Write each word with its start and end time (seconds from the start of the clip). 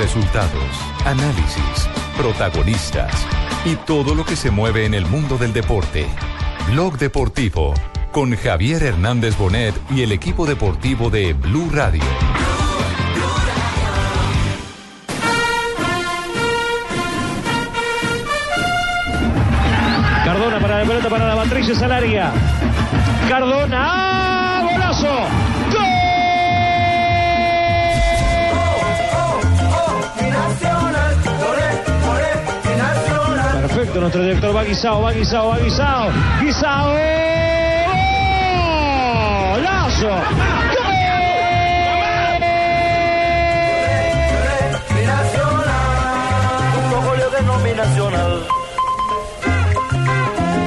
Resultados, 0.00 0.80
análisis, 1.04 1.86
protagonistas 2.16 3.12
y 3.66 3.76
todo 3.76 4.14
lo 4.14 4.24
que 4.24 4.34
se 4.34 4.50
mueve 4.50 4.86
en 4.86 4.94
el 4.94 5.04
mundo 5.04 5.36
del 5.36 5.52
deporte. 5.52 6.06
Blog 6.70 6.96
Deportivo 6.96 7.74
con 8.10 8.34
Javier 8.34 8.82
Hernández 8.82 9.36
Bonet 9.36 9.74
y 9.90 10.00
el 10.00 10.12
equipo 10.12 10.46
deportivo 10.46 11.10
de 11.10 11.34
Blue 11.34 11.68
Radio. 11.70 12.02
Cardona 20.24 20.60
para 20.60 20.78
la 20.78 20.84
pelota 20.86 21.10
para 21.10 21.28
la 21.28 21.36
Patricia 21.36 21.74
Salaria. 21.74 22.32
Cardona, 23.28 23.78
¡ah! 23.78 24.62
¡Golazo! 24.72 25.59
Perfecto, 33.90 34.00
nuestro 34.02 34.22
director 34.22 34.56
va 34.56 34.62
guisado, 34.62 35.02
va 35.02 35.12
guisado, 35.12 35.48
va 35.48 35.58
guisado. 35.58 36.12
Guisado. 36.40 36.92
¡Golazo! 39.50 40.10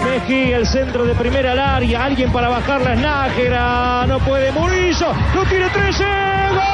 Mejía, 0.03 0.57
el 0.57 0.67
centro 0.67 1.05
de 1.05 1.15
primera 1.15 1.53
al 1.53 1.59
área. 1.59 2.03
Alguien 2.03 2.29
para 2.33 2.49
bajar 2.49 2.81
la 2.81 2.95
Nájera. 2.95 4.05
No 4.05 4.19
puede 4.19 4.51
Murillo. 4.51 5.13
No 5.33 5.45
tiene 5.45 5.69
13. 5.69 6.72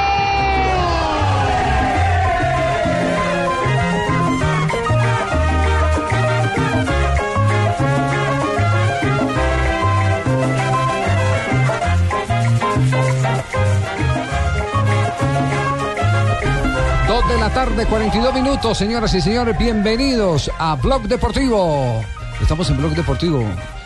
De 17.28 17.38
la 17.38 17.50
tarde, 17.50 17.86
42 17.86 18.34
minutos, 18.34 18.76
señoras 18.78 19.14
y 19.14 19.20
señores, 19.20 19.56
bienvenidos 19.56 20.50
a 20.58 20.74
Blog 20.74 21.02
Deportivo. 21.02 22.02
Estamos 22.42 22.68
en 22.70 22.76
Blog 22.78 22.92
Deportivo. 22.94 23.44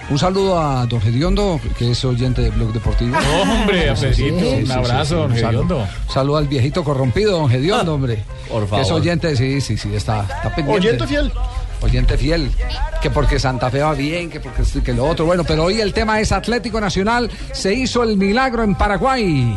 Un 0.08 0.18
saludo 0.18 0.58
a 0.58 0.86
don 0.86 1.00
Gediondo, 1.00 1.60
que 1.76 1.90
es 1.90 2.04
oyente 2.06 2.40
de 2.42 2.50
Blog 2.50 2.72
Deportivo. 2.72 3.16
Hombre, 3.42 3.90
Alfredito, 3.90 4.38
Sí, 4.40 4.46
un 4.60 4.66
sí, 4.66 4.72
abrazo, 4.72 5.04
sí, 5.04 5.14
don 5.14 5.32
un 5.32 5.38
saludo. 5.38 5.62
Gediondo. 5.62 5.86
Saludo 6.08 6.36
al 6.38 6.48
viejito 6.48 6.84
corrompido, 6.84 7.32
don 7.38 7.50
Gediondo, 7.50 7.94
hombre. 7.94 8.24
por 8.48 8.60
Que 8.68 8.80
es 8.80 8.86
favor. 8.88 9.02
oyente, 9.02 9.36
sí, 9.36 9.60
sí, 9.60 9.76
sí, 9.76 9.94
está, 9.94 10.20
está 10.22 10.54
pendiente. 10.54 10.86
Oyente 10.88 11.06
fiel. 11.06 11.32
Oyente 11.82 12.16
fiel. 12.16 12.50
Que 13.02 13.10
porque 13.10 13.38
Santa 13.38 13.70
Fe 13.70 13.80
va 13.82 13.92
bien, 13.94 14.30
que 14.30 14.40
porque 14.40 14.62
que 14.82 14.92
lo 14.94 15.06
otro. 15.06 15.26
Bueno, 15.26 15.44
pero 15.44 15.64
hoy 15.64 15.80
el 15.80 15.92
tema 15.92 16.18
es 16.20 16.32
Atlético 16.32 16.80
Nacional. 16.80 17.30
Se 17.52 17.74
hizo 17.74 18.02
el 18.02 18.16
milagro 18.16 18.62
en 18.62 18.74
Paraguay. 18.74 19.54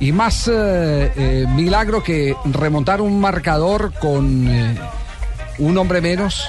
Y 0.00 0.12
más 0.12 0.48
eh, 0.48 1.12
eh, 1.14 1.46
milagro 1.54 2.02
que 2.02 2.34
remontar 2.46 3.02
un 3.02 3.20
marcador 3.20 3.92
con 3.92 4.48
eh, 4.48 4.74
un 5.58 5.76
hombre 5.76 6.00
menos. 6.00 6.48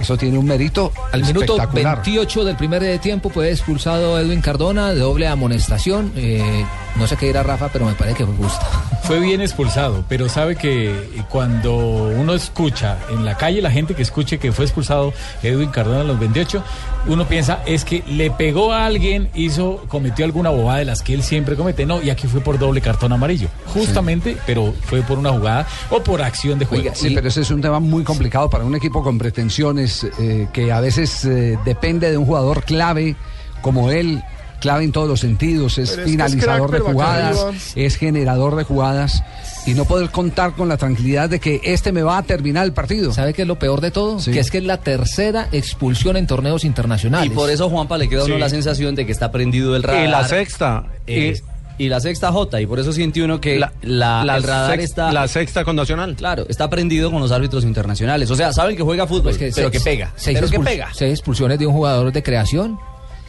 Eso 0.00 0.16
tiene 0.16 0.38
un 0.38 0.46
mérito 0.46 0.92
Al 1.12 1.22
minuto 1.22 1.56
espectacular. 1.56 2.02
28 2.02 2.44
del 2.44 2.56
primer 2.56 2.82
eh, 2.82 2.98
tiempo 2.98 3.30
fue 3.30 3.50
expulsado 3.50 4.18
Edwin 4.18 4.40
Cardona 4.40 4.92
de 4.92 5.00
doble 5.00 5.26
amonestación. 5.28 6.12
Eh, 6.16 6.64
no 6.96 7.06
sé 7.06 7.16
qué 7.16 7.26
dirá 7.26 7.42
Rafa, 7.42 7.68
pero 7.72 7.86
me 7.86 7.94
parece 7.94 8.18
que 8.18 8.26
fue 8.26 8.34
justo. 8.36 8.64
Fue 9.02 9.18
bien 9.18 9.40
expulsado, 9.40 10.04
pero 10.08 10.28
sabe 10.28 10.54
que 10.54 11.24
cuando 11.28 11.74
uno 11.76 12.34
escucha 12.34 12.98
en 13.10 13.24
la 13.24 13.36
calle, 13.36 13.60
la 13.60 13.72
gente 13.72 13.96
que 13.96 14.02
escuche 14.02 14.38
que 14.38 14.52
fue 14.52 14.64
expulsado 14.64 15.12
Edwin 15.42 15.70
Cardona 15.70 16.02
a 16.02 16.04
los 16.04 16.20
28, 16.20 16.62
uno 17.08 17.26
piensa 17.26 17.62
es 17.66 17.84
que 17.84 18.04
le 18.06 18.30
pegó 18.30 18.72
a 18.72 18.86
alguien, 18.86 19.28
hizo, 19.34 19.84
cometió 19.88 20.24
alguna 20.24 20.50
bobada 20.50 20.78
de 20.78 20.84
las 20.84 21.02
que 21.02 21.14
él 21.14 21.24
siempre 21.24 21.56
comete. 21.56 21.84
No, 21.84 22.00
y 22.00 22.10
aquí 22.10 22.28
fue 22.28 22.40
por 22.40 22.60
doble 22.60 22.80
cartón 22.80 23.12
amarillo. 23.12 23.48
Justamente, 23.74 24.36
pero 24.46 24.72
fue 24.84 25.02
por 25.02 25.18
una 25.18 25.30
jugada 25.32 25.66
o 25.90 26.00
por 26.00 26.22
acción 26.22 26.60
de 26.60 26.64
juego. 26.64 26.84
Oiga, 26.84 26.94
Sí, 26.94 27.10
pero 27.12 27.26
ese 27.26 27.40
es 27.40 27.50
un 27.50 27.60
tema 27.60 27.80
muy 27.80 28.04
complicado 28.04 28.48
para 28.48 28.64
un 28.64 28.76
equipo 28.76 29.02
con 29.02 29.18
pretensiones 29.18 29.91
eh, 30.18 30.48
que 30.52 30.72
a 30.72 30.80
veces 30.80 31.24
eh, 31.24 31.58
depende 31.64 32.10
de 32.10 32.16
un 32.18 32.26
jugador 32.26 32.64
clave 32.64 33.16
como 33.60 33.90
él, 33.90 34.22
clave 34.60 34.84
en 34.84 34.92
todos 34.92 35.08
los 35.08 35.20
sentidos, 35.20 35.78
es 35.78 35.90
es 35.90 35.98
es 35.98 36.04
finalizador 36.04 36.70
crack, 36.70 36.82
de 36.84 36.92
jugadas, 36.92 37.46
es 37.74 37.96
generador 37.96 38.56
de 38.56 38.64
jugadas 38.64 39.22
y 39.66 39.74
no 39.74 39.84
poder 39.84 40.10
contar 40.10 40.52
con 40.52 40.68
la 40.68 40.76
tranquilidad 40.76 41.28
de 41.30 41.38
que 41.40 41.60
este 41.64 41.92
me 41.92 42.02
va 42.02 42.18
a 42.18 42.22
terminar 42.22 42.64
el 42.64 42.72
partido. 42.72 43.12
¿Sabe 43.12 43.32
qué 43.34 43.42
es 43.42 43.48
lo 43.48 43.58
peor 43.58 43.80
de 43.80 43.90
todo? 43.90 44.18
Sí. 44.20 44.32
Que 44.32 44.40
es 44.40 44.50
que 44.50 44.58
es 44.58 44.64
la 44.64 44.78
tercera 44.78 45.48
expulsión 45.52 46.16
en 46.16 46.26
torneos 46.26 46.64
internacionales. 46.64 47.30
Y 47.30 47.34
por 47.34 47.50
eso, 47.50 47.68
Juanpa, 47.70 47.98
le 47.98 48.08
queda 48.08 48.22
a 48.22 48.24
uno 48.24 48.34
Sí. 48.34 48.40
la 48.40 48.48
sensación 48.48 48.94
de 48.94 49.06
que 49.06 49.12
está 49.12 49.30
prendido 49.30 49.76
el 49.76 49.82
radar. 49.82 50.04
Y 50.04 50.08
la 50.08 50.26
sexta. 50.26 50.84
Eh, 51.06 51.40
y 51.84 51.88
la 51.88 52.00
sexta 52.00 52.30
J, 52.32 52.60
y 52.60 52.66
por 52.66 52.78
eso 52.78 52.92
siente 52.92 53.22
uno 53.22 53.40
que 53.40 53.58
la, 53.58 53.72
la 53.82 54.36
el 54.36 54.42
radar 54.42 54.72
sex- 54.78 54.84
está... 54.84 55.12
la 55.12 55.26
sexta 55.28 55.64
con 55.64 55.76
Nacional. 55.76 56.14
Claro, 56.16 56.46
está 56.48 56.68
prendido 56.70 57.10
con 57.10 57.20
los 57.20 57.32
árbitros 57.32 57.64
internacionales. 57.64 58.30
O 58.30 58.36
sea, 58.36 58.52
saben 58.52 58.76
que 58.76 58.82
juega 58.82 59.06
fútbol, 59.06 59.22
Pues 59.24 59.38
que 59.38 59.50
pero 59.54 59.68
seis- 59.70 59.82
que 59.82 59.90
pega. 59.90 60.12
Seis, 60.16 60.38
pero 60.40 60.50
que 60.50 60.60
pega. 60.60 60.88
seis 60.94 61.12
expulsiones 61.12 61.58
de 61.58 61.66
un 61.66 61.72
jugador 61.74 62.12
de 62.12 62.22
creación. 62.22 62.78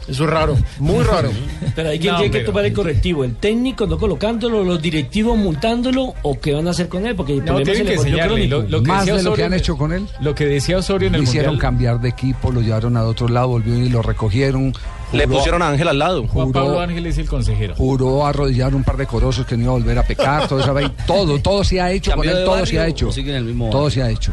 Eso 0.06 0.24
es 0.24 0.30
raro, 0.30 0.54
muy 0.80 1.02
raro. 1.04 1.30
Pero 1.74 1.88
hay 1.88 1.98
quien 1.98 2.12
No, 2.12 2.20
tiene 2.20 2.38
que 2.38 2.44
tomar 2.44 2.64
el 2.66 2.74
correctivo. 2.74 3.24
¿El 3.24 3.36
técnico 3.36 3.86
no 3.86 3.96
colocándolo, 3.98 4.62
los 4.62 4.82
directivos 4.82 5.34
multándolo 5.38 6.12
o 6.22 6.38
qué 6.38 6.52
van 6.52 6.66
a 6.68 6.72
hacer 6.72 6.88
con 6.88 7.06
él? 7.06 7.16
Porque 7.16 7.32
el 7.32 7.38
No, 7.38 7.46
problema 7.46 7.72
tienen 7.72 7.86
que 7.86 7.94
enseñarle. 7.94 8.46
Lo, 8.46 8.62
lo 8.64 8.82
que 8.82 8.88
Más 8.88 9.00
decía 9.06 9.14
de 9.16 9.22
lo 9.22 9.30
que 9.30 9.42
Osorio 9.42 9.44
han 9.46 9.52
en 9.52 9.54
el- 9.54 9.60
hecho 9.60 9.76
con 9.78 9.92
él. 9.94 10.06
Lo 10.20 10.34
que 10.34 10.44
decía 10.44 10.76
Osorio 10.76 11.06
en 11.06 11.12
Lo 11.14 11.18
el 11.20 11.24
hicieron 11.24 11.52
Mundial. 11.52 11.62
cambiar 11.70 12.00
de 12.02 12.10
equipo, 12.10 12.52
lo 12.52 12.60
llevaron 12.60 12.98
a 12.98 13.04
otro 13.04 13.28
lado, 13.28 13.48
volvieron 13.48 13.82
y 13.82 13.88
lo 13.88 14.02
recogieron. 14.02 14.74
Le 15.12 15.24
Juró- 15.26 15.36
pusieron 15.36 15.62
a 15.62 15.68
Ángel 15.68 15.88
al 15.88 15.98
lado. 15.98 16.26
Juan 16.26 16.46
juró- 16.48 16.64
Pablo 16.64 16.80
Ángel 16.80 17.06
es 17.06 17.18
el 17.18 17.28
consejero. 17.28 17.74
Juró 17.76 18.26
arrodillar 18.26 18.74
un 18.74 18.82
par 18.84 18.96
de 18.96 19.06
corosos 19.06 19.46
que 19.46 19.56
no 19.56 19.62
iba 19.64 19.70
a 19.72 19.74
volver 19.74 19.98
a 19.98 20.02
pecar, 20.02 20.48
todo, 20.48 20.60
eso, 20.60 20.74
todo, 21.06 21.38
todo 21.38 21.62
se 21.64 21.80
ha 21.80 21.90
hecho 21.92 22.10
con 22.12 22.20
¿Cambió 22.22 22.30
él, 22.32 22.36
de 22.38 22.44
todo 22.44 22.50
barrio 22.52 22.66
se 22.66 22.78
ha 22.80 22.86
hecho. 22.86 23.08
o 23.08 23.12
sigue 23.12 23.30
en 23.30 23.36
el 23.36 23.44
mismo 23.44 23.70
Todo 23.70 23.82
barrio? 23.84 23.90
se 23.94 24.02
ha 24.02 24.10
hecho. 24.10 24.32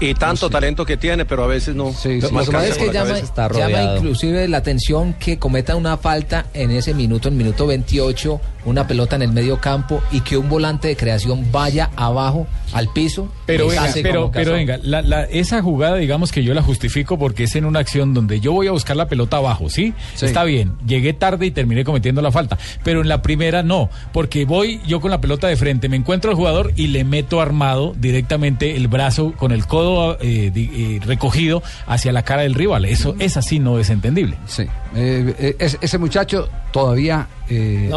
Y 0.00 0.14
tanto 0.14 0.48
talento 0.50 0.84
que 0.86 0.96
tiene, 0.96 1.24
pero 1.24 1.44
a 1.44 1.46
veces 1.46 1.74
no. 1.74 1.92
Sí, 1.92 2.20
sí. 2.20 2.20
Lo 2.20 2.28
que 2.28 2.34
pasa 2.52 2.66
es 2.68 2.78
que 2.78 2.92
llama, 2.92 3.18
está 3.18 3.48
llama 3.52 3.68
inclusive 3.96 4.48
la 4.48 4.58
atención 4.58 5.14
que 5.14 5.38
cometa 5.38 5.74
una 5.76 5.96
falta 5.96 6.46
en 6.54 6.70
ese 6.70 6.94
minuto, 6.94 7.28
en 7.28 7.36
minuto 7.36 7.66
28, 7.66 8.40
una 8.64 8.86
pelota 8.86 9.16
en 9.16 9.22
el 9.22 9.32
medio 9.32 9.60
campo 9.60 10.00
y 10.12 10.20
que 10.20 10.36
un 10.36 10.48
volante 10.48 10.88
de 10.88 10.96
creación 10.96 11.50
vaya 11.50 11.90
abajo 11.96 12.46
al 12.72 12.92
piso. 12.92 13.32
Pero 13.46 13.64
y 13.66 13.68
venga, 13.70 13.82
hace 13.84 14.02
pero, 14.02 14.30
pero 14.30 14.52
venga, 14.52 14.78
la- 14.82 15.02
la- 15.02 15.24
esa 15.24 15.62
jugada 15.62 15.96
digamos 15.96 16.30
que 16.32 16.44
yo 16.44 16.54
la 16.54 16.62
justifico 16.62 17.18
porque 17.18 17.44
es 17.44 17.56
en 17.56 17.64
una 17.64 17.80
acción 17.80 18.14
donde 18.14 18.40
yo 18.40 18.52
voy 18.52 18.66
a 18.68 18.72
buscar 18.72 18.96
la 18.96 19.08
pelota 19.08 19.38
abajo, 19.38 19.68
¿sí? 19.70 19.94
Sí. 20.14 20.26
Está 20.26 20.44
bien, 20.44 20.74
llegué 20.86 21.12
tarde 21.12 21.46
y 21.46 21.50
terminé 21.50 21.82
cometiendo 21.84 22.20
la 22.22 22.30
falta, 22.30 22.58
pero 22.84 23.00
en 23.00 23.08
la 23.08 23.22
primera 23.22 23.62
no, 23.62 23.88
porque 24.12 24.44
voy 24.44 24.80
yo 24.86 25.00
con 25.00 25.10
la 25.10 25.20
pelota 25.20 25.46
de 25.48 25.56
frente, 25.56 25.88
me 25.88 25.96
encuentro 25.96 26.30
al 26.30 26.36
jugador 26.36 26.72
y 26.76 26.88
le 26.88 27.04
meto 27.04 27.40
armado 27.40 27.94
directamente 27.98 28.76
el 28.76 28.86
brazo 28.88 29.32
con 29.36 29.50
el 29.52 29.66
codo 29.66 29.87
eh, 30.20 30.52
eh, 30.54 31.00
recogido 31.04 31.62
hacia 31.86 32.12
la 32.12 32.22
cara 32.22 32.42
del 32.42 32.54
rival. 32.54 32.84
Eso 32.84 33.14
es 33.18 33.36
así, 33.36 33.58
no 33.58 33.78
es 33.78 33.90
entendible. 33.90 34.36
Sí. 34.46 34.64
Eh, 34.94 35.56
es- 35.58 35.78
ese 35.80 35.98
muchacho 35.98 36.48
todavía 36.72 37.28
eh, 37.48 37.88
No 37.90 37.96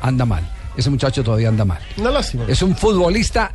anda, 0.00 0.24
mal. 0.24 0.42
Ese 0.76 0.90
muchacho 0.90 1.22
todavía 1.22 1.48
anda 1.48 1.64
mal. 1.64 1.80
Una 1.98 2.10
lástima. 2.10 2.44
Es 2.48 2.62
un 2.62 2.74
futbolista 2.76 3.52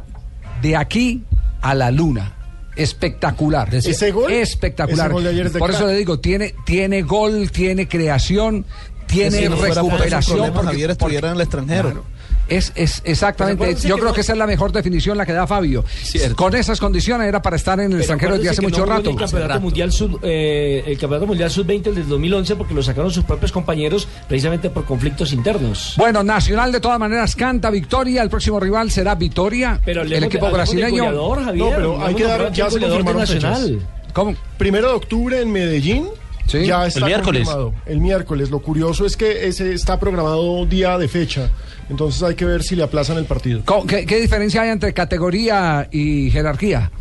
de 0.61 0.75
aquí 0.75 1.23
a 1.61 1.73
la 1.73 1.89
luna. 1.91 2.33
Espectacular. 2.75 3.73
Ese 3.73 4.11
gol, 4.11 4.31
Espectacular. 4.31 5.07
ese 5.07 5.13
gol 5.13 5.23
de 5.23 5.29
ayer 5.29 5.45
es 5.47 5.53
de 5.53 5.59
Por 5.59 5.71
eso 5.71 5.87
le 5.87 5.93
digo, 5.95 6.19
tiene, 6.19 6.53
tiene 6.65 7.01
gol, 7.01 7.49
tiene 7.51 7.87
creación, 7.87 8.65
tiene 9.07 9.37
si 9.39 9.49
no 9.49 9.55
recuperación. 9.55 10.37
problemas, 10.37 10.65
Javier 10.65 10.91
estuviera 10.91 11.29
en 11.29 11.35
el 11.35 11.41
extranjero. 11.41 11.81
Claro. 11.91 12.03
Es, 12.49 12.71
es 12.75 13.01
exactamente, 13.03 13.75
yo 13.75 13.95
que 13.95 14.01
creo 14.01 14.05
no- 14.09 14.13
que 14.13 14.21
esa 14.21 14.31
es 14.33 14.37
la 14.39 14.47
mejor 14.47 14.71
definición 14.71 15.17
la 15.17 15.25
que 15.25 15.33
da 15.33 15.45
Fabio. 15.47 15.83
Cierto. 15.87 16.35
Con 16.35 16.55
esas 16.55 16.79
condiciones 16.79 17.27
era 17.27 17.41
para 17.41 17.55
estar 17.57 17.77
en 17.79 17.85
el 17.85 17.89
Pero 17.91 17.99
extranjero 17.99 18.35
desde 18.37 18.49
hace 18.49 18.61
mucho 18.61 18.85
no 18.85 18.93
rato. 18.93 19.09
El 19.09 19.15
campeonato, 19.17 19.59
mundial 19.59 19.91
sub, 19.91 20.19
eh, 20.23 20.83
el 20.87 20.97
campeonato 20.97 21.27
mundial 21.27 21.51
sub-20 21.51 21.93
del 21.93 22.07
2011 22.07 22.55
porque 22.55 22.73
lo 22.73 22.81
sacaron 22.81 23.11
sus 23.11 23.23
propios 23.25 23.51
compañeros 23.51 24.07
precisamente 24.27 24.69
por 24.69 24.85
conflictos 24.85 25.33
internos. 25.33 25.93
Bueno, 25.97 26.23
Nacional 26.23 26.71
de 26.71 26.79
todas 26.79 26.99
maneras 26.99 27.35
canta 27.35 27.69
victoria. 27.69 28.21
El 28.23 28.29
próximo 28.29 28.59
rival 28.59 28.91
será 28.91 29.15
Victoria. 29.15 29.81
Pero 29.83 30.01
el 30.03 30.09
de- 30.09 30.17
equipo 30.19 30.45
del 30.45 30.53
brasileño. 30.55 31.03
goleador, 31.03 31.43
Javier, 31.43 31.65
No, 31.65 31.75
pero 31.75 32.05
hay 32.05 32.15
que 32.15 32.23
dar- 32.23 32.51
ya 32.53 32.69
se 32.69 32.79
de 32.79 33.03
Nacional. 33.03 33.79
¿Cómo? 34.13 34.35
Primero 34.57 34.87
de 34.89 34.93
octubre 34.95 35.41
en 35.41 35.51
Medellín. 35.51 36.07
Sí. 36.47 36.65
Ya 36.65 36.87
está 36.87 36.99
El 37.01 37.05
miércoles. 37.07 37.43
confirmado. 37.43 37.73
El 37.85 37.99
miércoles. 37.99 38.49
Lo 38.49 38.59
curioso 38.59 39.05
es 39.05 39.17
que 39.17 39.47
ese 39.47 39.73
está 39.73 39.99
programado 39.99 40.65
día 40.65 40.97
de 40.97 41.09
fecha. 41.09 41.49
Entonces 41.89 42.21
hay 42.23 42.35
que 42.35 42.45
ver 42.45 42.63
si 42.63 42.75
le 42.75 42.83
aplazan 42.83 43.17
el 43.17 43.25
partido. 43.25 43.61
¿Cómo- 43.65 43.85
¿Qué, 43.87 44.05
qué 44.05 44.19
diferencia 44.19 44.61
hay 44.63 44.69
entre 44.69 44.93
categoría 44.93 45.87
y 45.91 46.29
jerarquía? 46.31 46.91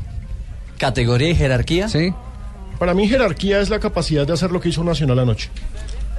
Categoría 0.79 1.31
y 1.31 1.35
jerarquía. 1.35 1.89
¿Sí? 1.89 2.13
Para 2.79 2.95
mí 2.95 3.09
jerarquía 3.09 3.61
es 3.61 3.71
la 3.71 3.79
capacidad 3.81 4.27
de 4.27 4.33
hacer 4.35 4.53
lo 4.53 4.61
que 4.61 4.69
hizo 4.69 4.85
Nacional 4.85 5.19
anoche. 5.19 5.49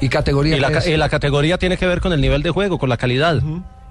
Y 0.01 0.09
categoría. 0.09 0.57
Y 0.57 0.59
la, 0.59 0.67
¿qué 0.67 0.73
ca- 0.73 0.79
es? 0.79 0.87
y 0.87 0.97
la 0.97 1.09
categoría 1.09 1.57
tiene 1.57 1.77
que 1.77 1.85
ver 1.87 2.01
con 2.01 2.11
el 2.13 2.19
nivel 2.21 2.41
de 2.43 2.49
juego, 2.51 2.77
con 2.77 2.89
la 2.89 2.97
calidad. 2.97 3.41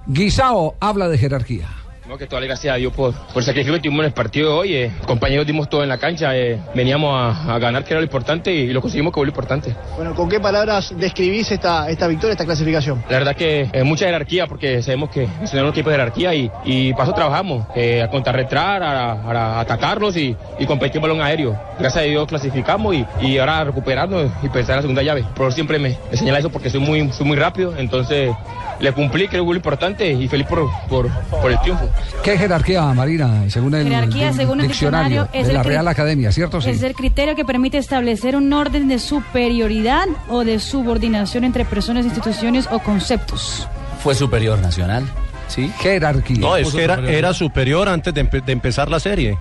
Guisao 0.07 0.77
habla 0.81 1.09
de 1.09 1.19
jerarquía. 1.19 1.69
No, 2.09 2.17
que 2.17 2.27
toda 2.29 2.41
gracias 2.43 2.73
a 2.73 2.77
Dios 2.77 2.93
por, 2.93 3.13
por 3.13 3.39
el 3.39 3.43
sacrificio 3.43 3.75
que 3.75 3.81
tuvimos 3.81 4.01
en 4.01 4.07
el 4.07 4.13
partido 4.13 4.51
de 4.53 4.55
hoy. 4.59 4.75
eh, 4.77 4.93
compañeros 5.09 5.45
dimos 5.45 5.69
todo 5.69 5.83
en 5.83 5.89
la 5.89 5.99
cancha, 5.99 6.37
eh, 6.37 6.57
veníamos 6.73 7.13
a, 7.13 7.55
a 7.55 7.59
ganar 7.59 7.83
que 7.83 7.95
era 7.95 8.01
lo 8.01 8.05
importante 8.05 8.53
y 8.55 8.69
lo 8.69 8.81
conseguimos 8.81 9.13
que 9.13 9.17
fue 9.19 9.27
lo 9.27 9.31
importante. 9.31 9.75
Bueno, 9.97 10.15
¿con 10.15 10.29
qué 10.29 10.39
palabras 10.39 10.95
describís 10.97 11.51
esta, 11.51 11.91
esta 11.91 12.07
victoria, 12.07 12.33
esta 12.33 12.45
clasificación? 12.45 13.03
La 13.11 13.19
verdad 13.19 13.35
que 13.35 13.69
es 13.73 13.85
mucha 13.85 14.05
jerarquía 14.07 14.47
porque 14.47 14.83
sabemos 14.83 15.11
que 15.11 15.25
es 15.43 15.53
un 15.53 15.67
equipo 15.67 15.91
de 15.91 15.97
jerarquía 15.97 16.33
y, 16.33 16.49
y 16.65 16.93
para 16.93 17.05
eso 17.05 17.15
trabajamos, 17.15 17.67
eh, 17.75 18.01
a 18.03 18.09
contrarretrar, 18.09 18.85
a, 18.85 19.11
a- 19.13 19.57
a 19.57 19.61
atacarlos 19.61 20.17
y, 20.17 20.37
y 20.61 20.67
competir 20.67 21.01
balón 21.01 21.21
aéreo. 21.21 21.59
Gracias 21.79 22.05
a 22.05 22.07
Dios 22.07 22.29
clasificamos 22.29 22.95
y, 22.95 23.05
y 23.21 23.39
ahora 23.39 23.65
recuperarnos 23.65 24.31
y 24.45 24.49
pensar 24.49 24.75
en 24.75 24.77
la 24.77 24.83
segunda 24.83 25.03
llave. 25.03 25.25
Pero 25.35 25.51
siempre 25.51 25.81
me, 25.81 25.97
me 26.11 26.17
señala 26.17 26.39
eso 26.39 26.51
porque 26.51 26.71
soy 26.71 26.79
muy, 26.81 27.11
soy 27.13 27.27
muy 27.27 27.37
rápido, 27.37 27.75
entonces 27.77 28.33
le 28.79 28.93
cumplí, 28.93 29.27
creo 29.27 29.43
que 29.43 29.47
fue 29.47 29.55
lo 29.55 29.59
importante 29.59 30.13
y 30.13 30.29
feliz 30.29 30.47
por, 30.47 30.71
por, 30.89 31.09
por 31.31 31.51
el 31.51 31.59
triunfo. 31.61 31.89
¿Qué 32.23 32.37
jerarquía, 32.39 32.83
Marina, 32.95 33.45
según 33.49 33.75
el, 33.75 33.85
Jerarquía, 33.85 34.29
el 34.31 34.35
según 34.35 34.61
el 34.61 34.69
diccionario, 34.69 35.23
diccionario, 35.23 35.41
es 35.41 35.47
de 35.47 35.53
la 35.53 35.63
Real 35.63 35.87
Academia, 35.89 36.33
cierto? 36.33 36.61
Sí. 36.61 36.71
Es 36.71 36.83
el 36.83 36.95
criterio 36.95 37.37
que 37.37 37.45
permite 37.45 37.79
establecer 37.79 38.35
un 38.37 38.53
orden 38.53 38.89
de 38.89 38.99
superioridad 38.99 40.07
o 40.29 40.45
de 40.45 40.59
subordinación 40.59 41.45
entre 41.45 41.65
personas, 41.65 42.05
instituciones 42.05 42.69
o 42.71 42.79
conceptos. 42.81 43.69
Fue 44.03 44.15
superior 44.15 44.59
nacional. 44.59 45.05
Sí. 45.49 45.71
Jerarquía. 45.79 46.39
No, 46.39 46.57
es 46.57 46.73
que 46.73 46.83
era, 46.83 46.99
era 47.09 47.33
superior 47.33 47.89
antes 47.89 48.13
de, 48.13 48.29
empe- 48.29 48.45
de 48.45 48.53
empezar 48.53 48.91
la 48.91 48.99
serie. 48.99 49.39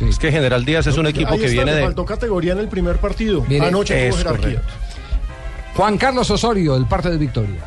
Es 0.00 0.18
que 0.18 0.32
General 0.32 0.64
Díaz 0.64 0.88
es 0.88 0.98
un 0.98 1.06
equipo 1.06 1.34
Ahí 1.34 1.38
que 1.38 1.46
está, 1.46 1.62
viene 1.62 1.72
de... 1.76 1.82
faltó 1.84 2.04
categoría 2.04 2.52
en 2.52 2.58
el 2.58 2.66
primer 2.68 2.96
partido. 2.96 3.44
Mire, 3.48 3.66
Anoche 3.66 3.94
tuvo 3.94 4.08
es 4.08 4.16
jerarquía. 4.24 4.42
correcto. 4.60 4.72
Juan 5.76 5.98
Carlos 5.98 6.30
Osorio, 6.30 6.74
el 6.76 6.86
parte 6.86 7.10
de 7.10 7.16
Victoria. 7.18 7.60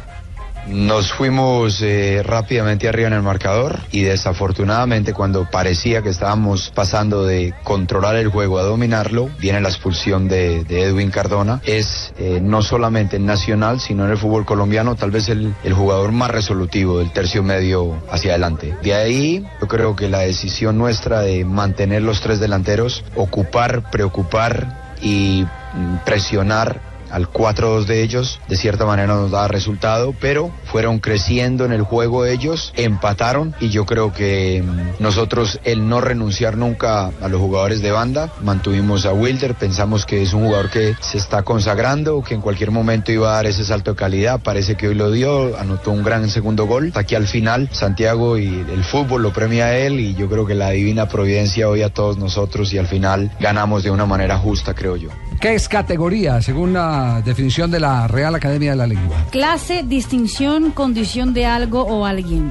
Nos 0.69 1.13
fuimos 1.13 1.81
eh, 1.81 2.21
rápidamente 2.23 2.89
arriba 2.89 3.07
en 3.07 3.13
el 3.13 3.21
marcador 3.21 3.79
y 3.91 4.01
desafortunadamente 4.01 5.13
cuando 5.13 5.49
parecía 5.49 6.01
que 6.01 6.09
estábamos 6.09 6.71
pasando 6.75 7.25
de 7.25 7.53
controlar 7.63 8.17
el 8.17 8.27
juego 8.27 8.59
a 8.59 8.63
dominarlo, 8.63 9.29
viene 9.39 9.61
la 9.61 9.69
expulsión 9.69 10.27
de, 10.27 10.65
Edwin 10.69 11.09
Cardona. 11.09 11.61
Es 11.63 12.13
eh, 12.19 12.39
no 12.41 12.61
solamente 12.61 13.15
en 13.15 13.25
Nacional, 13.25 13.79
sino 13.79 14.05
en 14.05 14.11
el 14.11 14.17
fútbol 14.17 14.45
colombiano, 14.45 14.95
tal 14.95 15.11
vez 15.11 15.29
el, 15.29 15.53
el 15.63 15.73
jugador 15.73 16.11
más 16.11 16.31
resolutivo 16.31 16.99
del 16.99 17.11
tercio 17.11 17.43
medio 17.43 18.01
hacia 18.11 18.31
adelante. 18.31 18.75
De 18.83 18.93
ahí 18.93 19.45
yo 19.61 19.67
creo 19.67 19.95
que 19.95 20.09
la 20.09 20.19
decisión 20.19 20.77
nuestra 20.77 21.21
de 21.21 21.45
mantener 21.45 22.01
los 22.01 22.19
tres 22.19 22.39
delanteros, 22.39 23.05
ocupar, 23.15 23.89
preocupar 23.89 24.95
y 25.01 25.45
mm, 25.73 25.97
presionar 26.05 26.86
al 27.12 27.31
4-2 27.31 27.86
de 27.86 28.04
ellos, 28.04 28.39
de 28.48 28.57
cierta 28.57 28.86
manera 28.86 29.15
nos 29.15 29.31
daba 29.31 29.48
resultado, 29.48 30.13
pero 30.19 30.51
fueron 30.65 31.00
creciendo 31.00 31.65
en 31.65 31.71
el 31.71 31.81
juego 31.81 32.25
ellos, 32.25 32.74
empataron 32.75 33.56
y 33.59 33.69
yo 33.69 33.86
creo 33.86 34.13
que 34.13 34.63
mm, 34.65 35.01
nosotros 35.01 35.59
el 35.63 35.88
no 35.88 36.01
renunciar 36.01 36.57
nunca 36.57 37.12
a 37.21 37.27
los 37.27 37.39
jugadores 37.39 37.81
de 37.81 37.92
banda, 37.92 38.31
mantuvimos 38.42 39.06
a 39.06 39.13
Wilder, 39.13 39.56
pensamos 39.56 40.06
que 40.06 40.21
es 40.21 40.33
un 40.33 40.45
jugador 40.45 40.69
que 40.69 40.95
se 41.00 41.18
está 41.18 41.44
consagrando, 41.44 42.24
que 42.24 42.33
en 42.33 42.42
cualquier 42.42 42.71
momento 42.71 43.12
iba 43.12 43.30
a 43.30 43.36
dar 43.36 43.45
ese 43.48 43.63
salto 43.63 43.92
de 43.92 43.98
calidad, 43.98 44.39
parece 44.42 44.75
que 44.75 44.88
hoy 44.88 44.95
lo 44.95 45.12
dio, 45.12 45.57
anotó 45.57 45.92
un 45.92 46.04
gran 46.04 46.30
segundo 46.30 46.65
gol, 46.65 46.92
aquí 46.95 47.15
al 47.15 47.27
final 47.27 47.69
Santiago 47.71 48.38
y 48.38 48.48
el 48.48 48.83
fútbol 48.83 49.24
lo 49.24 49.33
premia 49.33 49.65
a 49.65 49.77
él 49.77 50.00
y 50.00 50.15
yo 50.15 50.30
creo 50.30 50.45
que 50.45 50.56
la 50.56 50.69
divina 50.71 51.07
providencia 51.07 51.69
hoy 51.69 51.81
a 51.81 51.89
todos 51.89 52.18
nosotros 52.18 52.74
y 52.74 52.77
al 52.77 52.88
final 52.88 53.31
ganamos 53.39 53.83
de 53.83 53.92
una 53.92 54.06
manera 54.06 54.38
justa, 54.38 54.74
creo 54.74 54.95
yo. 54.95 55.09
¿Qué 55.39 55.54
es 55.54 55.69
categoría, 55.69 56.42
según 56.42 56.74
la 56.74 56.96
definición 57.23 57.71
de 57.71 57.79
la 57.79 58.07
Real 58.07 58.33
Academia 58.35 58.71
de 58.71 58.77
la 58.77 58.88
Lengua? 58.88 59.17
Clase, 59.31 59.83
distinción, 59.83 60.71
condición 60.71 61.33
de 61.33 61.45
algo 61.45 61.81
o 61.83 62.05
alguien. 62.05 62.49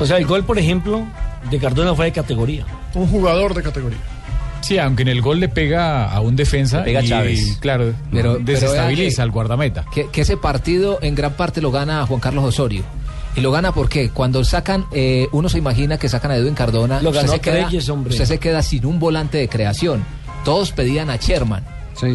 O 0.00 0.06
sea, 0.06 0.16
el 0.18 0.26
gol, 0.26 0.44
por 0.44 0.58
ejemplo, 0.58 1.02
de 1.50 1.58
Cardona 1.58 1.94
fue 1.94 2.06
de 2.06 2.12
categoría. 2.12 2.64
Un 2.94 3.06
jugador 3.06 3.54
de 3.54 3.62
categoría. 3.62 3.98
Sí, 4.60 4.78
aunque 4.78 5.02
en 5.02 5.08
el 5.08 5.20
gol 5.20 5.40
le 5.40 5.48
pega 5.48 6.10
a 6.10 6.20
un 6.20 6.36
defensa 6.36 6.78
Le 6.78 6.84
pega 6.84 7.00
a 7.00 7.02
y, 7.02 7.08
Chávez. 7.08 7.58
claro, 7.60 7.92
Pero- 8.10 8.38
desestabiliza 8.38 9.22
al 9.22 9.30
guardameta. 9.30 9.84
Que, 9.92 10.08
que 10.10 10.22
ese 10.22 10.36
partido 10.36 10.98
en 11.02 11.14
gran 11.14 11.34
parte 11.34 11.60
lo 11.60 11.70
gana 11.70 12.06
Juan 12.06 12.20
Carlos 12.20 12.44
Osorio. 12.44 12.82
Y 13.36 13.40
lo 13.40 13.50
gana 13.50 13.72
porque 13.72 14.10
cuando 14.10 14.42
sacan, 14.44 14.86
eh, 14.92 15.26
uno 15.32 15.48
se 15.48 15.58
imagina 15.58 15.98
que 15.98 16.08
sacan 16.08 16.30
a 16.30 16.36
Edwin 16.36 16.54
Cardona, 16.54 17.02
Lo 17.02 17.10
usted 17.10 17.22
ganó 17.22 17.32
se 17.34 17.40
queda- 17.40 17.66
Treyes, 17.66 17.88
hombre. 17.88 18.12
usted 18.12 18.24
se 18.24 18.38
queda 18.38 18.62
sin 18.62 18.86
un 18.86 18.98
volante 18.98 19.38
de 19.38 19.48
creación. 19.48 20.02
Todos 20.44 20.72
pedían 20.72 21.10
a 21.10 21.16
Sherman. 21.16 21.64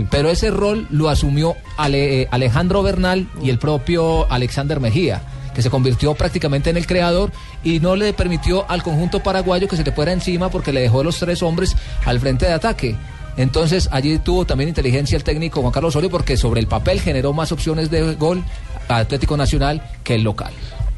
Pero 0.09 0.29
ese 0.29 0.51
rol 0.51 0.87
lo 0.89 1.09
asumió 1.09 1.55
Ale- 1.77 2.21
eh, 2.23 2.27
Alejandro 2.31 2.81
Bernal 2.83 3.27
y 3.43 3.49
el 3.49 3.59
propio 3.59 4.31
Alexander 4.31 4.79
Mejía, 4.79 5.21
que 5.55 5.61
se 5.61 5.69
convirtió 5.69 6.13
prácticamente 6.15 6.69
en 6.69 6.77
el 6.77 6.85
creador 6.87 7.31
y 7.63 7.79
no 7.79 7.95
le 7.95 8.13
permitió 8.13 8.69
al 8.69 8.83
conjunto 8.83 9.21
paraguayo 9.21 9.67
que 9.67 9.75
se 9.75 9.83
le 9.83 9.91
fuera 9.91 10.11
encima 10.11 10.49
porque 10.49 10.71
le 10.73 10.81
dejó 10.81 11.03
los 11.03 11.17
tres 11.17 11.41
hombres 11.43 11.75
al 12.05 12.19
frente 12.19 12.45
de 12.45 12.53
ataque. 12.53 12.95
Entonces 13.37 13.87
allí 13.91 14.17
tuvo 14.19 14.45
también 14.45 14.67
inteligencia 14.69 15.15
el 15.15 15.23
técnico 15.23 15.61
Juan 15.61 15.71
Carlos 15.71 15.89
Osorio 15.95 16.09
porque 16.09 16.35
sobre 16.35 16.59
el 16.59 16.67
papel 16.67 16.99
generó 16.99 17.31
más 17.33 17.51
opciones 17.51 17.89
de 17.89 18.15
gol 18.15 18.43
a 18.87 18.97
Atlético 18.97 19.37
Nacional 19.37 19.81
que 20.03 20.15
el 20.15 20.23
local. 20.23 20.51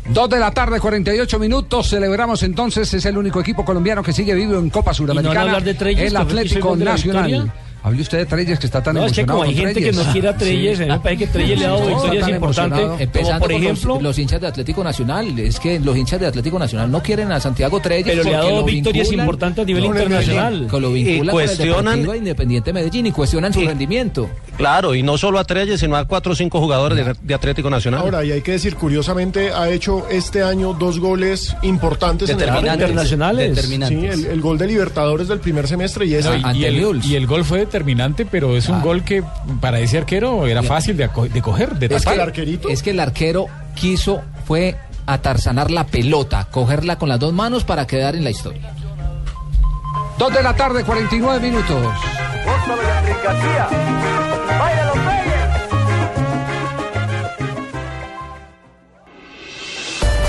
Dos 0.09 0.27
de 0.31 0.39
la 0.39 0.49
tarde, 0.49 0.79
48 0.79 1.37
minutos. 1.37 1.87
Celebramos 1.89 2.41
entonces, 2.41 2.91
es 2.91 3.05
el 3.05 3.17
único 3.17 3.39
equipo 3.39 3.63
colombiano 3.63 4.01
que 4.01 4.11
sigue 4.11 4.33
vivo 4.33 4.57
en 4.57 4.71
Copa 4.71 4.94
Suramericana. 4.95 5.41
el 6.07 6.13
Atlético 6.21 6.69
Nacional. 6.85 7.29
Hable 7.83 8.01
usted 8.01 8.19
de 8.19 8.25
Treyes, 8.28 8.60
que 8.60 8.66
está 8.68 8.83
tan 8.83 8.94
No, 8.95 9.06
es 9.06 9.12
que 9.13 9.22
emocionado. 9.22 9.39
como 9.39 9.50
hay 9.50 9.56
gente 9.56 9.81
que 9.81 9.92
no 9.92 10.04
quiere 10.12 10.28
a 10.30 10.38
Treyes, 10.38 10.80
a 10.81 10.83
mí 10.83 10.89
me 10.92 11.00
parece 11.00 11.25
que 11.25 11.31
Treyes 11.31 11.60
le 11.60 11.66
ha 11.66 11.69
dado 11.69 11.88
victorias 11.88 12.25
tan 12.25 12.36
importantes. 12.36 12.80
Empezando 13.00 13.31
Como 13.31 13.39
por 13.39 13.51
los- 13.51 13.62
ejemplo, 13.62 14.00
los, 14.01 14.19
hinchas 14.19 14.42
de 14.42 14.48
Atlético 14.48 14.83
Nacional. 14.83 15.39
Es 15.39 15.60
que 15.60 15.80
los 15.80 15.98
hinchas 15.98 16.19
de 16.19 16.28
Atlético 16.28 16.60
Nacional 16.60 16.92
no 16.92 17.01
quieren 17.01 17.31
a 17.31 17.39
Santiago 17.39 17.80
Treyes. 17.80 18.06
Pero 18.06 18.24
le 18.24 18.36
ha 18.36 18.44
dado 18.44 18.63
victorias 18.63 19.07
vinculan- 19.10 19.19
importantes 19.22 19.63
a 19.63 19.66
nivel 19.66 19.83
No, 19.83 19.89
internacional. 19.89 20.68
Que 20.69 20.80
lo 20.80 20.95
Y 20.95 21.04
vinculan 21.04 21.33
con 21.33 21.42
el 21.42 21.48
cuestionan- 21.50 22.16
Independiente 22.18 22.72
Medellín 22.74 23.06
y 23.07 23.12
cuestionan 23.12 23.51
su 23.54 23.62
rendimiento. 23.62 24.30
Claro, 24.57 24.94
y 24.94 25.01
no 25.01 25.18
solo 25.18 25.39
a 25.39 25.44
Treyes, 25.44 25.80
sino 25.80 25.95
a 25.95 26.06
cuatro 26.06 26.33
o 26.33 26.36
cinco 26.36 26.60
jugadores 26.60 27.04
de, 27.04 27.16
de 27.19 27.33
Atlético 27.33 27.69
Nacional. 27.72 28.01
Ahora, 28.01 28.24
y 28.24 28.31
hay 28.31 28.42
que 28.42 28.51
decir, 28.51 28.75
curiosamente, 28.75 29.51
ha 29.51 29.69
hecho 29.69 30.07
este 30.10 30.44
año 30.44 30.74
dos 30.74 31.00
goles 31.00 31.56
importantes 31.63 32.30
en 32.30 32.36
el 32.36 32.39
Determinantes. 32.42 32.89
Internacionales. 32.89 33.60
Sí, 33.88 34.06
el, 34.06 34.25
el 34.25 34.42
gol 34.42 34.60
de 34.60 34.68
Libertadores 34.68 35.28
del 35.28 35.39
primer 35.39 35.68
semestre 35.68 36.06
y 36.06 36.13
ese. 36.13 36.30
No, 36.39 36.51
y, 36.54 36.60
y 36.60 36.66
el, 36.66 37.01
y 37.06 37.16
el 37.16 37.25
gol 37.25 37.44
fue 37.44 37.66
determinante, 37.71 38.25
pero 38.25 38.57
es 38.57 38.68
un 38.68 38.75
Ah. 38.75 38.81
gol 38.83 39.03
que 39.03 39.23
para 39.62 39.79
ese 39.79 39.97
arquero 39.97 40.45
era 40.45 40.62
fácil 40.62 40.97
de, 40.97 41.07
de 41.07 41.41
coger, 41.41 41.75
de 41.75 41.85
Es 41.95 42.06
que, 42.06 42.59
es 42.69 42.83
que 42.83 42.89
el 42.89 43.00
arquero 43.00 43.45
quiso, 43.75 44.21
fue 44.45 44.75
atarzanar 45.06 45.71
la 45.71 45.85
pelota, 45.88 46.47
cogerla 46.51 46.97
con 46.97 47.07
las 47.09 47.19
dos 47.19 47.31
manos 47.33 47.63
para 47.63 47.88
quedar 47.88 48.15
en 48.15 48.23
la 48.25 48.29
historia. 48.29 48.73
Dos 50.19 50.33
de 50.33 50.44
la 50.44 50.54
tarde, 50.54 50.83
49 50.83 51.40
minutos. 51.40 51.87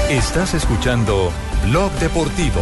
Estás 0.09 0.55
escuchando 0.55 1.31
Blog 1.67 1.91
Deportivo. 1.93 2.61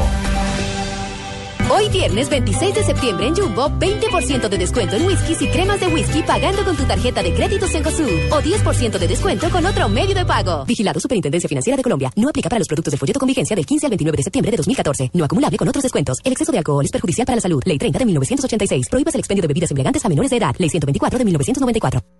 Hoy 1.72 1.88
viernes 1.88 2.28
26 2.28 2.74
de 2.74 2.82
septiembre 2.82 3.28
en 3.28 3.36
Jumbo, 3.36 3.70
20% 3.70 4.48
de 4.48 4.58
descuento 4.58 4.96
en 4.96 5.06
whiskies 5.06 5.40
y 5.40 5.46
cremas 5.46 5.78
de 5.78 5.86
whisky 5.86 6.20
pagando 6.24 6.64
con 6.64 6.76
tu 6.76 6.82
tarjeta 6.82 7.22
de 7.22 7.32
crédito 7.32 7.68
Cencosud 7.68 8.08
o 8.32 8.42
10% 8.42 8.98
de 8.98 9.06
descuento 9.06 9.48
con 9.50 9.64
otro 9.64 9.88
medio 9.88 10.12
de 10.12 10.24
pago. 10.24 10.64
Vigilado 10.64 10.98
Superintendencia 10.98 11.48
Financiera 11.48 11.76
de 11.76 11.84
Colombia. 11.84 12.10
No 12.16 12.28
aplica 12.28 12.48
para 12.48 12.58
los 12.58 12.66
productos 12.66 12.90
del 12.90 12.98
folleto 12.98 13.20
con 13.20 13.28
vigencia 13.28 13.54
del 13.54 13.64
15 13.64 13.86
al 13.86 13.90
29 13.90 14.16
de 14.16 14.22
septiembre 14.24 14.50
de 14.50 14.56
2014. 14.56 15.10
No 15.14 15.24
acumulable 15.24 15.56
con 15.58 15.68
otros 15.68 15.84
descuentos. 15.84 16.18
El 16.24 16.32
exceso 16.32 16.50
de 16.50 16.58
alcohol 16.58 16.84
es 16.84 16.90
perjudicial 16.90 17.24
para 17.24 17.36
la 17.36 17.42
salud. 17.42 17.62
Ley 17.64 17.78
30 17.78 18.00
de 18.00 18.04
1986. 18.04 18.88
Prohíbas 18.90 19.14
el 19.14 19.20
expendio 19.20 19.42
de 19.42 19.48
bebidas 19.48 19.70
embriagantes 19.70 20.04
a 20.04 20.08
menores 20.08 20.32
de 20.32 20.38
edad. 20.38 20.56
Ley 20.58 20.70
124 20.70 21.18
de 21.18 21.24
1994. 21.24 22.19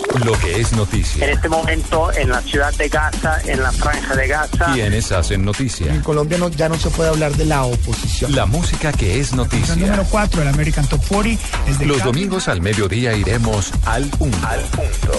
Lo 0.25 0.33
que 0.39 0.59
es 0.59 0.73
noticia. 0.73 1.25
En 1.25 1.31
este 1.31 1.47
momento, 1.49 2.11
en 2.13 2.29
la 2.29 2.41
ciudad 2.41 2.73
de 2.75 2.89
Gaza, 2.89 3.39
en 3.45 3.63
la 3.63 3.71
franja 3.71 4.15
de 4.15 4.27
Gaza. 4.27 4.73
Quienes 4.73 5.11
hacen 5.11 5.45
noticia. 5.45 5.87
En 5.93 6.01
Colombia 6.01 6.37
no- 6.37 6.49
ya 6.49 6.67
no 6.69 6.77
se 6.77 6.89
puede 6.89 7.09
hablar 7.09 7.31
de 7.37 7.45
la 7.45 7.63
oposición. 7.63 8.35
La 8.35 8.45
música 8.45 8.91
que 8.91 9.19
es 9.19 9.33
noticia. 9.33 9.75
Número 9.75 10.05
4, 10.09 10.41
el 10.41 10.47
American 10.49 10.85
Top 10.87 11.01
40. 11.07 11.43
Es 11.67 11.79
de 11.79 11.85
Los 11.85 11.99
Cali. 11.99 12.11
domingos 12.11 12.47
al 12.49 12.61
mediodía 12.61 13.13
iremos 13.13 13.71
al 13.85 14.05
punto, 14.09 14.37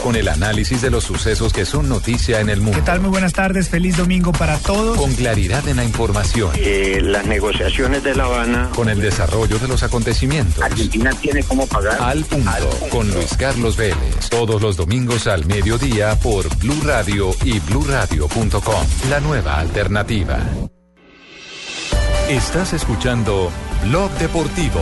Con 0.04 0.14
el 0.16 0.28
análisis 0.28 0.82
de 0.82 0.90
los 0.90 1.04
sucesos 1.04 1.52
que 1.52 1.64
son 1.64 1.88
noticia 1.88 2.40
en 2.40 2.50
el 2.50 2.61
mundo. 2.61 2.78
¿Qué 2.78 2.82
tal? 2.84 3.00
Muy 3.00 3.11
buenas 3.11 3.32
tardes. 3.32 3.68
Feliz 3.68 3.96
domingo 3.96 4.32
para 4.32 4.58
todos. 4.58 4.96
Con 4.99 5.14
claridad 5.14 5.66
en 5.68 5.76
la 5.78 5.84
información. 5.84 6.50
Eh, 6.56 6.99
las 7.02 7.25
negociaciones 7.26 8.02
de 8.04 8.14
La 8.14 8.25
Habana. 8.25 8.70
Con 8.75 8.88
el 8.88 9.00
desarrollo 9.00 9.58
de 9.58 9.68
los 9.68 9.82
acontecimientos. 9.82 10.62
Argentina 10.62 11.11
tiene 11.20 11.42
cómo 11.44 11.66
pagar. 11.66 11.99
Al 12.00 12.25
punto. 12.25 12.50
Con 12.90 13.08
Luis 13.12 13.34
Carlos 13.38 13.76
Vélez. 13.76 14.28
Todos 14.30 14.61
los 14.61 14.76
domingos 14.82 15.28
al 15.28 15.46
mediodía 15.46 16.16
por 16.16 16.48
Blue 16.56 16.80
Radio 16.82 17.30
y 17.44 17.60
bluradio.com. 17.60 18.84
La 19.08 19.20
nueva 19.20 19.60
alternativa. 19.60 20.40
Estás 22.28 22.72
escuchando 22.72 23.52
Blog 23.84 24.10
Deportivo. 24.18 24.80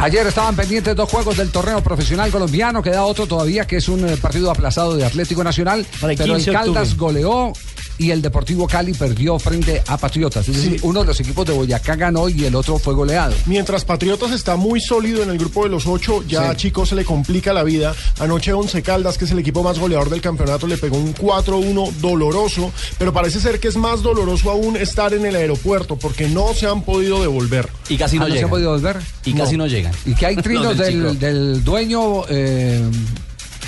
Ayer 0.00 0.26
estaban 0.26 0.54
pendientes 0.54 0.94
dos 0.94 1.08
juegos 1.08 1.38
del 1.38 1.50
torneo 1.50 1.82
profesional 1.82 2.30
colombiano, 2.30 2.82
queda 2.82 3.04
otro 3.04 3.26
todavía 3.26 3.66
que 3.66 3.76
es 3.76 3.88
un 3.88 4.06
eh, 4.06 4.18
partido 4.18 4.50
aplazado 4.50 4.94
de 4.96 5.06
Atlético 5.06 5.42
Nacional, 5.42 5.78
el 5.80 6.16
pero 6.18 6.36
el 6.36 6.44
15 6.44 6.50
de 6.50 6.52
Caldas 6.52 6.92
octubre. 6.92 7.22
goleó 7.22 7.52
y 7.98 8.10
el 8.10 8.20
Deportivo 8.22 8.66
Cali 8.66 8.92
perdió 8.92 9.38
frente 9.38 9.82
a 9.86 9.96
Patriotas. 9.96 10.48
Es 10.48 10.56
decir, 10.56 10.80
uno 10.82 11.00
de 11.00 11.06
los 11.06 11.20
equipos 11.20 11.46
de 11.46 11.52
Boyacá 11.54 11.96
ganó 11.96 12.28
y 12.28 12.44
el 12.44 12.54
otro 12.54 12.78
fue 12.78 12.92
goleado. 12.94 13.34
Mientras 13.46 13.84
Patriotas 13.84 14.32
está 14.32 14.56
muy 14.56 14.80
sólido 14.80 15.22
en 15.22 15.30
el 15.30 15.38
grupo 15.38 15.64
de 15.64 15.70
los 15.70 15.86
ocho, 15.86 16.22
ya 16.26 16.50
a 16.50 16.52
Sí. 16.52 16.66
Chico 16.66 16.84
se 16.84 16.94
le 16.94 17.04
complica 17.04 17.52
la 17.52 17.62
vida. 17.62 17.94
Anoche 18.18 18.52
Once 18.52 18.82
Caldas, 18.82 19.16
que 19.18 19.24
es 19.24 19.30
el 19.30 19.38
equipo 19.38 19.62
más 19.62 19.78
goleador 19.78 20.10
del 20.10 20.20
campeonato, 20.20 20.66
le 20.66 20.76
pegó 20.78 20.96
un 20.98 21.14
4-1 21.14 21.92
doloroso, 22.00 22.72
pero 22.98 23.12
parece 23.12 23.40
ser 23.40 23.60
que 23.60 23.68
es 23.68 23.76
más 23.76 24.02
doloroso 24.02 24.50
aún 24.50 24.76
estar 24.76 25.14
en 25.14 25.24
el 25.24 25.36
aeropuerto 25.36 25.96
porque 25.96 26.28
no 26.28 26.52
se 26.54 26.66
han 26.66 26.82
podido 26.82 27.20
devolver. 27.20 27.68
Y 27.88 27.96
casi 27.96 28.18
no 28.18 28.24
Ah, 28.24 28.26
se 28.26 28.32
ha 28.32 28.34
llegan. 28.34 28.50
podido 28.50 28.70
volver? 28.72 28.98
Y 29.24 29.32
casi 29.32 29.56
no 29.56 29.66
llegan. 29.66 29.92
Y 30.04 30.14
que 30.14 30.26
hay 30.26 30.36
trinos 30.42 30.76
del 30.76 31.62
dueño, 31.64 32.24
eh, 32.28 32.82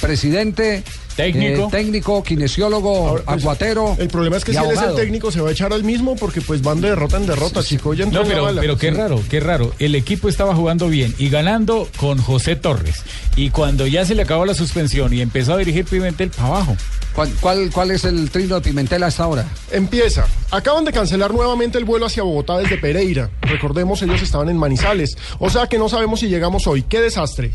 presidente, 0.01 0.83
Técnico. 1.19 1.65
eh, 1.65 1.69
técnico, 1.71 2.23
kinesiólogo, 2.23 3.09
Ahora, 3.09 3.23
pues, 3.25 3.43
aguatero. 3.43 3.97
El 3.99 4.09
problema 4.09 4.37
es 4.37 4.45
que 4.45 4.53
si 4.53 4.59
él 4.59 4.71
es 4.71 4.81
el 4.81 4.95
técnico, 4.95 5.31
se 5.33 5.41
va 5.41 5.49
a 5.49 5.53
echar 5.53 5.73
al 5.73 5.83
mismo 5.85 6.15
porque 6.17 6.41
pues 6.41 6.63
van 6.63 6.81
de 6.81 6.91
derrota 6.91 7.17
en 7.17 7.27
derrota, 7.27 7.63
Chico. 7.63 7.93
Ya 7.93 8.05
entró 8.05 8.21
No, 8.21 8.23
en 8.25 8.29
la 8.29 8.35
pero, 8.35 8.45
bala. 8.47 8.61
pero 8.61 8.79
qué 8.79 8.91
Sí. 8.91 8.97
raro, 8.97 9.21
qué 9.29 9.41
raro. 9.41 9.73
El 9.81 9.95
equipo 9.97 10.29
estaba 10.29 10.55
jugando 10.55 10.89
bien 10.89 11.15
y 11.19 11.29
ganando 11.29 11.89
con 11.97 12.19
José 12.19 12.55
Torres. 12.57 13.03
Y 13.37 13.51
cuando 13.51 13.87
ya 13.87 14.05
se 14.05 14.15
le 14.15 14.23
acabó 14.23 14.47
la 14.47 14.55
suspensión 14.55 15.13
y 15.13 15.21
empezó 15.21 15.55
a 15.55 15.57
dirigir 15.59 15.85
Pimentel 15.85 16.31
para 16.31 16.49
abajo. 16.49 16.77
¿Cuál, 17.15 17.31
cuál, 17.41 17.71
cuál 17.73 17.91
es 17.91 18.05
el 18.05 18.31
trino 18.31 18.55
de 18.55 18.61
Pimentel 18.61 19.03
hasta 19.03 19.25
ahora? 19.25 19.45
Empieza. 19.73 20.25
Acaban 20.53 20.85
de 20.85 20.93
cancelar 20.93 21.35
nuevamente 21.35 21.77
el 21.79 21.85
vuelo 21.85 22.07
hacia 22.07 22.23
Bogotá 22.23 22.59
desde 22.59 22.79
Pereira. 22.79 23.29
Recordemos, 23.43 24.01
ellos 24.03 24.23
estaban 24.23 24.49
en 24.49 24.57
Manizales. 24.57 25.17
O 25.41 25.51
sea 25.51 25.67
que 25.67 25.79
no 25.79 25.89
sabemos 25.89 26.21
si 26.21 26.29
llegamos 26.29 26.69
hoy. 26.69 26.83
¡Qué 26.85 27.01
desastre! 27.01 27.51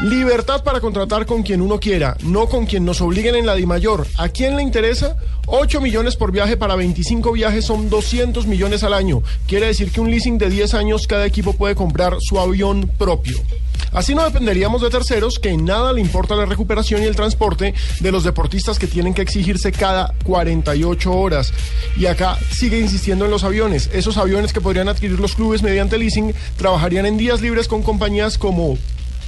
Libertad 0.00 0.62
para 0.62 0.80
contratar 0.80 1.26
con 1.26 1.42
quien 1.42 1.60
uno 1.60 1.80
quiera, 1.80 2.16
no 2.22 2.46
con 2.46 2.66
quien 2.66 2.84
nos 2.84 3.00
obliguen 3.00 3.34
en 3.34 3.46
la 3.46 3.56
DIMAYOR. 3.56 4.06
¿A 4.16 4.28
quién 4.28 4.56
le 4.56 4.62
interesa? 4.62 5.16
8 5.46 5.80
millones 5.80 6.14
por 6.14 6.30
viaje 6.30 6.56
para 6.56 6.76
25 6.76 7.32
viajes 7.32 7.64
son 7.64 7.90
200 7.90 8.46
millones 8.46 8.84
al 8.84 8.94
año. 8.94 9.24
Quiere 9.48 9.66
decir 9.66 9.90
que 9.90 10.00
un 10.00 10.08
leasing 10.08 10.38
de 10.38 10.50
10 10.50 10.74
años 10.74 11.08
cada 11.08 11.26
equipo 11.26 11.52
puede 11.52 11.74
comprar 11.74 12.16
su 12.20 12.38
avión 12.38 12.88
propio. 12.96 13.38
Así 13.90 14.14
no 14.14 14.22
dependeríamos 14.22 14.82
de 14.82 14.90
terceros 14.90 15.40
que 15.40 15.48
en 15.48 15.64
nada 15.64 15.92
le 15.92 16.00
importa 16.00 16.36
la 16.36 16.46
recuperación 16.46 17.02
y 17.02 17.06
el 17.06 17.16
transporte 17.16 17.74
de 17.98 18.12
los 18.12 18.22
deportistas 18.22 18.78
que 18.78 18.86
tienen 18.86 19.14
que 19.14 19.22
exigirse 19.22 19.72
cada 19.72 20.14
48 20.22 21.12
horas. 21.12 21.52
Y 21.96 22.06
acá 22.06 22.38
sigue 22.52 22.78
insistiendo 22.78 23.24
en 23.24 23.32
los 23.32 23.42
aviones. 23.42 23.90
Esos 23.92 24.16
aviones 24.16 24.52
que 24.52 24.60
podrían 24.60 24.88
adquirir 24.88 25.18
los 25.18 25.34
clubes 25.34 25.64
mediante 25.64 25.98
leasing 25.98 26.34
trabajarían 26.56 27.06
en 27.06 27.16
días 27.16 27.40
libres 27.40 27.66
con 27.66 27.82
compañías 27.82 28.38
como 28.38 28.78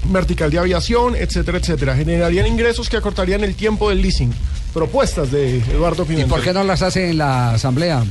Vertical 0.04 0.50
de 0.50 0.58
Aviación, 0.58 1.14
etcétera, 1.14 1.58
etcétera. 1.58 1.94
Generarían 1.96 2.46
ingresos 2.46 2.88
que 2.88 2.96
acortarían 2.96 3.44
el 3.44 3.54
tiempo 3.54 3.90
del 3.90 4.00
leasing. 4.02 4.32
Propuestas 4.72 5.30
de 5.30 5.58
Eduardo 5.58 6.04
¿Y 6.04 6.06
Pimentel. 6.06 6.30
por 6.30 6.42
qué 6.42 6.52
no 6.52 6.64
las 6.64 6.82
hace 6.82 7.10
en 7.10 7.18
la 7.18 7.52
asamblea? 7.52 8.04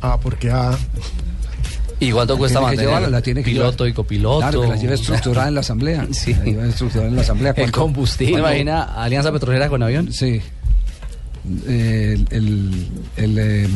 Ah, 0.00 0.18
porque 0.22 0.50
ah, 0.50 0.76
¿Y 2.00 2.12
cuánto 2.12 2.38
cuesta 2.38 2.60
mantener? 2.60 2.86
llevarla, 2.86 3.10
la 3.10 3.20
tiene 3.22 3.42
que 3.42 3.50
Piloto 3.50 3.84
llevar. 3.84 3.88
y 3.90 3.92
copiloto. 3.92 4.38
Claro, 4.38 4.60
que 4.62 4.68
la 4.68 4.76
lleve 4.76 4.94
estructurada 4.94 5.48
en 5.48 5.54
la 5.54 5.60
asamblea. 5.60 6.06
Sí. 6.12 6.32
La 6.32 6.44
lleve 6.44 6.68
estructurada 6.68 7.08
en 7.10 7.16
la 7.16 7.22
asamblea. 7.22 7.54
El 7.56 7.72
combustible. 7.72 8.34
¿Me 8.34 8.40
imagina 8.40 8.82
Alianza 9.02 9.32
Petrolera 9.32 9.68
con 9.68 9.82
avión? 9.82 10.12
Sí. 10.12 10.40
Eh, 11.66 12.22
el 12.30 12.86
el 13.16 13.38
eh, 13.38 13.68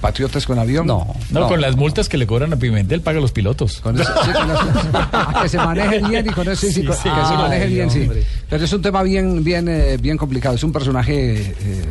Patriotas 0.00 0.46
con 0.46 0.58
avión. 0.58 0.86
No. 0.86 1.14
No, 1.30 1.48
con 1.48 1.60
las 1.60 1.76
multas 1.76 2.08
que 2.08 2.16
le 2.16 2.26
cobran 2.26 2.52
a 2.52 2.56
Pimentel 2.56 3.02
paga 3.02 3.20
los 3.20 3.32
pilotos. 3.32 3.80
Con 3.80 4.00
eso- 4.00 4.10
sí, 4.24 4.30
con 4.32 4.50
eso- 4.50 5.42
que 5.42 5.48
se 5.48 5.56
maneje 5.58 5.98
bien 6.08 6.26
y 6.26 6.30
con 6.30 6.48
eso 6.48 6.60
sí, 6.60 6.72
sí, 6.72 6.80
Sí, 6.80 6.86
con- 6.86 6.96
sí. 6.96 7.02
que 7.02 7.08
se 7.26 7.34
maneje 7.34 7.64
Ay, 7.64 7.74
bien, 7.74 7.90
sí. 7.90 8.08
Pero 8.48 8.64
es 8.64 8.72
un 8.72 8.80
tema 8.82 9.02
bien, 9.02 9.44
bien, 9.44 9.68
eh, 9.68 9.98
bien 10.00 10.16
complicado. 10.16 10.54
Es 10.54 10.62
un 10.64 10.72
personaje 10.72 11.40
eh, 11.60 11.84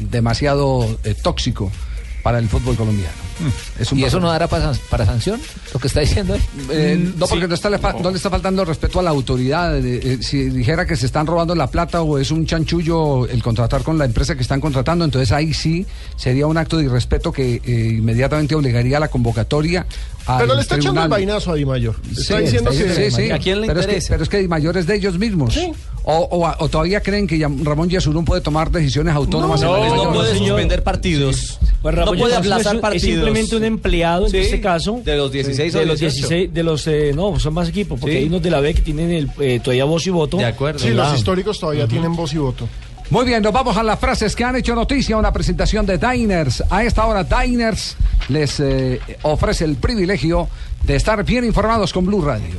demasiado 0.00 0.98
eh, 1.04 1.14
tóxico 1.22 1.70
para 2.22 2.38
el 2.38 2.48
fútbol 2.48 2.76
colombiano. 2.76 3.12
Es 3.78 3.90
un 3.92 3.98
¿Y 3.98 4.04
eso 4.04 4.20
no 4.20 4.28
dará 4.28 4.46
para, 4.48 4.72
para 4.90 5.06
sanción? 5.06 5.40
Lo 5.72 5.80
que 5.80 5.86
está 5.88 6.00
diciendo 6.00 6.34
él. 6.34 6.42
Eh, 6.70 7.12
no, 7.16 7.26
porque 7.26 7.48
no, 7.48 7.54
está, 7.54 7.70
le 7.70 7.78
fa- 7.78 7.94
no 7.94 8.10
le 8.10 8.16
está 8.16 8.28
faltando 8.30 8.64
respeto 8.64 9.00
a 9.00 9.02
la 9.02 9.10
autoridad. 9.10 9.78
Eh, 9.78 10.00
eh, 10.02 10.18
si 10.20 10.44
dijera 10.50 10.86
que 10.86 10.96
se 10.96 11.06
están 11.06 11.26
robando 11.26 11.54
la 11.54 11.66
plata 11.68 12.02
o 12.02 12.18
es 12.18 12.30
un 12.30 12.46
chanchullo 12.46 13.26
el 13.26 13.42
contratar 13.42 13.82
con 13.82 13.96
la 13.98 14.04
empresa 14.04 14.34
que 14.34 14.42
están 14.42 14.60
contratando, 14.60 15.04
entonces 15.04 15.32
ahí 15.32 15.54
sí 15.54 15.86
sería 16.16 16.46
un 16.46 16.56
acto 16.58 16.76
de 16.76 16.84
irrespeto 16.84 17.32
que 17.32 17.60
eh, 17.64 17.96
inmediatamente 17.98 18.54
obligaría 18.54 18.98
a 18.98 19.00
la 19.00 19.08
convocatoria. 19.08 19.86
Al 20.36 20.42
Pero 20.42 20.54
le 20.54 20.60
está 20.62 20.76
echando 20.76 21.02
el 21.02 21.08
vainazo 21.08 21.52
a 21.52 21.54
Di 21.54 21.64
Mayor. 21.64 21.96
Sí, 22.14 22.20
Está 22.20 22.38
diciendo 22.38 22.72
sí, 22.72 22.82
que. 22.84 23.10
sí, 23.10 23.16
sí. 23.24 23.30
¿A 23.30 23.38
quién 23.38 23.60
le 23.60 23.66
pero 23.66 23.80
Es 23.80 23.86
que, 23.86 24.00
pero 24.08 24.22
es 24.22 24.28
que 24.28 24.38
Di 24.38 24.48
Mayor 24.48 24.76
es 24.76 24.86
de 24.86 24.96
ellos 24.96 25.18
mismos. 25.18 25.58
O, 26.02 26.16
o- 26.16 26.54
o 26.64 26.68
todavía 26.68 27.00
creen 27.02 27.26
que 27.26 27.38
Ramón 27.62 27.88
Yesurún 27.90 28.24
puede 28.24 28.40
tomar 28.40 28.70
decisiones 28.70 29.14
autónomas. 29.14 29.60
No, 29.60 29.76
no, 29.76 29.80
Mayor? 29.94 30.12
puede 30.14 30.32
señor. 30.34 30.48
suspender 30.48 30.82
partidos. 30.82 31.58
Pues 31.82 31.94
no 31.94 32.00
Ramón 32.00 32.18
puede 32.18 32.32
Yesurún 32.34 32.52
aplazar 32.52 32.74
es- 32.76 32.80
partidos. 32.80 33.04
Es 33.04 33.10
simplemente 33.14 33.56
un 33.56 33.64
empleado 33.64 34.24
en 34.26 34.30
Sí, 34.30 34.36
este 34.38 34.60
caso. 34.60 35.00
de 35.04 35.16
los 35.16 35.30
16 35.32 35.74
o 35.74 35.78
de 35.78 35.86
los 35.86 36.00
18. 36.00 36.28
16, 36.28 36.54
de 36.54 36.62
los 36.62 36.86
eh, 36.86 37.12
no, 37.14 37.38
son 37.38 37.54
más 37.54 37.68
equipos, 37.68 38.00
porque 38.00 38.12
Sí. 38.16 38.18
hay 38.22 38.26
unos 38.28 38.42
de 38.42 38.50
la 38.50 38.60
B 38.60 38.72
que 38.74 38.82
tienen 38.82 39.10
el, 39.10 39.30
eh, 39.40 39.60
todavía 39.62 39.84
voz 39.84 40.06
y 40.06 40.10
voto. 40.10 40.36
De 40.38 40.46
acuerdo. 40.46 40.78
Sí, 40.78 40.90
los 40.90 41.06
Ah. 41.08 41.16
históricos 41.16 41.58
todavía 41.60 41.86
tienen 41.86 42.14
voz 42.16 42.32
y 42.32 42.38
voto. 42.38 42.66
Muy 43.10 43.26
bien, 43.26 43.42
nos 43.42 43.52
vamos 43.52 43.76
a 43.76 43.82
las 43.82 43.98
frases 43.98 44.36
que 44.36 44.44
han 44.44 44.54
hecho 44.54 44.76
noticia. 44.76 45.16
Una 45.16 45.32
presentación 45.32 45.84
de 45.84 45.98
Diners. 45.98 46.62
A 46.70 46.84
esta 46.84 47.04
hora, 47.06 47.24
Diners 47.24 47.96
les 48.28 48.60
eh, 48.60 49.00
ofrece 49.22 49.64
el 49.64 49.74
privilegio 49.76 50.48
de 50.84 50.94
estar 50.94 51.24
bien 51.24 51.44
informados 51.44 51.92
con 51.92 52.06
Blue 52.06 52.24
Radio. 52.24 52.54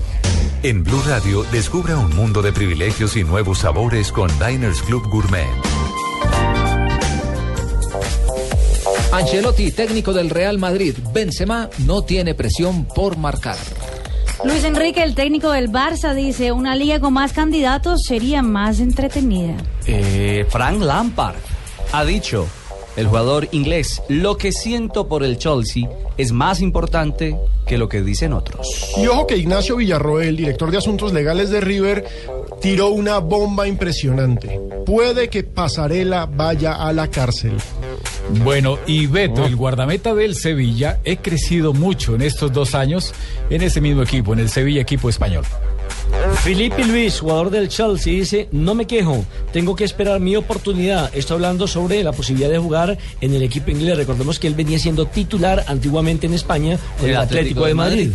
En 0.62 0.84
Blue 0.84 1.02
Radio, 1.08 1.44
descubra 1.54 1.98
un 1.98 2.14
mundo 2.14 2.42
de 2.42 2.52
privilegios 2.52 3.16
y 3.16 3.24
nuevos 3.24 3.60
sabores 3.60 4.12
con 4.12 4.30
Diners 4.46 4.82
Club 4.82 5.08
Gourmet. 5.10 5.48
Ancelotti, 9.14 9.72
técnico 9.72 10.12
del 10.12 10.30
Real 10.30 10.58
Madrid. 10.58 10.98
Benzema 11.14 11.70
no 11.86 12.02
tiene 12.02 12.36
presión 12.36 12.86
por 12.86 13.18
marcar. 13.18 13.58
Luis 14.44 14.64
Enrique, 14.64 15.04
el 15.04 15.14
técnico 15.14 15.52
del 15.52 15.70
Barça, 15.70 16.16
dice, 16.16 16.52
una 16.52 16.76
liga 16.76 17.00
con 17.00 17.14
más 17.14 17.32
candidatos 17.32 18.02
sería 18.08 18.42
más 18.42 18.80
entretenida. 18.80 19.56
Eh, 19.86 20.46
Frank 20.50 20.82
Lampard 20.82 21.36
ha 21.92 22.04
dicho, 22.04 22.48
el 22.96 23.08
jugador 23.08 23.48
inglés, 23.52 24.02
lo 24.10 24.38
que 24.38 24.52
siento 24.52 25.08
por 25.08 25.24
el 25.24 25.38
Chelsea 25.38 25.90
es 26.18 26.32
más 26.32 26.62
importante 26.62 27.38
que 27.66 27.78
lo 27.78 27.88
que 27.88 28.02
dicen 28.02 28.34
otros. 28.34 28.94
Y 28.98 29.08
ojo 29.08 29.28
que 29.28 29.38
Ignacio 29.38 29.78
Villarroel, 29.78 30.36
director 30.36 30.72
de 30.72 30.78
Asuntos 30.78 31.14
Legales 31.14 31.50
de 31.50 31.62
River, 31.62 32.06
tiró 32.62 32.90
una 32.90 33.20
bomba 33.20 33.68
impresionante. 33.68 34.60
Puede 34.86 35.30
que 35.30 35.44
Pasarela 35.44 36.26
vaya 36.26 36.74
a 36.74 36.92
la 36.94 37.10
cárcel. 37.10 37.54
Bueno, 38.44 38.78
y 38.88 39.08
Beto, 39.08 39.46
el 39.46 39.56
guardameta 39.56 40.14
del 40.14 40.36
Sevilla, 40.36 41.00
he 41.04 41.18
crecido 41.18 41.74
mucho 41.74 42.16
en 42.16 42.22
estos 42.22 42.52
dos 42.52 42.76
años 42.76 43.14
en 43.50 43.62
ese 43.62 43.82
mismo 43.82 44.04
equipo, 44.04 44.34
en 44.34 44.40
el 44.40 44.50
Sevilla 44.50 44.82
equipo 44.82 45.10
español. 45.10 45.44
Felipe 46.44 46.84
Luis, 46.86 47.20
jugador 47.20 47.50
del 47.52 47.70
Chelsea, 47.70 48.14
dice, 48.14 48.50
no 48.52 48.74
me 48.74 48.88
quejo, 48.88 49.26
tengo 49.54 49.76
que 49.76 49.84
esperar 49.84 50.20
mi 50.20 50.36
oportunidad. 50.36 51.12
Está 51.16 51.36
hablando 51.36 51.68
sobre 51.68 52.04
la 52.04 52.12
posibilidad 52.12 52.50
de 52.50 52.58
jugar 52.58 52.98
en 53.22 53.34
el 53.34 53.44
equipo 53.44 53.70
inglés. 53.70 53.98
Recordemos 53.98 54.40
que 54.40 54.48
él 54.48 54.56
venía 54.56 54.80
siendo 54.80 55.06
titular 55.06 55.64
antiguamente 55.68 56.26
en 56.26 56.34
España 56.34 56.80
con 57.00 57.10
el, 57.10 57.18
Atlético, 57.18 57.66
de 57.66 57.74
Madrid. 57.76 58.12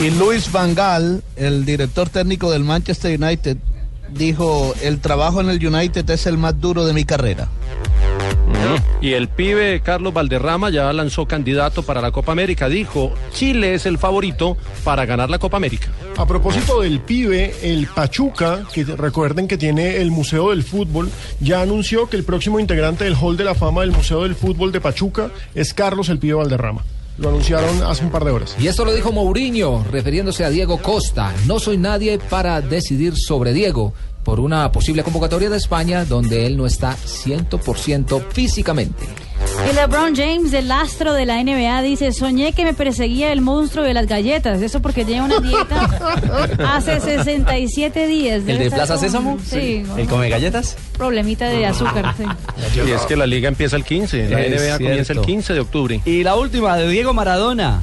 Y 0.00 0.10
Luis 0.10 0.50
Van 0.50 0.74
Gaal, 0.74 1.22
el 1.36 1.64
director 1.64 2.08
técnico 2.08 2.50
del 2.50 2.64
Manchester 2.64 3.22
United, 3.22 3.56
dijo, 4.12 4.74
el 4.82 5.00
trabajo 5.00 5.40
en 5.40 5.48
el 5.48 5.64
United 5.64 6.08
es 6.10 6.26
el 6.26 6.38
más 6.38 6.60
duro 6.60 6.84
de 6.84 6.92
mi 6.92 7.04
carrera. 7.04 7.48
Y 9.00 9.14
el 9.14 9.28
pibe 9.28 9.80
Carlos 9.80 10.14
Valderrama 10.14 10.70
ya 10.70 10.92
lanzó 10.92 11.26
candidato 11.26 11.82
para 11.82 12.00
la 12.00 12.12
Copa 12.12 12.32
América. 12.32 12.68
Dijo, 12.68 13.12
Chile 13.32 13.74
es 13.74 13.86
el 13.86 13.98
favorito 13.98 14.56
para 14.84 15.06
ganar 15.06 15.30
la 15.30 15.38
Copa 15.38 15.56
América. 15.56 15.88
A 16.16 16.26
propósito 16.26 16.82
del 16.82 17.00
pibe, 17.00 17.54
el 17.62 17.86
Pachuca, 17.86 18.64
que 18.72 18.84
recuerden 18.84 19.48
que 19.48 19.58
tiene 19.58 19.96
el 19.96 20.10
Museo 20.10 20.50
del 20.50 20.62
Fútbol, 20.62 21.10
ya 21.40 21.62
anunció 21.62 22.08
que 22.08 22.16
el 22.16 22.24
próximo 22.24 22.60
integrante 22.60 23.04
del 23.04 23.16
Hall 23.20 23.36
de 23.36 23.44
la 23.44 23.54
Fama 23.54 23.80
del 23.80 23.92
Museo 23.92 24.22
del 24.22 24.34
Fútbol 24.34 24.72
de 24.72 24.80
Pachuca 24.80 25.30
es 25.54 25.74
Carlos 25.74 26.08
el 26.08 26.18
pibe 26.18 26.34
Valderrama. 26.34 26.84
Lo 27.18 27.28
anunciaron 27.28 27.82
hace 27.82 28.04
un 28.04 28.10
par 28.10 28.24
de 28.24 28.30
horas. 28.30 28.56
Y 28.58 28.68
esto 28.68 28.84
lo 28.84 28.94
dijo 28.94 29.12
Mourinho, 29.12 29.84
refiriéndose 29.90 30.44
a 30.44 30.50
Diego 30.50 30.78
Costa. 30.78 31.32
No 31.46 31.58
soy 31.58 31.76
nadie 31.76 32.18
para 32.18 32.60
decidir 32.62 33.14
sobre 33.16 33.52
Diego 33.52 33.92
por 34.24 34.40
una 34.40 34.70
posible 34.72 35.02
convocatoria 35.02 35.50
de 35.50 35.56
España 35.56 36.04
donde 36.04 36.46
él 36.46 36.56
no 36.56 36.66
está 36.66 36.96
100% 36.96 38.22
físicamente. 38.32 39.04
Y 39.70 39.74
LeBron 39.74 40.14
James, 40.14 40.52
el 40.52 40.70
astro 40.70 41.12
de 41.12 41.26
la 41.26 41.42
NBA, 41.42 41.82
dice, 41.82 42.12
soñé 42.12 42.52
que 42.52 42.64
me 42.64 42.72
perseguía 42.74 43.32
el 43.32 43.40
monstruo 43.40 43.84
de 43.84 43.92
las 43.92 44.06
galletas. 44.06 44.62
Eso 44.62 44.80
porque 44.80 45.04
lleva 45.04 45.24
una 45.26 45.40
dieta 45.40 46.46
hace 46.76 47.00
67 47.00 48.06
días. 48.06 48.42
¿El 48.46 48.58
de 48.58 48.70
Plaza 48.70 48.94
con- 48.94 49.00
Sésamo? 49.02 49.38
Sí, 49.44 49.82
¿El 49.96 50.06
come 50.06 50.28
galletas? 50.28 50.76
problemita 50.96 51.46
de 51.48 51.66
azúcar. 51.66 52.14
sí. 52.16 52.24
Y 52.86 52.90
es 52.92 53.02
que 53.02 53.16
la 53.16 53.26
liga 53.26 53.48
empieza 53.48 53.76
el 53.76 53.84
15, 53.84 54.28
la 54.30 54.40
Es 54.40 54.50
NBA 54.62 54.74
comienza 54.78 54.98
el 55.00 55.04
cierto. 55.06 55.22
15 55.22 55.52
de 55.54 55.60
octubre. 55.60 56.00
Y 56.04 56.22
la 56.22 56.36
última 56.36 56.76
de 56.76 56.88
Diego 56.88 57.12
Maradona. 57.12 57.82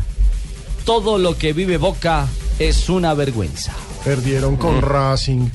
Todo 0.85 1.17
lo 1.17 1.37
que 1.37 1.53
vive 1.53 1.77
Boca 1.77 2.27
es 2.57 2.89
una 2.89 3.13
vergüenza. 3.13 3.73
Perdieron 4.03 4.55
con 4.55 4.81
Racing. 4.81 5.49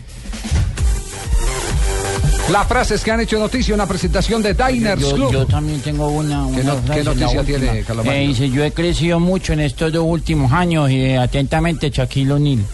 Las 2.50 2.66
frases 2.68 3.02
que 3.02 3.10
han 3.10 3.20
hecho 3.20 3.38
noticia, 3.38 3.74
una 3.74 3.86
presentación 3.86 4.42
de 4.42 4.52
Diners 4.54 5.00
Yo, 5.00 5.14
Club. 5.14 5.32
yo 5.32 5.46
también 5.46 5.80
tengo 5.80 6.08
una, 6.08 6.46
¿Qué 6.54 6.60
una 6.60 6.74
no- 6.74 6.80
qué 6.82 6.86
frase, 6.86 7.04
noticia 7.04 7.42
tiene, 7.42 7.82
Carlos? 7.84 8.06
Eh, 8.06 8.18
dice, 8.28 8.50
yo 8.50 8.62
he 8.64 8.70
crecido 8.72 9.18
mucho 9.18 9.54
en 9.54 9.60
estos 9.60 9.90
dos 9.92 10.04
últimos 10.06 10.52
años 10.52 10.90
y 10.90 11.00
eh, 11.00 11.18
atentamente 11.18 11.88
Shaquille 11.90 12.32
O'Neal. 12.32 12.64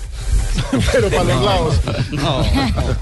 Pero 0.92 1.08
para 1.08 1.22
los 1.24 1.44
lados. 1.44 1.80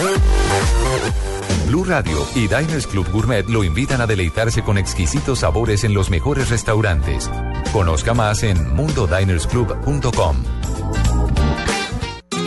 Blue 1.66 1.84
Radio 1.84 2.26
y 2.34 2.40
Diners 2.48 2.86
Club 2.86 3.06
Gourmet 3.12 3.46
lo 3.48 3.62
invitan 3.62 4.00
a 4.00 4.06
deleitarse 4.06 4.62
con 4.62 4.78
exquisitos 4.78 5.40
sabores 5.40 5.84
en 5.84 5.92
los 5.94 6.08
mejores 6.10 6.48
restaurantes. 6.48 7.30
Conozca 7.72 8.14
más 8.14 8.42
en 8.42 8.74
mundodinersclub.com. 8.74 10.36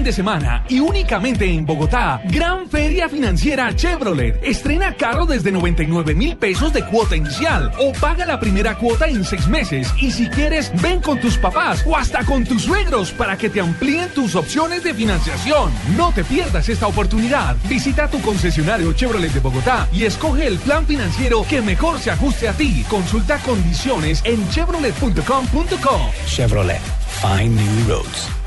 de 0.00 0.12
semana 0.12 0.64
y 0.70 0.80
únicamente 0.80 1.44
en 1.44 1.66
Bogotá, 1.66 2.22
Gran 2.24 2.68
Feria 2.70 3.10
Financiera 3.10 3.76
Chevrolet. 3.76 4.40
Estrena 4.42 4.94
carro 4.94 5.26
desde 5.26 5.52
99 5.52 6.14
mil 6.14 6.36
pesos 6.36 6.72
de 6.72 6.82
cuota 6.86 7.14
inicial 7.14 7.70
o 7.78 7.92
paga 7.92 8.24
la 8.24 8.40
primera 8.40 8.78
cuota 8.78 9.06
en 9.06 9.22
seis 9.22 9.46
meses. 9.46 9.92
Y 9.98 10.10
si 10.10 10.28
quieres, 10.28 10.72
ven 10.80 11.00
con 11.00 11.20
tus 11.20 11.36
papás 11.36 11.84
o 11.86 11.94
hasta 11.94 12.24
con 12.24 12.44
tus 12.44 12.62
suegros 12.62 13.12
para 13.12 13.36
que 13.36 13.50
te 13.50 13.60
amplíen 13.60 14.08
tus 14.14 14.34
opciones 14.34 14.82
de 14.82 14.94
financiación. 14.94 15.70
No 15.96 16.10
te 16.12 16.24
pierdas 16.24 16.68
esta 16.70 16.86
oportunidad. 16.86 17.54
Visita 17.68 18.08
tu 18.08 18.20
concesionario 18.22 18.94
Chevrolet 18.94 19.32
de 19.32 19.40
Bogotá 19.40 19.88
y 19.92 20.04
escoge 20.04 20.46
el 20.46 20.58
plan 20.58 20.86
financiero 20.86 21.44
que 21.48 21.60
mejor 21.60 21.98
se 21.98 22.10
ajuste 22.10 22.48
a 22.48 22.54
ti. 22.54 22.84
Consulta 22.88 23.38
condiciones 23.40 24.22
en 24.24 24.48
chevrolet.com.co. 24.48 26.10
Chevrolet. 26.26 26.80
Find 27.20 27.54
new 27.54 27.88
roads. 27.88 28.41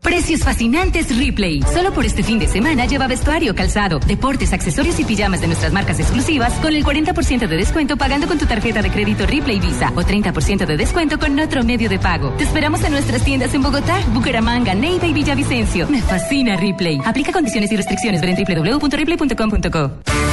Precios 0.00 0.40
fascinantes 0.40 1.14
Ripley. 1.16 1.62
Solo 1.62 1.92
por 1.92 2.04
este 2.04 2.22
fin 2.22 2.38
de 2.38 2.46
semana 2.46 2.86
lleva 2.86 3.06
vestuario, 3.06 3.54
calzado, 3.54 3.98
deportes, 4.00 4.52
accesorios 4.52 4.98
y 4.98 5.04
pijamas 5.04 5.40
de 5.40 5.46
nuestras 5.46 5.72
marcas 5.72 6.00
exclusivas 6.00 6.52
con 6.54 6.74
el 6.74 6.84
40% 6.84 7.46
de 7.46 7.56
descuento 7.56 7.96
pagando 7.96 8.26
con 8.26 8.38
tu 8.38 8.46
tarjeta 8.46 8.82
de 8.82 8.90
crédito 8.90 9.26
Ripley 9.26 9.60
Visa 9.60 9.92
o 9.94 10.02
30% 10.02 10.66
de 10.66 10.76
descuento 10.76 11.18
con 11.18 11.38
otro 11.38 11.62
medio 11.64 11.88
de 11.88 11.98
pago. 11.98 12.30
Te 12.30 12.44
esperamos 12.44 12.82
en 12.82 12.92
nuestras 12.92 13.22
tiendas 13.24 13.54
en 13.54 13.62
Bogotá, 13.62 14.00
Bucaramanga, 14.12 14.74
Neiva 14.74 15.06
y 15.06 15.12
Villavicencio. 15.12 15.86
Me 15.88 16.00
fascina 16.00 16.56
Ripley. 16.56 17.00
Aplica 17.04 17.32
condiciones 17.32 17.70
y 17.70 17.76
restricciones. 17.76 18.20
Ver 18.20 18.30
en 18.30 18.62
www.ripley.com.co. 18.62 20.29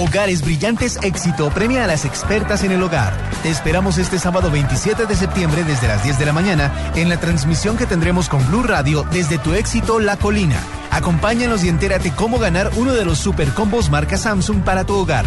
Hogares 0.00 0.40
Brillantes 0.40 0.98
Éxito 1.02 1.50
premia 1.50 1.84
a 1.84 1.86
las 1.86 2.06
expertas 2.06 2.64
en 2.64 2.72
el 2.72 2.82
hogar. 2.82 3.12
Te 3.42 3.50
esperamos 3.50 3.98
este 3.98 4.18
sábado 4.18 4.50
27 4.50 5.04
de 5.04 5.14
septiembre 5.14 5.62
desde 5.62 5.88
las 5.88 6.02
10 6.02 6.18
de 6.18 6.24
la 6.24 6.32
mañana 6.32 6.72
en 6.96 7.10
la 7.10 7.20
transmisión 7.20 7.76
que 7.76 7.84
tendremos 7.84 8.30
con 8.30 8.46
Blue 8.46 8.62
Radio 8.62 9.04
desde 9.12 9.36
tu 9.36 9.52
éxito 9.52 10.00
La 10.00 10.16
Colina. 10.16 10.56
Acompáñanos 10.90 11.64
y 11.64 11.68
entérate 11.68 12.12
cómo 12.12 12.38
ganar 12.38 12.70
uno 12.76 12.94
de 12.94 13.04
los 13.04 13.18
super 13.18 13.50
combos 13.50 13.90
marca 13.90 14.16
Samsung 14.16 14.62
para 14.62 14.84
tu 14.84 14.94
hogar. 14.94 15.26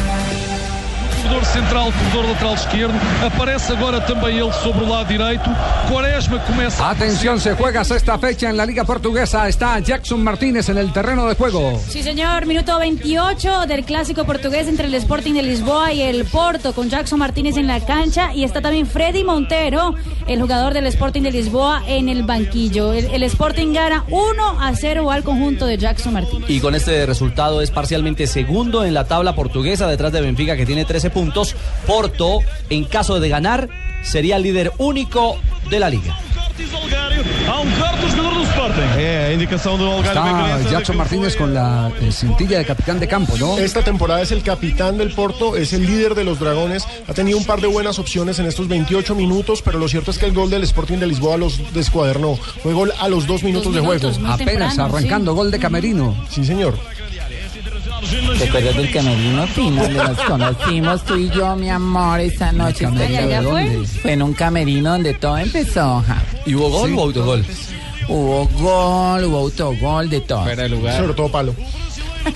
Corredor 1.31 1.45
central, 1.45 1.93
corredor 2.11 2.25
lateral 2.31 2.53
esquerdo. 2.55 2.93
Aparece 3.25 3.71
agora 3.71 4.01
também 4.01 4.37
ele 4.37 4.51
sobre 4.51 4.83
o 4.83 4.89
lado 4.89 5.07
direito. 5.07 5.49
Quaresma 5.87 6.39
começa. 6.39 6.85
Atención, 6.89 7.39
se 7.39 7.53
juega 7.53 7.85
sexta 7.85 8.17
fecha 8.17 8.49
en 8.49 8.57
la 8.57 8.65
Liga 8.65 8.83
Portuguesa. 8.83 9.47
Está 9.47 9.79
Jackson 9.79 10.21
Martínez 10.21 10.67
en 10.67 10.77
el 10.77 10.91
terreno 10.91 11.25
de 11.27 11.35
juego. 11.35 11.79
Sí, 11.87 12.03
señor. 12.03 12.45
Minuto 12.47 12.77
28 12.77 13.65
del 13.65 13.85
clásico 13.85 14.25
portugués 14.25 14.67
entre 14.67 14.87
el 14.87 14.93
Sporting 14.95 15.35
de 15.35 15.43
Lisboa 15.43 15.93
y 15.93 16.01
el 16.01 16.25
Porto, 16.25 16.73
con 16.73 16.89
Jackson 16.89 17.19
Martínez 17.19 17.55
en 17.55 17.67
la 17.67 17.79
cancha. 17.79 18.33
Y 18.33 18.43
está 18.43 18.61
también 18.61 18.85
Freddy 18.85 19.23
Montero, 19.23 19.95
el 20.27 20.41
jugador 20.41 20.73
del 20.73 20.87
Sporting 20.87 21.21
de 21.21 21.31
Lisboa, 21.31 21.81
en 21.87 22.09
el 22.09 22.23
banquillo. 22.23 22.91
El, 22.91 23.05
el 23.05 23.23
Sporting 23.23 23.71
gana 23.73 24.03
1 24.09 24.59
a 24.59 24.75
0 24.75 25.09
al 25.09 25.23
conjunto 25.23 25.65
de 25.65 25.77
Jackson 25.77 26.11
Martínez. 26.11 26.49
Y 26.49 26.59
con 26.59 26.75
este 26.75 27.05
resultado 27.05 27.61
es 27.61 27.71
parcialmente 27.71 28.27
segundo 28.27 28.83
en 28.83 28.93
la 28.93 29.05
tabla 29.05 29.33
portuguesa 29.33 29.87
detrás 29.87 30.11
de 30.11 30.19
Benfica 30.19 30.57
que 30.57 30.65
tiene 30.65 30.83
13 30.83 31.09
puntos. 31.09 31.20
Porto, 31.85 32.39
en 32.69 32.85
caso 32.85 33.19
de 33.19 33.29
ganar, 33.29 33.69
sería 34.03 34.37
el 34.37 34.43
líder 34.43 34.71
único 34.77 35.37
de 35.69 35.79
la 35.79 35.89
liga. 35.89 36.17
Do 39.77 40.03
Está 40.03 40.59
Jackson 40.69 40.97
Martínez 40.97 41.35
con 41.35 41.53
la 41.53 41.91
eh, 42.01 42.11
cintilla 42.11 42.57
de 42.57 42.65
capitán 42.65 42.99
de 42.99 43.07
campo, 43.07 43.37
¿no? 43.37 43.57
Esta 43.57 43.81
temporada 43.81 44.21
es 44.21 44.31
el 44.31 44.43
capitán 44.43 44.97
del 44.97 45.11
Porto, 45.11 45.55
es 45.55 45.73
el 45.73 45.85
líder 45.85 46.15
de 46.15 46.23
los 46.23 46.39
Dragones, 46.39 46.85
ha 47.07 47.13
tenido 47.13 47.37
un 47.37 47.45
par 47.45 47.61
de 47.61 47.67
buenas 47.67 47.99
opciones 47.99 48.39
en 48.39 48.45
estos 48.45 48.67
28 48.67 49.15
minutos, 49.15 49.61
pero 49.61 49.79
lo 49.79 49.87
cierto 49.87 50.11
es 50.11 50.17
que 50.17 50.25
el 50.25 50.33
gol 50.33 50.49
del 50.49 50.63
Sporting 50.63 50.97
de 50.97 51.07
Lisboa 51.07 51.37
los 51.37 51.73
descuadernó. 51.73 52.35
Fue 52.35 52.73
gol 52.73 52.91
a 52.99 53.07
los 53.07 53.27
dos 53.27 53.43
minutos, 53.43 53.73
de 53.73 53.81
juego. 53.81 54.11
Apenas 54.27 54.77
arrancando 54.77 55.33
gol 55.33 55.51
de 55.51 55.59
Camerino. 55.59 56.15
Sí, 56.29 56.43
señor. 56.45 56.77
¿Te 58.37 58.43
acuerdas 58.47 58.75
del 58.75 58.91
camerino 58.91 59.47
fino 59.47 59.81
donde 59.83 60.03
nos 60.03 60.19
conocimos 60.27 61.03
tú 61.05 61.15
y 61.15 61.29
yo, 61.29 61.55
mi 61.55 61.69
amor, 61.69 62.19
esa 62.19 62.51
noche? 62.51 62.85
camerino 62.85 63.19
¿Te 63.21 63.27
de 63.27 63.41
dónde? 63.41 63.87
Fue 64.01 64.11
en 64.13 64.21
un 64.21 64.33
camerino 64.33 64.91
donde 64.91 65.13
todo 65.13 65.37
empezó. 65.37 66.03
ja. 66.05 66.21
¿Y 66.45 66.55
hubo 66.55 66.69
gol 66.69 66.89
Sí. 66.89 66.95
o 66.97 67.01
autogol? 67.01 67.45
Hubo 68.09 68.45
gol, 68.59 69.23
hubo 69.25 69.37
autogol, 69.37 70.09
de 70.09 70.19
todo. 70.21 70.43
Sobre 70.43 71.13
todo 71.13 71.31
palo. 71.31 71.55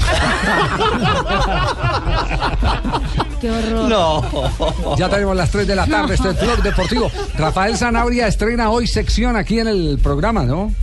Qué 3.42 3.52
horror. 3.52 3.90
No. 3.90 4.96
Ya 4.98 5.10
tenemos 5.10 5.36
las 5.36 5.50
3 5.52 5.68
de 5.68 5.76
la 5.76 5.86
tarde, 5.86 6.16
este 6.16 6.30
es 6.30 6.40
Blog 6.42 6.62
Deportivo. 6.64 7.12
Rafael 7.38 7.78
Zanabria 7.78 8.28
estrena 8.28 8.70
hoy 8.70 8.88
sección 8.88 9.36
aquí 9.36 9.60
en 9.60 9.68
el 9.68 10.00
programa, 10.02 10.44
¿no? 10.44 10.74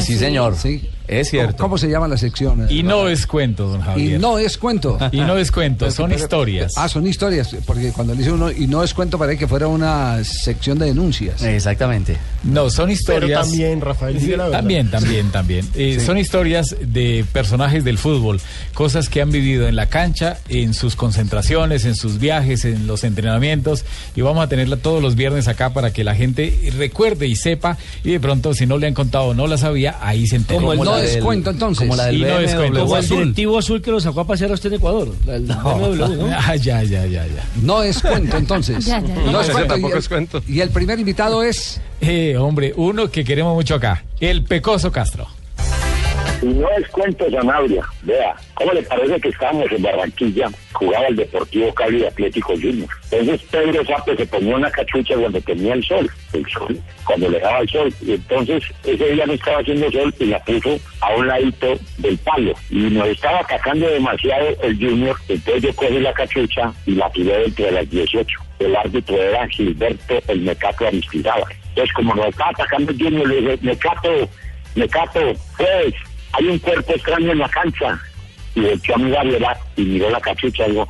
Sí, 0.00 0.16
señor. 0.16 0.56
Sí. 0.56 0.88
Es 1.08 1.30
cierto. 1.30 1.56
¿Cómo, 1.56 1.70
cómo 1.72 1.78
se 1.78 1.88
llama 1.88 2.08
la 2.08 2.16
sección? 2.16 2.66
Y 2.70 2.82
no 2.82 3.08
es 3.08 3.26
cuento, 3.26 3.68
don 3.68 3.80
Javier. 3.80 4.16
Y 4.16 4.18
no 4.18 4.38
es 4.38 4.58
cuento. 4.58 4.98
Y 5.10 5.18
no 5.20 5.36
es 5.36 5.50
cuento, 5.50 5.90
son 5.90 6.12
historias. 6.12 6.72
Ah, 6.76 6.88
son 6.88 7.06
historias, 7.06 7.54
porque 7.66 7.92
cuando 7.92 8.12
le 8.14 8.20
dice 8.20 8.32
uno 8.32 8.50
y 8.50 8.66
no 8.66 8.82
es 8.82 8.94
cuento 8.94 9.18
parece 9.18 9.38
que 9.38 9.46
fuera 9.48 9.66
una 9.68 10.22
sección 10.24 10.78
de 10.78 10.86
denuncias. 10.86 11.42
Exactamente. 11.42 12.16
No, 12.44 12.70
son 12.70 12.90
historias. 12.90 13.22
Pero 13.30 13.40
también, 13.42 13.80
Rafael, 13.80 14.16
verdad. 14.18 14.50
También, 14.50 14.90
también, 14.90 15.30
también. 15.30 15.68
Eh, 15.74 15.96
Sí. 15.98 16.06
Son 16.06 16.16
historias 16.16 16.74
de 16.80 17.24
personajes 17.32 17.84
del 17.84 17.98
fútbol, 17.98 18.40
cosas 18.72 19.08
que 19.08 19.20
han 19.20 19.30
vivido 19.30 19.68
en 19.68 19.76
la 19.76 19.86
cancha, 19.86 20.38
en 20.48 20.74
sus 20.74 20.96
concentraciones, 20.96 21.84
en 21.84 21.94
sus 21.96 22.18
viajes, 22.18 22.64
en 22.64 22.86
los 22.86 23.04
entrenamientos. 23.04 23.84
Y 24.16 24.20
vamos 24.22 24.42
a 24.44 24.48
tenerla 24.48 24.76
todos 24.76 25.02
los 25.02 25.14
viernes 25.14 25.48
acá 25.48 25.70
para 25.72 25.92
que 25.92 26.04
la 26.04 26.14
gente 26.14 26.72
recuerde 26.76 27.26
y 27.26 27.36
sepa. 27.36 27.76
Y 28.04 28.12
de 28.12 28.20
pronto, 28.20 28.54
si 28.54 28.66
no 28.66 28.78
le 28.78 28.86
han 28.86 28.94
contado 28.94 29.26
o 29.26 29.34
no 29.34 29.46
la 29.46 29.58
sabía, 29.58 29.96
ahí 30.00 30.26
se 30.26 30.36
entera. 30.36 30.60
No 30.96 31.02
es 31.02 31.16
cuento, 31.18 31.50
entonces. 31.50 31.86
Como 31.86 31.96
la 31.96 32.06
del 32.06 32.16
Y 32.16 32.20
no. 32.22 32.80
Como 32.80 32.96
el 32.96 33.04
azul. 33.04 33.18
directivo 33.18 33.58
azul 33.58 33.82
que 33.82 33.90
lo 33.90 34.00
sacó 34.00 34.20
a 34.20 34.26
pasear 34.26 34.50
a 34.50 34.54
usted 34.54 34.70
en 34.72 34.76
Ecuador. 34.78 35.08
la- 35.26 35.36
El 35.36 35.42
BMW, 35.46 36.16
¿no? 36.16 36.26
Ah, 36.36 36.56
ya, 36.56 36.82
ya, 36.82 37.06
ya, 37.06 37.26
ya. 37.26 37.44
No 37.62 37.82
es 37.82 38.00
cuento, 38.00 38.36
entonces. 38.36 38.84
Ya, 38.86 39.00
ya, 39.00 39.14
ya. 39.14 39.30
No 39.30 39.40
es 39.40 39.44
Ese 39.46 39.52
cuento. 39.52 39.74
tampoco 39.74 39.96
y, 39.96 39.98
es 39.98 40.08
cuento. 40.08 40.42
el, 40.46 40.54
y 40.54 40.60
el 40.60 40.70
primer 40.70 40.98
invitado 40.98 41.42
es. 41.42 41.80
Eh, 42.00 42.36
hombre, 42.36 42.72
uno 42.76 43.10
que 43.10 43.24
queremos 43.24 43.54
mucho 43.54 43.74
acá, 43.74 44.04
el 44.20 44.44
Pecoso 44.44 44.90
Castro. 44.92 45.26
Y 46.42 46.46
no 46.46 46.68
es 46.70 46.88
cuento 46.88 47.30
Sanabria. 47.30 47.84
Vea, 48.02 48.34
¿cómo 48.54 48.72
le 48.72 48.82
parece 48.82 49.20
que 49.20 49.28
estábamos 49.28 49.70
en 49.70 49.82
Barranquilla? 49.82 50.50
Jugaba 50.72 51.06
el 51.06 51.14
Deportivo 51.14 51.72
Cali 51.72 52.02
y 52.02 52.04
Atlético 52.04 52.54
Junior. 52.54 52.88
Entonces 53.12 53.46
Pedro 53.48 53.84
Sape 53.84 54.16
se 54.16 54.26
ponía 54.26 54.56
una 54.56 54.70
cachucha 54.70 55.14
cuando 55.14 55.40
tenía 55.40 55.74
el 55.74 55.84
sol, 55.84 56.10
el 56.32 56.44
sol, 56.46 56.76
cuando 57.04 57.28
le 57.28 57.38
daba 57.38 57.60
el 57.60 57.68
sol. 57.68 57.94
Y 58.00 58.14
entonces 58.14 58.64
ese 58.84 59.10
día 59.12 59.24
no 59.24 59.34
estaba 59.34 59.58
haciendo 59.58 59.90
sol 59.92 60.12
y 60.18 60.24
la 60.26 60.44
puso 60.44 60.80
a 61.00 61.14
un 61.14 61.28
ladito 61.28 61.78
del 61.98 62.18
palo. 62.18 62.54
Y 62.70 62.78
nos 62.90 63.06
estaba 63.06 63.38
atacando 63.38 63.88
demasiado 63.88 64.48
el 64.62 64.76
Junior. 64.76 65.16
Entonces 65.28 65.62
yo 65.62 65.76
cogí 65.76 66.00
la 66.00 66.12
cachucha 66.12 66.72
y 66.86 66.96
la 66.96 67.08
tiré 67.10 67.38
dentro 67.38 67.66
de 67.66 67.72
las 67.72 67.88
18. 67.88 68.38
El 68.58 68.74
árbitro 68.74 69.16
era 69.16 69.46
Gilberto 69.48 70.20
el 70.26 70.40
Mecato 70.40 70.88
Aristizábal. 70.88 71.54
Entonces 71.68 71.94
como 71.94 72.16
nos 72.16 72.26
estaba 72.26 72.50
atacando 72.50 72.90
el 72.90 72.98
Junior, 72.98 73.28
le 73.28 73.36
dije, 73.36 73.58
Mecato, 73.62 74.28
Mecato, 74.74 75.20
pues, 75.56 75.94
hay 76.32 76.46
un 76.48 76.58
cuerpo 76.58 76.92
extraño 76.92 77.32
en 77.32 77.38
la 77.38 77.48
cancha. 77.48 78.00
Y 78.54 78.66
echó 78.66 78.94
a 78.94 78.98
mi 78.98 79.10
variedad 79.10 79.56
y 79.76 79.82
miró 79.82 80.10
la 80.10 80.20
cachucha 80.20 80.66
y 80.66 80.72
dijo, 80.72 80.88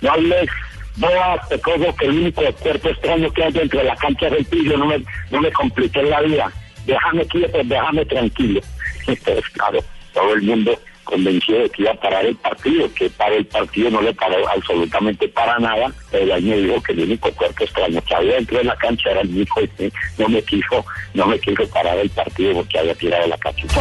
no 0.00 0.10
hables, 0.10 0.50
boa, 0.96 1.40
pecoso, 1.48 1.94
que 1.96 2.06
el 2.06 2.18
único 2.18 2.42
cuerpo 2.54 2.88
extraño 2.88 3.30
que 3.32 3.44
hay 3.44 3.52
dentro 3.52 3.78
de 3.78 3.86
la 3.86 3.96
cancha 3.96 4.26
es 4.26 4.32
el 4.32 4.46
tuyo, 4.46 4.76
no 4.76 4.86
me, 4.86 5.04
no 5.30 5.40
me 5.40 5.52
compliques 5.52 6.08
la 6.08 6.20
vida. 6.22 6.52
Déjame 6.86 7.24
quieto, 7.26 7.58
déjame 7.64 8.04
tranquilo. 8.04 8.60
Entonces, 9.06 9.48
claro, 9.52 9.78
todo 10.12 10.34
el 10.34 10.42
mundo 10.42 10.78
convencido 11.04 11.60
de 11.60 11.70
que 11.70 11.82
iba 11.82 11.92
a 11.92 12.00
parar 12.00 12.26
el 12.26 12.36
partido, 12.36 12.92
que 12.94 13.08
para 13.10 13.34
el 13.34 13.46
partido 13.46 13.90
no 13.90 14.02
le 14.02 14.12
paró 14.14 14.36
absolutamente 14.48 15.28
para 15.28 15.58
nada, 15.58 15.92
pero 16.10 16.34
ahí 16.34 16.42
me 16.42 16.56
dijo 16.56 16.82
que 16.82 16.92
el 16.92 17.00
único 17.00 17.30
cuerpo 17.32 17.64
extraño 17.64 18.02
que 18.02 18.14
había 18.14 18.34
dentro 18.34 18.58
de 18.58 18.64
la 18.64 18.76
cancha 18.76 19.10
era 19.10 19.20
el 19.20 19.36
hijo 19.36 19.60
y 19.60 19.92
no 20.18 20.28
me 20.28 20.42
quiso, 20.42 20.84
no 21.14 21.26
me 21.26 21.38
quiso 21.38 21.68
parar 21.68 21.98
el 21.98 22.10
partido 22.10 22.54
porque 22.54 22.78
había 22.78 22.94
tirado 22.94 23.26
la 23.28 23.38
cachucha. 23.38 23.80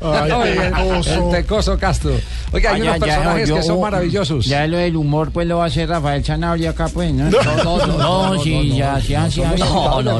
Ay, 0.00 0.30
Oiga, 0.32 0.66
el 0.66 1.78
Castro. 1.78 2.12
Oiga, 2.52 2.72
hay 2.72 2.82
ya, 2.82 2.90
unos 2.90 3.00
ya, 3.00 3.06
personajes 3.06 3.48
yo- 3.48 3.54
que 3.56 3.62
son 3.62 3.80
maravillosos. 3.80 4.44
Ya 4.46 4.66
lo 4.66 4.76
del 4.76 4.96
humor, 4.96 5.30
pues 5.32 5.46
lo 5.46 5.58
va 5.58 5.64
a 5.64 5.66
hacer 5.68 5.88
Rafael 5.88 6.22
Chanabria 6.22 6.70
acá, 6.70 6.88
pues, 6.92 7.12
¿no? 7.14 7.30
No, 7.30 7.86
no, 7.86 8.34
no, 8.34 8.42
sí, 8.42 8.76
ya, 8.76 9.00
sí, 9.00 9.14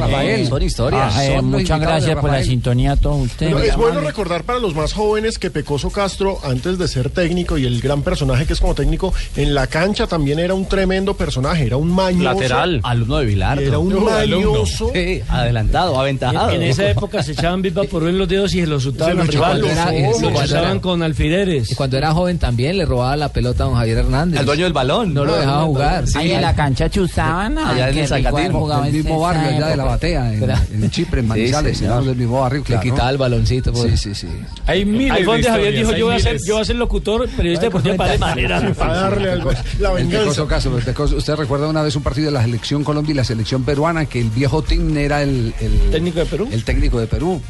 Rafael. 0.01 0.47
son 0.47 0.63
historias. 0.63 1.15
Ah, 1.17 1.25
eh, 1.25 1.37
Son 1.37 1.45
muchas 1.47 1.81
gracias 1.81 2.19
por 2.19 2.31
la 2.31 2.43
sintonía 2.43 2.93
a 2.93 2.97
todos 2.97 3.21
ustedes. 3.27 3.53
Pero 3.55 3.65
es 3.65 3.77
bueno 3.77 4.01
recordar 4.01 4.45
para 4.45 4.59
los 4.59 4.75
más 4.75 4.93
jóvenes 4.93 5.39
que 5.39 5.51
Pecoso 5.51 5.91
Castro, 5.91 6.39
antes 6.45 6.79
de 6.79 6.89
ser 6.89 7.11
técnico 7.11 7.59
y 7.59 7.67
el 7.67 7.81
gran 7.81 8.03
personaje 8.03 8.47
que 8.47 8.53
es 8.53 8.61
como 8.61 8.75
técnico, 8.75 9.13
en 9.37 9.55
la 9.55 9.67
cancha 9.67 10.07
también 10.07 10.39
era 10.39 10.55
un 10.55 10.67
tremendo 10.67 11.15
personaje, 11.15 11.67
era 11.67 11.77
un 11.77 11.91
mañoso. 11.91 12.25
Lateral. 12.35 12.81
Alumno 12.83 13.19
de 13.19 13.27
Bilardo. 13.27 13.63
Era 13.63 13.79
un 13.79 14.05
mañoso. 14.05 14.91
Sí, 14.93 15.23
adelantado, 15.29 15.99
aventajado. 15.99 16.51
En, 16.51 16.63
en 16.63 16.69
esa 16.71 16.89
época 16.89 17.23
se 17.23 17.33
echaban 17.33 17.63
Big 17.63 17.75
por 17.89 18.07
en 18.09 18.19
los 18.19 18.29
dedos 18.29 18.55
y 18.55 18.61
se 18.61 18.67
los 18.67 18.87
al 18.87 19.50
Lo 19.59 19.67
era- 20.43 20.81
con 20.81 21.03
alfileres. 21.03 21.73
Y 21.73 21.75
cuando 21.75 21.97
era 21.97 22.13
joven 22.13 22.39
también 22.39 22.79
le 22.79 22.85
robaba 22.85 23.17
la 23.17 23.29
pelota 23.31 23.65
a 23.65 23.67
don 23.67 23.77
Javier 23.77 23.99
Hernández. 23.99 24.41
Al 24.41 24.47
dueño 24.47 24.65
del 24.65 24.73
balón. 24.73 25.13
No 25.15 25.25
lo 25.25 25.37
dejaba 25.37 25.65
jugar. 25.65 26.05
Ahí 26.15 26.33
en 26.33 26.43
la 26.43 26.55
cancha 26.55 26.89
chuzaban. 26.89 27.59
Allá 27.59 27.91
en 27.91 27.99
el 27.99 28.11
en 28.11 28.93
mismo 28.93 29.21
barrio 29.21 29.49
allá 29.49 29.67
de 29.69 29.77
la 29.77 29.85
batea, 29.85 30.33
en, 30.35 30.91
Chipre, 30.91 31.21
en 31.21 31.29
Manizales, 31.29 31.81
del 31.81 32.17
mismo 32.17 32.41
barrio, 32.41 32.65
Le 32.67 32.81
quitaba 32.81 33.11
el 33.11 33.19
baloncito. 33.19 33.75
Sí, 33.75 33.81
pues. 33.83 34.01
sí, 34.01 34.15
sí. 34.15 34.29
Hay 34.67 34.85
miles 34.85 35.13
Ahí 35.13 35.25
fue 35.25 35.35
donde 35.35 35.49
de 35.49 35.51
Javier 35.55 35.75
dijo, 35.75 35.91
hay 35.93 35.99
yo 36.01 36.07
voy, 36.07 36.15
a 36.17 36.19
ser, 36.19 36.39
yo 36.45 36.55
voy 36.55 36.63
a 36.63 36.65
ser 36.65 36.77
locutor, 36.77 37.29
periodista 37.29 37.67
deportivo 37.67 37.97
para 37.97 38.13
de 38.13 38.19
manera. 38.19 38.73
Para 38.77 38.95
darle 38.95 39.31
algo. 39.31 39.51
La 39.79 39.91
El 39.91 40.07
venganza. 40.07 40.43
El 40.43 40.85
Pecoso- 40.85 41.17
usted 41.17 41.35
recuerda 41.37 41.69
una 41.69 41.83
vez 41.83 41.97
un 41.97 42.03
partido 42.03 42.27
de 42.27 42.33
la 42.33 42.43
selección 42.43 42.85
Colombia 42.85 43.13
y 43.13 43.15
la 43.17 43.25
selección 43.25 43.65
peruana 43.65 44.07
que 44.07 44.21
el 44.21 44.31
viejo 44.31 44.63
Tim 44.63 44.97
era 44.97 45.23
el, 45.23 45.55
el 45.61 45.91
Técnico 45.91 46.19
de 46.21 46.27
Perú. 46.27 46.49
el 46.51 46.65
técnico 46.65 47.01
de 47.01 47.07
Perú 47.07 47.41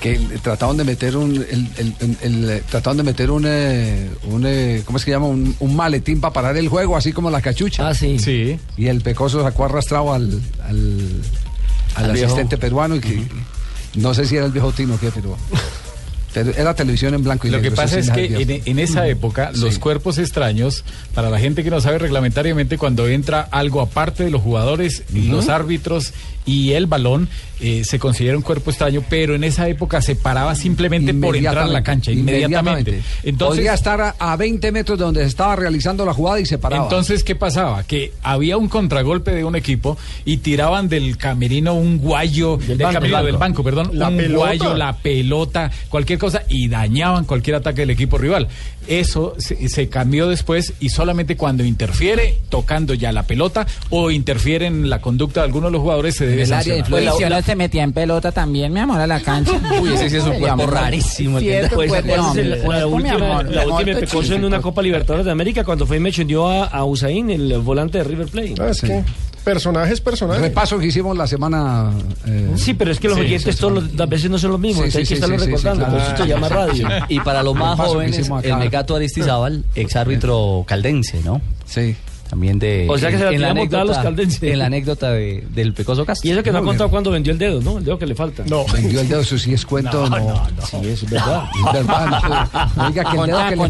que 0.00 0.18
trataban 0.42 0.76
de 0.78 0.84
meter 0.84 1.16
un 1.16 1.34
el, 1.36 1.68
el- 1.76 1.94
el- 2.00 2.16
el- 2.22 2.50
eh, 2.50 2.62
trataban 2.70 2.96
de 2.96 3.02
meter 3.02 3.30
un, 3.30 3.44
eh, 3.46 4.08
un 4.24 4.44
eh, 4.46 4.82
¿cómo 4.86 4.96
es 4.98 5.04
que 5.04 5.10
llama? 5.10 5.26
Un, 5.26 5.54
un 5.60 5.76
maletín 5.76 6.20
para 6.20 6.32
parar 6.32 6.56
el 6.56 6.68
juego 6.68 6.96
así 6.96 7.12
como 7.12 7.30
la 7.30 7.40
cachucha 7.42 7.88
Ah, 7.88 7.94
sí. 7.94 8.18
Sí. 8.18 8.58
y 8.76 8.86
el 8.86 9.02
Pecoso 9.02 9.42
sacó 9.42 9.66
arrastrado 9.66 10.12
al 10.14 10.40
al, 10.66 11.22
al 11.94 12.04
Al 12.06 12.12
viejo. 12.12 12.26
asistente 12.26 12.56
peruano 12.56 12.96
y 12.96 13.00
que 13.00 13.22
no 13.96 14.14
sé 14.14 14.24
si 14.24 14.36
era 14.36 14.46
el 14.46 14.52
viejo 14.52 14.72
Tino 14.72 14.94
o 14.94 14.98
qué 14.98 15.10
pero, 15.10 15.36
pero 15.50 15.60
era 16.34 16.74
televisión 16.74 17.14
en 17.14 17.24
blanco 17.24 17.46
y 17.46 17.50
Lo 17.50 17.58
que 17.58 17.70
negro, 17.70 17.76
pasa 17.76 17.98
es 17.98 18.10
que 18.10 18.62
en, 18.64 18.78
esa 18.78 19.06
época 19.08 19.50
los 19.54 19.78
cuerpos 19.78 20.18
extraños, 20.18 20.84
para 21.14 21.30
la 21.30 21.38
gente 21.38 21.64
que 21.64 21.70
no 21.70 21.80
sabe 21.80 21.98
reglamentariamente, 21.98 22.78
cuando 22.78 23.08
entra 23.08 23.40
algo 23.50 23.80
aparte 23.80 24.24
de 24.24 24.30
los 24.30 24.42
jugadores, 24.42 25.02
los 25.12 25.48
árbitros 25.48 26.12
y 26.46 26.72
el 26.72 26.86
balón, 26.86 27.28
eh, 27.60 27.82
se 27.84 27.98
considera 27.98 28.36
un 28.36 28.42
cuerpo 28.42 28.70
extraño, 28.70 29.04
pero 29.10 29.34
en 29.34 29.44
esa 29.44 29.68
época 29.68 30.00
se 30.00 30.16
paraba 30.16 30.54
simplemente 30.54 31.12
por 31.12 31.36
entrar 31.36 31.58
a 31.58 31.66
la 31.66 31.82
cancha, 31.82 32.10
inmediatamente. 32.10 33.02
Entonces, 33.22 33.58
Podría 33.58 33.74
estar 33.74 34.00
a, 34.00 34.14
a 34.18 34.36
20 34.36 34.72
metros 34.72 34.98
de 34.98 35.04
donde 35.04 35.20
se 35.20 35.26
estaba 35.26 35.56
realizando 35.56 36.06
la 36.06 36.14
jugada 36.14 36.40
y 36.40 36.46
se 36.46 36.56
paraba. 36.56 36.84
Entonces, 36.84 37.22
¿qué 37.22 37.34
pasaba? 37.34 37.82
Que 37.84 38.12
había 38.22 38.56
un 38.56 38.68
contragolpe 38.68 39.32
de 39.32 39.44
un 39.44 39.56
equipo 39.56 39.98
y 40.24 40.38
tiraban 40.38 40.88
del 40.88 41.18
camerino 41.18 41.74
un 41.74 41.98
guayo, 41.98 42.56
del, 42.56 42.78
banco, 42.78 42.94
camerino, 42.94 43.16
banco. 43.16 43.26
del 43.26 43.36
banco, 43.36 43.62
perdón, 43.64 43.90
La 43.92 44.08
un 44.08 44.16
pelota. 44.16 44.36
guayo, 44.38 44.74
la 44.74 44.96
pelota, 44.96 45.70
cualquier 45.90 46.18
cosa 46.20 46.42
y 46.48 46.68
dañaban 46.68 47.24
cualquier 47.24 47.56
ataque 47.56 47.80
del 47.80 47.90
equipo 47.90 48.16
rival. 48.18 48.46
Eso 48.86 49.34
se, 49.38 49.68
se 49.68 49.88
cambió 49.88 50.28
después 50.28 50.74
y 50.78 50.90
solamente 50.90 51.36
cuando 51.36 51.64
interfiere 51.64 52.38
tocando 52.48 52.94
ya 52.94 53.10
la 53.12 53.24
pelota 53.24 53.66
o 53.90 54.10
interfiere 54.12 54.66
en 54.66 54.88
la 54.88 55.00
conducta 55.00 55.40
de 55.40 55.46
algunos 55.46 55.68
de 55.68 55.72
los 55.72 55.80
jugadores 55.82 56.14
se 56.16 56.26
debe 56.26 56.42
el 56.42 56.52
área 56.52 56.74
de 56.74 56.80
sancionar. 56.80 56.90
Pues 56.90 57.02
influencia. 57.02 57.26
si 57.28 57.32
uno 57.34 57.42
se 57.42 57.56
metía 57.56 57.82
en 57.82 57.92
pelota 57.92 58.30
también, 58.32 58.72
mi 58.72 58.80
amor, 58.80 59.00
a 59.00 59.06
la 59.06 59.20
cancha. 59.20 59.52
Uy, 59.80 59.92
ese 59.94 60.08
sí 60.10 60.16
es 60.16 60.24
un 60.24 60.30
cuerpo 60.38 60.62
amor. 60.62 60.72
rarísimo. 60.72 61.38
Pues, 61.40 61.68
pues, 61.72 61.88
¿cuál 61.90 62.10
es 62.10 62.18
hombre, 62.18 62.42
el- 62.42 62.58
pues, 62.62 62.78
la 62.80 62.86
mi 62.86 62.92
última, 62.92 63.42
la 63.42 63.64
Pecoso 64.00 64.34
en 64.34 64.44
una 64.44 64.60
Copa 64.60 64.82
Libertadores 64.82 65.24
de 65.26 65.32
América 65.32 65.64
cuando 65.64 65.86
fue 65.86 65.96
y 65.96 66.00
me 66.00 66.10
a, 66.48 66.66
a 66.66 66.84
Usain, 66.84 67.30
el 67.30 67.58
volante 67.58 67.98
de 67.98 68.04
River 68.04 68.28
Plate. 68.28 68.54
Ah, 68.60 68.70
que 68.80 69.04
personajes, 69.52 70.00
personajes. 70.00 70.42
Repaso 70.42 70.78
que 70.78 70.86
hicimos 70.86 71.16
la 71.16 71.26
semana. 71.26 71.90
eh, 72.26 72.50
Sí, 72.56 72.74
pero 72.74 72.90
es 72.92 72.98
que 73.00 73.08
los 73.08 73.18
Sí, 73.18 73.24
oyentes 73.24 73.54
sí, 73.54 73.60
todos 73.60 73.72
los- 73.74 73.94
las 73.94 74.08
veces 74.08 74.30
no 74.30 74.38
son 74.38 74.52
los 74.52 74.60
mismos, 74.60 74.84
Sí, 74.84 74.98
entonces 74.98 75.08
sí, 75.08 75.14
hay 75.14 75.20
que 75.20 75.26
sí, 75.26 75.32
estarlo 75.32 75.38
sí, 75.38 75.44
sí, 75.44 75.50
recordando, 75.50 75.84
sí, 75.86 75.90
por 75.90 76.00
eso 76.14 76.22
se 76.22 76.28
llama 76.28 76.48
radio. 76.48 76.88
Y 77.08 77.20
para 77.20 77.42
los 77.42 77.54
más 77.54 77.78
jóvenes, 77.78 78.30
el. 78.42 78.56
Mecato 78.56 78.96
Aristizábal, 78.96 79.64
ex 79.74 79.96
árbitro 79.96 80.64
caldense, 80.66 81.20
¿no? 81.24 81.40
Sí. 81.66 81.96
También 82.28 82.60
de. 82.60 82.86
O 82.88 82.96
sea 82.96 83.10
que 83.10 83.18
se 83.18 83.24
la 83.24 83.50
en 83.50 83.74
a 83.74 83.84
los 83.84 83.98
caldenses. 83.98 84.40
En 84.40 84.60
la 84.60 84.66
anécdota 84.66 85.10
de- 85.10 85.44
del 85.52 85.74
Pecoso 85.74 86.06
Castro. 86.06 86.28
Y 86.28 86.32
eso 86.32 86.44
que 86.44 86.52
no 86.52 86.58
ha 86.58 86.62
contado 86.62 86.84
bien. 86.84 86.90
cuando 86.92 87.10
vendió 87.10 87.32
el 87.32 87.38
dedo, 87.40 87.60
¿no? 87.60 87.78
El 87.78 87.84
dedo 87.84 87.98
que 87.98 88.06
le 88.06 88.14
falta. 88.14 88.44
No. 88.48 88.64
Vendió 88.72 89.00
el 89.00 89.08
dedo, 89.08 89.18
eso 89.22 89.36
sí 89.36 89.52
es 89.52 89.66
cuento. 89.66 90.08
No, 90.08 90.46
Sí, 90.70 90.76
eso 90.84 91.06
es 91.06 91.10
verdad. 91.10 91.42
Es 91.66 91.72
verdad. 91.72 92.06
no. 92.76 92.86
Oiga, 92.86 93.02
que 93.10 93.16
el 93.16 93.26
dedo, 93.26 93.38
que, 93.48 93.56
le 93.56 93.64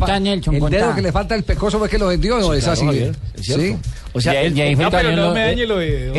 el 0.59 0.71
dedo 0.71 0.95
que 0.95 1.01
le 1.01 1.11
falta 1.11 1.35
al 1.35 1.43
pecoso 1.43 1.79
fue 1.79 1.88
que 1.88 1.97
lo 1.99 2.09
vendió 2.09 2.37
o 2.37 2.53
es 2.53 2.64
claro, 2.64 2.73
así. 2.75 2.85
Javier, 2.85 3.16
es 3.35 3.47
cierto. 3.47 3.64
Sí. 3.64 3.77
O 4.12 4.20
sea, 4.20 4.35
Y 4.35 4.37
ahí- 4.38 4.46
él- 4.46 4.59
y 4.59 4.61
ahí 4.61 4.75
fue 4.75 4.85
No, 4.85 4.90
pero 4.90 5.11
no 5.12 5.16
lo- 5.29 5.35
me 5.35 5.40
dañe 5.40 5.66
lo 5.66 5.77
de... 5.79 6.11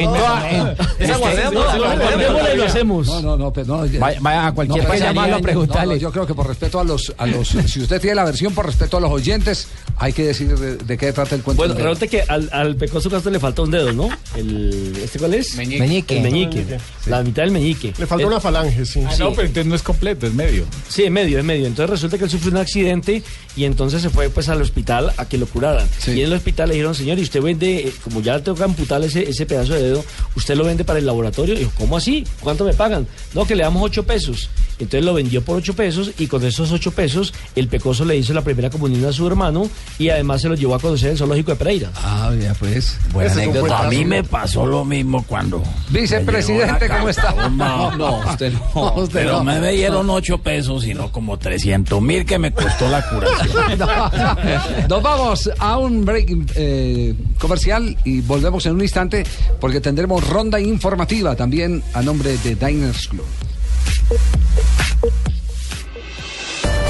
Guardémosla 1.11 2.53
y 2.53 2.57
lo 2.57 2.63
hacemos. 2.65 3.07
No, 3.07 3.21
no, 3.21 3.37
no, 3.37 3.51
pero 3.53 3.67
no. 3.67 3.85
ya- 3.85 3.99
Vaya- 3.99 4.19
vaya 4.21 4.47
a 4.47 4.51
cualquier 4.53 4.83
no, 4.83 4.89
país 4.89 5.01
ya- 5.01 5.07
llamarlo 5.07 5.35
a 5.35 5.37
no, 5.39 5.43
preguntarle. 5.43 5.95
no, 5.95 5.99
yo 6.01 6.11
creo 6.11 6.25
que 6.27 6.33
por 6.33 6.47
respeto 6.47 6.79
a 6.79 6.83
los, 6.83 7.13
a 7.17 7.25
los, 7.25 7.47
si 7.49 7.81
usted 7.81 7.99
tiene 8.01 8.15
la 8.15 8.23
versión 8.25 8.53
por 8.53 8.65
respeto 8.65 8.97
a 8.97 8.99
los 9.01 9.11
oyentes, 9.11 9.67
hay 9.97 10.13
que 10.13 10.23
decir 10.23 10.57
de, 10.57 10.77
de 10.77 10.97
qué 10.97 11.11
trata 11.13 11.35
el 11.35 11.41
cuento. 11.41 11.61
Bueno, 11.63 11.73
resulta 11.75 12.07
que 12.07 12.21
al, 12.21 12.49
al 12.51 12.75
Pecoso 12.75 13.09
Castro 13.09 13.31
le 13.31 13.39
falta 13.39 13.61
un 13.61 13.71
dedo, 13.71 13.91
¿no? 13.93 14.09
El, 14.35 14.93
¿Este 15.03 15.19
cuál 15.19 15.33
es? 15.33 15.55
Meñique. 15.55 16.17
El 16.17 16.23
meñique. 16.23 16.77
La 17.07 17.21
mitad 17.23 17.43
del 17.43 17.51
meñique. 17.51 17.93
Le 17.97 18.05
falta 18.05 18.23
Eh, 18.23 18.27
una 18.27 18.39
falange, 18.39 18.85
sí. 18.85 19.03
Ah, 19.05 19.13
no, 19.19 19.31
pero 19.31 19.43
entonces 19.47 19.65
no 19.65 19.75
es 19.75 19.83
completo, 19.83 20.27
es 20.27 20.33
medio. 20.33 20.65
Sí, 20.87 21.03
en 21.03 21.13
medio, 21.13 21.39
en 21.39 21.45
medio. 21.45 21.67
Entonces 21.67 21.89
resulta 21.89 22.17
que 22.17 22.25
él 22.25 22.29
sufrió 22.29 22.51
un 22.51 22.57
accidente 22.57 23.23
y 23.55 23.65
entonces 23.65 24.01
se 24.01 24.09
fue 24.09 24.29
pues 24.29 24.49
al 24.49 24.61
hospital 24.61 25.11
a 25.17 25.25
que 25.25 25.37
lo 25.37 25.45
curaran. 25.45 25.87
Sí. 25.99 26.11
Y 26.11 26.21
en 26.21 26.27
el 26.27 26.33
hospital 26.33 26.69
le 26.69 26.75
dijeron, 26.75 26.95
señor, 26.95 27.19
y 27.19 27.23
usted 27.23 27.41
vende, 27.41 27.87
eh, 27.87 27.93
como 28.03 28.21
ya 28.21 28.35
le 28.35 28.41
tengo 28.41 28.57
que 28.57 28.63
amputar 28.63 29.01
ese, 29.03 29.29
ese 29.29 29.45
pedazo 29.45 29.73
de 29.73 29.81
dedo, 29.83 30.03
usted 30.35 30.55
lo 30.55 30.63
vende 30.63 30.83
para 30.83 30.99
el 30.99 31.05
laboratorio. 31.05 31.55
Y 31.55 31.59
dijo, 31.59 31.71
¿cómo 31.77 31.97
así? 31.97 32.25
¿Cuánto 32.41 32.63
me 32.63 32.73
pagan? 32.73 33.07
No, 33.33 33.45
que 33.45 33.55
le 33.55 33.63
damos 33.63 33.83
ocho 33.83 34.03
pesos. 34.03 34.49
Entonces 34.81 35.05
lo 35.05 35.13
vendió 35.13 35.43
por 35.43 35.57
8 35.57 35.75
pesos 35.75 36.11
y 36.17 36.25
con 36.25 36.43
esos 36.43 36.71
8 36.71 36.91
pesos 36.91 37.33
el 37.55 37.67
Pecoso 37.67 38.03
le 38.03 38.17
hizo 38.17 38.33
la 38.33 38.41
primera 38.41 38.71
comunión 38.71 39.05
a 39.05 39.13
su 39.13 39.27
hermano 39.27 39.69
y 39.99 40.09
además 40.09 40.41
se 40.41 40.49
lo 40.49 40.55
llevó 40.55 40.73
a 40.73 40.79
conocer 40.79 41.11
el 41.11 41.17
zoológico 41.19 41.51
de 41.51 41.57
Pereira. 41.57 41.91
Ah, 41.95 42.31
ya 42.41 42.55
pues. 42.55 42.97
Buena 43.13 43.31
anécdota. 43.31 43.79
A 43.79 43.89
mí 43.89 44.03
me 44.05 44.23
Pasó 44.23 44.65
lo 44.65 44.83
mismo 44.85 45.23
cuando. 45.27 45.61
Vicepresidente, 45.89 46.87
¿cómo 46.87 47.09
está? 47.09 47.31
No, 47.51 47.95
no, 47.95 48.19
usted 48.29 48.53
no. 48.53 48.93
Usted 48.95 49.19
Pero 49.19 49.43
no. 49.43 49.59
me 49.59 49.71
dieron 49.71 50.09
8 50.09 50.37
pesos 50.39 50.85
y 50.85 50.93
no 50.93 51.11
como 51.11 51.37
300 51.37 52.01
mil 52.01 52.25
que 52.25 52.39
me 52.39 52.51
costó 52.51 52.89
la 52.89 53.07
curación. 53.07 53.40
No. 53.77 54.87
Nos 54.87 55.03
vamos 55.03 55.49
a 55.57 55.77
un 55.77 56.05
break 56.05 56.53
eh, 56.55 57.15
comercial 57.39 57.97
y 58.03 58.21
volvemos 58.21 58.65
en 58.65 58.73
un 58.73 58.81
instante 58.81 59.23
porque 59.59 59.81
tendremos 59.81 60.27
ronda 60.27 60.59
informativa 60.59 61.35
también 61.35 61.83
a 61.93 62.01
nombre 62.01 62.37
de 62.37 62.55
Diners 62.55 63.07
Club. 63.07 63.25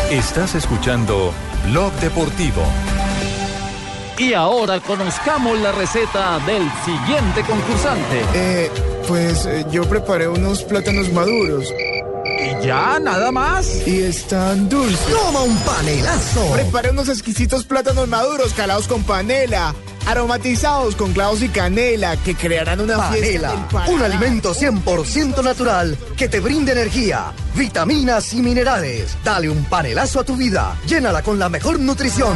Estás 0.10 0.56
escuchando 0.56 1.34
Blog 1.70 1.94
Deportivo. 2.02 2.64
Y 4.18 4.34
ahora 4.34 4.80
conozcamos 4.80 5.58
la 5.60 5.72
receta 5.72 6.38
del 6.46 6.64
siguiente 6.86 7.42
concursante. 7.42 8.22
Eh, 8.34 8.70
pues 9.08 9.46
eh, 9.46 9.66
yo 9.72 9.84
preparé 9.86 10.28
unos 10.28 10.64
plátanos 10.64 11.12
maduros. 11.12 11.74
¿Y 12.42 12.66
ya? 12.66 13.00
¿Nada 13.00 13.32
más? 13.32 13.86
Y 13.88 14.02
están 14.02 14.68
dulces. 14.68 15.00
¡Toma 15.08 15.42
un 15.44 15.56
panelazo! 15.58 16.52
Preparé 16.54 16.90
unos 16.90 17.08
exquisitos 17.10 17.64
plátanos 17.66 18.08
maduros 18.08 18.54
calados 18.54 18.88
con 18.88 19.04
panela, 19.04 19.76
aromatizados 20.08 20.96
con 20.96 21.14
clavos 21.14 21.42
y 21.44 21.50
canela, 21.50 22.18
que 22.18 22.34
crearán 22.36 22.82
una 22.82 23.00
fiesta 23.12 23.50
Panela, 23.50 23.68
paladar. 23.70 23.94
un 23.94 24.02
alimento 24.02 24.56
100% 24.56 25.44
natural 25.44 25.98
que 26.18 26.30
te 26.30 26.40
brinde 26.40 26.72
energía, 26.72 27.32
vitaminas 27.56 28.34
y 28.34 28.42
minerales. 28.42 29.16
Dale 29.24 29.48
un 29.50 29.64
panelazo 29.66 30.22
a 30.22 30.24
tu 30.24 30.36
vida. 30.36 30.76
Llénala 30.88 31.22
con 31.22 31.38
la 31.38 31.50
mejor 31.50 31.80
nutrición. 31.80 32.36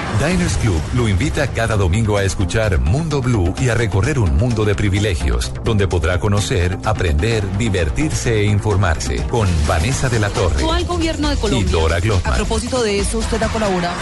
Diners 0.21 0.57
Club 0.57 0.79
lo 0.93 1.07
invita 1.07 1.47
cada 1.47 1.75
domingo 1.75 2.15
a 2.15 2.23
escuchar 2.23 2.79
Mundo 2.79 3.23
Blue 3.23 3.55
y 3.59 3.69
a 3.69 3.73
recorrer 3.73 4.19
un 4.19 4.37
mundo 4.37 4.65
de 4.65 4.75
privilegios, 4.75 5.51
donde 5.63 5.87
podrá 5.87 6.19
conocer, 6.19 6.77
aprender, 6.85 7.43
divertirse 7.57 8.41
e 8.41 8.43
informarse 8.43 9.25
con 9.27 9.47
Vanessa 9.67 10.09
de 10.09 10.19
la 10.19 10.29
Torre 10.29 10.57
Actual 10.57 10.85
gobierno 10.85 11.29
de 11.29 11.33
y 11.33 11.37
Colombia. 11.37 11.71
Dora 11.71 11.95
A 11.95 11.99
Glotman. 11.99 12.35
propósito 12.35 12.83
de 12.83 12.99
eso, 12.99 13.17
usted 13.17 13.41
ha 13.41 13.47
colaborado. 13.47 13.95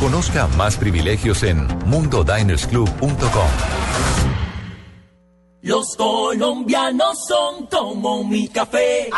Conozca 0.00 0.46
más 0.56 0.76
privilegios 0.76 1.42
en 1.42 1.66
mundodinersclub.com. 1.84 3.48
Los 5.60 5.96
colombianos 5.96 7.18
son 7.28 7.66
como 7.66 8.24
mi 8.24 8.48
café. 8.48 9.10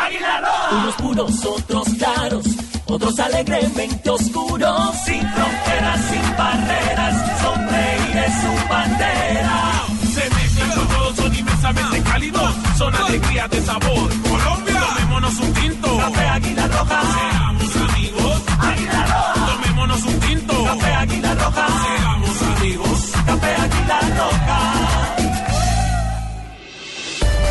Unos 0.72 0.94
puros, 0.96 1.46
otros 1.46 1.88
claros, 1.96 2.44
otros 2.90 3.18
alegremente 3.20 4.11
oscuros. 4.11 4.96
Sin 5.05 5.20
fronteras, 5.20 6.00
sin 6.11 6.37
barreras, 6.37 7.40
sonreír 7.40 8.16
es 8.26 8.35
su 8.35 8.68
bandera. 8.68 9.83
Se 10.12 10.31
mezclan 10.31 10.70
con 10.70 10.88
todos, 10.88 11.16
son 11.16 11.35
inmensamente 11.35 12.03
cálidos, 12.03 12.55
son 12.76 12.94
alegría 12.94 13.48
de 13.48 13.62
sabor. 13.62 14.11
Colombia, 14.29 14.81
tomémonos 14.94 15.40
un 15.40 15.53
tinto. 15.55 15.96
Café 15.98 16.26
Águila 16.29 16.66
Roja. 16.68 17.03
Seamos 17.03 17.76
amigos. 17.76 18.42
Águila 18.59 19.07
Roja. 19.07 19.46
Tomémonos 19.46 20.03
un 20.05 20.20
tinto. 20.20 20.64
Café 20.64 20.94
Águila 20.94 21.35
Roja. 21.35 21.66
Seamos 21.85 22.42
amigos. 22.57 23.12
Café 23.26 23.55
Águila 23.55 24.00
Roja. 24.18 24.61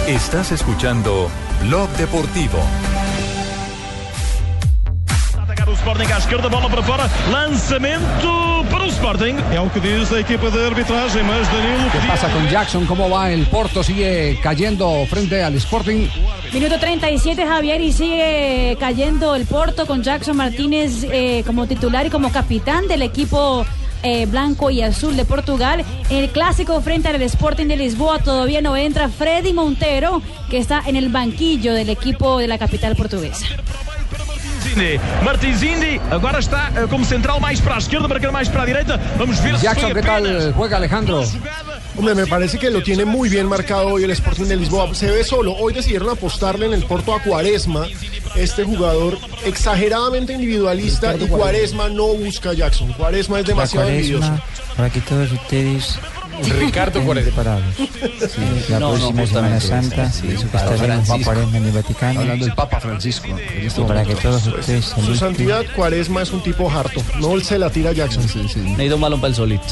Estás 0.07 0.51
escuchando 0.51 1.29
Blog 1.61 1.89
Deportivo. 1.91 2.59
Sporting 5.89 6.13
à 6.13 6.17
esquerda, 6.19 6.49
bola 6.49 6.69
para 6.69 6.83
fora, 6.83 7.09
lançamento 7.31 8.63
para 8.69 8.83
o 8.83 8.87
Sporting. 8.89 9.35
É 9.51 9.59
o 9.59 9.67
que 9.71 9.79
diz 9.79 10.13
a 10.13 10.19
equipa 10.19 10.51
de 10.51 10.63
arbitragem, 10.67 11.23
mas 11.23 11.47
Danilo. 11.47 11.89
¿Qué 11.91 11.97
pasa 12.05 12.29
con 12.29 12.47
Jackson? 12.47 12.85
¿Cómo 12.85 13.09
va 13.09 13.31
el 13.31 13.47
Porto? 13.47 13.81
¿Sigue 13.81 14.37
cayendo 14.43 15.03
frente 15.07 15.41
al 15.41 15.55
Sporting? 15.55 16.07
Minuto 16.53 16.77
37, 16.79 17.43
Javier, 17.43 17.81
y 17.81 17.91
sigue 17.91 18.77
cayendo 18.79 19.33
el 19.33 19.47
Porto 19.47 19.87
con 19.87 20.03
Jackson 20.03 20.37
Martínez 20.37 21.07
eh, 21.11 21.41
como 21.43 21.65
titular 21.65 22.05
y 22.05 22.11
como 22.11 22.31
capitán 22.31 22.87
del 22.87 23.01
equipo 23.01 23.65
eh, 24.03 24.27
blanco 24.27 24.69
y 24.69 24.83
azul 24.83 25.17
de 25.17 25.25
Portugal. 25.25 25.83
En 26.11 26.17
el 26.17 26.29
clásico 26.29 26.79
frente 26.81 27.07
al 27.07 27.19
Sporting 27.19 27.65
de 27.65 27.77
Lisboa 27.77 28.19
todavía 28.19 28.61
no 28.61 28.77
entra 28.77 29.09
Freddy 29.09 29.53
Montero, 29.53 30.21
que 30.51 30.59
está 30.59 30.83
en 30.85 30.95
el 30.95 31.09
banquillo 31.09 31.73
del 31.73 31.89
equipo 31.89 32.37
de 32.37 32.47
la 32.47 32.59
capital 32.59 32.95
portuguesa. 32.95 33.47
Martins 35.23 35.63
Indy 35.63 35.99
agora 36.11 36.39
está 36.39 36.71
eh, 36.75 36.87
como 36.89 37.05
central 37.05 37.39
mais 37.39 37.59
para 37.61 37.75
a 37.75 37.79
esquerda, 37.79 38.07
marcando 38.07 38.33
mais 38.33 38.49
para 38.49 38.63
a 38.63 38.65
direita. 38.65 38.99
Vamos 39.17 39.41
ver 39.41 39.57
se 39.57 39.63
Jackson, 39.63 39.91
foi 39.91 40.01
¿qué 40.01 40.07
tal 40.07 40.53
juega 40.53 40.77
Alejandro? 40.77 41.23
Hombre, 41.97 42.15
me 42.15 42.27
parece 42.27 42.57
que 42.57 42.69
lo 42.69 42.81
tiene 42.81 43.03
muy 43.03 43.27
bien 43.29 43.47
marcado 43.47 43.89
hoy 43.89 44.03
el 44.03 44.11
Sporting 44.11 44.45
de 44.45 44.55
Lisboa. 44.55 44.93
Se 44.95 45.11
ve 45.11 45.23
solo. 45.23 45.53
Hoy 45.55 45.73
decidieron 45.73 46.09
apostarle 46.09 46.65
en 46.65 46.73
el 46.73 46.83
Porto 46.83 47.13
a 47.13 47.21
Cuaresma, 47.21 47.87
este 48.35 48.63
jugador 48.63 49.17
exageradamente 49.43 50.33
individualista 50.33 51.15
y 51.15 51.27
Cuaresma 51.27 51.89
no 51.89 52.07
busca 52.07 52.51
a 52.51 52.53
Jackson. 52.53 52.93
Cuaresma 52.93 53.39
es 53.39 53.45
demasiado 53.45 53.87
la 53.87 53.95
envidioso. 53.95 54.31
para 54.77 54.89
que 54.89 55.01
todos 55.01 55.31
ustedes 55.31 55.99
Ricardo 56.59 57.01
Cuaresma. 57.03 57.31
preparados. 57.33 57.75
Sí, 57.75 58.65
la 58.69 58.79
No, 58.79 58.91
no, 58.91 58.95
próxima 58.97 59.25
Semana 59.27 59.55
justamente, 59.59 59.95
Santa 59.95 60.11
sí, 60.11 60.27
que 60.27 60.35
Papa 60.45 60.57
estaremos 60.73 60.79
Francisco. 61.07 61.17
Papa 61.17 61.23
Cuaresma 61.25 61.57
en 61.57 61.65
el 61.65 61.71
Vaticano. 61.71 62.19
Hablando 62.21 62.45
del 62.45 62.55
Papa 62.55 62.79
Francisco. 62.79 63.27
en 63.27 63.67
este 63.67 63.81
Y 63.81 63.83
para 63.85 64.03
que 64.05 64.15
todos 64.15 64.47
ustedes 64.47 64.85
se 64.85 65.01
Su 65.01 65.15
santidad 65.15 65.63
Cuaresma 65.75 66.21
es 66.21 66.31
un 66.31 66.41
tipo 66.43 66.69
harto. 66.71 67.01
No 67.19 67.39
se 67.39 67.57
la 67.59 67.69
tira 67.69 67.89
a 67.91 67.93
Jackson. 67.93 68.23
Necesita 68.23 68.95
un 68.95 69.01
balón 69.01 69.19
para 69.21 69.29
el 69.29 69.35
solito. 69.35 69.65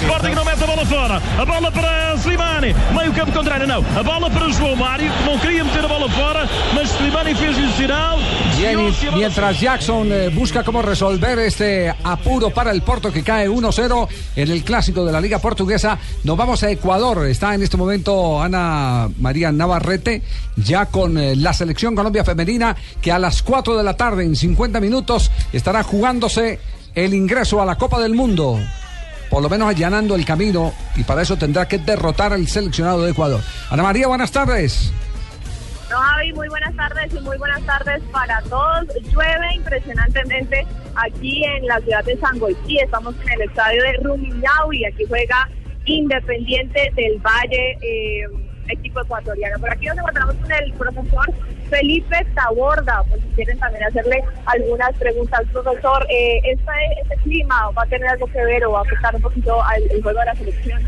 Sporting 0.00 0.34
não 0.34 0.44
mete 0.44 0.62
a 0.62 0.66
bola 0.66 0.86
fora. 0.86 1.22
A 1.38 1.44
bola 1.44 1.72
para 1.72 2.14
Slimani. 2.16 2.74
Meio 2.96 3.12
campo 3.12 3.32
contrário, 3.32 3.66
não. 3.66 3.84
A 3.96 4.02
bola 4.02 4.30
para 4.30 4.46
o 4.46 4.52
João 4.52 4.76
Mário. 4.76 5.10
Não 5.26 5.38
queria 5.38 5.64
meter 5.64 5.84
a 5.84 5.88
bola 5.88 6.08
fora, 6.08 6.48
mas 6.74 6.90
Slimani 6.90 7.34
fez-lhe 7.34 7.66
o 7.66 7.72
sinal. 7.72 8.18
Y 8.58 9.10
mientras 9.14 9.60
Jackson 9.60 10.10
eh, 10.10 10.30
busca 10.30 10.64
cómo 10.64 10.82
resolver 10.82 11.38
este 11.38 11.94
apuro 12.02 12.50
para 12.50 12.72
el 12.72 12.82
Porto 12.82 13.12
que 13.12 13.22
cae 13.22 13.48
1-0 13.48 14.08
en 14.34 14.50
el 14.50 14.64
clásico 14.64 15.04
de 15.04 15.12
la 15.12 15.20
Liga 15.20 15.38
Portuguesa, 15.38 15.96
nos 16.24 16.36
vamos 16.36 16.64
a 16.64 16.70
Ecuador. 16.70 17.26
Está 17.26 17.54
en 17.54 17.62
este 17.62 17.76
momento 17.76 18.42
Ana 18.42 19.08
María 19.20 19.52
Navarrete 19.52 20.22
ya 20.56 20.86
con 20.86 21.18
eh, 21.18 21.36
la 21.36 21.52
selección 21.52 21.94
Colombia 21.94 22.24
femenina 22.24 22.76
que 23.00 23.12
a 23.12 23.18
las 23.18 23.42
4 23.42 23.76
de 23.76 23.84
la 23.84 23.96
tarde, 23.96 24.24
en 24.24 24.34
50 24.34 24.80
minutos, 24.80 25.30
estará 25.52 25.84
jugándose 25.84 26.58
el 26.96 27.14
ingreso 27.14 27.62
a 27.62 27.64
la 27.64 27.76
Copa 27.76 28.00
del 28.00 28.14
Mundo. 28.14 28.58
Por 29.30 29.42
lo 29.42 29.48
menos 29.48 29.68
allanando 29.68 30.14
el 30.14 30.24
camino 30.24 30.72
y 30.96 31.04
para 31.04 31.22
eso 31.22 31.36
tendrá 31.36 31.68
que 31.68 31.78
derrotar 31.78 32.32
al 32.32 32.46
seleccionado 32.46 33.04
de 33.04 33.10
Ecuador. 33.10 33.40
Ana 33.70 33.82
María, 33.82 34.06
buenas 34.06 34.32
tardes. 34.32 34.92
No, 35.90 35.96
Javi, 35.96 36.32
muy 36.34 36.48
buenas 36.48 36.74
tardes 36.76 37.14
y 37.14 37.20
muy 37.20 37.38
buenas 37.38 37.62
tardes 37.62 38.02
para 38.12 38.42
todos. 38.42 38.86
Llueve 39.10 39.54
impresionantemente 39.54 40.66
aquí 40.94 41.44
en 41.44 41.66
la 41.66 41.80
ciudad 41.80 42.04
de 42.04 42.18
Sangoití. 42.18 42.78
Estamos 42.78 43.14
en 43.22 43.32
el 43.32 43.48
estadio 43.48 43.82
de 43.82 43.92
Rumiñahui 44.02 44.80
y 44.80 44.84
aquí 44.84 45.04
juega 45.08 45.48
Independiente 45.86 46.92
del 46.94 47.18
Valle, 47.18 47.78
eh, 47.80 48.26
equipo 48.68 49.00
ecuatoriano. 49.00 49.58
Por 49.58 49.70
aquí 49.70 49.86
nos 49.86 49.96
encontramos 49.96 50.34
con 50.36 50.52
el 50.52 50.72
profesor 50.74 51.34
Felipe 51.68 52.26
Taborda, 52.34 53.02
pues 53.08 53.20
si 53.22 53.28
quieren 53.36 53.58
también 53.58 53.84
hacerle 53.84 54.22
algunas 54.46 54.92
preguntas. 54.96 55.42
Profesor, 55.52 56.06
eh, 56.10 56.40
¿este, 56.44 56.72
este 57.02 57.16
clima 57.22 57.70
va 57.76 57.82
a 57.82 57.86
tener 57.86 58.08
algo 58.08 58.26
que 58.26 58.44
ver 58.44 58.64
o 58.64 58.72
va 58.72 58.80
a 58.80 58.82
afectar 58.82 59.14
un 59.14 59.22
poquito 59.22 59.62
al 59.62 59.82
el 59.90 60.02
juego 60.02 60.18
de 60.20 60.26
la 60.26 60.34
selección? 60.34 60.82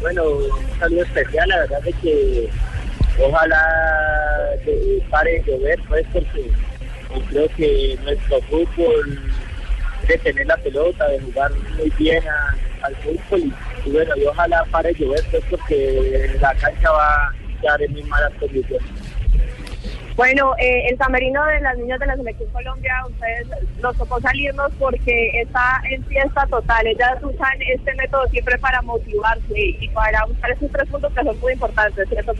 Bueno, 0.00 0.24
un 0.24 0.78
saludo 0.78 1.02
especial, 1.02 1.48
la 1.48 1.58
verdad 1.60 1.80
es 1.86 1.94
que 1.96 2.50
ojalá 3.20 3.60
pare 5.10 5.32
de 5.32 5.42
llover, 5.44 5.80
pues, 5.88 6.06
porque 6.12 6.50
creo 7.30 7.48
que 7.56 7.98
nuestro 8.02 8.40
fútbol 8.42 9.32
de 10.08 10.18
tener 10.18 10.46
la 10.46 10.56
pelota, 10.58 11.08
de 11.08 11.20
jugar 11.20 11.50
muy 11.78 11.90
bien 11.96 12.22
al 12.82 12.94
fútbol 12.96 13.40
y, 13.40 13.88
y 13.88 13.92
bueno, 13.92 14.14
y 14.16 14.24
ojalá 14.26 14.64
pare 14.70 14.92
de 14.92 15.04
llover, 15.04 15.24
pues, 15.30 15.44
porque 15.48 16.36
la 16.40 16.54
cancha 16.56 16.90
va 16.90 17.28
a 17.28 17.32
quedar 17.60 17.82
en 17.82 17.92
muy 17.92 18.02
malas 18.02 18.32
condiciones. 18.38 19.03
Bueno, 20.16 20.54
eh, 20.60 20.86
el 20.88 20.96
camerino 20.96 21.44
de 21.46 21.60
las 21.60 21.76
niñas 21.76 21.98
de 21.98 22.06
la 22.06 22.16
Selección 22.16 22.48
Colombia, 22.50 22.94
ustedes 23.10 23.48
nos 23.82 23.96
tocó 23.96 24.20
salirnos 24.20 24.70
porque 24.78 25.40
está 25.40 25.82
en 25.90 26.04
fiesta 26.04 26.46
total. 26.46 26.86
Ellas 26.86 27.18
usan 27.20 27.60
este 27.62 27.92
método 27.94 28.24
siempre 28.28 28.56
para 28.58 28.80
motivarse 28.82 29.42
y 29.56 29.88
para 29.88 30.24
buscar 30.26 30.52
esos 30.52 30.70
tres 30.70 30.88
puntos 30.88 31.12
que 31.12 31.24
son 31.24 31.40
muy 31.40 31.52
importantes, 31.54 32.08
¿cierto? 32.08 32.32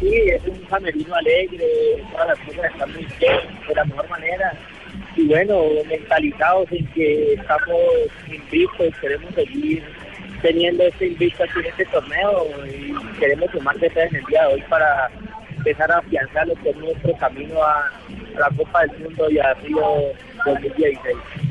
Sí, 0.00 0.14
es 0.26 0.42
un 0.46 0.58
camerino 0.64 1.14
alegre, 1.14 1.66
todas 2.12 2.28
las 2.28 2.38
cosas 2.38 2.72
están 2.72 2.92
muy 2.92 3.06
bien, 3.20 3.38
de 3.68 3.74
la 3.74 3.84
mejor 3.84 4.08
manera. 4.08 4.52
Y 5.14 5.26
bueno, 5.26 5.64
mentalizados 5.86 6.72
en 6.72 6.86
que 6.92 7.34
estamos 7.34 7.78
invictos, 8.26 8.94
queremos 9.02 9.34
seguir 9.34 9.84
teniendo 10.40 10.84
este 10.84 11.08
invicto 11.08 11.44
aquí 11.44 11.58
en 11.60 11.66
este 11.66 11.84
torneo 11.86 12.46
y 12.66 13.18
queremos 13.18 13.50
sumar 13.50 13.76
de 13.76 13.86
en 13.88 14.16
el 14.16 14.24
día 14.24 14.48
de 14.48 14.54
hoy 14.54 14.62
para 14.62 15.10
empezar 15.62 15.92
a 15.92 15.98
afianzar 15.98 16.46
lo 16.48 16.54
que 16.56 16.70
es 16.70 16.76
nuestro 16.76 17.12
camino 17.16 17.62
a, 17.62 17.86
a 18.36 18.40
la 18.40 18.48
Copa 18.56 18.80
del 18.82 18.98
Mundo 19.00 19.30
y 19.30 19.38
a 19.38 19.54
Río 19.54 19.80
2016. 20.44 20.98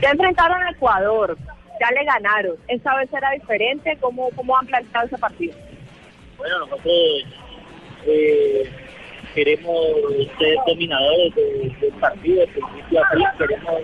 Ya 0.02 0.10
enfrentaron 0.12 0.62
a 0.64 0.72
Ecuador, 0.72 1.38
ya 1.80 1.92
le 1.92 2.04
ganaron. 2.06 2.56
¿Esta 2.68 2.96
vez 2.98 3.10
será 3.10 3.32
diferente? 3.32 3.98
¿Cómo, 4.02 4.30
cómo 4.36 4.58
han 4.58 4.68
planteado 4.68 5.08
ese 5.08 5.18
partido? 5.18 5.56
Bueno, 6.38 6.60
nosotros 6.60 6.94
eh, 8.06 8.70
queremos 9.34 9.76
ser 10.38 10.56
dominadores 10.68 11.36
de- 11.36 11.76
del 11.80 11.92
partido, 12.00 12.46
principio 12.48 13.04
a 13.04 13.10
fin, 13.10 13.26
queremos 13.38 13.82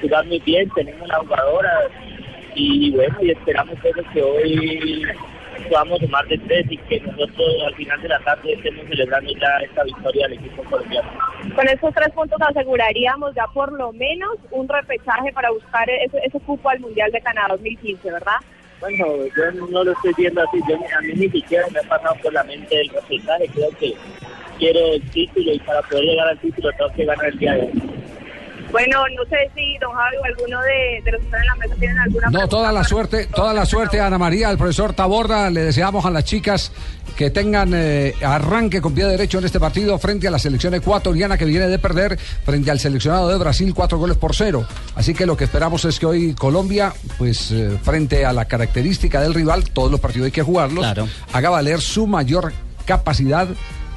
jugar 0.00 0.26
muy 0.26 0.38
bien, 0.40 0.68
tenemos 0.74 1.06
la 1.08 1.18
jugadora 1.18 1.72
y 2.54 2.90
bueno, 2.90 3.16
y 3.22 3.30
esperamos 3.30 3.74
eso 3.84 4.02
que 4.12 4.22
hoy 4.22 5.02
podamos 5.68 6.00
sumar 6.00 6.26
de 6.28 6.38
tres 6.38 6.66
y 6.70 6.76
que 6.76 7.00
nosotros 7.00 7.48
al 7.66 7.74
final 7.74 8.00
de 8.02 8.08
la 8.08 8.18
tarde 8.20 8.52
estemos 8.52 8.86
celebrando 8.88 9.32
ya 9.32 9.56
esta 9.62 9.84
victoria 9.84 10.28
del 10.28 10.38
equipo 10.38 10.62
colombiano. 10.64 11.08
Con 11.54 11.68
estos 11.68 11.94
tres 11.94 12.10
puntos 12.14 12.38
aseguraríamos 12.40 13.34
ya 13.34 13.46
por 13.48 13.72
lo 13.72 13.92
menos 13.92 14.36
un 14.50 14.68
repechaje 14.68 15.32
para 15.32 15.50
buscar 15.50 15.88
ese, 15.90 16.18
ese 16.24 16.40
cupo 16.40 16.68
al 16.68 16.80
Mundial 16.80 17.10
de 17.12 17.20
Canadá 17.20 17.48
2015, 17.50 18.10
¿verdad? 18.10 18.36
Bueno, 18.80 19.06
yo 19.36 19.66
no 19.68 19.84
lo 19.84 19.92
estoy 19.92 20.12
viendo 20.16 20.42
así, 20.42 20.58
yo, 20.66 20.76
a 20.76 21.00
mí 21.02 21.12
ni 21.14 21.28
siquiera 21.28 21.66
me 21.70 21.80
ha 21.80 21.82
pasado 21.82 22.14
por 22.22 22.32
la 22.32 22.42
mente 22.44 22.80
el 22.80 22.88
resultado, 22.88 23.44
creo 23.52 23.70
que 23.78 23.94
quiero 24.58 24.94
el 24.94 25.10
título 25.10 25.52
y 25.52 25.58
para 25.60 25.82
poder 25.82 26.04
llegar 26.04 26.28
al 26.28 26.38
título 26.38 26.70
tengo 26.78 26.92
que 26.94 27.04
ganar 27.04 27.26
el 27.26 27.38
día 27.38 27.54
de 27.54 27.60
hoy. 27.60 27.82
Bueno, 28.72 28.98
no 29.16 29.24
sé 29.24 29.50
si 29.54 29.76
don 29.78 29.92
Javi 29.92 30.16
o 30.16 30.24
alguno 30.24 30.60
de, 30.62 31.02
de 31.04 31.12
los 31.12 31.20
que 31.20 31.26
están 31.26 31.40
en 31.40 31.46
la 31.46 31.54
mesa 31.56 31.74
tienen 31.78 31.98
alguna 31.98 32.26
No, 32.26 32.30
pregunta 32.32 32.48
toda 32.48 32.72
la 32.72 32.84
suerte, 32.84 33.26
toda 33.26 33.52
la 33.52 33.66
suerte, 33.66 34.00
Ana 34.00 34.18
María, 34.18 34.48
al 34.48 34.58
profesor 34.58 34.92
Taborda. 34.92 35.50
Le 35.50 35.62
deseamos 35.62 36.04
a 36.04 36.10
las 36.10 36.24
chicas 36.24 36.70
que 37.16 37.30
tengan 37.30 37.72
eh, 37.74 38.14
arranque 38.22 38.80
con 38.80 38.94
pie 38.94 39.04
derecho 39.06 39.38
en 39.38 39.44
este 39.44 39.58
partido 39.58 39.98
frente 39.98 40.28
a 40.28 40.30
la 40.30 40.38
selección 40.38 40.74
ecuatoriana 40.74 41.36
que 41.36 41.44
viene 41.44 41.66
de 41.66 41.78
perder 41.78 42.18
frente 42.18 42.70
al 42.70 42.78
seleccionado 42.78 43.28
de 43.28 43.36
Brasil 43.38 43.74
cuatro 43.74 43.98
goles 43.98 44.16
por 44.16 44.34
cero. 44.34 44.64
Así 44.94 45.14
que 45.14 45.26
lo 45.26 45.36
que 45.36 45.44
esperamos 45.44 45.84
es 45.84 45.98
que 45.98 46.06
hoy 46.06 46.34
Colombia, 46.34 46.92
pues 47.18 47.50
eh, 47.50 47.76
frente 47.82 48.24
a 48.24 48.32
la 48.32 48.44
característica 48.46 49.20
del 49.20 49.34
rival, 49.34 49.64
todos 49.70 49.90
los 49.90 50.00
partidos 50.00 50.26
hay 50.26 50.32
que 50.32 50.42
jugarlos, 50.42 50.86
haga 51.32 51.50
valer 51.50 51.80
su 51.80 52.06
mayor 52.06 52.52
capacidad 52.86 53.48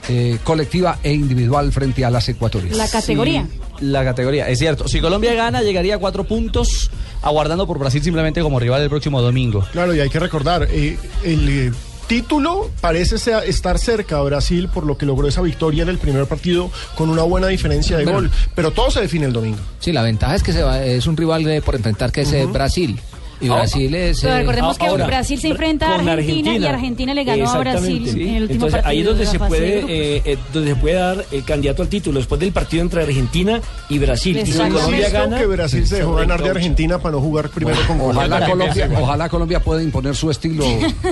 eh, 0.09 0.38
colectiva 0.43 0.97
e 1.01 1.13
individual 1.13 1.71
frente 1.71 2.03
a 2.03 2.09
las 2.09 2.27
ecuatorianas. 2.27 2.77
La 2.77 2.89
categoría. 2.89 3.43
Sí, 3.43 3.59
la 3.84 4.04
categoría, 4.04 4.50
es 4.50 4.60
cierto. 4.60 4.88
Si 4.88 5.00
Colombia 5.02 5.34
gana, 5.34 5.62
llegaría 5.62 5.96
a 5.96 5.98
cuatro 5.98 6.24
puntos, 6.24 6.89
aguardando 7.22 7.67
por 7.67 7.80
Brasil 7.80 8.02
simplemente 8.04 8.41
como 8.41 8.60
rival 8.60 8.82
el 8.82 8.89
próximo 8.89 9.22
domingo. 9.22 9.65
Claro, 9.72 9.93
y 9.96 10.00
hay 10.00 10.10
que 10.10 10.19
recordar, 10.19 10.67
eh, 10.72 10.98
el 11.24 11.50
eh, 11.50 11.72
título 12.08 12.69
parece 12.82 13.17
sea- 13.17 13.43
estar 13.46 13.80
cerca 13.80 14.17
a 14.17 14.22
Brasil 14.24 14.67
por 14.74 14.86
lo 14.86 14.98
que 14.98 15.06
logró 15.06 15.28
esa 15.28 15.41
victoria 15.41 15.84
en 15.84 15.89
el 15.89 15.98
primer 15.98 16.26
partido 16.26 16.69
con 16.96 17.10
una 17.10 17.24
buena 17.24 17.48
diferencia 17.48 17.98
de 17.98 18.04
Bueno. 18.04 18.19
gol, 18.22 18.32
pero 18.56 18.72
todo 18.72 18.91
se 18.91 19.02
define 19.02 19.26
el 19.26 19.34
domingo. 19.34 19.58
Sí, 19.80 19.91
la 19.91 20.02
ventaja 20.04 20.36
es 20.36 20.43
que 20.43 20.54
se 20.54 20.63
va- 20.63 20.84
es 20.84 21.08
un 21.08 21.15
rival 21.17 21.43
de- 21.43 21.62
por 21.62 21.76
enfrentar 21.76 22.12
que 22.12 22.22
es 22.22 22.34
eh, 22.34 22.46
Brasil. 22.46 23.00
Y 23.43 23.49
Brasil 23.49 23.93
es. 23.93 24.21
Pero 24.21 24.34
eh, 24.34 24.39
recordemos 24.39 24.77
que 24.77 24.86
ahora, 24.88 25.06
Brasil 25.06 25.39
se 25.39 25.47
enfrenta 25.49 25.93
a 25.93 25.97
con 25.97 26.10
Argentina, 26.10 26.51
y 26.51 26.65
Argentina. 26.65 26.69
Argentina 26.69 27.13
le 27.13 27.23
ganó 27.23 27.49
a 27.51 27.58
Brasil 27.58 27.97
Exactamente. 27.97 28.29
en 28.29 28.36
el 28.36 28.41
último 28.43 28.53
Entonces, 28.65 28.82
partido. 28.82 28.89
ahí 28.89 28.99
es 28.99 29.06
donde 29.06 29.25
se 29.25 29.39
puede 29.39 29.79
eh, 29.79 30.21
eh, 30.25 30.38
donde 30.53 30.69
se 30.69 30.75
puede 30.77 30.95
dar 30.95 31.25
el 31.32 31.43
candidato 31.43 31.82
al 31.82 31.88
título 31.89 32.19
después 32.19 32.39
del 32.39 32.51
partido 32.51 32.84
entre 32.84 33.03
Argentina 33.03 33.62
y 33.89 33.99
Brasil. 33.99 34.38
Y 34.38 34.45
si 34.45 34.58
Colombia 34.58 35.10
gana, 35.10 35.38
que 35.38 35.45
Brasil 35.45 35.86
se 35.86 35.97
dejó 35.97 36.15
ganar 36.15 36.41
de 36.41 36.49
Argentina 36.49 36.99
para 36.99 37.13
no 37.13 37.21
jugar 37.21 37.49
primero 37.49 37.77
con 37.88 37.99
Ojalá 37.99 38.47
Colombia. 38.47 38.73
Colombia, 38.73 38.99
ojalá 39.01 39.29
Colombia 39.29 39.60
pueda 39.62 39.84
imponer 39.84 40.15
su 40.15 40.32
estilo 40.32 40.65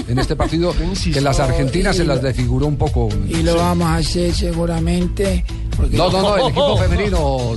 en 0.07 0.17
este 0.17 0.35
partido, 0.35 0.73
que 1.13 1.21
las 1.21 1.39
argentinas 1.39 1.97
se 1.97 2.05
las 2.05 2.21
desfiguró 2.21 2.67
un 2.67 2.77
poco. 2.77 3.09
Y 3.27 3.43
lo 3.43 3.55
vamos 3.55 3.87
a 3.87 3.97
hacer 3.97 4.33
seguramente. 4.33 5.43
Porque- 5.81 5.97
No, 5.97 6.09
no, 6.11 6.21
no, 6.21 6.35
el 6.37 6.41
equipo 6.43 6.77
femenino, 6.77 7.55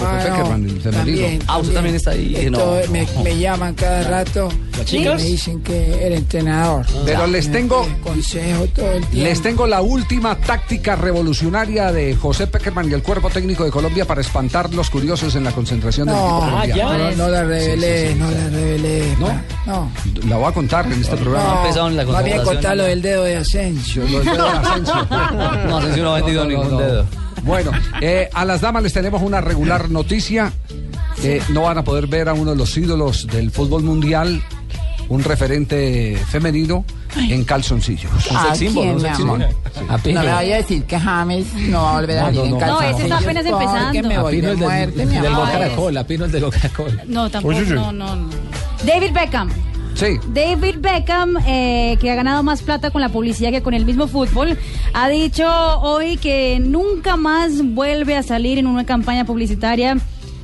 Ah, 0.00 0.20
Peckerman, 0.22 0.62
el 0.64 0.80
femenino. 0.80 0.92
también, 0.92 1.42
Ah, 1.48 1.58
usted 1.58 1.74
también 1.74 1.96
está 1.96 2.10
ahí. 2.12 2.36
Esto 2.36 2.50
no. 2.86 2.92
me, 2.92 3.06
me 3.24 3.36
llaman 3.36 3.74
cada 3.74 4.04
rato 4.04 4.48
y 4.92 4.98
me 5.00 5.16
dicen 5.16 5.60
que 5.60 6.06
el 6.06 6.12
entrenador. 6.12 6.86
Pero 7.04 7.26
les 7.26 7.50
tengo- 7.50 7.84
consejo 8.04 8.64
todo 8.76 8.92
el 8.92 9.04
tiempo. 9.06 9.28
Les 9.28 9.42
tengo 9.42 9.66
la 9.66 9.80
última 9.82 10.36
táctica 10.36 10.94
revolucionaria 10.94 11.90
de 11.90 12.14
José 12.14 12.46
Peckerman 12.46 12.88
y 12.88 12.94
el 12.94 13.02
cuerpo 13.02 13.28
técnico 13.28 13.64
de 13.64 13.72
Colombia 13.72 14.04
para 14.04 14.20
espantar 14.20 14.72
los 14.72 14.88
curiosos 14.88 15.34
en 15.34 15.42
la 15.42 15.50
concentración 15.50 16.06
del 16.06 16.14
equipo 16.16 16.30
No, 16.30 16.40
colombiano. 16.52 16.98
no, 16.98 17.16
no 17.16 17.28
la 17.28 17.42
revelé, 17.42 18.02
Sí, 18.02 18.06
sí, 18.06 18.12
sí. 18.14 18.18
no 18.20 18.30
la 18.30 18.48
revelé. 18.50 19.16
¿No? 19.18 19.42
No. 19.66 19.90
La 20.28 20.36
voy 20.36 20.46
a 20.48 20.52
contar 20.52 20.86
en 20.86 21.00
este 21.00 21.16
programa. 21.16 21.64
No, 21.74 22.12
más 22.12 22.24
bien 22.24 22.42
contar 22.44 22.76
lo 22.76 22.84
del 22.84 23.02
dedo 23.02 23.24
de 23.24 23.36
Asensio. 23.38 24.04
Lo 24.08 24.20
del 24.20 24.26
dedo 24.28 24.44
de 24.44 24.58
Asensio. 24.58 24.94
No, 25.68 25.78
Asensio 25.78 26.04
no 26.04 26.14
ha 26.14 26.20
vendido 26.20 26.44
ningún 26.44 26.78
dedo. 26.78 27.04
Bueno, 27.42 27.70
eh, 28.00 28.28
a 28.32 28.44
las 28.44 28.60
damas 28.60 28.82
les 28.82 28.92
tenemos 28.92 29.22
una 29.22 29.40
regular 29.40 29.90
noticia. 29.90 30.52
Eh, 31.22 31.42
no 31.50 31.62
van 31.62 31.78
a 31.78 31.84
poder 31.84 32.06
ver 32.06 32.28
a 32.28 32.34
uno 32.34 32.52
de 32.52 32.56
los 32.56 32.76
ídolos 32.76 33.26
del 33.26 33.50
fútbol 33.50 33.82
mundial, 33.82 34.40
un 35.08 35.24
referente 35.24 36.16
femenino, 36.28 36.84
en 37.16 37.44
calzoncillos. 37.44 38.12
¿A 38.30 38.52
quién, 38.56 38.74
mi 38.74 39.06
amor? 39.08 39.38
No 39.40 40.22
me 40.22 40.26
vaya 40.26 40.54
a 40.54 40.58
decir 40.58 40.84
que 40.84 40.98
James 41.00 41.52
no 41.54 41.82
va 41.82 41.90
a 41.90 42.00
volver 42.00 42.18
a 42.18 42.20
No, 42.20 42.26
salir 42.26 42.38
no, 42.40 42.44
en 42.44 42.50
no. 42.50 42.58
calzoncillos. 42.58 42.80
No, 42.80 42.96
ese 42.98 43.02
está 43.04 43.18
apenas 43.18 43.44
porque 43.46 43.64
empezando. 43.64 44.08
me 44.08 44.14
A 44.16 44.22
voy 44.22 44.34
Pino 44.36 44.46
de 44.46 44.52
el 44.52 44.58
del, 44.60 44.68
muerte, 44.68 45.06
mi 45.06 45.14
del 45.16 45.26
amor. 45.26 45.48
Coca-Cola, 45.50 46.06
Pino 46.06 46.24
el 46.26 46.32
de. 46.32 46.40
No, 47.06 47.30
tampoco, 47.30 47.54
Oye, 47.56 47.62
oye. 47.66 47.74
no, 47.74 47.92
no, 47.92 48.14
no. 48.16 48.28
David 48.86 49.12
Beckham. 49.12 49.50
David 50.32 50.76
Beckham, 50.78 51.38
eh, 51.44 51.96
que 52.00 52.08
ha 52.12 52.14
ganado 52.14 52.44
más 52.44 52.62
plata 52.62 52.92
con 52.92 53.00
la 53.00 53.08
publicidad 53.08 53.50
que 53.50 53.62
con 53.62 53.74
el 53.74 53.84
mismo 53.84 54.06
fútbol, 54.06 54.56
ha 54.94 55.08
dicho 55.08 55.44
hoy 55.80 56.18
que 56.18 56.60
nunca 56.60 57.16
más 57.16 57.60
vuelve 57.74 58.14
a 58.14 58.22
salir 58.22 58.58
en 58.58 58.68
una 58.68 58.86
campaña 58.86 59.24
publicitaria 59.24 59.96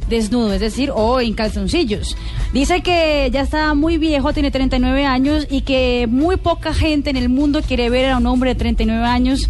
desnudo, 0.08 0.54
es 0.54 0.60
decir, 0.60 0.90
o 0.92 1.20
en 1.20 1.34
calzoncillos. 1.34 2.16
Dice 2.52 2.82
que 2.82 3.30
ya 3.32 3.42
está 3.42 3.74
muy 3.74 3.96
viejo, 3.96 4.32
tiene 4.32 4.50
39 4.50 5.06
años 5.06 5.46
y 5.48 5.60
que 5.60 6.08
muy 6.10 6.36
poca 6.36 6.74
gente 6.74 7.10
en 7.10 7.16
el 7.16 7.28
mundo 7.28 7.62
quiere 7.62 7.90
ver 7.90 8.10
a 8.10 8.18
un 8.18 8.26
hombre 8.26 8.50
de 8.50 8.56
39 8.56 9.06
años 9.06 9.48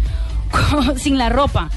sin 0.97 1.17
la 1.17 1.29
ropa. 1.29 1.71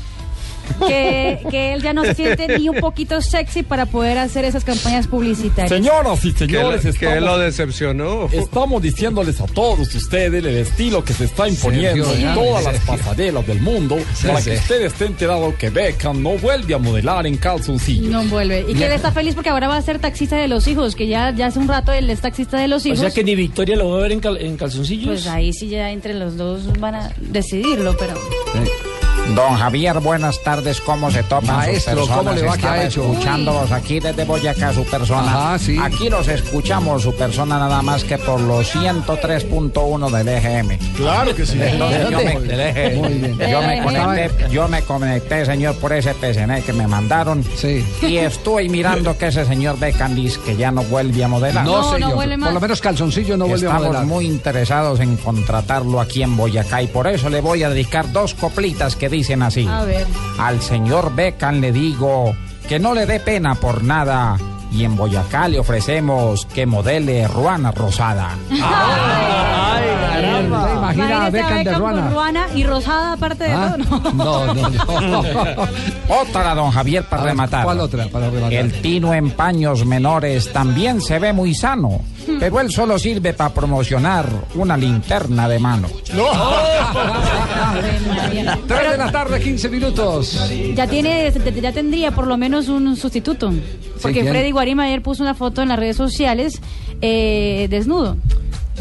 Que, 0.86 1.40
que 1.50 1.72
él 1.74 1.82
ya 1.82 1.92
no 1.92 2.04
se 2.04 2.14
siente 2.14 2.58
ni 2.58 2.68
un 2.68 2.76
poquito 2.80 3.20
sexy 3.20 3.62
para 3.62 3.86
poder 3.86 4.18
hacer 4.18 4.44
esas 4.44 4.64
campañas 4.64 5.06
publicitarias. 5.06 5.70
Señoras 5.70 6.24
y 6.24 6.32
señores, 6.32 6.80
Que 6.82 6.88
lo- 6.88 6.94
que 6.94 7.06
estamos- 7.06 7.22
lo 7.24 7.38
decepcionó. 7.38 8.28
Estamos 8.32 8.82
diciéndoles 8.82 9.40
a 9.40 9.46
todos 9.46 9.94
ustedes 9.94 10.44
el 10.44 10.46
estilo 10.58 11.04
que 11.04 11.12
se 11.14 11.24
está 11.24 11.48
imponiendo 11.48 12.04
Sergio 12.04 12.28
en 12.28 12.34
todas 12.34 12.64
las 12.64 12.78
pasarelas 12.84 13.46
del 13.46 13.60
mundo 13.60 13.96
Sí, 14.14 14.26
para 14.26 14.40
sí. 14.40 14.50
que 14.50 14.56
usted 14.56 14.82
esté 14.82 15.06
enterado 15.06 15.54
que 15.58 15.70
Beckham 15.70 16.22
no 16.22 16.30
vuelve 16.38 16.74
a 16.74 16.78
modelar 16.78 17.26
en 17.26 17.36
calzoncillos. 17.36 18.10
No 18.10 18.22
vuelve. 18.24 18.64
Y 18.68 18.74
que 18.74 18.86
él 18.86 18.92
está 18.92 19.10
feliz 19.12 19.34
porque 19.34 19.50
ahora 19.50 19.68
va 19.68 19.76
a 19.76 19.82
ser 19.82 19.98
taxista 19.98 20.36
de 20.36 20.48
los 20.48 20.66
hijos, 20.68 20.94
que 20.94 21.06
ya, 21.08 21.30
ya 21.34 21.46
hace 21.46 21.58
un 21.58 21.68
rato 21.68 21.92
él 21.92 22.08
es 22.10 22.20
taxista 22.20 22.58
de 22.58 22.68
los 22.68 22.84
o 22.84 22.88
hijos. 22.88 23.00
sea 23.00 23.10
que 23.10 23.24
ni 23.24 23.34
Victoria 23.34 23.76
lo 23.76 23.90
va 23.90 23.98
a 23.98 24.02
ver 24.02 24.12
en, 24.12 24.20
cal- 24.20 24.38
en 24.40 24.56
calzoncillos. 24.56 25.06
Pues 25.08 25.26
ahí 25.26 25.52
sí 25.52 25.68
ya 25.68 25.90
entre 25.90 26.14
los 26.14 26.36
dos 26.36 26.78
van 26.78 26.94
a 26.94 27.12
decidirlo, 27.20 27.96
pero... 27.98 28.14
Don 29.34 29.56
Javier, 29.56 30.00
buenas 30.00 30.42
tardes. 30.42 30.80
¿Cómo 30.80 31.10
se 31.10 31.22
toman 31.22 31.56
Maestro, 31.56 31.98
sus 31.98 32.08
personas? 32.08 32.18
¿cómo 32.18 32.32
le 32.34 32.42
va? 32.42 32.56
¿Qué 32.56 32.66
ha 32.66 32.70
Estaba 32.70 32.82
hecho? 32.84 33.12
escuchándolos 33.12 33.72
aquí 33.72 34.00
desde 34.00 34.24
Boyacá, 34.24 34.72
su 34.72 34.84
persona. 34.84 35.20
Ajá, 35.30 35.58
sí. 35.58 35.78
Aquí 35.80 36.08
los 36.08 36.26
escuchamos, 36.28 37.02
su 37.02 37.14
persona 37.14 37.58
nada 37.58 37.82
más 37.82 38.04
que 38.04 38.16
por 38.16 38.40
los 38.40 38.74
103.1 38.74 40.10
del 40.10 40.28
EGM. 40.28 40.78
Claro 40.96 41.34
que 41.34 41.44
sí. 41.44 41.58
Entonces, 41.60 42.04
¿De 42.06 42.10
yo 42.10 42.18
me, 42.18 42.40
del 42.40 42.60
EGM. 42.60 42.98
Muy 43.00 43.14
bien. 43.14 43.38
Yo 43.50 43.62
me 43.62 43.82
conecté, 43.82 44.48
yo 44.50 44.68
me 44.68 44.82
conecté, 44.82 45.44
señor, 45.46 45.74
por 45.76 45.92
ese 45.92 46.14
PCN 46.14 46.62
que 46.62 46.72
me 46.72 46.86
mandaron. 46.86 47.44
Y 48.02 48.16
estoy 48.16 48.68
mirando 48.70 49.16
que 49.18 49.26
ese 49.26 49.44
señor 49.44 49.78
Beckham 49.78 50.14
dice 50.14 50.40
que 50.44 50.56
ya 50.56 50.70
no 50.70 50.82
vuelve 50.84 51.22
a 51.22 51.28
modelar. 51.28 51.64
No, 51.66 51.92
señor. 51.92 52.14
Por 52.14 52.52
lo 52.52 52.60
menos 52.60 52.80
calzoncillo 52.80 53.36
no 53.36 53.46
vuelve 53.46 53.66
a 53.66 53.70
Estamos 53.70 53.88
modelar. 53.88 54.06
muy 54.06 54.26
interesados 54.26 55.00
en 55.00 55.16
contratarlo 55.18 56.00
aquí 56.00 56.22
en 56.22 56.34
Boyacá 56.36 56.82
y 56.82 56.86
por 56.86 57.06
eso 57.06 57.28
le 57.28 57.42
voy 57.42 57.62
a 57.62 57.68
dedicar 57.68 58.10
dos 58.10 58.32
coplitas 58.34 58.96
que 58.96 59.08
dicen 59.18 59.42
así. 59.42 59.66
A 59.66 59.84
ver. 59.84 60.06
Al 60.38 60.60
señor 60.62 61.14
Beckham 61.14 61.60
le 61.60 61.72
digo 61.72 62.34
que 62.68 62.78
no 62.78 62.94
le 62.94 63.04
dé 63.06 63.18
pena 63.18 63.54
por 63.56 63.82
nada 63.82 64.36
y 64.70 64.84
en 64.84 64.96
Boyacá 64.96 65.48
le 65.48 65.58
ofrecemos 65.58 66.46
que 66.46 66.66
modele 66.66 67.26
Ruana 67.26 67.72
Rosada. 67.72 68.36
Ay, 68.50 69.97
caramba. 70.20 70.70
imagina 70.76 71.04
a 71.04 71.28
Imagínese 71.28 71.30
Beckham 71.30 71.64
de 71.64 71.74
Ruana. 71.74 72.10
Ruana 72.10 72.46
y 72.54 72.64
rosada 72.64 73.12
aparte 73.12 73.44
de 73.44 73.50
Ah, 73.52 73.76
todo. 73.88 74.12
No. 74.12 74.54
No, 74.54 74.54
no, 74.54 74.70
no. 75.22 75.22
Otra, 76.20 76.54
don 76.54 76.70
Javier, 76.70 77.04
para 77.04 77.22
A 77.22 77.24
ver, 77.26 77.32
rematar. 77.34 77.64
¿cuál 77.64 77.80
otra 77.80 78.06
para 78.08 78.28
rematar? 78.30 78.52
El 78.52 78.72
Tino 78.80 79.12
en 79.14 79.30
paños 79.32 79.84
menores 79.84 80.52
también 80.52 81.00
se 81.00 81.18
ve 81.18 81.32
muy 81.32 81.54
sano, 81.54 82.00
Hmm. 82.26 82.38
pero 82.40 82.60
él 82.60 82.70
solo 82.70 82.98
sirve 82.98 83.32
para 83.32 83.50
promocionar 83.54 84.26
una 84.54 84.76
linterna 84.76 85.48
de 85.48 85.58
mano. 85.58 85.88
Tres 88.66 88.90
de 88.90 88.96
la 88.98 89.10
tarde, 89.12 89.40
15 89.40 89.68
minutos. 89.68 90.50
Ya 90.74 90.86
tiene, 90.86 91.32
ya 91.60 91.72
tendría 91.72 92.10
por 92.12 92.26
lo 92.26 92.36
menos 92.36 92.68
un 92.68 92.96
sustituto. 92.96 93.50
Porque 94.02 94.20
¿quién? 94.20 94.32
Freddy 94.32 94.50
Guarima 94.50 94.84
ayer 94.84 95.02
puso 95.02 95.22
una 95.22 95.34
foto 95.34 95.62
en 95.62 95.68
las 95.68 95.78
redes 95.78 95.96
sociales 95.96 96.60
eh, 97.00 97.66
desnudo. 97.70 98.16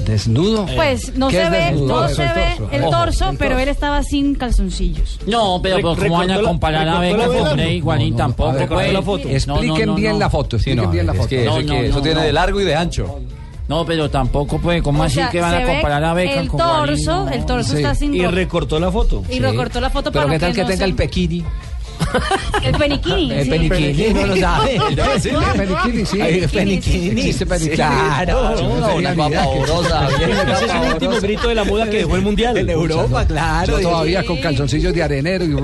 ¿Desnudo? 0.05 0.65
Pues 0.75 1.15
no 1.15 1.27
¿Qué 1.27 1.43
se 1.43 1.49
ve, 1.49 1.57
desnudo? 1.57 2.01
no 2.03 2.07
se 2.09 2.23
el 2.23 2.29
ve 2.33 2.45
torso. 2.57 2.69
el 2.71 2.81
Ojo, 2.83 2.91
torso, 2.91 3.29
el 3.29 3.37
pero 3.37 3.49
torso. 3.51 3.63
él 3.63 3.69
estaba 3.69 4.03
sin 4.03 4.35
calzoncillos. 4.35 5.19
No, 5.27 5.59
pero 5.61 5.79
pues, 5.81 5.99
¿cómo 5.99 6.17
van 6.19 6.31
a 6.31 6.41
comparar 6.41 6.87
a 6.87 6.99
Beckham 6.99 7.33
con 7.33 7.47
Freddy 7.51 7.79
Guarín 7.81 8.15
tampoco? 8.15 8.57
Pues? 8.69 8.93
la 8.93 9.01
foto. 9.01 9.27
Expliquen 9.27 9.69
No, 9.69 9.75
no, 9.77 9.85
no, 9.87 9.95
bien 9.95 10.13
no. 10.13 10.19
la 10.19 10.29
foto, 10.29 10.55
expliquen 10.55 10.83
no, 10.85 10.91
bien 10.91 11.07
la 11.07 11.13
foto. 11.13 11.27
que 11.27 11.43
eso 11.45 11.55
hay 11.55 11.65
que- 11.65 11.87
eso 11.87 12.01
tiene 12.01 12.21
de 12.21 12.33
largo 12.33 12.61
y 12.61 12.63
de 12.63 12.75
ancho. 12.75 13.19
No, 13.67 13.85
pero 13.85 14.09
tampoco, 14.09 14.59
pues, 14.59 14.81
¿cómo 14.81 15.01
O 15.01 15.05
así 15.05 15.15
sea, 15.15 15.29
que 15.29 15.41
van 15.41 15.55
a 15.55 15.65
comparar 15.65 16.01
a 16.03 16.13
Beckham 16.13 16.39
el 16.43 16.47
con 16.47 16.57
Guarín? 16.61 16.95
torso, 17.05 17.25
No. 17.25 17.31
el 17.31 17.45
torso 17.45 17.75
está 17.75 17.95
sin 17.95 18.13
Y 18.15 18.25
recortó 18.25 18.79
la 18.79 18.89
foto. 18.91 19.23
y 19.29 19.39
recortó 19.39 19.81
la 19.81 19.89
foto 19.89 20.09
Pero 20.11 20.25
para 20.25 20.35
qué 20.35 20.39
tal 20.45 20.53
que 20.55 20.61
no 20.61 20.67
tenga 20.67 20.77
se- 20.79 20.85
el 20.85 20.93
pequini. 20.95 21.43
El 22.63 22.75
peniquini. 22.77 23.31
El 23.31 23.43
sí. 23.43 23.49
peniquini, 23.49 24.13
no 24.13 24.27
lo 24.27 24.37
sabe. 24.37 24.77
Sí, 25.17 25.29
peniquini, 25.55 26.05
sí. 26.05 26.21
El 26.21 26.49
peniquini. 26.49 27.33
Peniquini. 27.33 27.75
Claro, 27.75 28.95
una 28.95 29.15
pavorosa. 29.15 30.07
Ese 30.09 30.65
es 30.65 30.71
el 30.73 30.93
último 30.93 31.19
grito 31.21 31.47
de 31.47 31.55
la 31.55 31.63
moda 31.63 31.89
que 31.89 31.97
dejó 31.97 32.15
el 32.15 32.21
mundial. 32.21 32.57
En 32.57 32.69
Europa, 32.69 33.25
claro. 33.25 33.79
Yo 33.79 33.89
todavía 33.89 34.23
con 34.23 34.37
calzoncillos 34.37 34.93
de 34.93 35.03
arenero 35.03 35.45
y 35.45 35.51
esos 35.51 35.63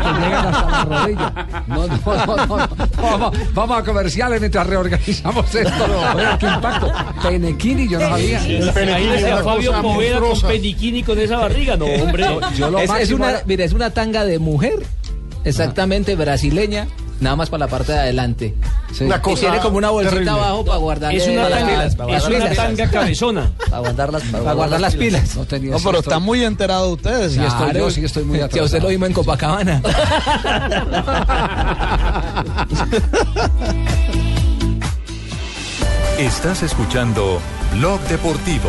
que 0.00 0.20
llegan 0.20 0.46
hasta 0.46 0.70
la 0.70 0.84
rodilla. 0.84 1.32
No, 1.66 1.86
no, 1.86 2.00
no, 2.04 2.36
no, 2.36 2.46
no. 2.46 2.68
Vamos, 3.00 3.36
vamos 3.54 3.78
a 3.78 3.84
comerciales 3.84 4.40
mientras 4.40 4.66
reorganizamos 4.66 5.54
esto. 5.54 5.84
Oiga, 6.14 6.38
qué 6.38 6.46
impacto. 6.46 6.92
Penequini, 7.22 7.88
yo 7.88 7.98
no 7.98 8.08
sabía. 8.08 8.48
Imagínese 8.48 9.30
a 9.32 9.42
Fabio 9.42 9.82
Poveda 9.82 10.20
con 10.20 10.40
peniquini 10.40 11.02
con 11.02 11.18
esa 11.18 11.36
barriga. 11.38 11.76
No, 11.76 11.86
hombre. 11.86 12.24
Yo 12.56 12.70
lo 12.70 12.78
Es, 12.80 13.10
una, 13.10 13.40
mira, 13.46 13.64
es 13.64 13.72
una 13.72 13.90
tanga 13.90 14.24
de 14.24 14.38
mujer, 14.38 14.59
exactamente 15.44 16.14
brasileña, 16.16 16.86
nada 17.20 17.36
más 17.36 17.48
para 17.50 17.66
la 17.66 17.70
parte 17.70 17.92
de 17.92 17.98
adelante. 17.98 18.54
Una 19.00 19.16
Y 19.16 19.20
cosa 19.20 19.40
tiene 19.42 19.58
como 19.60 19.76
una 19.78 19.90
bolsita 19.90 20.10
terrible. 20.16 20.30
abajo 20.32 20.64
para 20.64 20.78
guardar 20.78 21.14
Es 21.14 21.26
una 21.28 21.48
tanga, 21.48 21.84
es 22.16 22.24
una 22.26 22.50
tanga 22.50 22.90
cabezona. 22.90 23.50
Para 23.70 23.78
guardar 23.78 24.12
las, 24.12 24.22
para 24.24 24.52
guardar 24.52 24.80
las 24.80 24.96
pilas. 24.96 25.36
No 25.36 25.44
tenía 25.44 25.70
No, 25.70 25.76
pero 25.78 25.98
esto. 25.98 26.10
están 26.10 26.22
muy 26.24 26.42
enterados 26.44 26.92
ustedes. 26.92 27.32
Sí, 27.34 27.40
estoy 27.40 27.72
yo, 27.74 27.90
sí 27.90 28.04
estoy 28.04 28.24
muy 28.24 28.38
Si 28.38 28.42
a 28.42 28.46
usted 28.46 28.58
atrasado. 28.60 28.82
lo 28.82 28.88
vimos 28.88 29.08
en 29.08 29.14
Copacabana. 29.14 29.80
Estás 36.18 36.62
escuchando 36.62 37.40
Blog 37.74 38.00
Deportivo. 38.02 38.68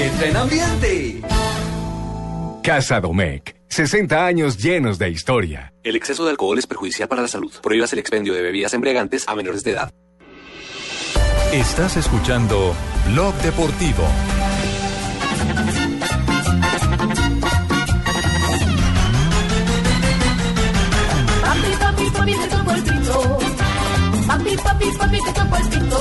Y 0.00 0.02
entra 0.02 0.28
en 0.28 0.36
ambiente. 0.36 1.20
Casa 2.62 3.00
Domecq. 3.00 3.56
60 3.68 4.26
años 4.26 4.58
llenos 4.58 4.98
de 4.98 5.10
historia. 5.10 5.72
El 5.84 5.94
exceso 5.94 6.24
de 6.24 6.32
alcohol 6.32 6.58
es 6.58 6.66
perjudicial 6.66 7.08
para 7.08 7.22
la 7.22 7.28
salud. 7.28 7.52
Prohíbas 7.62 7.92
el 7.92 8.00
expendio 8.00 8.34
de 8.34 8.42
bebidas 8.42 8.74
embriagantes 8.74 9.28
a 9.28 9.34
menores 9.34 9.62
de 9.62 9.72
edad. 9.72 9.92
Estás 11.52 11.96
escuchando 11.96 12.74
Blog 13.12 13.34
Deportivo. 13.42 14.04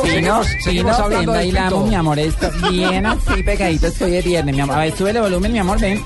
Si 0.10 0.22
no, 0.22 0.44
si 0.44 1.26
bailamos, 1.26 1.88
mi 1.88 1.96
amor. 1.96 2.20
Esto 2.20 2.52
bien 2.70 3.06
así 3.06 3.44
pegadito 3.44 3.88
estoy 3.88 4.12
de 4.12 4.22
viernes, 4.22 4.56
mi 4.56 4.62
amor. 4.62 4.76
A 4.76 4.80
ver, 4.80 4.98
sube 4.98 5.12
el 5.12 5.20
volumen, 5.20 5.52
mi 5.52 5.60
amor, 5.60 5.80
ven. 5.80 6.02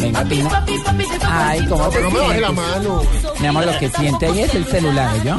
Venga, 0.00 0.24
Pino. 0.24 0.48
Papi, 0.48 0.72
papi, 0.84 1.02
el 1.02 1.08
Ay, 1.22 1.66
cómo 1.66 1.88
Pero 1.90 2.04
no 2.04 2.10
me 2.10 2.20
baje 2.20 2.40
la 2.40 2.52
mano. 2.52 3.02
Mi 3.40 3.46
amor, 3.46 3.66
lo 3.66 3.78
que 3.78 3.88
siente 3.90 4.26
ahí 4.26 4.40
es 4.40 4.54
el 4.54 4.64
celular, 4.66 5.10
¿yo? 5.24 5.36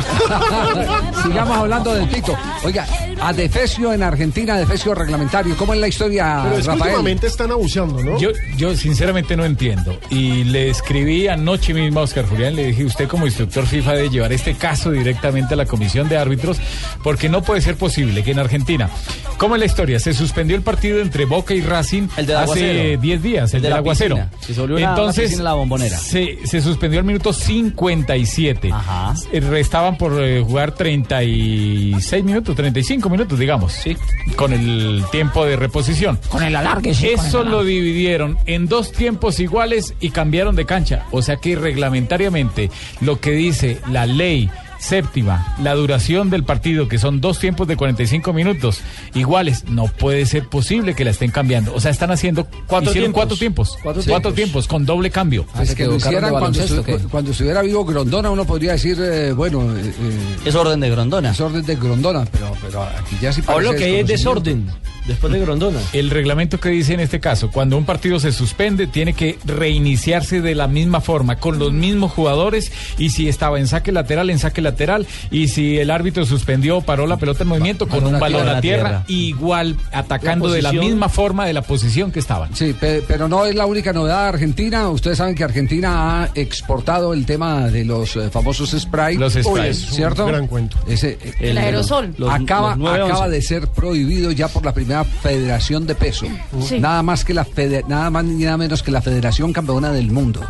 Sigamos 1.23 1.57
hablando 1.57 1.93
del 1.93 2.07
pito. 2.09 2.35
Oiga, 2.63 2.85
a 3.21 3.33
defecio 3.33 3.93
en 3.93 4.03
Argentina, 4.03 4.57
defecio 4.57 4.93
reglamentario. 4.95 5.55
¿Cómo 5.57 5.73
es 5.73 5.79
la 5.79 5.87
historia, 5.87 6.41
Pero 6.43 6.55
es 6.57 6.61
que 6.65 6.71
Rafael? 6.71 6.81
últimamente 6.93 7.27
están 7.27 7.51
abusando, 7.51 8.01
¿no? 8.03 8.17
Yo, 8.19 8.29
yo 8.57 8.75
sinceramente 8.75 9.35
no 9.35 9.45
entiendo. 9.45 9.97
Y 10.09 10.43
le 10.45 10.69
escribí 10.69 11.27
anoche 11.27 11.73
mismo 11.73 11.99
a 11.99 12.03
Oscar 12.03 12.25
Julián, 12.27 12.55
le 12.55 12.67
dije, 12.67 12.85
usted 12.85 13.07
como 13.07 13.25
instructor 13.25 13.65
FIFA 13.65 13.93
debe 13.93 14.09
llevar 14.09 14.33
este 14.33 14.55
caso 14.55 14.91
directamente 14.91 15.53
a 15.53 15.57
la 15.57 15.65
comisión 15.65 16.07
de 16.09 16.17
árbitros, 16.17 16.57
porque 17.03 17.29
no 17.29 17.41
puede 17.43 17.61
ser 17.61 17.75
posible 17.75 18.23
que 18.23 18.31
en 18.31 18.39
Argentina, 18.39 18.89
¿cómo 19.37 19.55
es 19.55 19.59
la 19.59 19.65
historia? 19.65 19.99
Se 19.99 20.13
suspendió 20.13 20.55
el 20.55 20.61
partido 20.61 20.99
entre 20.99 21.25
Boca 21.25 21.53
y 21.53 21.61
Racing 21.61 22.07
El 22.17 22.25
hace 22.25 22.35
aguacero. 22.35 23.01
10 23.01 23.23
días, 23.23 23.51
el, 23.51 23.57
El 23.57 23.61
de 23.63 23.67
del 23.69 23.77
aguacero. 23.77 24.15
piscina, 24.15 24.28
se 24.39 24.53
volvió 24.59 24.77
una- 24.77 24.85
una 24.93 24.99
Entonces, 24.99 25.39
la 25.39 25.53
bombonera. 25.53 25.97
Se, 25.97 26.39
se 26.45 26.61
suspendió 26.61 26.99
al 26.99 27.05
minuto 27.05 27.33
57. 27.33 28.71
Ajá. 28.71 29.13
Eh, 29.31 29.39
Restaban 29.39 29.97
por 29.97 30.21
eh, 30.21 30.41
jugar 30.45 30.73
36 30.73 32.23
minutos, 32.23 32.55
35 32.55 33.09
minutos, 33.09 33.37
digamos. 33.39 33.73
Sí. 33.73 33.95
Con 34.35 34.53
el 34.53 35.03
tiempo 35.11 35.45
de 35.45 35.55
reposición. 35.55 36.19
Con 36.29 36.43
el 36.43 36.55
alargue, 36.55 36.93
sí, 36.93 37.07
el 37.07 37.13
Eso 37.15 37.39
alargue. 37.39 37.51
lo 37.51 37.63
dividieron 37.63 38.37
en 38.45 38.67
dos 38.67 38.91
tiempos 38.91 39.39
iguales 39.39 39.93
y 39.99 40.09
cambiaron 40.11 40.55
de 40.55 40.65
cancha. 40.65 41.05
O 41.11 41.21
sea 41.21 41.37
que 41.37 41.55
reglamentariamente 41.55 42.69
lo 43.01 43.19
que 43.19 43.31
dice 43.31 43.79
la 43.91 44.05
ley 44.05 44.49
séptima, 44.79 45.55
la 45.61 45.75
duración 45.75 46.29
del 46.29 46.43
partido, 46.43 46.87
que 46.87 46.97
son 46.97 47.21
dos 47.21 47.37
tiempos 47.37 47.67
de 47.67 47.75
45 47.77 48.33
minutos 48.33 48.79
iguales, 49.13 49.65
no 49.69 49.85
puede 49.87 50.25
ser 50.25 50.47
posible 50.47 50.95
que 50.95 51.03
la 51.05 51.11
estén 51.11 51.31
cambiando. 51.31 51.73
O 51.75 51.79
sea, 51.79 51.91
están 51.91 52.11
haciendo 52.11 52.45
Cuatro 52.65 52.89
hicieron 52.89 53.11
tiempos. 53.11 53.13
cuatro 53.13 53.37
tiempos. 53.37 53.77
Cuatro 53.83 54.01
Cuatro, 54.07 54.33
tiempos. 54.33 54.67
con 54.67 54.85
doble 54.85 55.11
cambio. 55.11 55.45
Pues 55.55 55.75
que 55.75 55.85
lo 55.85 55.95
hicieran 55.95 56.31
cuando, 56.31 56.59
estu- 56.63 57.07
cuando 57.09 57.31
estuviera 57.31 57.61
vivo 57.61 57.83
Grondona, 57.85 58.31
uno 58.31 58.45
podría 58.45 58.71
decir, 58.73 58.97
eh, 59.01 59.31
bueno... 59.33 59.61
eh, 59.77 59.81
eh, 59.85 60.35
Es 60.45 60.55
orden 60.55 60.79
de 60.79 60.89
Grondona. 60.89 61.31
Es 61.31 61.39
orden 61.41 61.65
de 61.65 61.75
Grondona, 61.75 62.25
pero, 62.31 62.53
pero 62.61 62.81
aquí 62.83 63.17
ya 63.21 63.31
sí 63.33 63.41
Ahora 63.47 63.67
parece 63.67 63.73
lo 63.73 63.77
que 63.77 63.85
hay 63.85 63.95
es 64.01 64.07
desorden. 64.07 64.67
Después 65.09 65.33
de 65.33 65.39
Grondona. 65.39 65.79
El 65.93 66.09
reglamento 66.09 66.59
que 66.59 66.69
dice 66.69 66.93
en 66.93 66.99
este 67.01 67.19
caso, 67.19 67.49
cuando 67.51 67.77
un 67.77 67.83
partido 67.85 68.19
se 68.19 68.31
suspende, 68.31 68.87
tiene 68.87 69.13
que 69.13 69.37
reiniciarse 69.43 70.41
de 70.41 70.55
la 70.55 70.67
misma 70.67 71.01
forma, 71.01 71.37
con 71.37 71.59
los 71.59 71.71
mismos 71.73 72.11
jugadores, 72.11 72.71
y 72.97 73.09
si 73.09 73.27
estaba 73.27 73.59
en 73.59 73.67
saque 73.67 73.91
lateral, 73.91 74.29
en 74.29 74.39
saque 74.39 74.61
lateral, 74.61 75.07
y 75.31 75.47
si 75.47 75.77
el 75.79 75.89
árbitro 75.91 76.25
suspendió 76.25 76.77
o 76.77 76.81
paró 76.81 77.07
la 77.07 77.17
pelota 77.17 77.43
en 77.43 77.49
movimiento, 77.49 77.87
con 77.87 78.05
un 78.05 78.19
balón 78.19 78.47
a 78.47 78.61
tierra, 78.61 78.83
La 78.91 79.03
tierra. 79.03 79.05
igual 79.07 79.75
atacando 79.91 80.49
de 80.49 80.61
la 80.61 80.71
misma 80.73 81.09
forma 81.09 81.45
de 81.45 81.53
la 81.53 81.61
posición 81.61 82.11
que 82.11 82.19
estaban. 82.19 82.55
Sí, 82.55 82.73
pe- 82.79 83.03
pero 83.07 83.27
no 83.27 83.45
es 83.45 83.55
la 83.55 83.65
única 83.65 83.93
novedad 83.93 84.23
de 84.23 84.29
Argentina. 84.29 84.89
Ustedes 84.89 85.17
saben 85.17 85.35
que 85.35 85.43
Argentina 85.43 86.23
ha 86.23 86.29
exportado 86.35 87.13
el 87.13 87.25
tema 87.25 87.67
de 87.67 87.83
los 87.85 88.15
eh, 88.15 88.29
famosos 88.29 88.71
spray. 88.77 89.17
Los 89.17 89.35
un 89.35 89.43
¿Cierto? 89.91 90.25
gran 90.25 90.47
cuento. 90.47 90.77
Ese, 90.87 91.17
eh, 91.23 91.33
El 91.39 91.57
aerosol. 91.57 92.13
los- 92.17 92.31
acaba, 92.31 92.69
los 92.69 92.77
nueve 92.77 93.03
acaba 93.05 93.25
once. 93.25 93.31
de 93.35 93.41
ser 93.41 93.67
prohibido 93.69 94.31
ya 94.31 94.47
por 94.47 94.63
la 94.65 94.73
primera 94.73 94.98
Federación 95.03 95.85
de 95.87 95.95
Peso. 95.95 96.25
Sí. 96.61 96.79
Nada 96.79 97.03
más 97.03 97.25
que 97.25 97.33
la 97.33 97.45
nada 97.87 98.09
más 98.09 98.23
ni 98.25 98.43
nada 98.43 98.57
menos 98.57 98.83
que 98.83 98.91
la 98.91 99.01
Federación 99.01 99.53
Campeona 99.53 99.91
del 99.91 100.11
Mundo. 100.11 100.41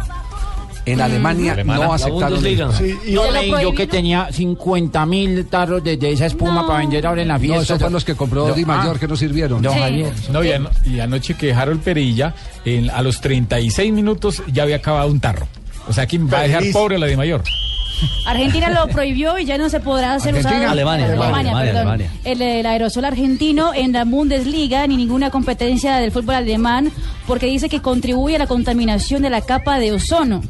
En 0.86 1.02
Alemania 1.02 1.54
Alemana. 1.54 1.86
no 1.86 1.94
aceptaron. 1.94 2.42
Sí, 2.42 2.98
y 3.06 3.12
yo, 3.12 3.30
leí 3.30 3.52
yo 3.62 3.74
que 3.74 3.86
tenía 3.86 4.30
50 4.32 5.06
mil 5.06 5.46
tarros 5.46 5.84
de, 5.84 5.98
de 5.98 6.12
esa 6.14 6.26
espuma 6.26 6.66
para 6.66 6.80
vender 6.80 7.06
ahora 7.06 7.22
en 7.22 7.28
la 7.28 7.38
fiesta. 7.38 7.58
No, 7.58 7.62
esos 7.62 7.78
fueron 7.78 7.94
los 7.94 8.06
que 8.06 8.16
compró 8.16 8.52
Di 8.54 8.66
Mayor 8.66 8.96
ah. 8.96 9.00
que 9.00 9.08
no 9.08 9.16
sirvieron. 9.16 9.62
No, 9.62 9.72
y, 10.44 10.52
ano- 10.52 10.70
y 10.86 11.00
anoche 11.00 11.36
que 11.36 11.54
Harold 11.54 11.82
Perilla, 11.82 12.34
en- 12.66 12.90
a 12.90 13.02
los 13.02 13.22
36 13.22 13.94
minutos 13.94 14.42
ya 14.52 14.64
había 14.64 14.78
acabado 14.78 15.10
un 15.10 15.20
tarro. 15.20 15.48
O 15.88 15.94
sea, 15.94 16.08
¿quién 16.08 16.32
va 16.32 16.40
a 16.40 16.44
dejar 16.44 16.64
pobre 16.72 16.96
a 16.96 17.00
la 17.00 17.08
de 17.08 17.18
mayor? 17.18 17.44
Argentina 18.26 18.70
lo 18.70 18.88
prohibió 18.88 19.38
y 19.40 19.46
ya 19.46 19.58
no 19.58 19.70
se 19.70 19.80
podrá 19.80 20.14
hacer 20.14 20.36
Argentina. 20.36 20.58
usado. 20.58 20.72
Alemania, 20.72 21.06
Alemania, 21.08 21.34
Alemania, 21.38 21.54
perdón. 21.54 21.78
Alemania. 21.88 22.12
El, 22.24 22.42
el 22.42 22.66
aerosol 22.66 23.06
argentino 23.06 23.74
en 23.74 23.92
la 23.92 24.06
Bundesliga 24.06 24.86
ni 24.88 24.98
ninguna 24.98 25.30
competencia 25.30 25.98
del 25.98 26.12
fútbol 26.12 26.36
alemán 26.36 26.92
porque 27.28 27.48
dice 27.48 27.70
que 27.70 27.82
contribuye 27.82 28.36
a 28.36 28.40
la 28.40 28.48
contaminación 28.48 29.22
de 29.22 29.30
la 29.30 29.42
capa 29.42 29.80
de 29.80 29.92
ozono. 29.92 30.42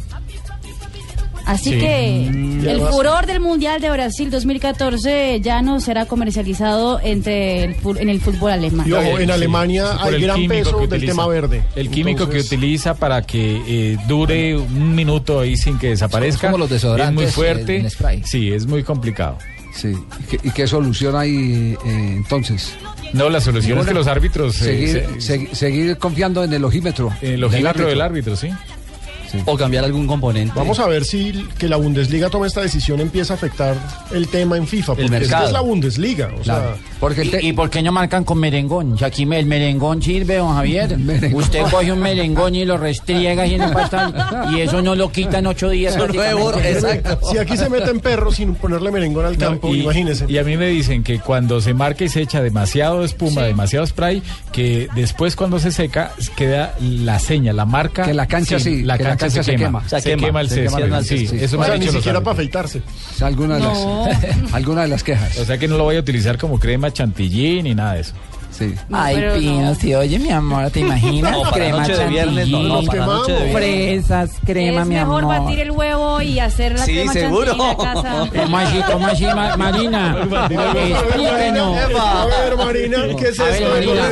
Así 1.50 1.72
Sí. 1.72 1.80
que 1.80 2.30
Mm. 2.32 2.68
el 2.68 2.80
furor 2.82 3.26
del 3.26 3.40
Mundial 3.40 3.82
de 3.82 3.90
Brasil 3.90 4.30
2014 4.30 5.40
ya 5.42 5.62
no 5.64 5.80
será 5.80 6.06
comercializado 6.06 7.00
entre 7.04 7.64
el, 7.64 7.76
en 7.98 8.10
el 8.10 8.22
fútbol 8.22 8.52
alemán. 8.52 8.88
Y 8.88 8.92
ojo, 8.94 9.18
en 9.20 9.32
Alemania 9.32 9.94
sí, 9.94 9.98
hay 10.02 10.16
el 10.16 10.22
gran 10.22 10.36
químico 10.38 10.54
peso 10.54 10.72
que 10.78 10.88
del 10.88 10.88
utiliza. 11.00 11.12
tema 11.14 11.28
verde. 11.28 11.64
El 11.76 11.90
químico 11.90 12.24
Entonces- 12.26 12.50
que 12.50 12.56
utiliza 12.56 12.94
para 12.94 13.24
que 13.24 13.62
eh, 13.68 13.98
dure 14.08 14.56
un 14.58 14.94
minuto 14.94 15.40
ahí 15.40 15.58
sin 15.58 15.80
que 15.80 15.90
desaparezca. 15.90 16.48
como 16.52 16.60
los 16.60 16.70
desodorantes, 16.70 17.30
Es 17.30 17.36
muy 17.38 17.46
fuerte. 17.46 17.78
en 17.78 17.90
spray. 17.90 18.22
Sí, 18.26 18.52
es 18.52 18.68
muy 18.68 18.84
complicado. 18.84 19.38
Sí. 19.76 19.94
¿Y 20.20 20.24
qué, 20.26 20.40
y 20.50 20.52
qué 20.52 20.68
solución 20.68 21.16
hay 21.16 21.76
eh, 21.86 22.14
entonces? 22.18 22.74
No, 23.14 23.28
la 23.30 23.42
solución 23.42 23.80
es 23.80 23.88
que 23.88 23.94
los 23.96 24.06
árbitros. 24.08 24.62
eh, 24.62 24.66
Seguir, 24.66 25.06
se- 25.20 25.40
segui- 25.40 25.54
seguir 25.54 25.98
confiando 25.98 26.44
en 26.44 26.54
el 26.54 26.64
ojímetro. 26.64 27.12
el 27.22 27.44
ojímetro 27.44 27.88
del 27.88 28.02
árbitro, 28.02 28.36
sí. 28.36 28.50
O 29.46 29.58
cambiar 29.58 29.84
algún 29.84 30.08
componente. 30.08 30.54
Vamos 30.56 30.80
a 30.80 30.88
ver 30.88 31.06
si 31.06 31.48
que 31.58 31.68
la 31.68 31.78
Bundesliga 31.78 32.30
tome 32.30 32.48
esta 32.48 32.62
decisión 32.62 33.00
empieza 33.00 33.34
a 33.34 33.36
afectar 33.38 33.76
el 34.12 34.28
tema 34.28 34.58
en 34.58 34.68
FIFA. 34.68 34.94
Porque 34.94 35.04
que 35.04 35.10
mercado. 35.10 35.48
es 35.48 35.52
la 35.52 35.62
Bundesliga. 35.62 36.30
O 36.40 36.44
sea, 36.44 36.76
¿Y, 37.42 37.48
y 37.48 37.54
por 37.54 37.70
qué 37.70 37.82
no 37.82 37.92
marcan 37.92 38.24
con 38.24 38.40
merengón? 38.40 38.98
Si 38.98 39.06
aquí 39.06 39.24
el 39.24 39.46
merengón 39.46 40.02
sirve, 40.02 40.38
don 40.38 40.54
Javier. 40.54 40.98
Usted 41.34 41.62
coge 41.72 41.92
un 41.92 42.00
merengón 42.00 42.56
y 42.56 42.66
lo 42.66 42.78
restriega 42.78 43.46
y 43.46 43.56
el 43.56 43.62
y 44.56 44.62
eso 44.62 44.82
no 44.82 44.96
lo 44.96 45.12
quita 45.12 45.40
en 45.40 45.48
ocho 45.48 45.70
días. 45.70 45.96
prácticamente. 45.96 47.18
Si 47.30 47.38
aquí 47.38 47.58
se 47.58 47.70
meten 47.70 48.00
perros 48.00 48.36
sin 48.36 48.56
ponerle 48.56 48.92
merengón 48.92 49.26
al 49.26 49.38
campo, 49.38 49.74
y, 49.74 49.82
imagínese. 49.82 50.26
y 50.28 50.38
a 50.38 50.44
mí 50.44 50.58
me 50.58 50.68
dicen 50.68 51.04
que 51.04 51.20
cuando 51.20 51.62
se 51.62 51.74
marca 51.74 52.04
y 52.04 52.10
se 52.10 52.22
echa 52.22 52.42
demasiado 52.42 53.04
espuma, 53.04 53.44
demasiado 53.44 53.86
spray, 53.86 54.22
que 54.52 54.88
después 54.96 55.36
cuando 55.36 55.60
se 55.60 55.72
seca 55.72 56.12
queda 56.36 56.76
la 56.82 57.20
seña, 57.20 57.54
la 57.54 57.66
marca. 57.66 58.04
Que 58.04 58.14
la 58.14 58.28
cancha 58.28 58.60
sí, 58.60 58.84
la 58.84 58.98
que 58.98 59.04
la 59.04 59.18
cancha, 59.20 59.44
se, 59.44 59.52
se 59.52 59.58
quema. 59.58 59.80
quema. 59.80 59.90
Se, 59.90 60.02
Se 60.02 60.10
quema, 60.10 60.26
quema, 60.26 60.42
el 60.42 60.50
se 60.50 60.56
césped. 60.56 60.84
quema 60.84 60.98
el 61.00 61.06
Sí, 61.06 61.18
césped. 61.20 61.44
eso 61.44 61.60
o 61.60 61.64
sea, 61.64 61.74
ni 61.76 61.80
dicho 61.82 61.94
siquiera 61.94 62.22
para 62.22 62.34
afeitarse. 62.34 62.82
Es 63.16 63.22
alguna 63.22 63.56
de, 63.56 63.62
No. 63.62 64.08
las, 64.08 64.54
alguna 64.54 64.82
de 64.84 64.88
las 64.88 65.04
quejas. 65.04 65.38
O 65.38 65.46
sea 65.46 65.58
que 65.58 65.68
no 65.68 65.78
lo 65.78 65.84
voy 65.84 65.98
a 65.98 66.00
utilizar 66.00 66.38
como 66.38 66.60
crema 66.60 66.92
chantilly 66.92 67.62
ni 67.64 67.76
nada 67.76 67.94
de 67.94 68.02
eso. 68.02 68.14
Sí. 68.60 68.76
Ay, 68.92 69.16
pero 69.16 69.34
Pino, 69.36 69.62
no. 69.62 69.76
sí, 69.76 69.96
oye, 69.96 70.20
mi 70.20 70.30
amor, 70.32 70.70
¿te 70.70 70.80
imaginas? 70.82 71.32
No, 71.32 71.44
para 71.50 71.70
noche 71.70 71.96
de 71.96 72.06
viernes, 72.08 72.48
no, 72.50 72.60
no, 72.64 72.82
para 72.84 73.06
noche 73.06 73.32
de 73.32 73.44
viernes. 73.46 74.06
Fresas, 74.06 74.32
crema, 74.46 74.82
es 74.82 74.88
mi 74.88 74.96
mejor 74.96 75.24
amor. 75.24 75.40
batir 75.46 75.60
el 75.62 75.72
huevo 75.72 76.22
y 76.22 76.40
hacer 76.40 76.74
la 76.78 76.86
Sí, 76.86 76.94
crema 76.96 77.14
seguro. 77.14 77.46
chantilly 77.56 77.72
en 77.72 77.78
la 77.78 77.94
casa. 77.94 78.30
¿Cómo 78.44 78.58
así, 78.58 78.82
cómo 78.92 79.08
así, 79.08 79.26
Ma- 79.26 79.56
Marina? 79.58 80.18
Explíquenos. 80.90 81.78
A 82.00 82.26
ver, 82.26 82.58
Marina, 82.58 82.98
¿qué 83.18 83.28
es? 83.30 83.40
Marina. 83.40 84.10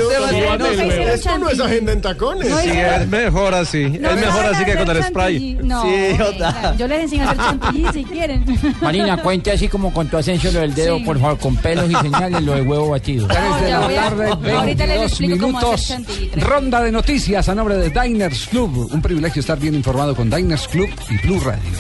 Esto 1.14 1.38
no 1.40 1.50
es 1.50 1.60
agenda 1.60 1.92
en 1.92 2.02
tacones. 2.02 2.50
No, 2.50 2.58
Sí, 2.60 2.70
es- 2.70 3.02
es 3.02 3.08
mejor 3.08 3.54
así. 3.54 3.86
No 4.00 4.10
es 4.12 4.16
mejor 4.16 4.46
así 4.46 4.66
que 4.66 4.76
con 4.78 4.90
el 4.90 5.04
spray. 5.04 5.58
No, 5.64 5.84
Sí, 5.84 6.18
yo 6.78 6.88
les 6.88 7.02
enseño 7.04 7.24
a 7.24 7.32
hacer 7.32 7.38
chantilly 7.38 7.88
si 7.94 8.04
quieren. 8.06 8.46
Marina, 8.82 9.18
cuente 9.18 9.52
así 9.52 9.68
como 9.68 9.92
con 9.94 10.08
tu 10.08 10.18
Asensio 10.18 10.52
lo 10.52 10.60
del 10.62 10.74
dedo, 10.74 10.98
Sí. 10.98 11.04
por 11.04 11.20
favor, 11.20 11.38
con 11.38 11.56
pelos 11.58 11.90
y 11.92 11.96
señales, 11.96 12.42
lo 12.44 12.54
de 12.56 12.62
huevo 12.62 12.90
batido. 12.90 13.28
Tarde, 13.28 14.37
ahorita 14.46 14.86
les 14.86 15.00
22 15.00 15.12
explico 15.12 15.38
cómo 15.40 15.60
hacer 15.60 16.00
minutos. 16.00 16.44
Ronda 16.44 16.82
de 16.82 16.92
noticias 16.92 17.50
a 17.50 17.56
nombre 17.56 17.76
de 17.76 17.90
Diners 17.90 18.48
Club. 18.48 18.90
Un 18.92 19.02
privilegio 19.02 19.40
estar 19.40 19.60
bien 19.60 19.76
informado 19.76 20.16
con 20.16 20.30
Diners 20.30 20.68
Club 20.68 20.90
y 21.10 21.18
Blue 21.26 21.40
Radio. 21.40 21.72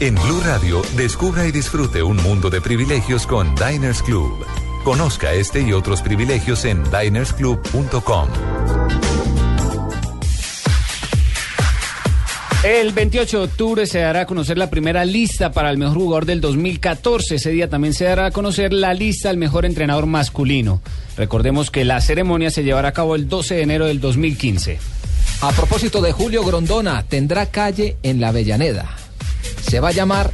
En 0.00 0.14
Blue 0.16 0.40
Radio, 0.44 0.82
descubra 0.96 1.46
y 1.46 1.52
disfrute 1.52 2.02
un 2.02 2.16
mundo 2.16 2.50
de 2.50 2.60
privilegios 2.60 3.26
con 3.26 3.54
Diners 3.54 4.02
Club. 4.02 4.44
Conozca 4.82 5.32
este 5.32 5.60
y 5.60 5.72
otros 5.72 6.02
privilegios 6.02 6.64
en 6.64 6.82
dinersclub.com. 6.90 8.28
El 12.64 12.92
28 12.92 13.38
de 13.38 13.44
octubre 13.44 13.86
se 13.88 13.98
dará 13.98 14.20
a 14.20 14.26
conocer 14.26 14.56
la 14.56 14.70
primera 14.70 15.04
lista 15.04 15.50
para 15.50 15.68
el 15.68 15.78
mejor 15.78 15.96
jugador 15.96 16.26
del 16.26 16.40
2014. 16.40 17.34
Ese 17.34 17.50
día 17.50 17.68
también 17.68 17.92
se 17.92 18.04
dará 18.04 18.26
a 18.26 18.30
conocer 18.30 18.72
la 18.72 18.94
lista 18.94 19.30
al 19.30 19.36
mejor 19.36 19.64
entrenador 19.64 20.06
masculino. 20.06 20.80
Recordemos 21.16 21.72
que 21.72 21.84
la 21.84 22.00
ceremonia 22.00 22.52
se 22.52 22.62
llevará 22.62 22.90
a 22.90 22.92
cabo 22.92 23.16
el 23.16 23.28
12 23.28 23.56
de 23.56 23.62
enero 23.62 23.86
del 23.86 24.00
2015. 24.00 24.78
A 25.40 25.50
propósito 25.50 26.00
de 26.00 26.12
Julio 26.12 26.44
Grondona, 26.44 27.02
tendrá 27.02 27.46
calle 27.46 27.96
en 28.04 28.20
la 28.20 28.28
Avellaneda. 28.28 28.88
Se 29.68 29.80
va 29.80 29.88
a 29.88 29.92
llamar 29.92 30.30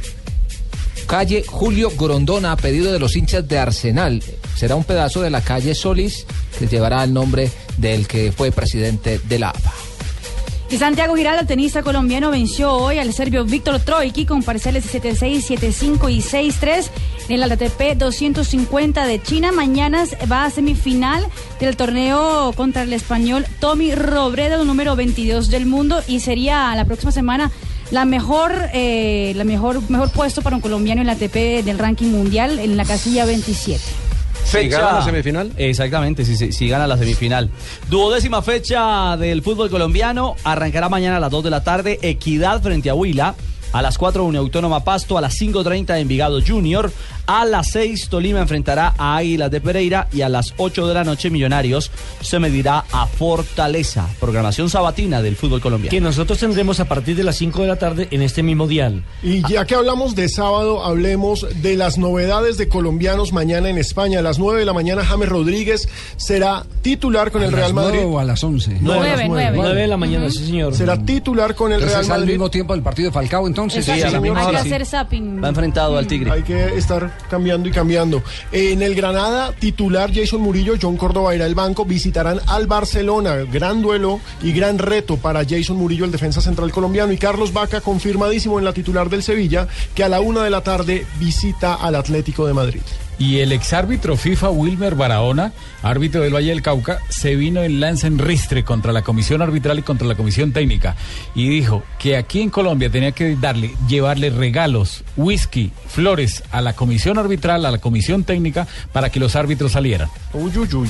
calle 1.07 1.43
Julio 1.47 1.91
Grondona 1.97 2.51
a 2.51 2.57
pedido 2.57 2.93
de 2.93 2.99
los 2.99 3.15
hinchas 3.15 3.47
de 3.47 3.57
Arsenal. 3.57 4.21
Será 4.55 4.75
un 4.75 4.83
pedazo 4.83 5.23
de 5.23 5.31
la 5.31 5.41
calle 5.41 5.73
Solís 5.73 6.27
que 6.59 6.67
llevará 6.67 7.03
el 7.03 7.11
nombre 7.11 7.49
del 7.77 8.07
que 8.07 8.31
fue 8.31 8.51
presidente 8.51 9.19
de 9.27 9.39
la 9.39 9.49
APA. 9.49 9.88
Santiago 10.77 11.15
Giraldo, 11.15 11.47
tenista 11.47 11.81
colombiano, 11.81 12.29
venció 12.29 12.71
hoy 12.73 12.99
al 12.99 13.11
serbio 13.11 13.43
Víctor 13.43 13.79
Troiki 13.79 14.25
con 14.25 14.43
parciales 14.43 14.89
de 14.91 15.01
7-6, 15.01 15.59
7-5 15.59 16.11
y 16.11 16.21
6-3 16.21 16.89
en 17.27 17.41
el 17.41 17.51
ATP 17.51 17.97
250 17.97 19.05
de 19.05 19.21
China. 19.21 19.51
Mañana 19.51 20.05
va 20.31 20.45
a 20.45 20.49
semifinal 20.51 21.25
del 21.59 21.75
torneo 21.75 22.53
contra 22.55 22.83
el 22.83 22.93
español 22.93 23.47
Tommy 23.59 23.95
Robredo, 23.95 24.63
número 24.63 24.95
22 24.95 25.49
del 25.49 25.65
mundo, 25.65 26.03
y 26.07 26.19
sería 26.19 26.73
la 26.75 26.85
próxima 26.85 27.11
semana 27.11 27.51
la 27.89 28.05
mejor, 28.05 28.53
eh, 28.71 29.33
la 29.35 29.45
mejor, 29.45 29.89
mejor 29.89 30.11
puesto 30.11 30.43
para 30.43 30.55
un 30.55 30.61
colombiano 30.61 31.01
en 31.01 31.09
el 31.09 31.15
ATP 31.15 31.65
del 31.65 31.79
ranking 31.79 32.07
mundial 32.07 32.59
en 32.59 32.77
la 32.77 32.85
casilla 32.85 33.25
27. 33.25 34.08
Si 34.49 34.67
gana 34.67 34.93
la 34.93 35.01
semifinal. 35.03 35.51
Exactamente, 35.57 36.25
si, 36.25 36.35
si, 36.35 36.51
si 36.51 36.67
gana 36.67 36.87
la 36.87 36.97
semifinal. 36.97 37.49
Duodécima 37.89 38.41
fecha 38.41 39.15
del 39.17 39.41
fútbol 39.43 39.69
colombiano. 39.69 40.35
Arrancará 40.43 40.89
mañana 40.89 41.17
a 41.17 41.19
las 41.19 41.31
2 41.31 41.43
de 41.43 41.49
la 41.49 41.63
tarde. 41.63 41.99
Equidad 42.01 42.61
frente 42.61 42.89
a 42.89 42.95
Huila. 42.95 43.35
A 43.71 43.81
las 43.81 43.97
4 43.97 44.23
Unión 44.23 44.43
Autónoma 44.43 44.83
Pasto, 44.83 45.17
a 45.17 45.21
las 45.21 45.35
5.30 45.39 45.99
Envigado 45.99 46.39
Junior, 46.45 46.91
a 47.27 47.45
las 47.45 47.71
6 47.71 48.09
Tolima 48.09 48.39
enfrentará 48.39 48.95
a 48.97 49.15
Águilas 49.17 49.51
de 49.51 49.61
Pereira 49.61 50.07
y 50.11 50.21
a 50.21 50.29
las 50.29 50.53
8 50.57 50.87
de 50.87 50.93
la 50.95 51.03
noche 51.03 51.29
Millonarios 51.29 51.91
se 52.21 52.39
medirá 52.39 52.85
a 52.91 53.05
Fortaleza. 53.05 54.09
Programación 54.19 54.69
sabatina 54.69 55.21
del 55.21 55.35
fútbol 55.35 55.61
colombiano. 55.61 55.91
Que 55.91 56.01
nosotros 56.01 56.39
tendremos 56.39 56.79
a 56.79 56.85
partir 56.85 57.15
de 57.15 57.23
las 57.23 57.35
5 57.37 57.61
de 57.61 57.67
la 57.67 57.75
tarde 57.75 58.07
en 58.09 58.23
este 58.23 58.41
mismo 58.41 58.67
dial. 58.67 59.03
Y 59.21 59.47
ya 59.47 59.65
que 59.65 59.75
hablamos 59.75 60.15
de 60.15 60.27
sábado, 60.29 60.83
hablemos 60.83 61.45
de 61.61 61.75
las 61.77 61.99
novedades 61.99 62.57
de 62.57 62.67
colombianos 62.67 63.33
mañana 63.33 63.69
en 63.69 63.77
España. 63.77 64.19
A 64.19 64.21
las 64.23 64.39
9 64.39 64.59
de 64.61 64.65
la 64.65 64.73
mañana, 64.73 65.05
James 65.05 65.29
Rodríguez 65.29 65.87
será 66.17 66.65
titular 66.81 67.31
con 67.31 67.43
el 67.43 67.49
¿A 67.53 67.57
Real 67.57 67.75
las 67.75 67.85
Madrid. 67.85 67.99
o 68.03 68.17
a 68.19 68.23
las 68.23 68.43
11? 68.43 68.77
Nueve, 68.81 68.81
Nueve, 68.81 69.11
a 69.11 69.17
las 69.17 69.27
nueve. 69.27 69.57
Nueve 69.57 69.81
de 69.81 69.87
la 69.87 69.97
mañana, 69.97 70.29
sí, 70.31 70.45
señor. 70.45 70.73
Será 70.75 70.97
titular 71.05 71.53
con 71.53 71.71
el 71.71 71.75
Entonces 71.75 71.93
Real 71.93 72.03
es 72.05 72.09
al 72.09 72.19
Madrid. 72.21 72.33
mismo 72.33 72.49
tiempo 72.49 72.73
del 72.73 72.81
partido 72.81 73.09
de 73.09 73.13
Falcao, 73.13 73.45
entonces. 73.45 73.58
Exacto. 73.65 74.07
a 74.07 74.11
la 74.11 74.19
misma 74.21 74.39
Hay 74.39 74.45
que 74.45 74.49
hora, 74.51 74.61
hacer 74.61 74.85
zapping. 74.85 75.43
Va 75.43 75.49
enfrentado 75.49 75.97
al 75.97 76.07
Tigre. 76.07 76.31
Hay 76.31 76.43
que 76.43 76.77
estar 76.77 77.17
cambiando 77.29 77.67
y 77.69 77.71
cambiando. 77.71 78.23
En 78.51 78.81
el 78.81 78.95
Granada, 78.95 79.53
titular 79.53 80.11
Jason 80.13 80.41
Murillo, 80.41 80.75
John 80.81 80.97
Córdoba 80.97 81.35
irá 81.35 81.45
al 81.45 81.55
banco, 81.55 81.85
visitarán 81.85 82.39
al 82.47 82.67
Barcelona. 82.67 83.35
Gran 83.51 83.81
duelo 83.81 84.19
y 84.41 84.51
gran 84.53 84.77
reto 84.77 85.17
para 85.17 85.43
Jason 85.47 85.77
Murillo, 85.77 86.05
el 86.05 86.11
defensa 86.11 86.41
central 86.41 86.71
colombiano. 86.71 87.11
Y 87.11 87.17
Carlos 87.17 87.53
Vaca, 87.53 87.81
confirmadísimo 87.81 88.59
en 88.59 88.65
la 88.65 88.73
titular 88.73 89.09
del 89.09 89.23
Sevilla, 89.23 89.67
que 89.95 90.03
a 90.03 90.09
la 90.09 90.19
una 90.19 90.43
de 90.43 90.49
la 90.49 90.61
tarde 90.61 91.05
visita 91.19 91.75
al 91.75 91.95
Atlético 91.95 92.45
de 92.45 92.53
Madrid. 92.53 92.81
Y 93.19 93.39
el 93.39 93.51
exárbitro 93.51 94.15
FIFA 94.15 94.49
Wilmer 94.49 94.95
Barahona, 94.95 95.51
árbitro 95.83 96.21
del 96.21 96.33
Valle 96.33 96.49
del 96.49 96.61
Cauca, 96.61 96.99
se 97.09 97.35
vino 97.35 97.61
en 97.61 97.81
lanza 97.81 98.07
en 98.07 98.17
ristre 98.17 98.63
contra 98.63 98.93
la 98.93 99.01
comisión 99.01 99.41
arbitral 99.41 99.79
y 99.79 99.81
contra 99.83 100.07
la 100.07 100.15
comisión 100.15 100.53
técnica 100.53 100.95
y 101.35 101.49
dijo 101.49 101.83
que 101.99 102.15
aquí 102.17 102.41
en 102.41 102.49
Colombia 102.49 102.89
tenía 102.89 103.11
que 103.11 103.35
darle, 103.35 103.75
llevarle 103.87 104.29
regalos, 104.29 105.03
whisky, 105.17 105.71
flores 105.87 106.43
a 106.51 106.61
la 106.61 106.73
comisión 106.73 107.17
arbitral, 107.17 107.65
a 107.65 107.71
la 107.71 107.77
comisión 107.79 108.23
técnica 108.23 108.67
para 108.93 109.09
que 109.09 109.19
los 109.19 109.35
árbitros 109.35 109.73
salieran. 109.73 110.09
Uy, 110.33 110.57
uy, 110.57 110.73
uy. 110.73 110.89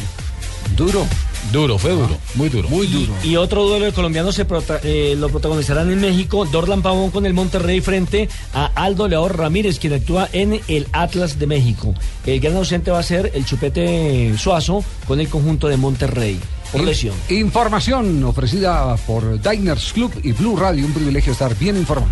Duro. 0.75 1.05
Duro, 1.51 1.77
fue 1.77 1.91
duro, 1.91 2.17
muy 2.35 2.49
duro. 2.49 2.69
Muy 2.69 2.87
duro. 2.87 3.13
Y 3.23 3.35
otro 3.37 3.63
duelo 3.67 3.85
de 3.85 3.91
colombianos 3.93 4.35
se 4.35 4.45
prota- 4.45 4.79
eh, 4.83 5.15
lo 5.17 5.29
protagonizarán 5.29 5.89
en 5.91 5.99
México, 6.01 6.45
Dorlan 6.45 6.81
Pavón 6.81 7.11
con 7.11 7.25
el 7.25 7.33
Monterrey 7.33 7.81
frente 7.81 8.29
a 8.53 8.65
Aldo 8.75 9.07
León 9.07 9.29
Ramírez, 9.31 9.79
quien 9.79 9.93
actúa 9.93 10.29
en 10.33 10.59
el 10.67 10.87
Atlas 10.91 11.39
de 11.39 11.47
México. 11.47 11.93
El 12.25 12.39
gran 12.39 12.55
ausente 12.57 12.91
va 12.91 12.99
a 12.99 13.03
ser 13.03 13.31
el 13.33 13.45
Chupete 13.45 14.33
Suazo 14.37 14.83
con 15.07 15.19
el 15.19 15.27
conjunto 15.29 15.67
de 15.67 15.77
Monterrey. 15.77 16.39
por 16.71 16.83
lesión. 16.83 17.15
Información 17.29 18.23
ofrecida 18.25 18.95
por 19.07 19.41
Diners 19.41 19.91
Club 19.91 20.11
y 20.23 20.33
Blue 20.33 20.55
Radio. 20.55 20.85
Un 20.85 20.93
privilegio 20.93 21.31
estar 21.33 21.57
bien 21.57 21.77
informado. 21.77 22.11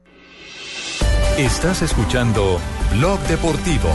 Estás 1.41 1.81
escuchando 1.81 2.59
Blog 2.91 3.19
Deportivo. 3.21 3.89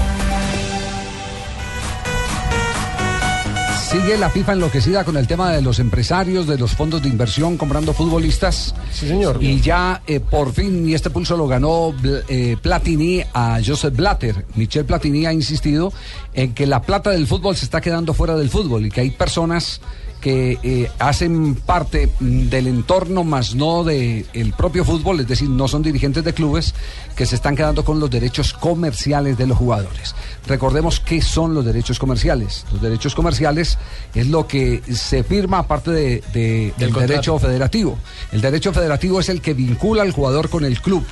Sigue 3.88 4.18
la 4.18 4.30
FIFA 4.30 4.54
enloquecida 4.54 5.04
con 5.04 5.16
el 5.16 5.28
tema 5.28 5.52
de 5.52 5.62
los 5.62 5.78
empresarios, 5.78 6.48
de 6.48 6.58
los 6.58 6.74
fondos 6.74 7.04
de 7.04 7.08
inversión 7.08 7.56
comprando 7.56 7.92
futbolistas. 7.92 8.74
Sí, 8.90 9.06
señor. 9.06 9.38
Y 9.40 9.60
ya 9.60 10.02
eh, 10.08 10.18
por 10.18 10.52
fin, 10.54 10.88
y 10.88 10.94
este 10.94 11.08
pulso 11.08 11.36
lo 11.36 11.46
ganó 11.46 11.94
eh, 12.28 12.56
Platini 12.60 13.22
a 13.32 13.60
Joseph 13.64 13.94
Blatter. 13.94 14.44
Michel 14.56 14.84
Platini 14.84 15.24
ha 15.26 15.32
insistido 15.32 15.92
en 16.34 16.52
que 16.52 16.66
la 16.66 16.82
plata 16.82 17.10
del 17.10 17.28
fútbol 17.28 17.54
se 17.54 17.64
está 17.64 17.80
quedando 17.80 18.12
fuera 18.12 18.34
del 18.34 18.50
fútbol 18.50 18.86
y 18.86 18.90
que 18.90 19.02
hay 19.02 19.10
personas 19.10 19.80
que 20.20 20.58
eh, 20.62 20.90
hacen 20.98 21.54
parte 21.54 22.08
mm, 22.18 22.48
del 22.48 22.66
entorno 22.66 23.22
más 23.22 23.54
no 23.54 23.84
del 23.84 24.24
propio 24.56 24.84
fútbol, 24.84 25.20
es 25.20 25.28
decir, 25.28 25.48
no 25.48 25.68
son 25.68 25.82
dirigentes 25.82 26.24
de 26.24 26.32
clubes 26.34 26.74
que 27.14 27.26
se 27.26 27.36
están 27.36 27.54
quedando 27.54 27.84
con 27.84 28.00
los 28.00 28.10
derechos 28.10 28.52
comerciales 28.52 29.38
de 29.38 29.46
los 29.46 29.56
jugadores. 29.58 30.14
Recordemos 30.46 31.00
qué 31.00 31.22
son 31.22 31.54
los 31.54 31.64
derechos 31.64 31.98
comerciales. 31.98 32.64
Los 32.72 32.82
derechos 32.82 33.14
comerciales 33.14 33.78
es 34.14 34.26
lo 34.28 34.46
que 34.46 34.82
se 34.92 35.22
firma 35.22 35.58
aparte 35.58 35.90
de, 35.92 36.22
de- 36.32 36.72
del 36.78 36.92
derecho 37.08 37.38
federativo. 37.38 37.98
El 38.32 38.40
derecho 38.40 38.72
federativo 38.72 39.20
es 39.20 39.28
el 39.28 39.40
que 39.40 39.54
vincula 39.54 40.02
al 40.02 40.12
jugador 40.12 40.48
con 40.48 40.64
el 40.64 40.80
club. 40.80 41.04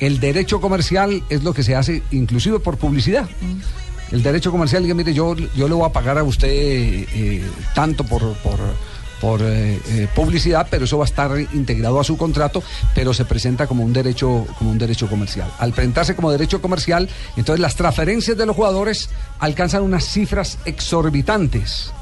El 0.00 0.18
derecho 0.18 0.60
comercial 0.60 1.22
es 1.28 1.44
lo 1.44 1.54
que 1.54 1.62
se 1.62 1.76
hace 1.76 2.02
inclusive 2.10 2.58
por 2.58 2.76
publicidad. 2.76 3.28
El 4.10 4.22
derecho 4.22 4.50
comercial, 4.50 4.82
diga, 4.82 4.94
mire, 4.94 5.12
yo, 5.12 5.34
yo 5.34 5.68
le 5.68 5.74
voy 5.74 5.86
a 5.86 5.92
pagar 5.92 6.18
a 6.18 6.22
usted 6.22 6.48
eh, 6.48 7.42
tanto 7.74 8.04
por, 8.04 8.34
por, 8.38 8.58
por, 9.20 9.40
eh, 9.42 9.80
eh, 9.88 10.08
publicidad, 10.14 10.66
pero 10.70 10.84
eso 10.84 10.98
va 10.98 11.04
a 11.04 11.06
estar 11.06 11.30
integrado 11.52 11.98
a 11.98 12.04
su 12.04 12.16
contrato, 12.16 12.62
pero 12.94 13.14
se 13.14 13.24
presenta 13.24 13.66
como 13.66 13.82
un 13.82 13.92
derecho, 13.92 14.46
como 14.58 14.70
un 14.70 14.78
derecho 14.78 15.08
comercial. 15.08 15.50
Al 15.58 15.72
presentarse 15.72 16.14
como 16.14 16.30
derecho 16.30 16.60
comercial, 16.60 17.08
entonces 17.36 17.60
las 17.60 17.76
transferencias 17.76 18.36
de 18.36 18.46
los 18.46 18.54
jugadores 18.54 19.08
alcanzan 19.40 19.82
unas 19.82 20.04
cifras 20.04 20.58
exorbitantes. 20.64 21.92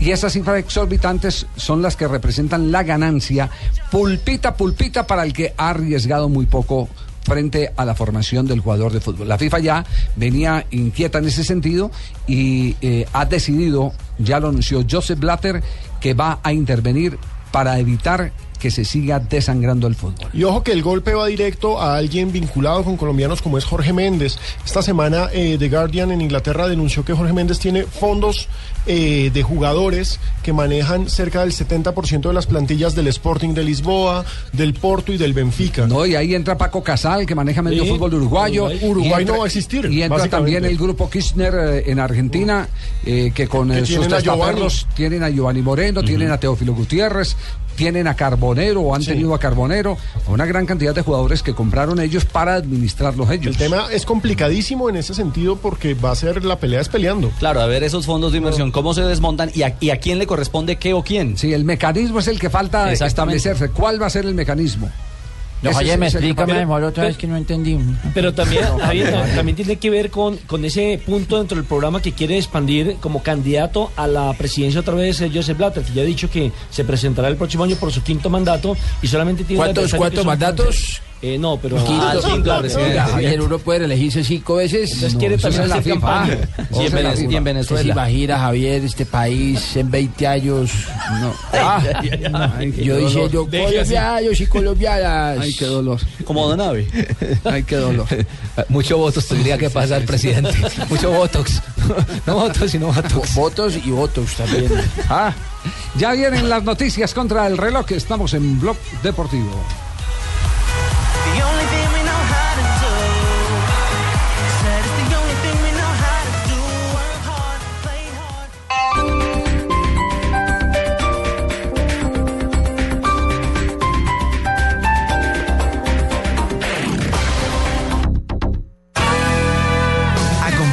Y 0.00 0.10
esas 0.10 0.32
cifras 0.32 0.58
exorbitantes 0.58 1.46
son 1.56 1.80
las 1.80 1.96
que 1.96 2.08
representan 2.08 2.72
la 2.72 2.82
ganancia 2.82 3.48
pulpita 3.90 4.56
pulpita 4.56 5.06
para 5.06 5.22
el 5.22 5.32
que 5.32 5.54
ha 5.56 5.70
arriesgado 5.70 6.28
muy 6.28 6.46
poco 6.46 6.88
frente 7.22 7.72
a 7.76 7.84
la 7.84 7.94
formación 7.94 8.46
del 8.46 8.60
jugador 8.60 8.92
de 8.92 9.00
fútbol. 9.00 9.28
La 9.28 9.38
FIFA 9.38 9.58
ya 9.60 9.84
venía 10.16 10.66
inquieta 10.70 11.18
en 11.18 11.26
ese 11.26 11.44
sentido 11.44 11.90
y 12.26 12.76
eh, 12.80 13.06
ha 13.12 13.24
decidido, 13.24 13.92
ya 14.18 14.40
lo 14.40 14.48
anunció 14.48 14.84
Joseph 14.88 15.18
Blatter, 15.18 15.62
que 16.00 16.14
va 16.14 16.40
a 16.42 16.52
intervenir 16.52 17.18
para 17.52 17.78
evitar 17.78 18.32
que 18.62 18.70
se 18.70 18.84
siga 18.84 19.18
desangrando 19.18 19.88
el 19.88 19.96
fútbol. 19.96 20.30
Y 20.32 20.44
ojo 20.44 20.62
que 20.62 20.70
el 20.70 20.84
golpe 20.84 21.14
va 21.14 21.26
directo 21.26 21.82
a 21.82 21.96
alguien 21.96 22.30
vinculado 22.30 22.84
con 22.84 22.96
colombianos 22.96 23.42
como 23.42 23.58
es 23.58 23.64
Jorge 23.64 23.92
Méndez. 23.92 24.38
Esta 24.64 24.82
semana 24.82 25.28
eh, 25.32 25.56
The 25.58 25.68
Guardian 25.68 26.12
en 26.12 26.20
Inglaterra 26.20 26.68
denunció 26.68 27.04
que 27.04 27.12
Jorge 27.12 27.32
Méndez 27.32 27.58
tiene 27.58 27.82
fondos 27.82 28.48
eh, 28.86 29.32
de 29.34 29.42
jugadores 29.42 30.20
que 30.44 30.52
manejan 30.52 31.08
cerca 31.08 31.40
del 31.40 31.50
70% 31.50 32.28
de 32.28 32.32
las 32.32 32.46
plantillas 32.46 32.94
del 32.94 33.08
Sporting 33.08 33.50
de 33.50 33.64
Lisboa, 33.64 34.24
del 34.52 34.74
Porto 34.74 35.12
y 35.12 35.18
del 35.18 35.32
Benfica. 35.32 35.88
No, 35.88 36.06
y 36.06 36.14
ahí 36.14 36.34
entra 36.34 36.56
Paco 36.56 36.84
Casal, 36.84 37.26
que 37.26 37.34
maneja 37.34 37.62
medio 37.62 37.82
Sí, 37.82 37.90
fútbol 37.90 38.14
uruguayo. 38.14 38.68
Uruguay. 38.80 39.24
No 39.24 39.38
va 39.38 39.44
a 39.44 39.46
existir, 39.46 39.86
Y 39.86 40.02
entra 40.02 40.28
también 40.28 40.64
el 40.64 40.76
grupo 40.76 41.10
Kirchner 41.10 41.54
eh, 41.54 41.90
en 41.90 41.98
Argentina, 41.98 42.68
eh, 43.04 43.32
que 43.34 43.48
con 43.48 43.70
Que 43.70 43.86
sus 43.86 44.06
tienen 44.06 44.14
a 44.14 44.68
tienen 44.94 45.22
a 45.24 45.30
Giovanni 45.30 45.62
Moreno, 45.62 46.02
tienen 46.02 46.30
a 46.30 46.38
Teófilo 46.38 46.74
Gutiérrez, 46.74 47.36
tienen 47.76 48.06
a 48.06 48.14
Carbonero 48.14 48.80
o 48.82 48.94
han 48.94 49.04
tenido 49.04 49.34
a 49.34 49.38
Carbonero, 49.38 49.96
a 50.26 50.30
una 50.30 50.46
gran 50.46 50.66
cantidad 50.66 50.94
de 50.94 51.02
jugadores 51.02 51.42
que 51.42 51.54
compraron 51.54 52.00
ellos 52.00 52.24
para 52.24 52.54
administrarlos 52.54 53.30
ellos. 53.30 53.46
El 53.46 53.56
tema 53.56 53.86
es 53.92 54.04
complicadísimo 54.06 54.88
en 54.88 54.96
ese 54.96 55.14
sentido 55.14 55.56
porque 55.56 55.94
va 55.94 56.10
a 56.10 56.16
ser 56.16 56.44
la 56.44 56.58
pelea 56.58 56.80
es 56.80 56.88
peleando. 56.88 57.30
Claro, 57.38 57.60
a 57.60 57.66
ver 57.66 57.82
esos 57.84 58.06
fondos 58.06 58.32
de 58.32 58.38
inversión, 58.38 58.70
cómo 58.70 58.94
se 58.94 59.02
desmontan 59.02 59.50
y 59.54 59.62
a, 59.62 59.76
y 59.80 59.90
a 59.90 59.98
quién 59.98 60.18
le 60.18 60.26
corresponde 60.26 60.76
qué 60.76 60.94
o 60.94 61.02
quién. 61.02 61.36
Sí, 61.36 61.52
el 61.52 61.64
mecanismo 61.64 62.18
es 62.20 62.28
el 62.28 62.38
que 62.38 62.50
falta 62.50 62.92
Exactamente. 62.92 63.36
establecerse. 63.36 63.68
¿Cuál 63.72 64.00
va 64.00 64.06
a 64.06 64.10
ser 64.10 64.26
el 64.26 64.34
mecanismo? 64.34 64.90
No, 65.62 65.70
oye, 65.78 65.96
me 65.96 66.06
explícame 66.06 66.52
falta. 66.54 66.66
mejor 66.66 66.82
otra 66.84 67.04
vez 67.04 67.16
que 67.16 67.26
no 67.28 67.36
entendí. 67.36 67.78
Pero 68.14 68.34
también, 68.34 68.64
Javier, 68.78 69.12
ta- 69.12 69.26
también 69.36 69.54
tiene 69.56 69.76
que 69.76 69.90
ver 69.90 70.10
con, 70.10 70.36
con 70.38 70.64
ese 70.64 71.00
punto 71.06 71.38
dentro 71.38 71.56
del 71.56 71.64
programa 71.64 72.02
que 72.02 72.12
quiere 72.12 72.36
expandir 72.36 72.96
como 73.00 73.22
candidato 73.22 73.92
a 73.96 74.06
la 74.08 74.32
presidencia 74.32 74.80
otra 74.80 74.94
vez 74.94 75.20
eh, 75.20 75.30
Joseph 75.32 75.56
Blatter, 75.58 75.84
que 75.84 75.92
ya 75.92 76.02
ha 76.02 76.04
dicho 76.04 76.28
que 76.28 76.50
se 76.70 76.82
presentará 76.84 77.28
el 77.28 77.36
próximo 77.36 77.62
año 77.64 77.76
por 77.76 77.92
su 77.92 78.02
quinto 78.02 78.28
mandato 78.28 78.76
y 79.02 79.06
solamente 79.06 79.44
tiene 79.44 79.58
¿Cuántos- 79.62 79.94
cuántos 79.94 80.24
mandatos? 80.26 81.00
Eh, 81.22 81.38
no, 81.38 81.56
pero 81.56 81.76
Quinto. 81.76 82.52
Ah, 82.52 82.58
presidente. 82.58 82.98
Javier, 82.98 83.40
uno 83.42 83.56
puede 83.60 83.84
elegirse 83.84 84.24
cinco 84.24 84.56
veces. 84.56 84.92
Entonces 84.92 85.16
quiere 85.18 85.36
eso 85.36 85.48
también 85.48 85.62
es 85.62 85.68
la 85.68 85.82
FIFA. 85.82 86.26
Y 86.72 86.86
en 87.36 87.44
Venezuela. 87.44 87.60
¿Usted 87.60 87.76
se 87.76 87.88
imagina, 87.88 88.38
Javier, 88.40 88.84
este 88.84 89.06
país 89.06 89.76
en 89.76 89.88
20 89.90 90.26
años? 90.26 90.70
No. 91.20 91.32
Ah, 92.34 92.54
Ay, 92.58 92.72
yo 92.72 92.96
Deje 92.96 93.80
así. 93.80 93.94
colombianos 93.94 94.40
y 94.40 94.46
colombianas. 94.46 95.38
Ay, 95.40 95.54
qué 95.54 95.66
dolor. 95.66 96.00
Como 96.24 96.48
Donave. 96.48 96.88
Ay, 97.44 97.62
qué 97.62 97.76
dolor. 97.76 98.06
Mucho 98.68 98.98
votos 98.98 99.26
tendría 99.28 99.56
que 99.58 99.70
pasar, 99.70 100.04
presidente. 100.04 100.52
Mucho 100.88 101.12
botox. 101.12 101.62
No 102.26 102.34
votos, 102.34 102.70
sino 102.70 102.86
botox. 102.92 103.34
Votos 103.34 103.74
y 103.84 103.90
votos 103.90 104.34
también. 104.34 104.70
Ah, 105.08 105.32
ya 105.96 106.12
vienen 106.12 106.48
las 106.48 106.62
noticias 106.64 107.14
contra 107.14 107.46
el 107.46 107.58
reloj. 107.58 107.90
Estamos 107.92 108.34
en 108.34 108.60
Blog 108.60 108.76
Deportivo. 109.02 109.64
The 111.34 111.40
only 111.40 111.64
thing 111.64 111.81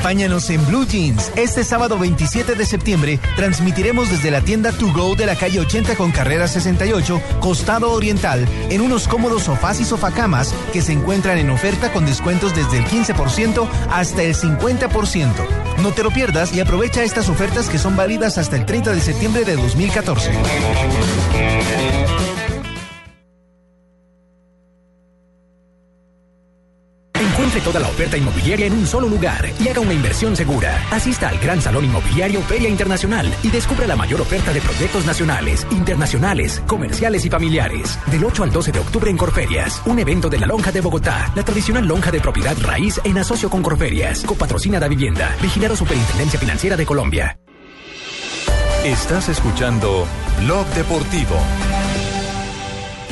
Acompáñanos 0.09 0.49
en 0.49 0.65
Blue 0.65 0.87
Jeans. 0.87 1.31
Este 1.35 1.63
sábado 1.63 1.99
27 1.99 2.55
de 2.55 2.65
septiembre 2.65 3.19
transmitiremos 3.35 4.09
desde 4.09 4.31
la 4.31 4.41
tienda 4.41 4.71
To 4.71 4.91
Go 4.91 5.13
de 5.13 5.27
la 5.27 5.35
calle 5.35 5.59
80 5.59 5.95
con 5.95 6.09
carrera 6.11 6.47
68, 6.47 7.21
Costado 7.39 7.91
Oriental, 7.91 8.47
en 8.71 8.81
unos 8.81 9.07
cómodos 9.07 9.43
sofás 9.43 9.79
y 9.79 9.85
sofacamas 9.85 10.51
que 10.73 10.81
se 10.81 10.93
encuentran 10.93 11.37
en 11.37 11.51
oferta 11.51 11.93
con 11.93 12.07
descuentos 12.07 12.55
desde 12.55 12.79
el 12.79 12.85
15% 12.85 13.67
hasta 13.91 14.23
el 14.23 14.33
50%. 14.33 15.29
No 15.83 15.91
te 15.91 16.01
lo 16.01 16.09
pierdas 16.09 16.55
y 16.55 16.59
aprovecha 16.59 17.03
estas 17.03 17.29
ofertas 17.29 17.69
que 17.69 17.77
son 17.77 17.95
válidas 17.95 18.39
hasta 18.39 18.55
el 18.55 18.65
30 18.65 18.93
de 18.93 19.01
septiembre 19.01 19.45
de 19.45 19.57
2014. 19.57 20.31
Toda 27.63 27.79
la 27.79 27.87
oferta 27.89 28.17
inmobiliaria 28.17 28.67
en 28.67 28.73
un 28.73 28.87
solo 28.87 29.09
lugar 29.09 29.49
y 29.59 29.67
haga 29.67 29.81
una 29.81 29.93
inversión 29.93 30.35
segura. 30.35 30.81
Asista 30.91 31.27
al 31.27 31.39
Gran 31.39 31.61
Salón 31.61 31.85
Inmobiliario 31.85 32.41
Feria 32.41 32.69
Internacional 32.69 33.33
y 33.43 33.49
descubra 33.49 33.85
la 33.85 33.95
mayor 33.95 34.21
oferta 34.21 34.53
de 34.53 34.61
proyectos 34.61 35.05
nacionales, 35.05 35.67
internacionales, 35.71 36.61
comerciales 36.67 37.25
y 37.25 37.29
familiares. 37.29 37.99
Del 38.07 38.23
8 38.23 38.43
al 38.43 38.51
12 38.51 38.71
de 38.71 38.79
octubre 38.79 39.11
en 39.11 39.17
Corferias, 39.17 39.81
un 39.85 39.99
evento 39.99 40.29
de 40.29 40.39
la 40.39 40.47
Lonja 40.47 40.71
de 40.71 40.81
Bogotá, 40.81 41.31
la 41.35 41.43
tradicional 41.43 41.85
lonja 41.85 42.11
de 42.11 42.21
propiedad 42.21 42.55
raíz 42.61 42.99
en 43.03 43.17
asocio 43.17 43.49
con 43.49 43.61
Corferias, 43.61 44.23
copatrocina 44.23 44.79
da 44.79 44.87
vivienda, 44.87 45.35
vigilado 45.41 45.75
Superintendencia 45.75 46.39
Financiera 46.39 46.77
de 46.77 46.85
Colombia. 46.85 47.37
Estás 48.85 49.27
escuchando 49.27 50.07
Blog 50.39 50.65
Deportivo. 50.67 51.35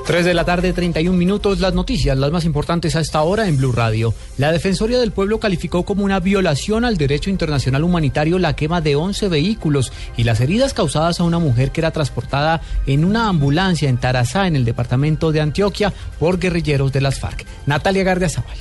3 0.05 0.25
de 0.25 0.33
la 0.33 0.43
tarde, 0.43 0.73
31 0.73 1.17
minutos. 1.17 1.61
Las 1.61 1.73
noticias, 1.73 2.17
las 2.17 2.29
más 2.33 2.43
importantes 2.43 2.97
a 2.97 2.99
esta 2.99 3.21
hora 3.21 3.47
en 3.47 3.55
Blue 3.55 3.71
Radio. 3.71 4.13
La 4.37 4.51
Defensoría 4.51 4.99
del 4.99 5.13
Pueblo 5.13 5.39
calificó 5.39 5.85
como 5.85 6.03
una 6.03 6.19
violación 6.19 6.83
al 6.83 6.97
derecho 6.97 7.29
internacional 7.29 7.85
humanitario 7.85 8.37
la 8.37 8.53
quema 8.53 8.81
de 8.81 8.97
11 8.97 9.29
vehículos 9.29 9.93
y 10.17 10.25
las 10.25 10.41
heridas 10.41 10.73
causadas 10.73 11.21
a 11.21 11.23
una 11.23 11.39
mujer 11.39 11.71
que 11.71 11.79
era 11.79 11.91
transportada 11.91 12.59
en 12.85 13.05
una 13.05 13.29
ambulancia 13.29 13.87
en 13.87 13.97
Tarazá, 13.97 14.45
en 14.45 14.57
el 14.57 14.65
departamento 14.65 15.31
de 15.31 15.39
Antioquia, 15.39 15.93
por 16.19 16.37
guerrilleros 16.37 16.91
de 16.91 16.99
las 16.99 17.17
FARC. 17.17 17.45
Natalia 17.65 18.03
Gardiazabal. 18.03 18.57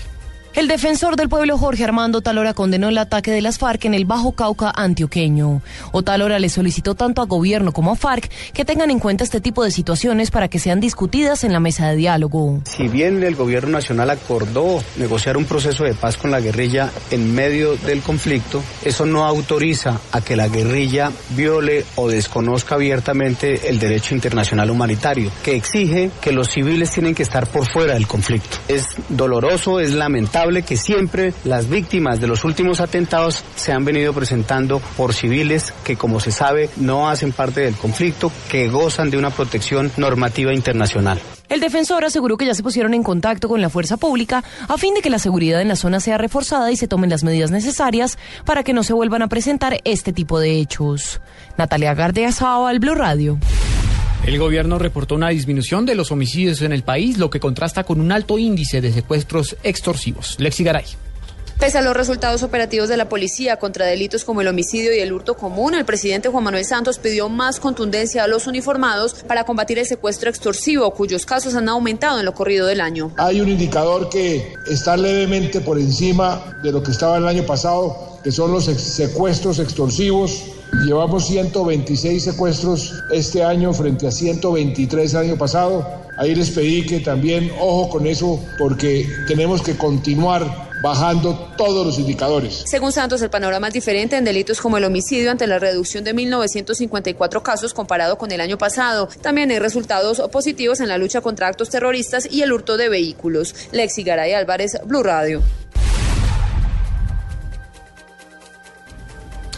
El 0.56 0.68
defensor 0.68 1.16
del 1.16 1.28
pueblo 1.28 1.58
Jorge 1.58 1.84
Armando 1.84 2.22
Talora 2.22 2.54
condenó 2.54 2.88
el 2.88 2.96
ataque 2.96 3.30
de 3.30 3.42
las 3.42 3.58
FARC 3.58 3.84
en 3.84 3.92
el 3.92 4.06
Bajo 4.06 4.32
Cauca 4.32 4.72
antioqueño. 4.74 5.60
Otalora 5.92 6.38
le 6.38 6.48
solicitó 6.48 6.94
tanto 6.94 7.20
a 7.20 7.26
gobierno 7.26 7.72
como 7.72 7.92
a 7.92 7.94
FARC 7.94 8.30
que 8.54 8.64
tengan 8.64 8.90
en 8.90 8.98
cuenta 8.98 9.22
este 9.22 9.42
tipo 9.42 9.62
de 9.62 9.70
situaciones 9.70 10.30
para 10.30 10.48
que 10.48 10.58
sean 10.58 10.80
discutidas 10.80 11.44
en 11.44 11.52
la 11.52 11.60
mesa 11.60 11.90
de 11.90 11.96
diálogo. 11.96 12.62
Si 12.64 12.88
bien 12.88 13.22
el 13.22 13.34
gobierno 13.34 13.72
nacional 13.72 14.08
acordó 14.08 14.82
negociar 14.96 15.36
un 15.36 15.44
proceso 15.44 15.84
de 15.84 15.92
paz 15.92 16.16
con 16.16 16.30
la 16.30 16.40
guerrilla 16.40 16.90
en 17.10 17.34
medio 17.34 17.76
del 17.76 18.00
conflicto, 18.00 18.62
eso 18.82 19.04
no 19.04 19.26
autoriza 19.26 20.00
a 20.10 20.22
que 20.22 20.36
la 20.36 20.48
guerrilla 20.48 21.12
viole 21.36 21.84
o 21.96 22.08
desconozca 22.08 22.76
abiertamente 22.76 23.68
el 23.68 23.78
derecho 23.78 24.14
internacional 24.14 24.70
humanitario, 24.70 25.30
que 25.44 25.54
exige 25.54 26.10
que 26.22 26.32
los 26.32 26.48
civiles 26.48 26.92
tienen 26.92 27.14
que 27.14 27.24
estar 27.24 27.46
por 27.46 27.70
fuera 27.70 27.92
del 27.92 28.06
conflicto. 28.06 28.56
Es 28.68 28.86
doloroso, 29.10 29.80
es 29.80 29.92
lamentable 29.92 30.45
que 30.62 30.76
siempre 30.76 31.34
las 31.44 31.68
víctimas 31.68 32.20
de 32.20 32.26
los 32.26 32.44
últimos 32.44 32.80
atentados 32.80 33.44
se 33.56 33.72
han 33.72 33.84
venido 33.84 34.12
presentando 34.12 34.80
por 34.96 35.12
civiles 35.12 35.74
que, 35.84 35.96
como 35.96 36.20
se 36.20 36.30
sabe, 36.30 36.70
no 36.76 37.08
hacen 37.08 37.32
parte 37.32 37.62
del 37.62 37.74
conflicto, 37.74 38.30
que 38.48 38.68
gozan 38.68 39.10
de 39.10 39.18
una 39.18 39.30
protección 39.30 39.90
normativa 39.96 40.54
internacional. 40.54 41.20
El 41.48 41.60
defensor 41.60 42.04
aseguró 42.04 42.36
que 42.36 42.46
ya 42.46 42.54
se 42.54 42.62
pusieron 42.62 42.94
en 42.94 43.02
contacto 43.02 43.48
con 43.48 43.60
la 43.60 43.70
fuerza 43.70 43.96
pública 43.96 44.42
a 44.68 44.78
fin 44.78 44.94
de 44.94 45.00
que 45.00 45.10
la 45.10 45.18
seguridad 45.18 45.60
en 45.60 45.68
la 45.68 45.76
zona 45.76 46.00
sea 46.00 46.18
reforzada 46.18 46.70
y 46.70 46.76
se 46.76 46.88
tomen 46.88 47.10
las 47.10 47.24
medidas 47.24 47.50
necesarias 47.50 48.18
para 48.44 48.62
que 48.62 48.72
no 48.72 48.82
se 48.82 48.92
vuelvan 48.92 49.22
a 49.22 49.28
presentar 49.28 49.80
este 49.84 50.12
tipo 50.12 50.40
de 50.40 50.60
hechos. 50.60 51.20
Natalia 51.56 51.94
Gardea 51.94 52.30
al 52.40 52.78
Blue 52.78 52.94
Radio. 52.94 53.38
El 54.24 54.38
gobierno 54.38 54.78
reportó 54.78 55.14
una 55.14 55.28
disminución 55.28 55.86
de 55.86 55.94
los 55.94 56.10
homicidios 56.10 56.62
en 56.62 56.72
el 56.72 56.82
país, 56.82 57.18
lo 57.18 57.30
que 57.30 57.40
contrasta 57.40 57.84
con 57.84 58.00
un 58.00 58.10
alto 58.10 58.38
índice 58.38 58.80
de 58.80 58.92
secuestros 58.92 59.56
extorsivos. 59.62 60.36
Lexi 60.38 60.64
Garay. 60.64 60.84
Pese 61.58 61.78
a 61.78 61.82
los 61.82 61.96
resultados 61.96 62.42
operativos 62.42 62.90
de 62.90 62.98
la 62.98 63.08
policía 63.08 63.56
contra 63.56 63.86
delitos 63.86 64.26
como 64.26 64.42
el 64.42 64.48
homicidio 64.48 64.94
y 64.94 64.98
el 64.98 65.10
hurto 65.10 65.36
común, 65.36 65.74
el 65.74 65.86
presidente 65.86 66.28
Juan 66.28 66.44
Manuel 66.44 66.66
Santos 66.66 66.98
pidió 66.98 67.30
más 67.30 67.60
contundencia 67.60 68.24
a 68.24 68.26
los 68.26 68.46
uniformados 68.46 69.14
para 69.26 69.44
combatir 69.44 69.78
el 69.78 69.86
secuestro 69.86 70.28
extorsivo, 70.28 70.90
cuyos 70.92 71.24
casos 71.24 71.54
han 71.54 71.70
aumentado 71.70 72.18
en 72.18 72.26
lo 72.26 72.34
corrido 72.34 72.66
del 72.66 72.82
año. 72.82 73.10
Hay 73.16 73.40
un 73.40 73.48
indicador 73.48 74.10
que 74.10 74.52
está 74.70 74.98
levemente 74.98 75.62
por 75.62 75.78
encima 75.78 76.58
de 76.62 76.72
lo 76.72 76.82
que 76.82 76.90
estaba 76.90 77.16
el 77.16 77.26
año 77.26 77.46
pasado, 77.46 78.20
que 78.22 78.32
son 78.32 78.52
los 78.52 78.66
secuestros 78.66 79.58
extorsivos 79.58 80.55
Llevamos 80.84 81.26
126 81.26 82.24
secuestros 82.24 82.92
este 83.10 83.42
año 83.42 83.72
frente 83.72 84.06
a 84.06 84.10
123 84.10 85.14
el 85.14 85.20
año 85.20 85.36
pasado. 85.36 85.86
Ahí 86.18 86.34
les 86.34 86.50
pedí 86.50 86.86
que 86.86 87.00
también 87.00 87.50
ojo 87.60 87.90
con 87.90 88.06
eso 88.06 88.40
porque 88.58 89.06
tenemos 89.26 89.62
que 89.62 89.76
continuar 89.76 90.66
bajando 90.82 91.52
todos 91.56 91.86
los 91.86 91.98
indicadores. 91.98 92.64
Según 92.66 92.92
Santos, 92.92 93.22
el 93.22 93.30
panorama 93.30 93.68
es 93.68 93.74
diferente 93.74 94.16
en 94.16 94.24
delitos 94.24 94.60
como 94.60 94.76
el 94.76 94.84
homicidio 94.84 95.30
ante 95.30 95.46
la 95.46 95.58
reducción 95.58 96.04
de 96.04 96.14
1.954 96.14 97.42
casos 97.42 97.74
comparado 97.74 98.18
con 98.18 98.30
el 98.32 98.40
año 98.40 98.58
pasado. 98.58 99.08
También 99.22 99.50
hay 99.50 99.58
resultados 99.58 100.20
positivos 100.30 100.80
en 100.80 100.88
la 100.88 100.98
lucha 100.98 101.20
contra 101.20 101.48
actos 101.48 101.70
terroristas 101.70 102.28
y 102.30 102.42
el 102.42 102.52
hurto 102.52 102.76
de 102.76 102.88
vehículos. 102.88 103.54
Lexi 103.72 104.02
Garay 104.02 104.32
Álvarez, 104.32 104.78
Blue 104.84 105.02
Radio. 105.02 105.42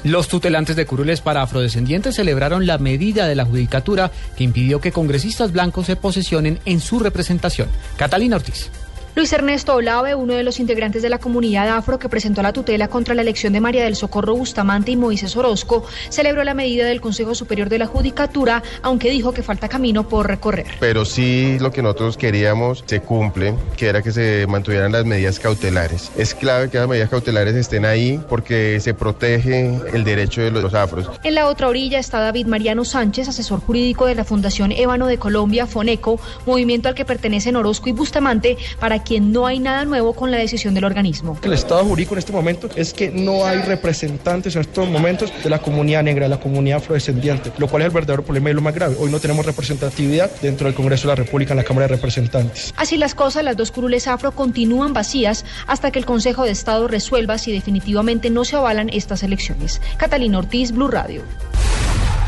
Los 0.04 0.28
tutelantes 0.28 0.76
de 0.76 0.86
curules 0.86 1.20
para 1.20 1.42
afrodescendientes 1.42 2.14
celebraron 2.16 2.66
la 2.66 2.78
medida 2.78 3.26
de 3.26 3.34
la 3.34 3.44
judicatura 3.44 4.10
que 4.36 4.44
impidió 4.44 4.80
que 4.80 4.92
congresistas 4.92 5.52
blancos 5.52 5.86
se 5.86 5.96
posesionen 5.96 6.58
en 6.64 6.80
su 6.80 6.98
representación. 6.98 7.68
Catalina 7.96 8.36
Ortiz. 8.36 8.70
Luis 9.18 9.32
Ernesto 9.32 9.74
Olave, 9.74 10.14
uno 10.14 10.34
de 10.34 10.44
los 10.44 10.60
integrantes 10.60 11.02
de 11.02 11.08
la 11.08 11.18
comunidad 11.18 11.68
afro 11.76 11.98
que 11.98 12.08
presentó 12.08 12.40
la 12.40 12.52
tutela 12.52 12.86
contra 12.86 13.16
la 13.16 13.22
elección 13.22 13.52
de 13.52 13.60
María 13.60 13.82
del 13.82 13.96
Socorro 13.96 14.36
Bustamante 14.36 14.92
y 14.92 14.96
Moisés 14.96 15.36
Orozco, 15.36 15.84
celebró 16.08 16.44
la 16.44 16.54
medida 16.54 16.86
del 16.86 17.00
Consejo 17.00 17.34
Superior 17.34 17.68
de 17.68 17.80
la 17.80 17.86
Judicatura, 17.86 18.62
aunque 18.80 19.10
dijo 19.10 19.32
que 19.32 19.42
falta 19.42 19.68
camino 19.68 20.08
por 20.08 20.28
recorrer. 20.28 20.66
Pero 20.78 21.04
sí 21.04 21.58
lo 21.58 21.72
que 21.72 21.82
nosotros 21.82 22.16
queríamos 22.16 22.84
se 22.86 23.00
cumple, 23.00 23.56
que 23.76 23.86
era 23.86 24.02
que 24.02 24.12
se 24.12 24.46
mantuvieran 24.48 24.92
las 24.92 25.04
medidas 25.04 25.40
cautelares. 25.40 26.12
Es 26.16 26.32
clave 26.36 26.70
que 26.70 26.78
las 26.78 26.86
medidas 26.86 27.10
cautelares 27.10 27.56
estén 27.56 27.86
ahí 27.86 28.20
porque 28.28 28.78
se 28.78 28.94
protege 28.94 29.80
el 29.92 30.04
derecho 30.04 30.42
de 30.42 30.52
los 30.52 30.74
afros. 30.74 31.10
En 31.24 31.34
la 31.34 31.48
otra 31.48 31.66
orilla 31.66 31.98
está 31.98 32.20
David 32.20 32.46
Mariano 32.46 32.84
Sánchez, 32.84 33.26
asesor 33.26 33.58
jurídico 33.58 34.06
de 34.06 34.14
la 34.14 34.22
Fundación 34.22 34.70
Ébano 34.70 35.08
de 35.08 35.18
Colombia, 35.18 35.66
FONECO, 35.66 36.20
movimiento 36.46 36.88
al 36.88 36.94
que 36.94 37.04
pertenecen 37.04 37.56
Orozco 37.56 37.88
y 37.88 37.92
Bustamante, 37.92 38.56
para 38.78 39.02
quien 39.08 39.32
no 39.32 39.46
hay 39.46 39.58
nada 39.58 39.86
nuevo 39.86 40.12
con 40.12 40.30
la 40.30 40.36
decisión 40.36 40.74
del 40.74 40.84
organismo. 40.84 41.38
El 41.42 41.54
estado 41.54 41.82
jurídico 41.82 42.14
en 42.14 42.18
este 42.18 42.30
momento 42.30 42.68
es 42.76 42.92
que 42.92 43.10
no 43.10 43.46
hay 43.46 43.62
representantes 43.62 44.54
en 44.54 44.60
estos 44.60 44.86
momentos 44.86 45.32
de 45.42 45.48
la 45.48 45.60
comunidad 45.60 46.02
negra, 46.02 46.26
de 46.26 46.28
la 46.28 46.38
comunidad 46.38 46.76
afrodescendiente, 46.76 47.50
lo 47.56 47.68
cual 47.68 47.82
es 47.82 47.86
el 47.86 47.94
verdadero 47.94 48.22
problema 48.22 48.50
y 48.50 48.52
lo 48.52 48.60
más 48.60 48.74
grave. 48.74 48.96
Hoy 48.98 49.10
no 49.10 49.18
tenemos 49.18 49.46
representatividad 49.46 50.30
dentro 50.42 50.66
del 50.66 50.74
Congreso 50.74 51.08
de 51.08 51.12
la 51.12 51.24
República 51.24 51.54
en 51.54 51.56
la 51.56 51.64
Cámara 51.64 51.86
de 51.86 51.94
Representantes. 51.94 52.74
Así 52.76 52.98
las 52.98 53.14
cosas, 53.14 53.44
las 53.44 53.56
dos 53.56 53.70
curules 53.70 54.06
afro 54.08 54.32
continúan 54.32 54.92
vacías 54.92 55.46
hasta 55.66 55.90
que 55.90 55.98
el 55.98 56.04
Consejo 56.04 56.44
de 56.44 56.50
Estado 56.50 56.86
resuelva 56.86 57.38
si 57.38 57.50
definitivamente 57.50 58.28
no 58.28 58.44
se 58.44 58.56
avalan 58.56 58.90
estas 58.90 59.22
elecciones. 59.22 59.80
Catalina 59.96 60.36
Ortiz, 60.36 60.72
Blue 60.72 60.88
Radio. 60.88 61.22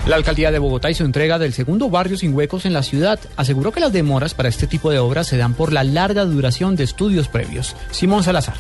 La 0.07 0.17
alcaldía 0.17 0.51
de 0.51 0.59
Bogotá 0.59 0.91
hizo 0.91 1.05
entrega 1.05 1.39
del 1.39 1.53
segundo 1.53 1.91
barrio 1.91 2.17
sin 2.17 2.35
huecos 2.35 2.65
en 2.65 2.73
la 2.73 2.83
ciudad. 2.83 3.21
Aseguró 3.37 3.71
que 3.71 3.81
las 3.81 3.93
demoras 3.93 4.35
para 4.35 4.49
este 4.49 4.67
tipo 4.67 4.91
de 4.91 4.99
obras 4.99 5.27
se 5.27 5.37
dan 5.37 5.55
por 5.55 5.73
la 5.73 5.85
larga 5.85 6.25
duración 6.25 6.75
de 6.75 6.85
estudios 6.85 7.29
previos. 7.29 7.77
Simón 7.91 8.25
Salazar. 8.25 8.57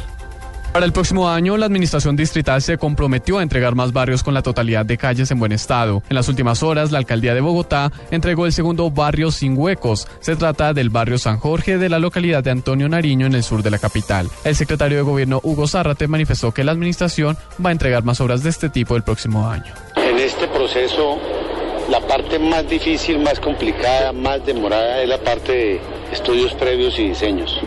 Para 0.72 0.86
el 0.86 0.93
próximo 0.93 1.28
año, 1.28 1.57
la 1.57 1.66
administración 1.66 2.14
distrital 2.14 2.62
se 2.62 2.78
comprometió 2.78 3.38
a 3.38 3.43
entregar 3.43 3.74
más 3.74 3.93
barrios 3.93 4.22
con 4.22 4.34
la 4.34 4.43
totalidad 4.43 4.86
de 4.86 4.99
calles 4.99 5.28
en 5.32 5.41
buen 5.41 5.51
estado. 5.51 6.05
En 6.09 6.14
las 6.14 6.28
últimas 6.28 6.62
horas, 6.62 6.93
la 6.93 6.99
alcaldía 6.99 7.34
de 7.34 7.41
Bogotá 7.41 7.91
entregó 8.12 8.47
el 8.47 8.53
segundo 8.53 8.88
barrio 8.88 9.32
sin 9.32 9.59
huecos. 9.59 10.07
Se 10.20 10.36
trata 10.36 10.72
del 10.72 10.88
barrio 10.88 11.18
San 11.18 11.38
Jorge 11.38 11.76
de 11.76 11.88
la 11.88 11.99
localidad 11.99 12.45
de 12.45 12.53
Antonio 12.53 12.88
Nariño 12.88 13.26
en 13.26 13.34
el 13.34 13.43
sur 13.43 13.64
de 13.64 13.70
la 13.72 13.78
capital. 13.78 14.28
El 14.45 14.55
secretario 14.55 14.99
de 14.99 15.03
gobierno 15.03 15.41
Hugo 15.43 15.66
Zárrate 15.66 16.07
manifestó 16.07 16.53
que 16.55 16.62
la 16.62 16.70
administración 16.70 17.36
va 17.64 17.70
a 17.70 17.72
entregar 17.72 18.05
más 18.05 18.20
obras 18.20 18.45
de 18.45 18.51
este 18.51 18.68
tipo 18.68 18.95
el 18.95 19.03
próximo 19.03 19.51
año. 19.51 19.74
Este 20.21 20.49
proceso, 20.49 21.16
la 21.89 21.99
parte 22.01 22.39
más 22.39 22.68
difícil, 22.68 23.18
más 23.21 23.41
complicada, 23.41 24.12
más 24.12 24.45
demorada 24.45 25.01
es 25.01 25.09
la 25.09 25.16
parte 25.16 25.53
de 25.53 25.81
estudios 26.12 26.53
previos 26.53 26.99
y 26.99 27.09
diseños. 27.09 27.59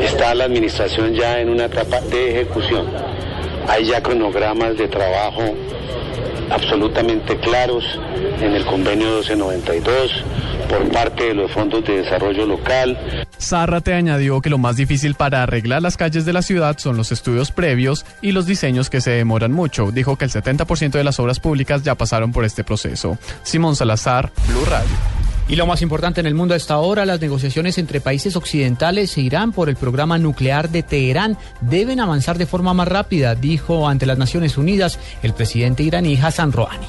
Está 0.00 0.34
la 0.34 0.44
administración 0.44 1.12
ya 1.12 1.38
en 1.38 1.50
una 1.50 1.66
etapa 1.66 2.00
de 2.00 2.30
ejecución. 2.30 2.86
Hay 3.68 3.84
ya 3.84 4.02
cronogramas 4.02 4.78
de 4.78 4.88
trabajo 4.88 5.42
absolutamente 6.50 7.38
claros 7.38 7.84
en 8.40 8.52
el 8.52 8.64
convenio 8.64 9.18
1292 9.18 10.24
por 10.68 10.88
parte 10.90 11.24
de 11.24 11.34
los 11.34 11.50
fondos 11.50 11.84
de 11.84 12.02
desarrollo 12.02 12.46
local. 12.46 13.26
Zárrate 13.38 13.94
añadió 13.94 14.40
que 14.40 14.50
lo 14.50 14.58
más 14.58 14.76
difícil 14.76 15.14
para 15.14 15.42
arreglar 15.42 15.82
las 15.82 15.96
calles 15.96 16.24
de 16.24 16.32
la 16.32 16.42
ciudad 16.42 16.78
son 16.78 16.96
los 16.96 17.12
estudios 17.12 17.50
previos 17.50 18.06
y 18.20 18.32
los 18.32 18.46
diseños 18.46 18.88
que 18.88 19.00
se 19.00 19.10
demoran 19.10 19.52
mucho. 19.52 19.90
Dijo 19.90 20.16
que 20.16 20.24
el 20.24 20.30
70% 20.30 20.92
de 20.92 21.04
las 21.04 21.18
obras 21.20 21.40
públicas 21.40 21.82
ya 21.82 21.94
pasaron 21.94 22.32
por 22.32 22.44
este 22.44 22.64
proceso. 22.64 23.18
Simón 23.42 23.76
Salazar, 23.76 24.30
Blue 24.48 24.64
Radio. 24.64 25.21
Y 25.48 25.56
lo 25.56 25.66
más 25.66 25.82
importante 25.82 26.20
en 26.20 26.26
el 26.26 26.34
mundo 26.34 26.54
a 26.54 26.56
esta 26.56 26.78
hora, 26.78 27.04
las 27.04 27.20
negociaciones 27.20 27.76
entre 27.78 28.00
países 28.00 28.36
occidentales 28.36 29.16
e 29.16 29.22
Irán 29.22 29.52
por 29.52 29.68
el 29.68 29.76
programa 29.76 30.18
nuclear 30.18 30.70
de 30.70 30.82
Teherán 30.82 31.36
deben 31.60 32.00
avanzar 32.00 32.38
de 32.38 32.46
forma 32.46 32.72
más 32.74 32.88
rápida, 32.88 33.34
dijo 33.34 33.88
ante 33.88 34.06
las 34.06 34.18
Naciones 34.18 34.56
Unidas 34.56 34.98
el 35.22 35.34
presidente 35.34 35.82
iraní 35.82 36.16
Hassan 36.16 36.52
Rouhani. 36.52 36.86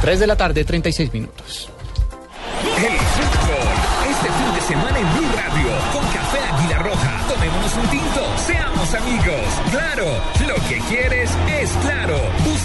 3 0.00 0.18
de 0.18 0.26
la 0.26 0.36
tarde, 0.36 0.64
36 0.64 1.12
minutos. 1.12 1.68
El 2.76 2.96
fútbol, 2.96 3.68
este 4.10 4.28
fin 4.28 4.54
de 4.54 4.60
semana 4.62 4.98
en 4.98 5.12
Blue 5.12 5.28
Radio, 5.36 5.68
con 5.92 6.02
Café 6.12 6.38
Águila 6.38 6.78
Roja. 6.78 7.28
Tomémonos 7.28 7.74
un 7.74 7.90
tinto, 7.90 8.38
seamos 8.46 8.94
amigos. 8.94 9.46
Claro, 9.70 10.06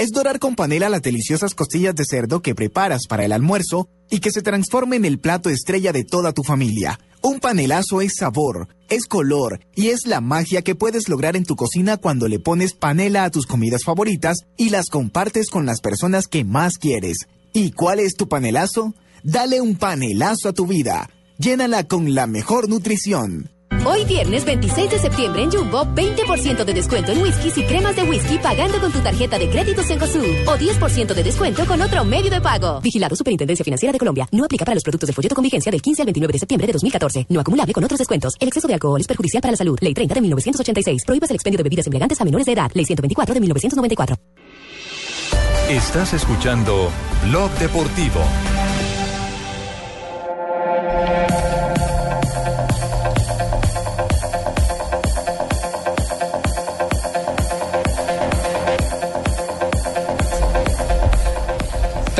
Es 0.00 0.12
dorar 0.12 0.38
con 0.38 0.54
panela 0.54 0.88
las 0.88 1.02
deliciosas 1.02 1.54
costillas 1.54 1.94
de 1.94 2.06
cerdo 2.06 2.40
que 2.40 2.54
preparas 2.54 3.02
para 3.06 3.26
el 3.26 3.32
almuerzo 3.32 3.86
y 4.08 4.20
que 4.20 4.30
se 4.30 4.40
transforme 4.40 4.96
en 4.96 5.04
el 5.04 5.18
plato 5.18 5.50
estrella 5.50 5.92
de 5.92 6.04
toda 6.04 6.32
tu 6.32 6.42
familia. 6.42 6.98
Un 7.20 7.38
panelazo 7.38 8.00
es 8.00 8.14
sabor, 8.16 8.68
es 8.88 9.04
color 9.04 9.60
y 9.76 9.88
es 9.88 10.06
la 10.06 10.22
magia 10.22 10.62
que 10.62 10.74
puedes 10.74 11.10
lograr 11.10 11.36
en 11.36 11.44
tu 11.44 11.54
cocina 11.54 11.98
cuando 11.98 12.28
le 12.28 12.38
pones 12.38 12.72
panela 12.72 13.24
a 13.24 13.30
tus 13.30 13.44
comidas 13.44 13.84
favoritas 13.84 14.38
y 14.56 14.70
las 14.70 14.86
compartes 14.86 15.50
con 15.50 15.66
las 15.66 15.82
personas 15.82 16.28
que 16.28 16.44
más 16.44 16.78
quieres. 16.78 17.28
¿Y 17.52 17.72
cuál 17.72 18.00
es 18.00 18.14
tu 18.14 18.26
panelazo? 18.26 18.94
Dale 19.22 19.60
un 19.60 19.76
panelazo 19.76 20.48
a 20.48 20.54
tu 20.54 20.66
vida. 20.66 21.10
Llénala 21.36 21.86
con 21.86 22.14
la 22.14 22.26
mejor 22.26 22.70
nutrición. 22.70 23.50
Hoy 23.86 24.04
viernes 24.04 24.44
26 24.44 24.90
de 24.90 24.98
septiembre 24.98 25.42
en 25.42 25.50
Jumbo, 25.50 25.86
20% 25.86 26.64
de 26.64 26.74
descuento 26.74 27.12
en 27.12 27.22
whiskies 27.22 27.56
y 27.56 27.64
cremas 27.64 27.96
de 27.96 28.02
whisky 28.02 28.36
pagando 28.36 28.78
con 28.78 28.92
tu 28.92 29.00
tarjeta 29.00 29.38
de 29.38 29.48
crédito 29.48 29.82
Cencosud 29.82 30.22
o 30.46 30.56
10% 30.58 31.14
de 31.14 31.22
descuento 31.22 31.64
con 31.64 31.80
otro 31.80 32.04
medio 32.04 32.30
de 32.30 32.42
pago. 32.42 32.80
Vigilado 32.82 33.16
Superintendencia 33.16 33.64
Financiera 33.64 33.92
de 33.92 33.98
Colombia. 33.98 34.28
No 34.32 34.44
aplica 34.44 34.66
para 34.66 34.74
los 34.74 34.82
productos 34.82 35.06
del 35.06 35.14
folleto 35.14 35.34
con 35.34 35.42
vigencia 35.42 35.72
del 35.72 35.80
15 35.80 36.02
al 36.02 36.06
29 36.06 36.32
de 36.32 36.38
septiembre 36.38 36.66
de 36.66 36.72
2014. 36.74 37.26
No 37.30 37.40
acumulable 37.40 37.72
con 37.72 37.82
otros 37.82 37.98
descuentos. 37.98 38.34
El 38.38 38.48
exceso 38.48 38.68
de 38.68 38.74
alcohol 38.74 39.00
es 39.00 39.06
perjudicial 39.06 39.40
para 39.40 39.52
la 39.52 39.56
salud. 39.56 39.78
Ley 39.80 39.94
30 39.94 40.14
de 40.14 40.20
1986. 40.20 41.04
Prohíbas 41.06 41.30
el 41.30 41.36
expendio 41.36 41.56
de 41.56 41.64
bebidas 41.64 41.86
embriagantes 41.86 42.20
a 42.20 42.24
menores 42.24 42.46
de 42.46 42.52
edad. 42.52 42.70
Ley 42.74 42.84
124 42.84 43.34
de 43.34 43.40
1994. 43.40 44.16
Estás 45.70 46.12
escuchando 46.12 46.90
Blog 47.28 47.50
Deportivo. 47.52 48.20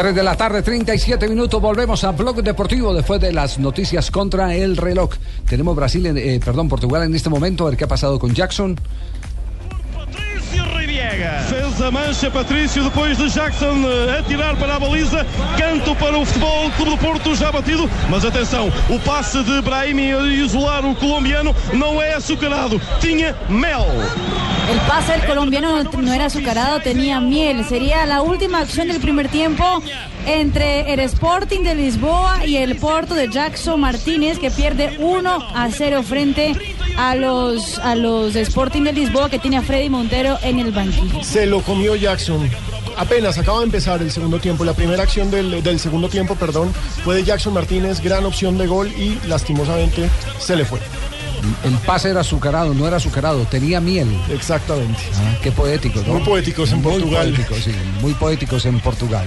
Tres 0.01 0.15
de 0.15 0.23
la 0.23 0.35
tarde, 0.35 0.63
37 0.63 1.29
minutos. 1.29 1.61
Volvemos 1.61 2.05
a 2.05 2.13
Blog 2.13 2.43
Deportivo 2.43 2.95
después 2.95 3.21
de 3.21 3.35
las 3.35 3.59
noticias 3.59 4.11
contra 4.11 4.55
el 4.55 4.79
reloj. 4.79 5.11
Tenemos 5.47 5.77
Brasil, 5.77 6.07
en, 6.07 6.17
eh, 6.17 6.41
perdón, 6.43 6.71
Portugal 6.71 7.03
en 7.03 7.15
este 7.15 7.29
momento. 7.29 7.67
A 7.67 7.69
ver 7.69 7.77
qué 7.77 7.85
ha 7.85 7.89
pasado 7.89 8.19
con 8.19 8.33
Jackson. 8.33 8.81
Fez 11.51 11.81
a 11.83 11.91
mancha 11.91 12.31
Patrício 12.31 12.83
depois 12.83 13.19
de 13.19 13.29
Jackson 13.29 13.85
eh, 13.85 14.21
atirar 14.21 14.57
para 14.57 14.77
a 14.77 14.79
baliza. 14.79 15.27
Canto 15.59 15.95
para 15.97 16.17
o 16.17 16.25
Futebol 16.25 16.71
Clube 16.79 16.91
do 16.93 16.97
Porto 16.97 17.35
já 17.35 17.53
batido. 17.53 17.91
Mas 18.09 18.25
atenção, 18.25 18.73
o 18.89 18.99
passe 19.01 19.45
de 19.45 19.61
Brahimi 19.61 20.15
a 20.15 20.23
isolar 20.23 20.83
o 20.83 20.95
colombiano 20.95 21.55
não 21.75 22.01
é 22.01 22.15
açucarado. 22.15 22.81
Tinha 23.01 23.37
mel. 23.51 23.87
El 24.71 24.79
pase 24.83 25.13
del 25.13 25.27
colombiano 25.27 25.83
no, 25.83 26.13
era 26.13 26.27
azucarado, 26.27 26.79
tenía 26.79 27.19
miel. 27.19 27.65
Sería 27.65 28.07
la 28.07 28.23
última 28.23 28.61
acción 28.61 28.87
del 28.87 29.01
primer 29.01 29.29
tiempo 29.29 29.65
entre 30.27 30.93
el 30.93 31.01
Sporting 31.01 31.63
de 31.65 31.75
Lisboa 31.75 32.47
y 32.47 32.57
el 32.57 32.77
Porto 32.77 33.17
de 33.17 33.29
Jackson 33.29 33.81
Martínez, 33.81 34.39
que 34.39 34.49
pierde 34.53 34.97
1 35.01 35.49
a 35.55 35.69
0 35.73 36.05
frente 36.05 36.55
a 36.97 37.17
los, 37.17 37.81
a 37.81 37.97
los 37.97 38.37
Sporting 38.37 38.83
de 38.83 38.93
Lisboa, 38.93 39.29
que 39.29 39.41
tiene 39.41 39.57
a 39.57 39.63
Freddy 39.63 39.91
Montero 39.91 40.39
en 40.41 40.61
el 40.61 40.71
banquillo. 40.71 41.25
Se 41.25 41.47
lo 41.47 41.63
comió 41.63 41.97
Jackson. 41.97 42.49
Apenas 42.97 43.39
acaba 43.39 43.59
de 43.59 43.65
empezar 43.65 44.01
el 44.01 44.13
segundo 44.13 44.39
tiempo. 44.39 44.65
La 44.65 44.75
primera 44.75 45.03
acción 45.03 45.33
del, 45.33 45.65
del 45.65 45.81
segundo 45.81 46.09
tiempo, 46.09 46.37
perdón, 46.37 46.73
fue 47.03 47.17
de 47.17 47.25
Jackson 47.25 47.55
Martínez, 47.55 48.01
gran 48.01 48.25
opción 48.25 48.57
de 48.57 48.69
gol 48.69 48.87
y 48.87 49.19
lastimosamente 49.27 50.09
se 50.39 50.55
le 50.55 50.65
fue. 50.65 50.79
El 51.65 51.73
pase 51.79 52.11
era 52.11 52.21
azucarado, 52.21 52.75
no 52.75 52.87
era 52.87 52.97
azucarado, 52.99 53.45
tenía 53.47 53.81
miel. 53.81 54.09
Exactamente. 54.31 55.01
Ah, 55.17 55.37
qué 55.43 55.53
poético, 55.53 56.01
¿no? 56.07 56.15
Muy 56.15 56.23
poéticos 56.23 56.71
en 56.73 56.83
Muy 56.83 56.93
Portugal. 56.93 57.29
poéticos, 57.33 57.59
sí, 57.65 57.73
muy 58.01 58.13
poéticos 58.15 58.67
en 58.67 58.81
Portugal. 58.81 59.27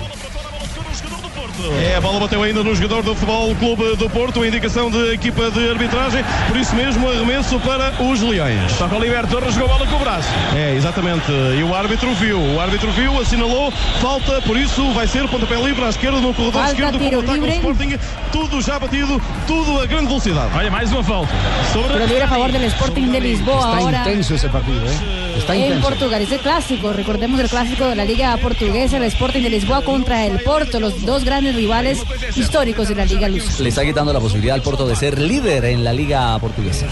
É, 1.81 1.95
a 1.95 2.01
bola 2.01 2.19
bateu 2.19 2.41
ainda 2.41 2.63
no 2.63 2.73
jogador 2.75 3.03
do 3.03 3.13
Futebol 3.13 3.55
Clube 3.55 3.95
do 3.95 4.09
Porto, 4.09 4.41
a 4.41 4.47
indicação 4.47 4.89
de 4.89 5.13
equipa 5.13 5.51
de 5.51 5.69
arbitragem, 5.69 6.23
por 6.47 6.57
isso 6.57 6.75
mesmo 6.75 7.07
arremesso 7.07 7.59
para 7.59 7.93
os 8.01 8.21
Leões. 8.21 8.73
Toca 8.77 8.95
Oliver 8.95 9.27
Torres 9.27 9.53
jogou 9.53 9.75
a 9.75 9.77
bola 9.77 9.89
com 9.89 9.95
o 9.97 9.99
braço. 9.99 10.27
É, 10.55 10.73
exatamente. 10.75 11.31
E 11.31 11.63
o 11.63 11.73
árbitro 11.75 12.11
viu, 12.15 12.39
o 12.39 12.59
árbitro 12.59 12.91
viu, 12.91 13.19
assinalou, 13.19 13.71
falta, 14.01 14.41
por 14.41 14.57
isso 14.57 14.91
vai 14.93 15.07
ser 15.07 15.27
pontapé 15.27 15.55
livre 15.55 15.83
à 15.85 15.89
esquerda 15.89 16.19
no 16.19 16.33
corredor 16.33 16.53
Falta, 16.63 16.71
esquerdo 16.71 16.99
para 16.99 17.17
o 17.17 17.21
ataque 17.21 17.39
do. 17.39 17.47
Sporting. 17.47 17.99
Tudo 18.31 18.61
já 18.61 18.79
batido, 18.79 19.21
tudo 19.45 19.79
a 19.79 19.85
grande 19.85 20.07
velocidade. 20.07 20.49
Olha, 20.55 20.71
mais 20.71 20.91
uma 20.91 21.03
falta. 21.03 21.31
Sobre 21.71 22.07
Pero 22.07 22.25
a 22.25 22.27
favor 22.27 22.51
del 22.51 22.63
Sporting 22.65 23.11
de 23.11 23.19
Lisboa 23.19 23.57
Está 23.57 23.77
ahora. 23.77 24.01
intenso 24.01 24.33
ese 24.33 24.49
partido, 24.49 24.85
¿eh? 24.87 25.22
Está 25.37 25.55
en 25.55 25.61
intenso. 25.63 25.89
Portugal, 25.89 26.21
es 26.21 26.31
el 26.31 26.39
clásico, 26.39 26.93
recordemos 26.93 27.39
el 27.39 27.49
clásico 27.49 27.85
de 27.85 27.95
la 27.95 28.05
Liga 28.05 28.35
Portuguesa, 28.37 28.97
el 28.97 29.03
Sporting 29.03 29.41
de 29.41 29.49
Lisboa 29.49 29.81
contra 29.83 30.25
el 30.25 30.39
Porto, 30.41 30.79
los 30.79 31.05
dos 31.05 31.23
grandes 31.25 31.55
rivales 31.55 31.99
históricos 32.35 32.87
de 32.89 32.95
la 32.95 33.05
Liga 33.05 33.27
Luz. 33.27 33.59
Le 33.59 33.69
está 33.69 33.83
quitando 33.83 34.13
la 34.13 34.19
posibilidad 34.19 34.55
al 34.55 34.61
Porto 34.61 34.87
de 34.87 34.95
ser 34.95 35.19
líder 35.19 35.65
en 35.65 35.83
la 35.83 35.91
liga 35.93 36.37
portuguesa. 36.39 36.85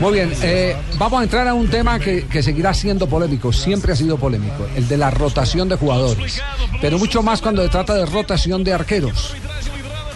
Muy 0.00 0.12
bien, 0.12 0.32
eh, 0.42 0.76
vamos 0.98 1.20
a 1.20 1.24
entrar 1.24 1.48
a 1.48 1.54
un 1.54 1.68
tema 1.68 1.98
que, 1.98 2.26
que 2.26 2.42
seguirá 2.42 2.72
siendo 2.74 3.06
polémico, 3.08 3.52
siempre 3.52 3.92
ha 3.92 3.96
sido 3.96 4.16
polémico, 4.18 4.66
el 4.76 4.86
de 4.86 4.96
la 4.96 5.10
rotación 5.10 5.68
de 5.68 5.76
jugadores, 5.76 6.40
pero 6.80 6.98
mucho 6.98 7.22
más 7.22 7.40
cuando 7.40 7.62
se 7.62 7.68
trata 7.68 7.94
de 7.94 8.06
rotación 8.06 8.62
de 8.62 8.72
arqueros. 8.74 9.34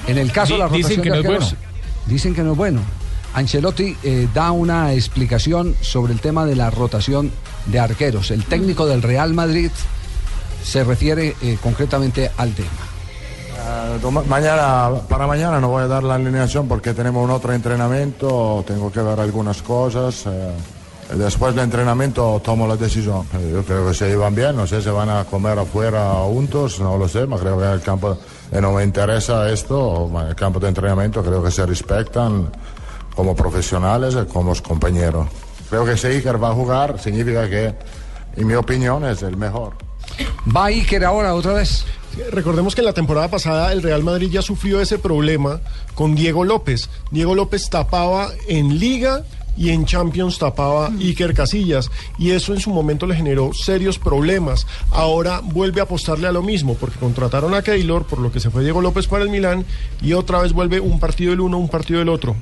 En 0.07 0.19
el 0.19 0.31
caso 0.33 0.55
de 0.55 0.59
la 0.61 0.69
Di- 0.69 0.79
dicen 0.79 0.97
rotación 0.99 1.03
que 1.03 1.11
de 1.11 1.17
no 1.17 1.35
es 1.39 1.43
arqueros, 1.45 1.55
dicen 2.07 2.35
que 2.35 2.43
no 2.43 2.53
es 2.53 2.57
bueno. 2.57 2.81
Ancelotti 3.35 3.97
eh, 4.03 4.29
da 4.35 4.51
una 4.53 4.93
explicación 4.93 5.75
sobre 5.81 6.13
el 6.13 6.21
tema 6.21 6.45
de 6.47 6.57
la 6.57 6.71
rotación 6.71 7.31
de 7.67 7.79
arqueros. 7.79 8.31
El 8.31 8.45
técnico 8.45 8.87
del 8.87 9.03
Real 9.03 9.33
Madrid 9.35 9.71
se 10.65 10.85
refiere 10.85 11.37
eh, 11.43 11.59
concretamente 11.63 12.31
al 12.37 12.53
tema. 12.53 12.69
Doma- 14.03 14.23
Mañana, 14.27 14.91
para 15.09 15.27
mañana 15.27 15.61
no 15.61 15.69
voy 15.69 15.83
a 15.83 15.87
dar 15.87 16.03
la 16.03 16.15
alineación 16.15 16.67
porque 16.67 16.95
tenemos 16.95 17.23
un 17.23 17.31
otro 17.31 17.53
entrenamiento, 17.53 18.65
tengo 18.67 18.91
que 18.91 19.01
ver 19.01 19.21
algunas 19.21 19.63
cosas. 19.63 20.25
eh, 20.27 20.53
Después 21.15 21.57
del 21.57 21.65
entrenamiento 21.65 22.41
tomo 22.45 22.69
la 22.69 22.77
decisión. 22.77 23.27
Eh, 23.35 23.51
Yo 23.53 23.65
creo 23.65 23.89
que 23.89 23.95
se 23.95 24.09
llevan 24.09 24.33
bien, 24.35 24.55
no 24.55 24.65
sé 24.67 24.81
si 24.81 24.89
van 24.91 25.11
a 25.11 25.25
comer 25.25 25.59
afuera 25.59 26.13
juntos, 26.27 26.79
no 26.79 26.97
lo 26.97 27.09
sé, 27.09 27.21
pero 27.27 27.39
creo 27.39 27.59
que 27.59 27.65
en 27.65 27.71
el 27.73 27.81
campo 27.83 28.17
eh, 28.53 28.61
no 28.61 28.73
me 28.73 28.85
interesa 28.85 29.51
esto, 29.51 30.09
en 30.21 30.29
el 30.29 30.35
campo 30.37 30.61
de 30.61 30.69
entrenamiento 30.69 31.21
creo 31.23 31.43
que 31.43 31.51
se 31.51 31.67
respetan 31.67 32.49
como 33.21 33.37
profesionales 33.37 34.17
y 34.19 34.33
como 34.33 34.55
compañeros. 34.63 35.29
Creo 35.69 35.85
que 35.85 35.95
si 35.99 36.07
Iker 36.07 36.43
va 36.43 36.53
a 36.53 36.55
jugar 36.55 36.99
significa 36.99 37.51
que, 37.51 37.75
en 38.35 38.47
mi 38.47 38.55
opinión, 38.55 39.05
es 39.05 39.21
el 39.21 39.37
mejor. 39.37 39.75
¿Va 40.57 40.65
Iker 40.65 41.05
ahora 41.05 41.35
otra 41.35 41.53
vez? 41.53 41.85
Recordemos 42.33 42.75
que 42.75 42.81
en 42.81 42.87
la 42.87 42.95
temporada 42.95 43.29
pasada 43.29 43.75
el 43.75 43.83
Real 43.83 44.03
Madrid 44.03 44.31
ya 44.31 44.41
sufrió 44.41 44.81
ese 44.81 44.99
problema 44.99 45.61
con 45.95 46.15
Diego 46.15 46.47
López. 46.47 46.89
Diego 47.11 47.35
López 47.35 47.69
tapaba 47.69 48.31
en 48.49 48.79
Liga 48.79 49.23
y 49.55 49.69
en 49.69 49.85
Champions 49.85 50.39
tapaba 50.39 50.91
Iker 50.99 51.35
Casillas 51.35 51.91
y 52.19 52.31
eso 52.31 52.55
en 52.55 52.61
su 52.61 52.71
momento 52.71 53.07
le 53.07 53.17
generó 53.17 53.53
serios 53.53 53.99
problemas. 53.99 54.67
Ahora 54.93 55.43
vuelve 55.45 55.83
a 55.83 55.85
apostarle 55.85 56.27
a 56.27 56.33
lo 56.33 56.43
mismo 56.43 56.75
porque 56.75 56.99
contrataron 56.99 57.53
a 57.53 57.61
Keylor 57.61 58.07
por 58.07 58.19
lo 58.19 58.33
que 58.33 58.41
se 58.41 58.49
fue 58.49 58.63
Diego 58.63 58.81
López 58.81 59.07
para 59.07 59.25
el 59.25 59.29
Milán 59.29 59.67
y 60.01 60.15
otra 60.15 60.41
vez 60.41 60.55
vuelve 60.55 60.81
un 60.81 60.99
partido 60.99 61.33
del 61.33 61.41
uno, 61.41 61.59
un 61.59 61.69
partido 61.69 61.99
del 61.99 62.09
otro. 62.09 62.35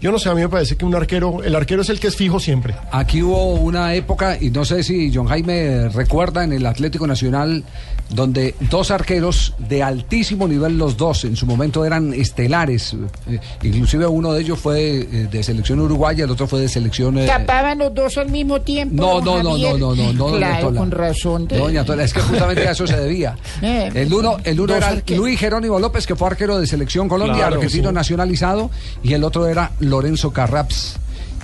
Yo 0.00 0.12
no 0.12 0.18
sé, 0.18 0.28
a 0.28 0.34
mí 0.34 0.40
me 0.40 0.48
parece 0.48 0.76
que 0.76 0.84
un 0.84 0.94
arquero, 0.94 1.42
el 1.42 1.54
arquero 1.56 1.82
es 1.82 1.88
el 1.90 1.98
que 1.98 2.06
es 2.06 2.14
fijo 2.16 2.38
siempre. 2.38 2.74
Aquí 2.92 3.20
hubo 3.22 3.54
una 3.54 3.94
época, 3.94 4.36
y 4.40 4.50
no 4.50 4.64
sé 4.64 4.82
si 4.84 5.12
John 5.12 5.26
Jaime 5.26 5.88
recuerda, 5.88 6.44
en 6.44 6.52
el 6.52 6.64
Atlético 6.66 7.06
Nacional, 7.06 7.64
donde 8.10 8.54
dos 8.70 8.90
arqueros 8.90 9.54
de 9.58 9.82
altísimo 9.82 10.46
nivel, 10.46 10.78
los 10.78 10.96
dos, 10.96 11.24
en 11.24 11.34
su 11.36 11.46
momento 11.46 11.84
eran 11.84 12.14
estelares. 12.14 12.94
Eh, 13.28 13.40
inclusive 13.64 14.06
uno 14.06 14.32
de 14.32 14.40
ellos 14.42 14.58
fue 14.60 15.00
eh, 15.00 15.04
de 15.30 15.42
selección 15.42 15.80
uruguaya, 15.80 16.24
el 16.24 16.30
otro 16.30 16.46
fue 16.46 16.60
de 16.60 16.68
selección... 16.68 17.18
eh, 17.18 17.26
Tapaban 17.26 17.78
los 17.78 17.92
dos 17.92 18.16
al 18.18 18.30
mismo 18.30 18.60
tiempo. 18.60 18.94
No, 18.94 19.20
no, 19.20 19.42
no, 19.42 19.58
no, 19.58 19.76
no, 19.76 19.94
no, 19.96 20.12
no, 20.12 20.12
doña 20.12 20.38
Claro, 20.38 20.66
Tola. 20.68 20.78
con 20.80 20.90
razón. 20.92 21.48
de- 21.48 21.58
Doña 21.58 21.84
Tola, 21.84 22.04
es 22.04 22.14
que 22.14 22.20
justamente 22.20 22.66
a 22.66 22.70
eso 22.70 22.86
se 22.86 22.96
debía. 22.96 23.36
Eh, 23.60 23.90
El 23.92 24.14
uno, 24.14 24.36
el 24.44 24.60
uno 24.60 24.74
era 24.76 24.88
arqueros. 24.88 25.20
Luis 25.24 25.38
Jerónimo 25.40 25.80
López, 25.80 26.06
que 26.06 26.14
fue 26.14 26.28
arquero 26.28 26.58
de 26.60 26.66
Selección 26.66 27.08
Colombia, 27.08 27.38
Claro, 27.38 27.56
argentino 27.56 27.88
sí. 27.88 27.94
nacionalizado, 27.94 28.70
y 29.02 29.12
el 29.14 29.24
otro 29.24 29.48
era 29.48 29.72
Lorenzo 29.88 30.32
Carraps. 30.32 30.96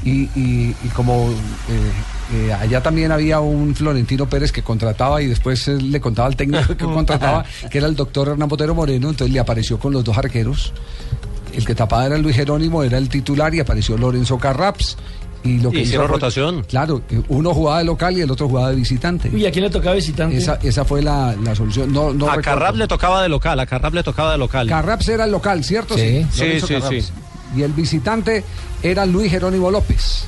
Y, 0.05 0.25
y- 0.39 0.75
y 0.85 0.89
como 0.95 1.31
eh, 1.31 1.91
eh, 2.49 2.53
allá 2.53 2.83
también 2.83 3.11
había 3.11 3.41
un 3.41 3.75
Florentino 3.75 4.29
Pérez 4.29 4.53
que 4.53 4.63
contrataba 4.63 5.23
y 5.23 5.27
después 5.29 5.67
eh, 5.69 5.79
le 5.81 5.99
contaba 5.99 6.29
al 6.29 6.37
técnico 6.37 6.77
que 6.77 6.85
contrataba, 6.85 7.45
que 7.71 7.79
era 7.79 7.87
el 7.87 7.97
doctor 7.97 8.29
Hernán 8.29 8.49
Botero 8.49 8.75
Moreno, 8.75 9.09
entonces 9.09 9.33
le 9.33 9.41
apareció 9.41 9.79
con 9.79 9.93
los 9.95 10.05
dos 10.05 10.19
arqueros. 10.19 10.73
El 11.55 11.65
que 11.65 11.75
tapaba 11.75 12.05
era 12.07 12.19
Luis 12.19 12.37
Jerónimo, 12.37 12.83
era 12.83 12.99
el 12.99 13.09
titular 13.09 13.55
y 13.55 13.61
apareció 13.61 13.97
Lorenzo 13.97 14.37
Carraps. 14.39 14.97
Y 15.45 15.61
lo 15.61 15.71
que 15.71 15.81
Hicieron 15.83 16.09
rotación. 16.09 16.65
Claro, 16.65 17.03
eh, 17.11 17.21
uno 17.29 17.53
jugaba 17.55 17.79
de 17.79 17.85
local 17.85 18.17
y 18.17 18.23
el 18.23 18.31
otro 18.31 18.49
jugaba 18.49 18.71
de 18.71 18.77
visitante. 18.77 19.31
¿Y 19.35 19.45
a 19.47 19.51
quién 19.53 19.65
le 19.65 19.71
tocaba 19.71 19.95
visitante? 19.95 20.37
Esa, 20.39 20.59
esa 20.63 20.85
fue 20.87 21.03
la, 21.03 21.35
la 21.37 21.55
solución. 21.55 21.93
No, 21.93 22.13
no 22.15 22.31
a. 22.31 22.41
Carrab 22.41 22.77
le 22.77 22.89
tocaba 22.89 23.23
de 23.23 23.29
local, 23.29 23.61
a 23.61 23.67
Carrab 23.67 23.93
le 23.95 24.03
tocaba 24.03 24.33
de 24.33 24.39
local. 24.39 24.67
Carraps 24.69 25.07
era 25.09 25.25
el 25.27 25.31
local, 25.31 25.63
¿cierto? 25.63 25.97
Sí. 25.97 26.27
Sí, 26.33 26.41
Lorenzo 26.41 26.67
sí, 26.67 26.75
Carraps. 26.75 27.05
sí. 27.07 27.13
Y 27.57 27.63
el 27.63 27.73
visitante 27.73 28.45
era 28.83 29.07
Luis 29.07 29.31
Jerónimo 29.31 29.71
López. 29.71 30.25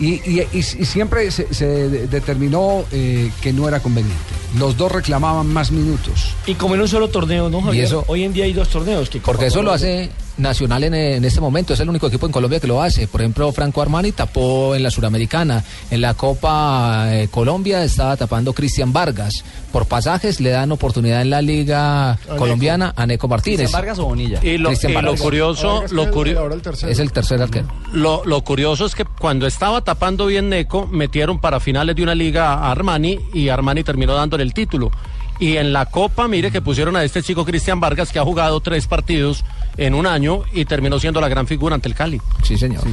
Y, 0.00 0.14
y- 0.28 0.46
y- 0.52 0.58
y 0.58 0.62
siempre 0.62 1.30
se, 1.30 1.52
se 1.54 1.66
de- 1.66 2.06
determinó 2.08 2.84
eh, 2.90 3.30
que 3.40 3.52
no 3.52 3.68
era 3.68 3.80
conveniente. 3.80 4.16
Los 4.58 4.76
dos 4.76 4.90
reclamaban 4.90 5.46
más 5.46 5.70
minutos. 5.70 6.34
Y 6.46 6.54
como 6.54 6.74
en 6.74 6.80
un 6.80 6.88
solo 6.88 7.08
torneo, 7.08 7.48
¿no, 7.50 7.60
Javier? 7.62 7.84
eso- 7.84 8.04
Hoy 8.08 8.24
en 8.24 8.32
día 8.32 8.44
hay 8.46 8.52
dos 8.52 8.68
torneos. 8.68 9.08
Que 9.10 9.20
Porque 9.20 9.46
eso 9.46 9.62
lo 9.62 9.72
hace 9.72 10.10
Nacional 10.38 10.84
en, 10.84 10.94
en 10.94 11.24
este 11.24 11.40
momento, 11.40 11.74
es 11.74 11.80
el 11.80 11.88
único 11.88 12.06
equipo 12.06 12.24
en 12.26 12.32
Colombia 12.32 12.60
que 12.60 12.66
lo 12.66 12.80
hace. 12.82 13.06
Por 13.06 13.20
ejemplo, 13.20 13.52
Franco 13.52 13.82
Armani 13.82 14.12
tapó 14.12 14.74
en 14.74 14.82
la 14.82 14.90
Suramericana. 14.90 15.62
En 15.90 16.00
la 16.00 16.14
Copa 16.14 17.08
eh, 17.14 17.28
Colombia 17.30 17.84
estaba 17.84 18.16
tapando 18.16 18.52
Cristian 18.52 18.92
Vargas. 18.92 19.44
Por 19.72 19.86
pasajes 19.86 20.40
le 20.40 20.50
dan 20.50 20.72
oportunidad 20.72 21.20
en 21.22 21.30
la 21.30 21.42
Liga 21.42 22.18
Colombiana 22.38 22.92
a 22.96 23.06
Neco 23.06 23.28
Martínez. 23.28 23.58
¿Cristian 23.60 23.80
Vargas 23.80 23.98
o 23.98 24.04
Bonilla? 24.06 24.40
Y 24.42 24.56
lo- 24.58 24.70
y 24.72 24.76
curioso- 25.22 25.84
lo 25.90 26.10
curio- 26.10 26.48
es 26.88 26.98
el 26.98 27.12
tercer 27.12 27.42
arquero. 27.42 27.68
Lo, 27.92 28.22
lo 28.24 28.42
curioso 28.42 28.86
es 28.86 28.94
que 28.94 29.04
cuando 29.04 29.46
estaba 29.46 29.82
tapando 29.82 30.26
bien 30.26 30.48
Neco, 30.48 30.86
metieron 30.86 31.38
para 31.40 31.60
finales 31.60 31.94
de 31.96 32.02
una 32.02 32.14
liga 32.14 32.54
a 32.54 32.70
Armani 32.70 33.18
y 33.34 33.48
Armani 33.48 33.84
terminó 33.84 34.14
dándole 34.14 34.42
el 34.42 34.54
título. 34.54 34.90
Y 35.38 35.56
en 35.56 35.72
la 35.72 35.86
Copa, 35.86 36.28
mire 36.28 36.50
que 36.50 36.60
pusieron 36.60 36.96
a 36.96 37.04
este 37.04 37.22
chico 37.22 37.46
Cristian 37.46 37.80
Vargas 37.80 38.12
que 38.12 38.18
ha 38.18 38.22
jugado 38.24 38.60
tres 38.60 38.86
partidos 38.86 39.42
en 39.80 39.94
un 39.94 40.06
año 40.06 40.42
y 40.52 40.64
terminó 40.66 40.98
siendo 41.00 41.20
la 41.20 41.28
gran 41.28 41.46
figura 41.46 41.74
ante 41.74 41.88
el 41.88 41.94
Cali. 41.94 42.20
Sí, 42.44 42.56
señor. 42.56 42.84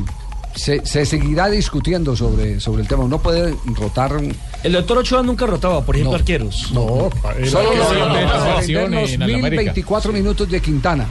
Se, 0.55 0.83
se 0.85 1.05
seguirá 1.05 1.49
discutiendo 1.49 2.15
sobre, 2.15 2.59
sobre 2.59 2.81
el 2.81 2.87
tema. 2.87 3.03
Uno 3.03 3.19
puede 3.19 3.53
rotar. 3.75 4.13
El 4.63 4.71
doctor 4.73 4.97
Ochoa 4.99 5.21
nunca 5.21 5.45
rotaba, 5.45 5.85
por 5.85 5.95
ejemplo, 5.95 6.13
No. 6.13 6.17
arqueros. 6.17 6.71
No, 6.71 7.09
Solo 7.45 7.75
los, 7.75 7.91
los 8.79 9.17
1024 9.19 10.11
minutos 10.13 10.49
de 10.49 10.59
Quintana. 10.61 11.05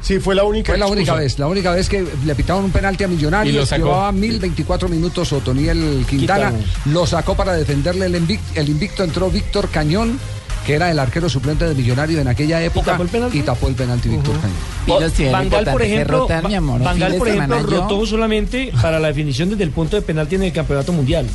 Sí, 0.00 0.20
fue 0.20 0.34
la 0.34 0.44
única. 0.44 0.72
Fue 0.72 0.78
la 0.78 0.86
única 0.86 1.00
excusa. 1.10 1.20
vez, 1.22 1.38
la 1.40 1.46
única 1.48 1.72
vez 1.72 1.88
que 1.88 2.06
le 2.24 2.34
pitaron 2.36 2.64
un 2.64 2.70
penalti 2.70 3.02
a 3.02 3.06
Y 3.08 3.10
lo 3.10 3.16
Millonarios. 3.16 3.68
sacó. 3.68 3.84
Llevaba 3.86 4.12
1024 4.12 4.88
minutos 4.88 5.32
Otoniel 5.32 6.06
Quintana. 6.08 6.50
Quintana. 6.52 6.72
Lo 6.86 7.04
sacó 7.04 7.34
para 7.34 7.52
defenderle 7.54 8.06
el, 8.06 8.14
invic- 8.14 8.38
el 8.54 8.68
invicto. 8.68 9.02
Entró 9.02 9.28
Víctor 9.28 9.68
Cañón, 9.68 10.18
que 10.68 10.74
era 10.74 10.90
el 10.90 10.98
arquero 10.98 11.30
suplente 11.30 11.64
de 11.66 11.74
Millonarios 11.74 12.20
en 12.20 12.28
aquella 12.28 12.62
época. 12.62 12.92
Y 13.32 13.40
tapó 13.40 13.68
el 13.68 13.74
penalti, 13.74 14.10
Víctor 14.10 14.34
Cañón. 14.38 15.32
Bangal, 15.32 15.64
por 15.72 15.80
ejemplo, 15.82 16.18
rotar, 16.18 16.46
mi 16.46 16.54
amor, 16.54 16.82
por 17.16 17.26
ejemplo, 17.28 17.60
yo- 17.70 17.80
rotó 17.80 18.04
solamente 18.04 18.70
para 18.82 18.98
la 19.00 19.08
definición 19.08 19.48
desde 19.48 19.64
el 19.64 19.70
punto 19.70 19.96
de 19.96 20.02
penalti 20.02 20.34
en 20.34 20.42
el 20.42 20.52
campeonato 20.52 20.92
mundial. 20.92 21.26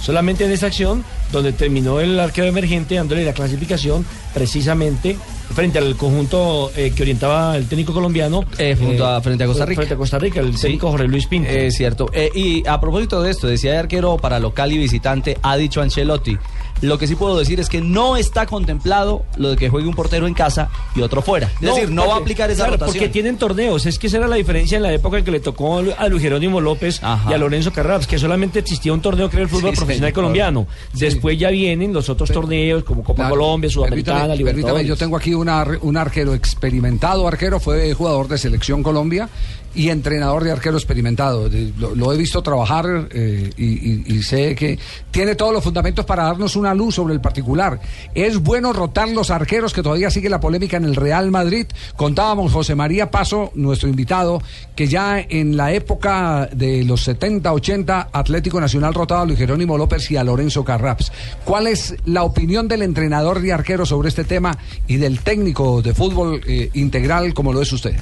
Solamente 0.00 0.44
en 0.46 0.50
esa 0.50 0.66
acción 0.66 1.04
donde 1.30 1.52
terminó 1.52 2.00
el 2.00 2.18
arquero 2.18 2.48
emergente 2.48 2.96
dándole 2.96 3.24
la 3.24 3.32
clasificación 3.34 4.04
precisamente 4.34 5.16
frente 5.54 5.78
al 5.78 5.94
conjunto 5.96 6.72
eh, 6.74 6.92
que 6.96 7.02
orientaba 7.02 7.56
el 7.56 7.68
técnico 7.68 7.92
colombiano. 7.92 8.44
Eh, 8.58 8.76
junto 8.76 9.06
a- 9.06 9.20
frente 9.20 9.44
a 9.44 9.46
Costa 9.46 9.64
Rica. 9.64 9.76
Frente 9.82 9.94
a 9.94 9.96
Costa 9.96 10.18
Rica, 10.18 10.40
el 10.40 10.56
Sí. 10.56 10.62
técnico 10.62 10.90
Jorge 10.90 11.06
Luis 11.06 11.26
Pinto. 11.28 11.48
Es 11.48 11.76
cierto. 11.76 12.10
Eh, 12.12 12.30
y 12.34 12.66
a 12.66 12.80
propósito 12.80 13.22
de 13.22 13.30
esto, 13.30 13.46
decía 13.46 13.70
de 13.72 13.78
arquero 13.78 14.16
para 14.16 14.40
local 14.40 14.72
y 14.72 14.78
visitante, 14.78 15.38
ha 15.40 15.56
dicho 15.56 15.80
Ancelotti. 15.80 16.36
Lo 16.82 16.98
que 16.98 17.06
sí 17.06 17.14
puedo 17.14 17.38
decir 17.38 17.58
es 17.60 17.68
que 17.68 17.80
no 17.80 18.16
está 18.16 18.44
contemplado 18.46 19.24
lo 19.36 19.50
de 19.50 19.56
que 19.56 19.68
juegue 19.68 19.88
un 19.88 19.94
portero 19.94 20.26
en 20.26 20.34
casa 20.34 20.68
y 20.94 21.00
otro 21.00 21.22
fuera. 21.22 21.50
Es 21.60 21.60
decir, 21.74 21.90
no 21.90 22.06
va 22.08 22.14
a 22.14 22.18
aplicar 22.18 22.50
esa 22.50 22.64
claro, 22.64 22.72
rotación. 22.72 22.94
Porque 22.96 23.08
tienen 23.08 23.38
torneos. 23.38 23.86
Es 23.86 23.98
que 23.98 24.08
esa 24.08 24.18
era 24.18 24.28
la 24.28 24.36
diferencia 24.36 24.76
en 24.76 24.82
la 24.82 24.92
época 24.92 25.18
en 25.18 25.24
que 25.24 25.30
le 25.30 25.40
tocó 25.40 25.78
a 25.78 26.08
Luis 26.08 26.22
Jerónimo 26.22 26.60
López 26.60 27.00
y 27.28 27.32
a 27.32 27.38
Lorenzo 27.38 27.72
Carraps, 27.72 28.06
que 28.06 28.18
solamente 28.18 28.58
existía 28.58 28.92
un 28.92 29.00
torneo 29.00 29.30
que 29.30 29.36
era 29.36 29.44
el 29.44 29.48
fútbol 29.48 29.70
Sí, 29.70 29.76
profesional 29.76 30.12
colombiano. 30.12 30.66
Después 30.92 31.38
ya 31.38 31.50
vienen 31.50 31.92
los 31.92 32.08
otros 32.08 32.30
torneos 32.30 32.82
como 32.84 33.02
Copa 33.02 33.22
Claro. 33.22 33.36
Colombia, 33.36 33.70
Sudamericana, 33.70 34.34
Libertadores. 34.34 34.54
permítame, 34.64 34.84
yo 34.88 34.96
tengo 34.96 35.16
aquí 35.16 35.32
una 35.34 35.64
un 35.82 35.96
arquero 35.96 36.34
experimentado, 36.34 37.26
arquero, 37.28 37.60
fue 37.60 37.94
jugador 37.94 38.26
de 38.28 38.38
Selección 38.38 38.82
Colombia 38.82 39.28
y 39.74 39.88
entrenador 39.88 40.44
de 40.44 40.52
arquero 40.52 40.76
experimentado. 40.76 41.48
Lo, 41.96 42.12
he 42.12 42.16
visto 42.16 42.42
trabajar 42.42 43.08
eh, 43.10 43.50
y, 43.56 44.22
sé 44.22 44.54
que 44.54 44.78
tiene 45.10 45.34
todos 45.34 45.52
los 45.52 45.64
fundamentos 45.64 46.04
para 46.04 46.24
darnos 46.24 46.56
una 46.56 46.74
luz 46.74 46.94
sobre 46.94 47.14
el 47.14 47.20
particular. 47.20 47.80
Es 48.14 48.38
bueno 48.38 48.72
rotar 48.72 49.08
los 49.08 49.30
arqueros, 49.30 49.72
que 49.72 49.82
todavía 49.82 50.10
sigue 50.10 50.28
la 50.28 50.40
polémica 50.40 50.76
en 50.76 50.84
el 50.84 50.94
Real 50.94 51.30
Madrid. 51.30 51.66
Contábamos 51.96 52.52
José 52.52 52.74
María 52.74 53.10
Paso, 53.10 53.50
nuestro 53.54 53.88
invitado, 53.88 54.42
que 54.76 54.86
ya 54.86 55.18
en 55.20 55.56
la 55.56 55.72
época 55.72 56.48
de 56.52 56.84
los 56.84 57.02
70, 57.02 57.52
80, 57.52 58.10
Atlético 58.12 58.60
Nacional 58.60 58.94
rotaba 58.94 59.22
a 59.22 59.24
Luis 59.24 59.38
Jerónimo 59.38 59.76
López 59.76 60.10
y 60.10 60.16
a 60.16 60.24
Lorenzo 60.24 60.64
Carraps. 60.64 61.12
¿Cuál 61.44 61.66
es 61.66 61.94
la 62.04 62.22
opinión 62.22 62.68
del 62.68 62.82
entrenador 62.82 63.40
de 63.40 63.52
arqueros 63.52 63.88
sobre 63.88 64.08
este 64.08 64.24
tema 64.24 64.56
y 64.86 64.96
del 64.96 65.20
técnico 65.20 65.82
de 65.82 65.94
fútbol 65.94 66.40
eh, 66.46 66.70
integral 66.74 67.34
como 67.34 67.52
lo 67.52 67.62
es 67.62 67.72
usted? 67.72 67.96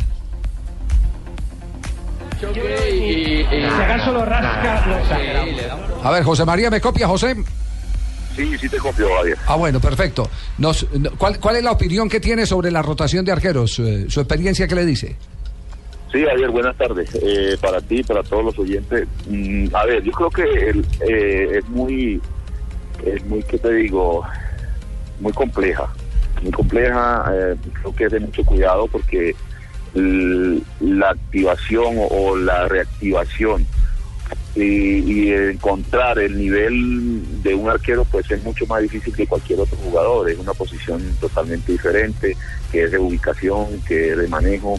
Si 2.40 3.82
acaso 3.82 4.12
lo 4.12 4.24
rasca, 4.24 4.86
lo 4.86 5.04
saca. 5.04 6.08
A 6.08 6.10
ver, 6.10 6.22
José 6.24 6.44
María, 6.46 6.70
¿me 6.70 6.80
copia, 6.80 7.06
José? 7.06 7.36
Sí, 8.34 8.56
sí 8.58 8.68
te 8.68 8.78
copio, 8.78 9.08
Javier. 9.18 9.36
Ah, 9.46 9.56
bueno, 9.56 9.80
perfecto. 9.80 10.30
Nos, 10.58 10.86
¿cuál, 11.18 11.38
cuál 11.38 11.56
es 11.56 11.62
la 11.64 11.72
opinión 11.72 12.08
que 12.08 12.20
tiene 12.20 12.46
sobre 12.46 12.70
la 12.70 12.80
rotación 12.80 13.24
de 13.24 13.32
arqueros? 13.32 13.78
Eh, 13.80 14.06
¿Su 14.08 14.20
experiencia 14.20 14.66
qué 14.66 14.74
le 14.74 14.86
dice? 14.86 15.16
Sí, 16.10 16.24
Javier, 16.24 16.50
buenas 16.50 16.76
tardes. 16.76 17.10
Eh, 17.22 17.56
para 17.60 17.80
ti, 17.82 18.02
para 18.02 18.22
todos 18.22 18.44
los 18.44 18.58
oyentes. 18.58 19.06
Mm, 19.28 19.66
a 19.74 19.84
ver, 19.84 20.02
yo 20.02 20.12
creo 20.12 20.30
que 20.30 20.42
el- 20.70 20.86
eh, 21.06 21.58
es 21.58 21.68
muy, 21.68 22.20
es 23.04 23.24
muy, 23.26 23.42
¿qué 23.42 23.58
te 23.58 23.72
digo? 23.74 24.22
Muy 25.20 25.32
compleja. 25.32 25.86
Muy 26.42 26.52
compleja, 26.52 27.30
eh, 27.34 27.54
creo 27.74 27.94
que 27.94 28.04
es 28.06 28.12
de 28.12 28.20
mucho 28.20 28.42
cuidado 28.44 28.86
porque 28.86 29.34
la 29.94 31.10
activación 31.10 31.94
o, 32.10 32.36
la 32.36 32.68
reactivación 32.68 33.66
y, 34.54 34.62
y 34.62 35.32
encontrar 35.32 36.18
el 36.18 36.36
nivel 36.38 37.42
de 37.42 37.54
un 37.54 37.68
arquero 37.70 38.04
pues 38.04 38.30
es 38.30 38.42
mucho 38.44 38.66
más 38.66 38.82
difícil 38.82 39.14
que 39.14 39.26
cualquier 39.26 39.60
otro 39.60 39.76
jugador. 39.78 40.30
Es 40.30 40.38
una 40.38 40.54
posición 40.54 41.02
totalmente 41.20 41.72
diferente, 41.72 42.36
que 42.70 42.84
es 42.84 42.90
de 42.92 42.98
ubicación, 42.98 43.80
que 43.86 44.10
es 44.12 44.16
de 44.18 44.28
manejo. 44.28 44.78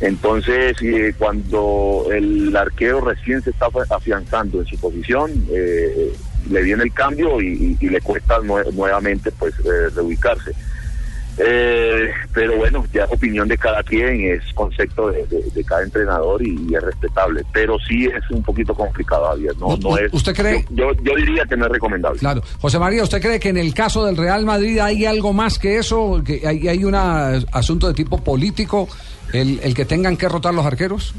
Entonces, 0.00 0.76
eh, 0.82 1.14
cuando 1.18 2.06
el 2.10 2.56
arquero 2.56 3.00
recién 3.02 3.42
se 3.42 3.50
está 3.50 3.66
afianzando 3.90 4.60
en 4.60 4.66
su 4.66 4.76
posición, 4.78 5.30
eh, 5.52 6.12
le 6.48 6.62
viene 6.62 6.84
el 6.84 6.92
cambio 6.92 7.40
y, 7.40 7.76
y- 7.78 7.88
le 7.88 8.00
cuesta 8.00 8.38
nue- 8.38 8.72
nuevamente 8.72 9.30
pues 9.32 9.52
eh, 9.60 9.90
reubicarse. 9.94 10.52
Eh, 11.38 12.10
pero 12.34 12.56
bueno, 12.56 12.84
ya 12.92 13.04
es 13.04 13.10
opinión 13.12 13.48
de 13.48 13.56
cada 13.56 13.82
quien, 13.82 14.20
es 14.32 14.42
concepto 14.54 15.08
de, 15.10 15.24
de- 15.26 15.50
de 15.54 15.64
cada 15.64 15.82
entrenador 15.82 16.42
y, 16.42 16.66
y 16.68 16.74
es 16.74 16.82
respetable. 16.82 17.42
Pero 17.52 17.78
sí 17.88 18.06
es 18.06 18.30
un 18.30 18.42
poquito 18.42 18.74
complicado, 18.74 19.26
Javier. 19.28 19.56
No, 19.58 19.76
no 19.76 19.96
es, 19.96 20.12
¿Usted 20.12 20.34
cree? 20.34 20.64
Yo, 20.70 20.92
yo 21.02 21.14
diría 21.16 21.44
que 21.48 21.56
no 21.56 21.66
es 21.66 21.72
recomendable. 21.72 22.18
Claro. 22.18 22.42
José 22.60 22.78
María, 22.78 23.02
¿usted 23.02 23.22
cree 23.22 23.40
que 23.40 23.48
en 23.48 23.56
el 23.56 23.72
caso 23.72 24.04
del 24.04 24.16
Real 24.16 24.44
Madrid 24.44 24.78
hay 24.80 25.06
algo 25.06 25.32
más 25.32 25.58
que 25.58 25.78
eso? 25.78 26.20
¿Que 26.24 26.42
hay, 26.46 26.68
hay 26.68 26.84
un 26.84 26.94
asunto 26.94 27.88
de 27.88 27.94
tipo 27.94 28.22
político? 28.22 28.88
El, 29.32 29.60
el 29.62 29.74
que 29.74 29.84
tengan 29.84 30.16
que 30.16 30.28
rotar 30.28 30.52
los 30.52 30.66
arqueros? 30.66 31.14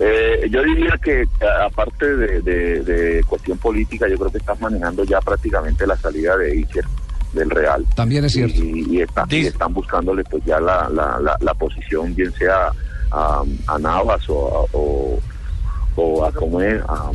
Eh, 0.00 0.46
yo 0.50 0.62
diría 0.62 0.94
que 1.02 1.24
aparte 1.64 2.14
de, 2.16 2.40
de- 2.42 2.82
de 2.84 3.24
cuestión 3.24 3.58
política, 3.58 4.06
yo 4.08 4.16
creo 4.16 4.30
que 4.30 4.38
están 4.38 4.56
manejando 4.60 5.02
ya 5.02 5.18
prácticamente 5.20 5.86
la 5.88 5.96
salida 5.96 6.36
de 6.36 6.52
Iker 6.52 6.84
del 7.32 7.50
Real. 7.50 7.84
También 7.94 8.24
es 8.24 8.32
cierto. 8.32 8.60
Y, 8.62 8.86
y 8.96 9.00
está- 9.02 9.26
y 9.30 9.46
están 9.46 9.72
buscándole 9.74 10.24
pues 10.24 10.44
ya 10.44 10.58
la, 10.60 10.88
la, 10.90 11.18
la, 11.20 11.36
la 11.40 11.54
posición, 11.54 12.14
bien 12.14 12.32
sea 12.34 12.72
a, 13.10 13.42
a 13.66 13.78
Navas 13.78 14.22
o 14.28 14.48
a, 14.48 14.76
o, 14.76 15.18
o 15.96 16.24
a 16.24 16.32
cómo 16.32 16.60
es, 16.60 16.80
a, 16.88 17.10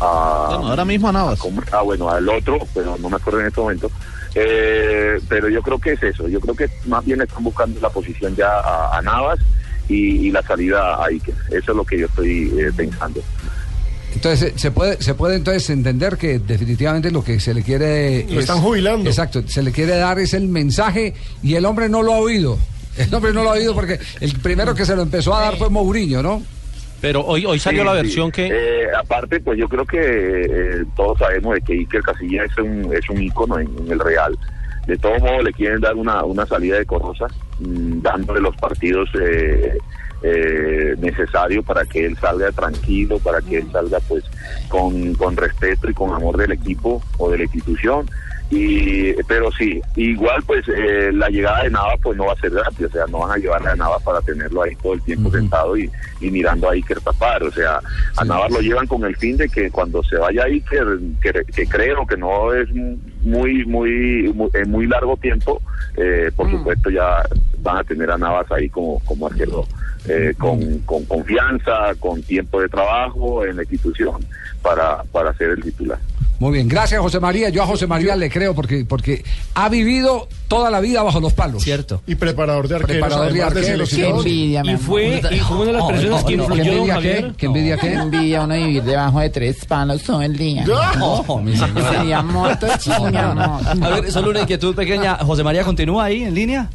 a- 0.00 0.46
Bueno, 0.50 0.68
ahora 0.68 0.84
mismo 0.84 1.08
a 1.08 1.12
Navas. 1.12 1.40
Ah, 1.72 1.82
bueno, 1.82 2.08
al 2.10 2.28
otro, 2.28 2.58
pero 2.74 2.96
no 2.98 3.08
me 3.10 3.16
acuerdo 3.16 3.40
en 3.40 3.46
este 3.46 3.60
momento. 3.60 3.90
Eh, 4.34 5.18
pero 5.28 5.48
yo 5.48 5.62
creo 5.62 5.78
que 5.78 5.92
es 5.92 6.02
eso, 6.02 6.28
yo 6.28 6.38
creo 6.40 6.54
que 6.54 6.68
más 6.86 7.04
bien 7.04 7.20
están 7.20 7.42
buscando 7.42 7.80
la 7.80 7.88
posición 7.88 8.36
ya 8.36 8.48
a, 8.60 8.98
a 8.98 9.02
Navas 9.02 9.38
y, 9.88 10.26
y 10.28 10.30
la 10.30 10.42
salida 10.42 10.96
a 10.96 11.06
Iker. 11.06 11.34
Eso 11.50 11.72
es 11.72 11.76
lo 11.76 11.84
que 11.84 11.98
yo 11.98 12.06
estoy 12.06 12.52
eh, 12.58 12.70
pensando. 12.76 13.20
Entonces, 14.18 14.52
se 14.56 14.72
puede, 14.72 15.00
se 15.00 15.14
puede 15.14 15.36
entonces 15.36 15.70
entender 15.70 16.16
que 16.16 16.40
definitivamente 16.40 17.12
lo 17.12 17.22
que 17.22 17.38
se 17.38 17.54
le 17.54 17.62
quiere... 17.62 18.26
Lo 18.28 18.40
están 18.40 18.60
jubilando. 18.60 19.08
Exacto, 19.08 19.46
se 19.46 19.62
le 19.62 19.70
quiere 19.70 19.94
dar 19.94 20.18
es 20.18 20.34
el 20.34 20.48
mensaje 20.48 21.14
y 21.40 21.54
el 21.54 21.64
hombre 21.64 21.88
no 21.88 22.02
lo 22.02 22.14
ha 22.14 22.18
oído. 22.18 22.58
El 22.98 23.14
hombre 23.14 23.32
no 23.32 23.44
lo 23.44 23.50
ha 23.50 23.52
oído 23.52 23.76
porque 23.76 24.00
el 24.20 24.32
primero 24.40 24.74
que 24.74 24.84
se 24.84 24.96
lo 24.96 25.02
empezó 25.02 25.32
a 25.32 25.42
dar 25.42 25.56
fue 25.56 25.70
Mourinho, 25.70 26.20
¿no? 26.20 26.42
Pero 27.00 27.24
hoy, 27.24 27.46
hoy 27.46 27.60
salió 27.60 27.82
Sí, 27.82 27.86
la 27.86 27.92
sí. 27.92 27.96
versión 27.98 28.32
que... 28.32 28.48
Eh, 28.48 28.88
aparte, 29.00 29.38
pues 29.38 29.56
yo 29.56 29.68
creo 29.68 29.86
que 29.86 30.00
eh, 30.00 30.84
todos 30.96 31.16
sabemos 31.20 31.54
de 31.54 31.60
que 31.60 31.74
Iker 31.74 32.02
Casillas 32.02 32.50
es 32.50 32.58
un, 32.58 32.92
es 32.92 33.08
un 33.08 33.22
ícono 33.22 33.60
en, 33.60 33.68
en 33.78 33.92
el 33.92 34.00
Real. 34.00 34.36
De 34.88 34.98
todos 34.98 35.20
modos, 35.20 35.44
le 35.44 35.52
quieren 35.52 35.80
dar 35.80 35.94
una, 35.94 36.24
una 36.24 36.44
salida 36.44 36.76
decorosa, 36.78 37.26
mm, 37.60 38.02
dándole 38.02 38.40
los 38.40 38.56
partidos 38.56 39.08
eh, 39.22 39.78
eh, 40.22 40.94
necesarios 40.98 41.64
para 41.64 41.84
que 41.84 42.06
él 42.06 42.16
salga 42.18 42.50
tranquilo, 42.52 43.18
para 43.18 43.40
que 43.40 43.58
él 43.58 43.70
salga 43.70 44.00
pues 44.08 44.24
con, 44.68 45.14
con 45.14 45.36
respeto 45.36 45.88
y 45.88 45.94
con 45.94 46.12
amor 46.12 46.36
del 46.36 46.52
equipo 46.52 47.02
o 47.18 47.30
de 47.30 47.38
la 47.38 47.44
institución. 47.44 48.08
Y, 48.50 49.12
pero 49.24 49.52
sí, 49.52 49.78
igual 49.94 50.42
pues 50.46 50.64
eh, 50.68 51.10
la 51.12 51.28
llegada 51.28 51.64
de 51.64 51.70
Navas 51.70 51.98
pues 52.02 52.16
no 52.16 52.24
va 52.24 52.32
a 52.32 52.36
ser 52.36 52.50
gratis, 52.50 52.86
o 52.86 52.90
sea, 52.90 53.04
no 53.08 53.18
van 53.18 53.32
a 53.32 53.36
llevar 53.36 53.68
a 53.68 53.76
Navas 53.76 54.02
para 54.02 54.22
tenerlo 54.22 54.62
ahí 54.62 54.74
todo 54.76 54.94
el 54.94 55.02
tiempo 55.02 55.30
sentado 55.30 55.76
y, 55.76 55.90
y 56.18 56.30
mirando 56.30 56.66
a 56.66 56.72
Iker 56.72 56.98
tapar, 57.02 57.42
o 57.42 57.52
sea, 57.52 57.78
a 58.16 58.24
Navas 58.24 58.50
lo 58.50 58.60
llevan 58.60 58.86
con 58.86 59.04
el 59.04 59.14
fin 59.16 59.36
de 59.36 59.50
que 59.50 59.70
cuando 59.70 60.02
se 60.02 60.16
vaya 60.16 60.44
Iker, 60.44 60.98
que, 61.20 61.44
que 61.44 61.66
creo 61.66 62.06
que 62.06 62.16
no 62.16 62.54
es 62.54 62.70
muy, 63.20 63.66
muy, 63.66 64.32
muy, 64.32 64.48
en 64.54 64.70
muy 64.70 64.86
largo 64.86 65.18
tiempo, 65.18 65.60
eh, 65.98 66.30
por 66.34 66.50
supuesto 66.50 66.88
ya 66.88 67.22
van 67.58 67.76
a 67.76 67.84
tener 67.84 68.10
a 68.10 68.16
Navas 68.16 68.50
ahí 68.50 68.70
como, 68.70 68.98
como 69.00 69.26
arquero. 69.26 69.66
Eh, 70.08 70.34
con, 70.38 70.78
con 70.80 71.04
confianza, 71.04 71.94
con 71.98 72.22
tiempo 72.22 72.60
de 72.60 72.68
trabajo 72.68 73.44
en 73.44 73.56
la 73.56 73.62
institución 73.62 74.24
para, 74.62 75.02
para 75.04 75.32
ser 75.34 75.50
el 75.50 75.62
titular. 75.62 75.98
Muy 76.40 76.52
bien, 76.52 76.68
gracias 76.68 77.00
José 77.00 77.18
María. 77.18 77.48
Yo 77.48 77.64
a 77.64 77.66
José 77.66 77.88
María 77.88 78.14
le 78.14 78.30
creo 78.30 78.54
porque, 78.54 78.84
porque 78.88 79.24
ha 79.54 79.68
vivido 79.68 80.28
toda 80.46 80.70
la 80.70 80.78
vida 80.78 81.02
bajo 81.02 81.18
los 81.18 81.32
palos. 81.32 81.64
Cierto. 81.64 82.00
Y 82.06 82.14
preparador 82.14 82.68
de 82.68 82.76
arqueros. 82.76 82.92
Preparador 83.02 83.32
de 83.32 83.42
arqueros. 83.42 83.88
selección. 83.88 84.22
y- 84.24 84.56
Y 84.56 84.76
fue, 84.76 85.20
y 85.32 85.38
fue 85.40 85.56
una 85.56 85.66
de 85.66 85.72
las 85.72 85.84
personas 85.88 86.22
que 86.24 86.34
influyó 86.34 86.62
¿Qué 86.62 86.70
envidia 86.76 86.94
Javier. 86.94 87.24
qué? 87.26 87.32
¿Qué 87.36 87.46
envidia 87.46 87.76
qué? 87.76 87.88
Qué 87.88 87.94
envidia 87.94 88.42
uno 88.44 88.54
vivir 88.54 88.82
debajo 88.84 89.18
de 89.18 89.30
tres 89.30 89.64
palos 89.66 90.00
todo 90.04 90.22
el 90.22 90.36
día. 90.36 90.64
No, 90.64 91.38
mi. 91.42 91.56
Sería 91.56 92.22
moto 92.22 92.68
chino, 92.78 93.34
no. 93.34 93.60
A 93.84 93.88
ver, 94.00 94.12
solo 94.12 94.30
una 94.30 94.42
inquietud 94.42 94.76
pequeña. 94.76 95.16
José 95.16 95.42
María, 95.42 95.64
¿continúa 95.64 96.04
ahí 96.04 96.22
en 96.22 96.34
línea? 96.34 96.70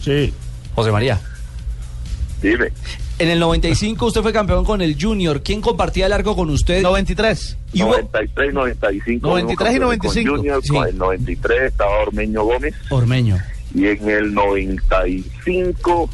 Sí. 0.00 0.32
José 0.80 0.92
María. 0.92 1.20
Dime. 2.42 2.72
En 3.18 3.28
el 3.28 3.38
95 3.38 4.06
usted 4.06 4.22
fue 4.22 4.32
campeón 4.32 4.64
con 4.64 4.80
el 4.80 4.96
Junior. 4.98 5.42
¿Quién 5.42 5.60
compartía 5.60 6.06
el 6.06 6.12
arco 6.14 6.34
con 6.34 6.48
usted? 6.48 6.80
93. 6.82 7.58
Y 7.74 7.82
hubo 7.82 7.90
93, 7.92 8.54
95. 8.54 9.28
93 9.28 9.74
y 9.74 9.76
fuimos 9.78 9.90
campeones 9.90 10.00
95. 10.00 10.30
Con 10.30 10.38
Junior, 10.38 10.62
Sí. 10.62 10.68
con 10.70 10.88
el 10.88 10.96
93 10.98 11.62
estaba 11.64 11.90
Ormeño 12.00 12.44
Gómez 12.44 12.74
Ormeño. 12.88 13.38
y 13.74 13.86
en 13.88 14.08
el 14.08 14.32
95, 14.34 16.10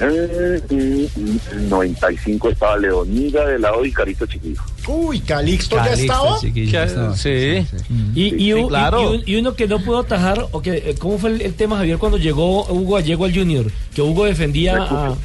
eh, 0.00 0.60
mm, 0.70 1.20
mm, 1.20 1.68
95 1.68 2.48
estaba 2.50 2.76
Leonida 2.76 3.46
de 3.46 3.58
lado 3.58 3.84
y 3.84 3.92
Carito 3.92 4.26
Chiquillo. 4.26 4.60
Uy, 4.88 5.20
Calixto, 5.20 5.76
ya 5.76 5.92
estaba. 5.92 7.16
Sí. 7.16 7.66
Y, 8.14 8.34
y, 8.34 8.52
y 8.52 9.22
y 9.26 9.36
uno 9.36 9.54
que 9.54 9.66
no 9.68 9.78
pudo 9.80 10.00
atajar, 10.00 10.46
o 10.52 10.60
eh, 10.64 10.94
¿cómo 10.98 11.18
fue 11.18 11.30
el, 11.30 11.54
tema, 11.54 11.76
Javier, 11.76 11.98
cuando 11.98 12.18
llegó 12.18 12.64
Hugo 12.66 12.96
Gallego 12.96 13.24
al 13.24 13.34
Junior? 13.34 13.66
Que 13.94 14.02
Hugo 14.02 14.24
defendía. 14.24 15.16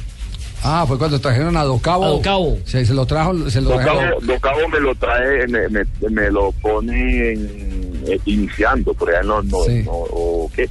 Ah, 0.62 0.84
fue 0.86 0.98
cuando 0.98 1.18
trajeron 1.18 1.56
a 1.56 1.64
Docabo. 1.64 2.04
A 2.04 2.08
Docabo. 2.10 2.58
Se, 2.66 2.84
se 2.84 2.92
lo 2.94 3.06
trajo, 3.06 3.48
se 3.50 3.60
lo 3.62 3.70
Docabo. 3.70 4.00
Docabo 4.22 4.68
me 4.68 4.78
lo 4.80 4.94
trae, 4.94 5.46
me, 5.48 5.68
me, 5.68 5.84
me 6.10 6.30
lo 6.30 6.52
pone 6.52 7.32
en- 7.32 8.02
eh, 8.06 8.18
iniciando, 8.26 8.92
por 8.94 9.08
allá 9.10 9.20
en 9.20 9.26
los 9.28 9.44
no, 9.46 9.64
Sí. 9.64 9.82
no- 9.84 9.90
o, 9.92 10.50
¿qué? 10.54 10.68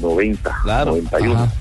90, 0.00 0.54
Claro. 0.62 0.90
91. 0.92 1.34
Ajá. 1.34 1.52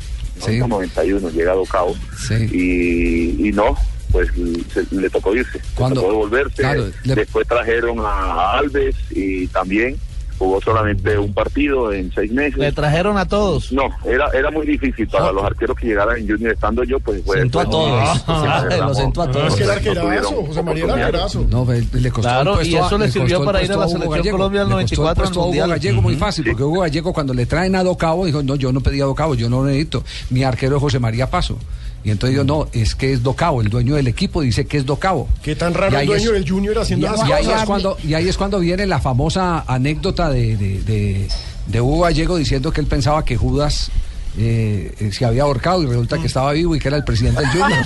Sí. 0.45 0.57
90, 0.59 0.67
91 0.67 1.29
llega 1.29 1.53
Docabo. 1.53 1.95
Sí. 2.17 2.35
y, 2.51 3.47
y 3.47 3.51
no, 3.51 3.75
pues 4.11 4.29
se- 4.73 4.95
le 4.95 5.09
tocó 5.09 5.35
irse, 5.35 5.57
le 5.57 5.95
tocó 5.95 6.07
devolverse. 6.11 6.61
claro, 6.61 6.87
le- 7.03 7.15
Después 7.15 7.47
trajeron 7.47 7.99
a 7.99 8.57
Alves 8.57 8.95
y 9.11 9.47
también 9.47 9.95
jugó 10.37 10.61
solamente 10.61 11.17
un 11.17 11.33
partido 11.33 11.91
en 11.93 12.11
seis 12.13 12.31
meses. 12.31 12.57
Le 12.57 12.71
trajeron 12.71 13.17
a 13.17 13.27
todos. 13.27 13.71
No, 13.71 13.83
era 14.05 14.27
era 14.33 14.51
muy 14.51 14.65
difícil 14.65 15.07
para 15.07 15.31
los 15.31 15.43
arqueros 15.43 15.77
que 15.77 15.87
llegaran 15.87 16.17
en 16.17 16.27
Junior 16.27 16.53
estando 16.53 16.83
yo, 16.83 16.99
pues 16.99 17.21
fue. 17.25 17.39
Sentó 17.39 17.59
a 17.59 17.63
fue- 17.63 17.71
todos. 17.71 18.23
Ah, 18.27 18.65
Lo 18.79 18.93
sentó 18.93 19.21
a 19.21 19.25
No, 19.27 19.31
todos. 19.31 19.47
es 19.49 19.55
que 19.55 19.63
era 19.63 19.73
No 19.75 19.79
tuvieron 19.81 20.07
arquerazo, 20.11 20.45
José 20.45 20.63
María 20.63 20.83
era 20.83 20.93
oportunidad. 20.93 21.05
arquerazo. 21.07 21.45
No, 21.49 21.65
ve, 21.65 21.83
le 21.93 22.09
costó 22.11 22.21
Claro, 22.29 22.61
y 22.63 22.75
eso 22.75 22.97
le 22.97 23.11
sirvió 23.11 23.43
para 23.45 23.63
ir 23.63 23.71
a 23.71 23.77
la 23.77 23.87
selección. 23.87 24.31
Colombia 24.37 24.61
el 24.63 24.69
94 24.69 25.23
puesto 25.23 25.39
a 25.39 25.41
Hugo 25.43 25.47
mundial. 25.47 25.69
Gallego 25.69 26.01
muy 26.01 26.15
fácil, 26.15 26.45
porque 26.45 26.63
Hugo 26.63 26.81
Gallego 26.81 27.13
cuando 27.13 27.33
le 27.33 27.45
traen 27.45 27.75
a 27.75 27.83
Docabo 27.83 28.25
dijo, 28.25 28.41
no, 28.43 28.55
yo 28.55 28.71
no 28.71 28.81
pedí 28.81 29.01
a 29.01 29.05
Docabo, 29.05 29.35
yo 29.35 29.49
no 29.49 29.61
lo 29.61 29.65
necesito. 29.67 30.03
Mi 30.29 30.43
arquero 30.43 30.75
es 30.77 30.81
José 30.81 30.99
María 30.99 31.29
Paso. 31.29 31.57
Y 32.03 32.11
entonces 32.11 32.35
yo, 32.35 32.43
no, 32.43 32.67
es 32.73 32.95
que 32.95 33.13
es 33.13 33.23
Docabo, 33.23 33.61
el 33.61 33.69
dueño 33.69 33.95
del 33.95 34.07
equipo 34.07 34.41
dice 34.41 34.65
que 34.65 34.77
es 34.77 34.85
Docabo. 34.85 35.29
Qué 35.41 35.55
tan 35.55 35.73
raro 35.73 35.97
el 35.99 36.05
dueño 36.05 36.27
es- 36.29 36.33
del 36.33 36.49
Junior 36.49 36.77
haciendo 36.79 37.07
y, 37.07 37.13
esas 37.13 37.29
y 37.29 37.31
ahí 37.31 37.47
es 37.49 37.63
cuando, 37.65 37.97
y 38.03 38.13
ahí 38.13 38.27
es 38.27 38.37
cuando 38.37 38.59
viene 38.59 38.85
la 38.85 38.99
famosa 38.99 39.63
anécdota 39.67 40.29
de, 40.29 40.57
de, 40.57 40.81
de, 40.83 41.27
de 41.67 41.81
Hugo 41.81 42.01
Gallego 42.01 42.35
diciendo 42.37 42.71
que 42.73 42.81
él 42.81 42.87
pensaba 42.87 43.23
que 43.23 43.37
Judas 43.37 43.89
eh, 44.37 44.91
eh, 44.99 45.11
se 45.11 45.25
había 45.25 45.43
ahorcado 45.43 45.83
y 45.83 45.85
resulta 45.87 46.17
que 46.17 46.27
estaba 46.27 46.51
vivo 46.53 46.75
y 46.75 46.79
que 46.79 46.87
era 46.87 46.97
el 46.97 47.03
presidente 47.03 47.41
del 47.41 47.49
Junior. 47.49 47.71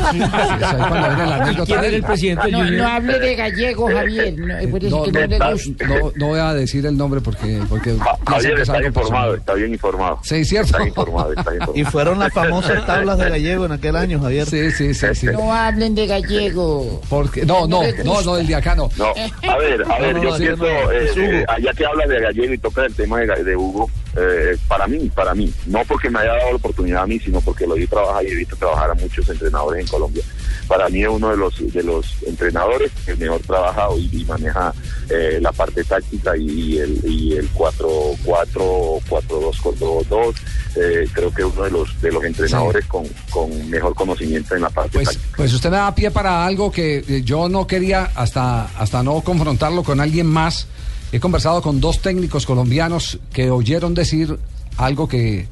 Es 0.58 0.64
ahí 0.64 0.78
cuando 0.78 1.08
viene 1.08 1.26
la 1.26 1.38
¿Y 1.38 1.42
anécdota 1.42 1.66
quién 1.66 1.82
de 1.82 1.88
era 1.88 1.88
él. 1.88 1.94
el 1.96 2.04
presidente 2.04 2.44
del 2.44 2.52
no, 2.52 2.58
Junior? 2.60 2.78
no 2.82 2.88
hable 2.88 3.20
de 3.20 3.36
gallego, 3.36 3.88
Javier. 3.88 4.34
No, 4.38 4.70
por 4.72 4.86
eso 4.86 5.06
No, 5.08 6.12
no, 6.16 6.28
voy 6.28 6.40
a 6.40 6.54
decir 6.54 6.86
el 6.86 6.98
nombre 6.98 7.22
porque, 7.22 7.62
porque 7.70 7.96
Javier 8.26 8.60
está 8.60 8.84
informado, 8.86 9.36
está 9.36 9.54
bien 9.54 9.74
informado. 9.74 10.20
Sí, 10.24 10.46
cierto. 10.46 10.78
Está 10.78 10.88
informado, 10.88 11.34
está 11.34 11.42
informado. 11.54 11.74
Y 11.76 11.84
fueron 11.86 12.20
las 12.20 12.34
famosas 12.34 12.86
tablas 12.86 13.18
de 13.18 13.30
gallego 13.30 13.66
en 13.66 13.72
aquel 13.74 13.96
año, 13.96 14.20
Javier. 14.22 14.48
Sí, 14.48 14.72
sí, 14.72 14.94
sí, 14.94 15.08
sí. 15.14 15.26
No 15.28 15.54
hablen 15.54 15.96
de 15.96 16.08
gallego. 16.08 17.02
Porque, 17.10 17.46
no, 17.46 17.68
no, 17.68 17.82
no, 18.04 18.22
no, 18.22 18.38
el 18.38 18.48
de 18.48 18.56
acá 18.56 18.76
no. 18.76 18.90
No, 18.98 19.08
a 19.08 19.58
ver, 19.58 19.84
a 19.84 20.00
ver, 20.00 20.16
No, 20.16 20.24
no, 20.24 20.24
yo 20.24 20.30
no, 20.32 20.38
pienso, 20.38 20.92
eh, 20.92 21.10
eh, 21.18 21.46
allá 21.48 21.74
que 21.74 21.86
habla 21.86 22.06
de 22.08 22.20
Gallego 22.22 22.54
y 22.54 22.58
toca 22.58 22.86
el 22.86 22.94
tema 22.94 23.20
de 23.20 23.56
Hugo, 23.56 23.90
eh, 24.16 24.58
para 24.68 24.88
mí, 24.88 25.10
para 25.14 25.36
mí, 25.36 25.54
no 25.68 25.84
porque 25.88 26.10
me 26.10 26.20
haya 26.20 26.34
dado 26.34 26.50
la 26.52 26.56
oportunidad 26.56 27.04
a 27.04 27.08
mí, 27.08 27.20
sino 27.20 27.42
porque 27.42 27.68
lo 27.68 27.76
vi 27.76 27.86
trabajar 27.88 28.24
y 28.26 28.30
he 28.30 28.36
visto 28.36 28.56
trabajar 28.56 28.92
a 28.92 28.94
muchos 28.96 29.28
entrenadores 29.30 29.82
en 29.82 29.88
Colombia. 29.88 30.24
Para 30.68 30.90
mí 30.90 31.04
es 31.04 31.10
uno 31.10 31.30
de 31.30 31.38
los 31.38 31.74
de 31.74 31.84
los 31.84 32.06
entrenadores 32.26 32.92
que 33.06 33.16
mejor 33.16 33.40
trabaja 33.42 33.88
y, 33.98 34.22
y 34.22 34.26
maneja 34.26 34.74
eh, 35.10 35.40
la 35.42 35.52
parte 35.52 35.84
táctica 35.84 36.36
y 36.38 36.78
el, 36.80 37.00
y 37.06 37.34
el 37.38 37.50
4-4, 37.54 39.02
4-2-4-2. 39.10 40.36
Eh, 40.76 41.08
creo 41.14 41.34
que 41.34 41.42
es 41.42 41.48
uno 41.48 41.64
de 41.64 41.72
los 41.72 42.02
de 42.02 42.12
los 42.12 42.24
entrenadores 42.24 42.86
con, 42.86 43.06
con 43.32 43.70
mejor 43.70 43.94
conocimiento 43.96 44.56
en 44.56 44.62
la 44.62 44.70
parte 44.70 44.92
Pues, 44.94 45.08
táctica. 45.10 45.34
pues 45.38 45.54
usted 45.54 45.70
me 45.72 45.78
da 45.78 45.94
pie 45.96 46.12
para 46.12 46.46
algo 46.46 46.72
que 46.72 46.98
eh, 47.08 47.22
yo 47.24 47.50
no 47.50 47.66
quería 47.66 48.12
hasta, 48.16 48.66
hasta 48.78 49.02
no 49.04 49.22
confrontarlo 49.22 49.84
con 49.84 50.00
alguien 50.00 50.28
más. 50.28 50.68
He 51.12 51.20
conversado 51.20 51.62
con 51.62 51.80
dos 51.80 52.02
técnicos 52.02 52.46
colombianos 52.46 53.20
que 53.32 53.50
oyeron 53.50 53.94
decir 53.94 54.38
algo 54.78 55.08
que, 55.08 55.48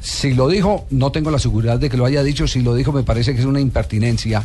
Si 0.00 0.32
lo 0.32 0.48
dijo, 0.48 0.86
no 0.90 1.10
tengo 1.10 1.30
la 1.30 1.38
seguridad 1.40 1.78
de 1.78 1.90
que 1.90 1.96
lo 1.96 2.04
haya 2.04 2.22
dicho. 2.22 2.46
Si 2.46 2.62
lo 2.62 2.74
dijo, 2.74 2.92
me 2.92 3.02
parece 3.02 3.34
que 3.34 3.40
es 3.40 3.46
una 3.46 3.60
impertinencia 3.60 4.44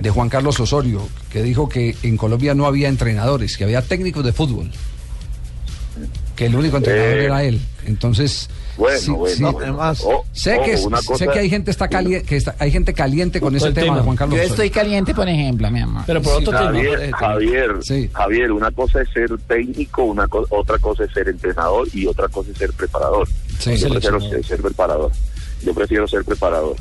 de 0.00 0.10
Juan 0.10 0.28
Carlos 0.28 0.58
Osorio, 0.58 1.06
que 1.30 1.42
dijo 1.42 1.68
que 1.68 1.94
en 2.02 2.16
Colombia 2.16 2.54
no 2.54 2.66
había 2.66 2.88
entrenadores, 2.88 3.56
que 3.56 3.64
había 3.64 3.82
técnicos 3.82 4.24
de 4.24 4.32
fútbol. 4.32 4.70
Que 6.34 6.46
el 6.46 6.56
único 6.56 6.78
entrenador 6.78 7.18
Eh, 7.18 7.24
era 7.26 7.44
él. 7.44 7.60
Entonces, 7.86 8.48
Bueno, 8.76 8.98
sí, 8.98 9.10
bueno, 9.12 9.36
sí. 9.36 9.42
bueno. 9.44 9.78
O- 10.04 10.24
sé 10.32 10.58
que 10.64 10.72
es- 10.72 10.84
una 10.84 11.00
sé 11.00 11.28
que 11.28 11.38
hay 11.38 11.48
gente 11.48 11.70
está 11.70 11.88
caliente, 11.88 12.26
que 12.26 12.36
está- 12.36 12.56
hay 12.58 12.70
gente 12.72 12.92
caliente 12.92 13.40
con 13.40 13.54
ese 13.54 13.72
tema, 13.72 13.96
de 13.96 14.02
Juan 14.02 14.16
Carlos 14.16 14.36
Yo 14.36 14.42
Osorio. 14.44 14.54
estoy 14.64 14.70
caliente, 14.70 15.14
por 15.14 15.28
ejemplo, 15.28 15.70
mi 15.70 15.80
amor. 15.80 16.02
Pero 16.06 16.20
por 16.22 16.34
otro 16.34 16.52
tema. 16.52 16.64
Javier, 16.72 17.10
Javier, 17.12 17.74
Javier, 18.12 18.52
una 18.52 18.70
cosa 18.72 19.02
es 19.02 19.08
ser 19.10 19.30
técnico, 19.46 20.04
una 20.04 20.26
co- 20.26 20.46
otra 20.50 20.78
cosa 20.78 21.04
es 21.04 21.12
ser 21.12 21.28
entrenador 21.28 21.86
y 21.92 22.06
otra 22.06 22.28
cosa 22.28 22.50
es 22.50 22.58
ser 22.58 22.72
preparador. 22.72 23.28
Sí. 23.60 23.76
Yo 23.76 23.88
prefiero 23.90 24.20
ser, 24.20 24.44
ser 24.44 24.60
preparador. 24.60 25.12
Yo 25.64 25.72
prefiero 25.74 26.08
ser 26.08 26.24
preparador. 26.24 26.76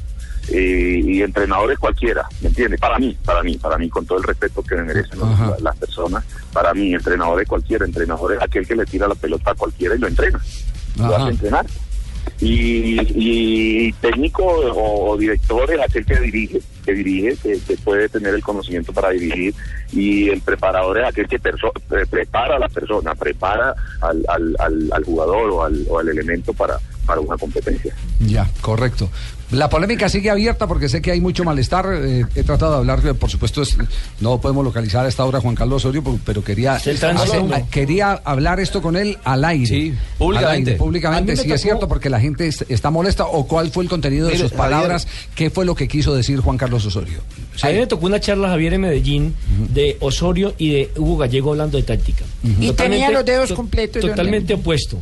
Y, 0.50 1.18
y 1.18 1.22
entrenadores 1.22 1.80
cualquiera, 1.80 2.28
¿me 2.42 2.50
entiendes? 2.50 2.78
Para 2.80 3.00
mí, 3.00 3.18
para 3.24 3.42
mí, 3.44 3.56
para 3.58 3.78
mí, 3.78 3.88
con 3.90 4.06
todo 4.06 4.18
el 4.18 4.26
respeto 4.26 4.62
que 4.62 4.76
me 4.76 4.84
merecen 4.84 5.18
las 5.62 5.78
personas, 5.78 6.24
para 6.52 6.74
mí, 6.74 6.94
entrenador 6.94 7.42
es 7.42 7.48
cualquiera, 7.48 7.86
entrenador 7.86 8.34
es 8.34 8.42
aquel 8.42 8.68
que 8.68 8.76
le 8.76 8.86
tira 8.86 9.08
la 9.08 9.16
pelota 9.16 9.52
a 9.52 9.56
cualquiera 9.56 9.96
y 9.96 10.00
lo 10.00 10.08
entrena. 10.08 10.42
Lo 10.98 11.16
hace 11.16 11.30
entrenar. 11.32 11.66
Y, 12.40 13.00
y 13.16 13.94
técnico 13.94 14.44
o, 14.46 15.18
director 15.18 15.72
es 15.72 15.80
aquel 15.80 16.06
que 16.06 16.20
dirige, 16.20 16.62
que 16.86 16.94
dirige, 16.94 17.38
que, 17.38 17.78
puede 17.78 18.10
tener 18.10 18.34
el 18.34 18.44
conocimiento 18.44 18.92
para 18.92 19.12
dirigir. 19.12 19.54
Y 19.92 20.30
el 20.30 20.42
preparador 20.42 21.00
es 21.00 21.08
aquel 21.08 21.28
que 21.28 21.40
prepara 21.40 22.56
a 22.56 22.60
la 22.60 22.70
persona, 22.70 23.16
prepara 23.16 23.74
al, 24.02 24.24
al, 24.28 24.56
al, 24.60 24.90
al 24.92 25.04
jugador 25.04 25.52
o 25.52 25.64
al, 25.64 25.86
o 25.90 26.00
al 26.00 26.10
elemento 26.10 26.54
para, 26.54 26.80
para 27.06 27.22
una 27.22 27.38
competencia. 27.38 27.96
Ya, 28.20 28.50
correcto. 28.62 29.10
La 29.54 29.70
polémica 29.70 30.10
sigue 30.10 30.30
abierta 30.30 30.68
porque 30.68 30.90
sé 30.90 31.02
que 31.02 31.12
hay 31.12 31.22
mucho 31.22 31.44
malestar. 31.44 31.86
eh, 31.94 32.26
he 32.36 32.44
tratado 32.44 32.72
de 32.74 32.78
hablar, 32.80 33.02
eh, 33.06 33.14
por 33.14 33.30
supuesto, 33.30 33.62
es- 33.62 33.78
no 34.20 34.40
podemos 34.42 34.64
localizar 34.66 35.06
a 35.06 35.10
esta 35.10 35.24
hora 35.26 35.38
a 35.38 35.42
Juan 35.42 35.56
Carlos 35.56 35.84
Osorio, 35.86 36.04
pero 36.26 36.44
quería, 36.44 36.78
quería 37.72 38.14
hablar 38.24 38.60
esto 38.60 38.82
con 38.82 38.96
él 38.96 39.18
al 39.24 39.46
aire. 39.46 39.66
Sí, 39.66 39.94
públicamente. 40.18 40.72
aire, 40.72 40.80
públicamente, 40.80 41.32
me 41.34 41.36
sí 41.38 41.44
tocó- 41.44 41.56
es 41.56 41.62
cierto, 41.62 41.88
porque 41.88 42.10
la 42.10 42.20
gente 42.20 42.48
es- 42.48 42.66
está 42.70 42.90
molesta. 42.90 43.26
¿O 43.26 43.46
cuál 43.48 43.70
fue 43.72 43.84
el 43.84 43.90
contenido 43.90 44.28
de 44.28 44.34
Mire, 44.34 44.44
sus 44.50 44.58
palabras? 44.58 45.08
¿Qué 45.36 45.50
fue 45.50 45.66
lo 45.66 45.76
que 45.76 45.88
quiso 45.88 46.16
decir 46.16 46.40
Juan 46.40 46.58
Carlos 46.58 46.86
Osorio? 46.86 47.20
A 47.62 47.68
mí 47.70 47.76
me 47.76 47.88
tocó 47.88 48.06
una 48.08 48.20
charla, 48.20 48.50
Javier, 48.50 48.74
en 48.74 48.82
Medellín, 48.82 49.36
de 49.74 49.98
Osorio 50.00 50.54
y 50.58 50.72
de 50.72 50.92
Hugo 50.98 51.18
Gallego 51.18 51.52
hablando 51.52 51.78
de 51.78 51.84
táctica. 51.84 52.26
Y 52.60 52.72
tenía 52.74 53.12
los 53.12 53.24
dedos 53.26 53.50
to- 53.50 53.56
completos, 53.56 54.02
Totalmente 54.02 54.56
opuesto. 54.56 55.00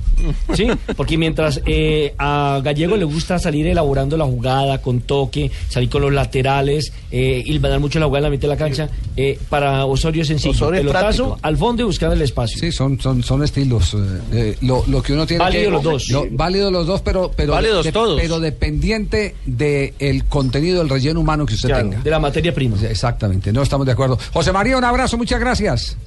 ¿Sí? 0.54 0.68
Porque 0.98 1.18
mientras 1.18 1.62
eh, 1.66 2.14
a 2.18 2.60
Gallego 2.64 2.98
le 2.98 3.06
gusta 3.06 3.40
salir 3.40 3.68
elaborando 3.68 4.18
la 4.18 4.26
jugada 4.26 4.41
con 4.82 5.02
toque, 5.02 5.50
salir 5.70 5.90
con 5.90 6.02
los 6.02 6.12
laterales, 6.14 6.92
eh, 7.12 7.42
y 7.46 7.60
ganar 7.60 7.80
mucho 7.80 8.00
la 8.00 8.06
jugada 8.08 8.20
en 8.28 8.32
la 8.32 8.36
mitad 8.36 8.44
de 8.44 8.48
la 8.50 8.58
cancha, 8.58 8.90
eh, 9.16 9.38
para 9.50 9.86
Osorio 9.86 10.22
es 10.24 10.28
sencillo. 10.28 10.52
Osorio 10.52 10.80
es 10.82 10.88
Pelotazo 10.88 11.26
práctico. 11.28 11.40
al 11.48 11.58
fondo 11.58 11.82
y 11.84 11.86
buscar 11.86 12.12
el 12.14 12.22
espacio. 12.22 12.60
Sí, 12.60 12.72
son, 12.72 13.00
son, 13.00 13.24
son 13.24 13.44
estilos. 13.44 13.94
eh, 13.94 13.98
eh, 14.34 14.58
lo, 14.62 14.84
lo 14.88 15.02
que 15.04 15.14
uno 15.14 15.26
tiene 15.28 15.44
Válido 15.44 15.66
que... 15.66 15.72
los 15.72 15.84
dos. 15.84 16.10
lo- 16.10 16.26
válido 16.32 16.72
los 16.72 16.88
dos, 16.88 17.02
pero... 17.02 17.32
pero 17.36 17.54
Válidos 17.54 17.88
todos. 17.92 18.20
Pero 18.22 18.40
dependiente 18.40 19.36
del 19.46 20.26
contenido, 20.26 20.80
del 20.80 20.90
relleno 20.90 21.20
humano 21.20 21.46
que 21.46 21.54
usted 21.56 21.70
Claro, 21.70 21.90
tenga. 21.90 22.02
de 22.04 22.10
la 22.10 22.20
materia 22.20 22.54
prima. 22.54 22.78
Exactamente, 22.90 23.52
no 23.54 23.62
estamos 23.62 23.86
de 23.86 23.92
acuerdo. 23.94 24.18
José 24.34 24.52
María, 24.52 24.78
un 24.78 24.84
abrazo, 24.84 25.18
muchas 25.18 25.40
gracias. 25.40 25.98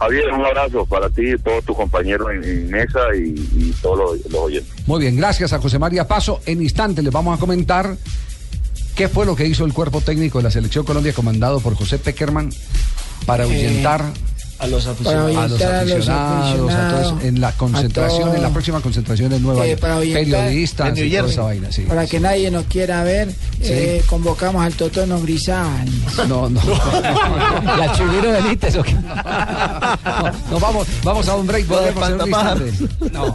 Javier, 0.00 0.32
un 0.32 0.44
abrazo 0.44 0.86
para 0.86 1.10
ti 1.10 1.32
y 1.32 1.38
todos 1.38 1.62
tus 1.64 1.76
compañeros 1.76 2.28
en, 2.32 2.42
en 2.42 2.70
mesa 2.70 3.00
y, 3.14 3.34
y 3.54 3.74
todos 3.82 3.98
los, 4.22 4.32
los 4.32 4.40
oyentes. 4.42 4.72
Muy 4.86 5.00
bien, 5.00 5.16
gracias 5.16 5.52
a 5.52 5.58
José 5.58 5.78
María 5.78 6.08
Paso. 6.08 6.40
En 6.46 6.62
instante 6.62 7.02
les 7.02 7.12
vamos 7.12 7.36
a 7.36 7.40
comentar 7.40 7.96
qué 8.96 9.08
fue 9.08 9.26
lo 9.26 9.36
que 9.36 9.46
hizo 9.46 9.64
el 9.66 9.74
cuerpo 9.74 10.00
técnico 10.00 10.38
de 10.38 10.44
la 10.44 10.50
Selección 10.50 10.84
Colombia 10.86 11.12
comandado 11.12 11.60
por 11.60 11.74
José 11.74 11.98
Peckerman 11.98 12.50
para 13.26 13.44
ahuyentar 13.44 14.02
a 14.60 14.66
los 14.66 14.86
aficionados. 14.86 15.36
A 15.36 15.48
los 15.48 15.60
a 15.62 15.80
aficionados, 15.80 16.72
a 16.74 16.90
todos, 16.90 17.24
en 17.24 17.40
la 17.40 17.52
concentración, 17.52 18.28
a 18.28 18.34
en 18.36 18.42
la 18.42 18.50
próxima 18.50 18.80
concentración 18.80 19.32
en 19.32 19.42
Nueva 19.42 19.64
Eh, 19.66 19.70
York. 19.70 19.80
Periodistas 20.12 20.88
En 20.88 20.94
New 20.94 21.04
y 21.06 21.10
toda 21.16 21.28
esa 21.30 21.42
vaina, 21.42 21.72
sí. 21.72 21.82
Para 21.82 22.06
que 22.06 22.20
nadie 22.20 22.50
nos 22.50 22.64
quiera 22.66 23.02
ver, 23.02 23.34
eh, 23.60 24.02
convocamos 24.06 24.62
al 24.62 24.74
Totono 24.74 25.20
Grisal. 25.20 25.88
No, 26.28 26.48
no. 26.50 26.60
¿La 27.76 27.92
Chubiro 27.96 28.32
Benítez 28.32 28.76
o 28.76 28.82
qué? 28.82 28.92
No, 28.94 30.32
no, 30.50 30.60
vamos, 30.60 30.86
vamos 31.02 31.28
a 31.28 31.36
un 31.36 31.46
break, 31.46 31.66
volvemos 31.66 32.08
en 32.08 32.20
un 32.20 32.28
instante. 32.28 32.72
No. 33.12 33.34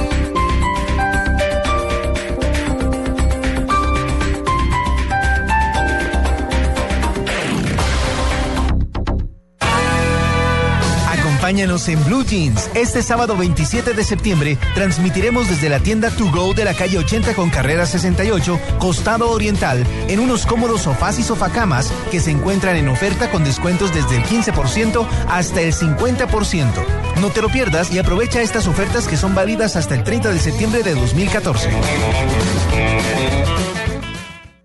Acompáñanos 11.51 11.89
en 11.89 12.01
Blue 12.05 12.23
Jeans. 12.23 12.69
Este 12.75 13.03
sábado 13.03 13.35
27 13.35 13.91
de 13.91 14.05
septiembre 14.05 14.57
transmitiremos 14.73 15.49
desde 15.49 15.67
la 15.67 15.81
tienda 15.81 16.09
To 16.09 16.31
Go 16.31 16.53
de 16.53 16.63
la 16.63 16.73
calle 16.73 16.97
80 16.97 17.33
con 17.33 17.49
carrera 17.49 17.85
68, 17.85 18.57
Costado 18.79 19.29
Oriental, 19.29 19.85
en 20.07 20.21
unos 20.21 20.45
cómodos 20.45 20.83
sofás 20.83 21.19
y 21.19 21.23
sofacamas 21.23 21.91
que 22.09 22.21
se 22.21 22.31
encuentran 22.31 22.77
en 22.77 22.87
oferta 22.87 23.29
con 23.29 23.43
descuentos 23.43 23.93
desde 23.93 24.15
el 24.15 24.23
15% 24.23 25.05
hasta 25.27 25.59
el 25.59 25.73
50%. 25.73 26.71
No 27.19 27.31
te 27.31 27.41
lo 27.41 27.49
pierdas 27.49 27.91
y 27.91 27.99
aprovecha 27.99 28.41
estas 28.41 28.65
ofertas 28.67 29.09
que 29.09 29.17
son 29.17 29.35
válidas 29.35 29.75
hasta 29.75 29.95
el 29.95 30.05
30 30.05 30.31
de 30.31 30.39
septiembre 30.39 30.83
de 30.83 30.95
2014. 30.95 31.69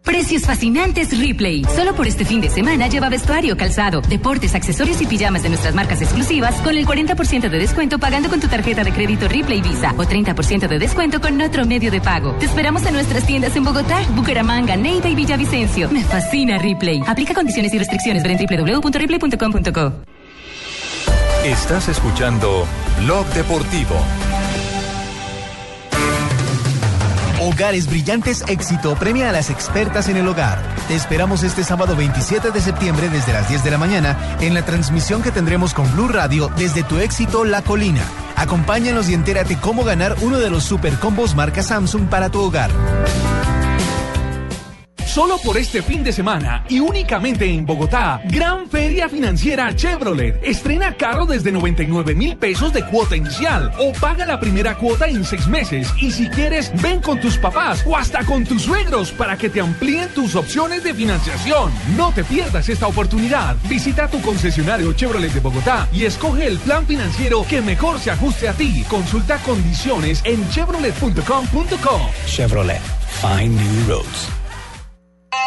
Precios 0.07 0.43
fascinantes 0.43 1.19
Ripley. 1.19 1.65
Solo 1.75 1.93
por 1.97 2.07
este 2.07 2.25
fin 2.25 2.41
de 2.41 2.49
semana 2.49 2.87
lleva 2.87 3.09
vestuario, 3.09 3.57
calzado, 3.57 4.01
deportes, 4.01 4.55
accesorios 4.55 5.03
y 5.03 5.07
pijamas 5.07 5.43
de 5.43 5.49
nuestras 5.49 5.75
marcas 5.75 6.01
exclusivas 6.01 6.55
con 6.63 6.79
el 6.79 6.87
40% 6.87 7.51
de 7.51 7.59
descuento 7.59 7.99
pagando 7.99 8.29
con 8.29 8.39
tu 8.39 8.47
tarjeta 8.47 8.85
de 8.85 8.93
crédito 8.93 9.27
Ripley 9.27 9.61
Visa 9.61 9.93
o 9.97 10.05
30% 10.05 10.69
de 10.69 10.79
descuento 10.79 11.21
con 11.21 11.41
otro 11.41 11.67
medio 11.67 11.91
de 11.91 12.01
pago. 12.01 12.35
Te 12.35 12.47
esperamos 12.47 12.87
en 12.87 12.95
nuestras 12.95 13.27
tiendas 13.27 13.57
en 13.57 13.65
Bogotá, 13.65 14.01
Bucaramanga, 14.15 14.77
Neiva 14.77 15.09
y 15.09 15.17
Villavicencio. 15.17 15.91
Me 15.91 16.05
fascina 16.05 16.57
Ripley. 16.57 17.03
Aplica 17.05 17.35
condiciones 17.35 17.75
y 17.75 17.79
restricciones. 17.79 18.23
Ver 18.23 18.39
en 18.41 18.65
www.ripley.com.co. 18.65 19.93
Estás 21.45 21.89
escuchando 21.89 22.65
Blog 23.01 23.27
Deportivo. 23.35 23.97
Hogares 27.47 27.87
Brillantes 27.87 28.43
Éxito 28.49 28.97
premia 28.97 29.29
a 29.29 29.33
las 29.33 29.51
expertas 29.51 30.09
en 30.09 30.17
el 30.17 30.27
hogar. 30.27 30.61
Te 30.89 30.97
esperamos 30.97 31.45
este 31.45 31.63
sábado 31.63 31.95
27 31.95 32.51
de 32.51 32.61
septiembre 32.61 33.09
desde 33.09 33.33
las 33.33 33.49
10 33.49 33.63
de 33.63 33.71
la 33.71 33.79
mañana 33.79 34.37
en 34.41 34.53
la 34.53 34.65
transmisión 34.65 35.23
que 35.23 35.31
tendremos 35.31 35.73
con 35.73 35.89
Blue 35.93 36.09
Radio 36.09 36.51
desde 36.59 36.83
tu 36.83 36.99
éxito 36.99 37.45
La 37.45 37.63
Colina. 37.63 38.03
Acompáñanos 38.35 39.09
y 39.09 39.15
entérate 39.15 39.57
cómo 39.59 39.85
ganar 39.85 40.17
uno 40.23 40.41
de 40.41 40.51
los 40.51 40.65
super 40.65 40.99
combos 40.99 41.37
marca 41.37 41.63
Samsung 41.63 42.09
para 42.09 42.31
tu 42.31 42.41
hogar. 42.41 42.73
Solo 45.17 45.39
por 45.39 45.57
este 45.57 45.81
fin 45.81 46.05
de 46.05 46.13
semana 46.13 46.63
y 46.69 46.79
únicamente 46.79 47.47
en 47.47 47.65
Bogotá, 47.65 48.21
Gran 48.27 48.69
Feria 48.69 49.09
Financiera 49.09 49.75
Chevrolet. 49.75 50.39
Estrena 50.43 50.95
carro 50.95 51.25
desde 51.25 51.51
99 51.51 52.15
mil 52.15 52.37
pesos 52.37 52.71
de 52.75 52.85
cuota 52.85 53.17
inicial 53.17 53.73
o 53.79 53.95
paga 53.95 54.27
la 54.27 54.39
primera 54.39 54.75
cuota 54.75 55.09
en 55.09 55.25
seis 55.25 55.47
meses. 55.47 55.89
Y 55.99 56.11
si 56.11 56.29
quieres, 56.29 56.71
ven 56.83 57.01
con 57.01 57.19
tus 57.19 57.39
papás 57.39 57.83
o 57.87 57.97
hasta 57.97 58.27
con 58.27 58.45
tus 58.45 58.65
suegros 58.65 59.11
para 59.11 59.39
que 59.39 59.49
te 59.49 59.63
amplíen 59.63 60.11
tus 60.11 60.35
opciones 60.35 60.85
de 60.85 60.93
financiación. 60.93 61.73
No 61.97 62.13
te 62.13 62.23
pierdas 62.23 62.69
esta 62.69 62.87
oportunidad. 62.87 63.57
Visita 63.71 64.09
tu 64.09 64.21
concesionario 64.21 64.93
Chevrolet 64.93 65.33
de 65.33 65.41
Bogotá 65.41 65.89
y 65.95 66.05
escoge 66.05 66.47
el 66.47 66.59
plan 66.59 66.87
financiero 66.87 67.43
que 67.49 67.63
mejor 67.63 67.99
se 68.01 68.11
ajuste 68.11 68.51
a 68.51 68.53
ti. 68.53 68.85
Consulta 68.87 69.39
condiciones 69.39 70.21
en 70.25 70.47
chevrolet.com.co. 70.51 72.11
Chevrolet. 72.27 72.83
Find 73.23 73.59
new 73.59 73.89
roads. 73.89 74.29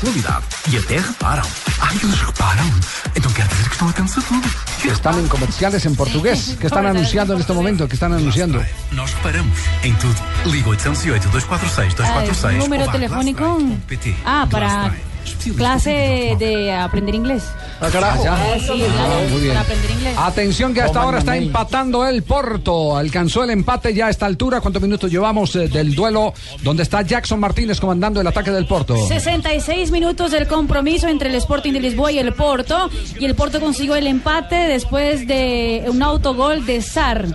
Qualidade. 0.00 0.44
E 0.70 0.76
até 0.78 0.98
reparam. 1.00 1.42
Ah, 1.80 1.90
eles 1.92 2.20
reparam. 2.20 2.64
Então 3.16 3.32
quer 3.32 3.46
dizer 3.48 3.64
que 3.64 3.72
estão 3.72 3.88
atentos 3.88 4.16
a 4.18 4.20
tudo. 4.22 4.48
Están 4.84 5.18
en 5.18 5.26
comerciales 5.28 5.84
en 5.86 5.96
portugués. 5.96 6.56
¿Qué 6.60 6.68
están 6.68 6.86
anunciando 6.86 7.34
en 7.34 7.40
este 7.40 7.52
momento? 7.52 7.88
¿Qué 7.88 7.94
están 7.94 8.12
anunciando? 8.12 8.62
Nós 8.92 9.12
reparamos 9.14 9.58
em 9.82 9.94
tudo. 9.96 10.14
Liga 10.52 10.68
808 10.70 11.28
246 11.30 11.94
246 11.96 12.54
Ah, 12.54 12.58
número 12.58 12.86
telefónico. 12.92 13.58
PT. 13.88 14.14
Ah, 14.24 14.46
para 14.48 14.92
clase 15.56 16.36
de 16.38 16.72
aprender 16.72 17.14
inglés. 17.14 17.44
Ah, 17.80 17.88
carajo. 17.92 18.24
Ah, 18.28 18.56
sí, 18.58 18.66
claro, 18.66 19.28
muy 19.30 19.40
bien. 19.40 19.48
para 19.48 19.60
aprender 19.60 19.90
inglés. 19.90 20.16
Atención 20.18 20.74
que 20.74 20.82
hasta 20.82 21.00
ahora 21.00 21.18
está 21.18 21.36
empatando 21.36 22.06
el 22.06 22.22
Porto. 22.22 22.96
Alcanzó 22.96 23.44
el 23.44 23.50
empate 23.50 23.94
ya 23.94 24.06
a 24.06 24.10
esta 24.10 24.26
altura. 24.26 24.60
¿Cuántos 24.60 24.82
minutos 24.82 25.10
llevamos 25.10 25.54
eh, 25.56 25.68
del 25.68 25.94
duelo 25.94 26.34
donde 26.62 26.82
está 26.82 27.02
Jackson 27.02 27.40
Martínez 27.40 27.80
comandando 27.80 28.20
el 28.20 28.26
ataque 28.26 28.50
del 28.50 28.66
Porto? 28.66 28.96
66 29.06 29.90
minutos 29.90 30.30
del 30.30 30.46
compromiso 30.46 31.08
entre 31.08 31.28
el 31.28 31.34
Sporting 31.36 31.72
de 31.72 31.80
Lisboa 31.80 32.12
y 32.12 32.18
el 32.18 32.32
Porto. 32.34 32.90
Y 33.18 33.24
el 33.24 33.34
Porto 33.34 33.60
consiguió 33.60 33.94
el 33.96 34.06
empate 34.06 34.56
después 34.56 35.26
de 35.26 35.84
un 35.88 36.02
autogol 36.02 36.66
de 36.66 36.82
Sar. 36.82 37.26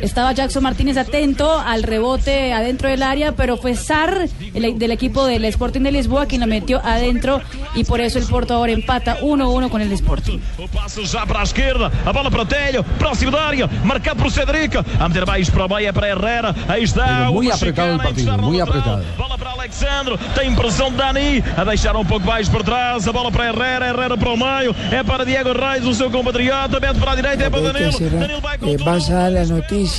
Estaba 0.00 0.32
Jackson 0.32 0.62
Martínez 0.62 0.96
atento 0.96 1.58
al 1.58 1.82
rebote 1.82 2.52
adentro 2.52 2.88
del 2.88 3.02
área, 3.02 3.32
pero 3.32 3.56
fue 3.56 3.74
Sar 3.74 4.26
el- 4.54 4.78
del 4.78 4.90
equipo 4.90 5.26
del 5.26 5.44
Sporting 5.46 5.80
de 5.82 5.92
Lisboa 5.92 6.26
quien 6.26 6.40
lo 6.40 6.46
metió 6.46 6.80
adentro 6.84 7.40
y 7.74 7.84
por 7.84 8.00
eso 8.00 8.18
el 8.18 8.24
Porto 8.26 8.54
ahora 8.54 8.72
empata 8.72 9.18
1-1 9.20 9.68
con 9.68 9.80
el 9.80 9.92
Sporting. 9.92 10.38
Passo 10.72 11.02
já 11.04 11.26
para 11.26 11.40
a 11.40 11.44
esquerda, 11.44 11.90
a 12.06 12.12
bola 12.12 12.30
para 12.30 12.42
o 12.42 12.46
Telho, 12.46 12.82
próximo 12.98 13.30
da 13.32 13.48
área, 13.48 13.68
marcado 13.84 14.22
por 14.22 14.30
Cedric, 14.30 14.76
a 14.76 15.08
meter 15.08 15.24
baixo 15.26 15.50
para 15.52 15.82
é 15.82 15.92
para 15.92 16.08
Herrera, 16.08 16.54
aí 16.68 16.84
está 16.84 17.30
muy 17.30 17.50
apretado 17.50 17.94
el 17.94 18.00
a 18.00 18.02
partido, 18.02 18.38
muy 18.38 18.60
apretado. 18.60 19.04
Bola 19.16 19.36
para 19.36 19.50
Alexandre, 19.50 20.16
tem 20.34 20.54
pressão 20.54 20.90
de 20.90 20.96
Dani, 20.96 21.44
a 21.56 21.64
deixar 21.64 21.96
um 21.96 22.04
pouco 22.04 22.26
baixo 22.26 22.50
por 22.50 22.62
trás, 22.62 23.06
a 23.06 23.12
bola 23.12 23.30
para 23.30 23.48
Herrera, 23.48 23.88
Herrera 23.88 24.16
para 24.16 24.30
o 24.30 24.36
meio, 24.36 24.74
é 24.92 25.02
para 25.02 25.24
Diego 25.24 25.52
Reis, 25.52 25.84
o 25.84 25.94
seu 25.94 26.10
compatriota, 26.10 26.78
mete 26.80 26.98
para 26.98 27.12
a 27.12 27.16
direita, 27.16 27.44
é 27.44 27.50
para 27.50 27.60
Danilo, 27.72 27.98
Danilo 27.98 28.40
vai 28.40 28.58
com 28.58 28.66
eh, 28.68 28.76
¿Vas 28.78 29.10
a 29.10 29.14
dar 29.14 29.32
la 29.32 29.44
noticia? 29.44 29.89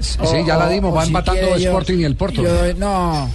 Sí, 0.00 0.36
ya 0.46 0.56
la 0.56 0.68
dimos, 0.68 0.94
va 0.96 1.02
si 1.02 1.08
empatando 1.08 1.40
quiere 1.42 1.60
yo- 1.62 1.70
Sporting 1.70 1.98
y 1.98 2.04
el 2.04 2.16
Porto. 2.16 2.42
yo 2.42 2.74
no, 2.74 3.28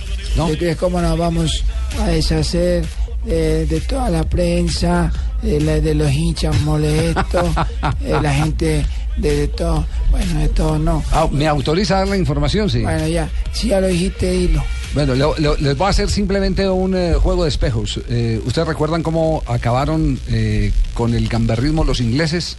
¿de 0.47 0.57
qué- 0.57 0.75
¿cómo 0.75 1.01
nos 1.01 1.17
vamos 1.17 1.63
a 2.01 2.07
deshacer 2.07 2.85
eh, 3.25 3.65
de 3.69 3.79
toda 3.81 4.09
la 4.09 4.23
prensa, 4.23 5.11
de, 5.41 5.59
la- 5.61 5.79
de 5.79 5.93
los 5.95 6.11
hinchas 6.11 6.59
molestos, 6.61 7.45
de 8.01 8.21
la 8.21 8.33
gente, 8.33 8.85
de, 9.17 9.35
de 9.37 9.47
todo? 9.47 9.85
Bueno, 10.11 10.39
de 10.39 10.49
todo 10.49 10.77
no. 10.79 11.03
Ah, 11.11 11.27
¿Me 11.31 11.47
autoriza 11.47 11.95
a 11.95 11.99
dar 11.99 12.07
la 12.09 12.17
información? 12.17 12.69
Sí. 12.69 12.81
Bueno, 12.81 13.07
ya, 13.07 13.29
si 13.53 13.69
ya 13.69 13.79
lo 13.81 13.87
dijiste, 13.87 14.29
dilo. 14.31 14.63
Bueno, 14.93 15.15
le- 15.15 15.25
le- 15.41 15.57
les 15.59 15.77
voy 15.77 15.87
a 15.87 15.89
hacer 15.89 16.09
simplemente 16.09 16.69
un 16.69 16.95
eh, 16.95 17.13
juego 17.15 17.43
de 17.43 17.49
espejos. 17.49 17.99
Eh, 18.09 18.39
¿Ustedes 18.45 18.67
recuerdan 18.67 19.01
cómo 19.01 19.41
acabaron 19.47 20.19
eh, 20.29 20.71
con 20.93 21.13
el 21.15 21.27
gamberrismo 21.29 21.83
los 21.83 21.99
ingleses? 21.99 22.57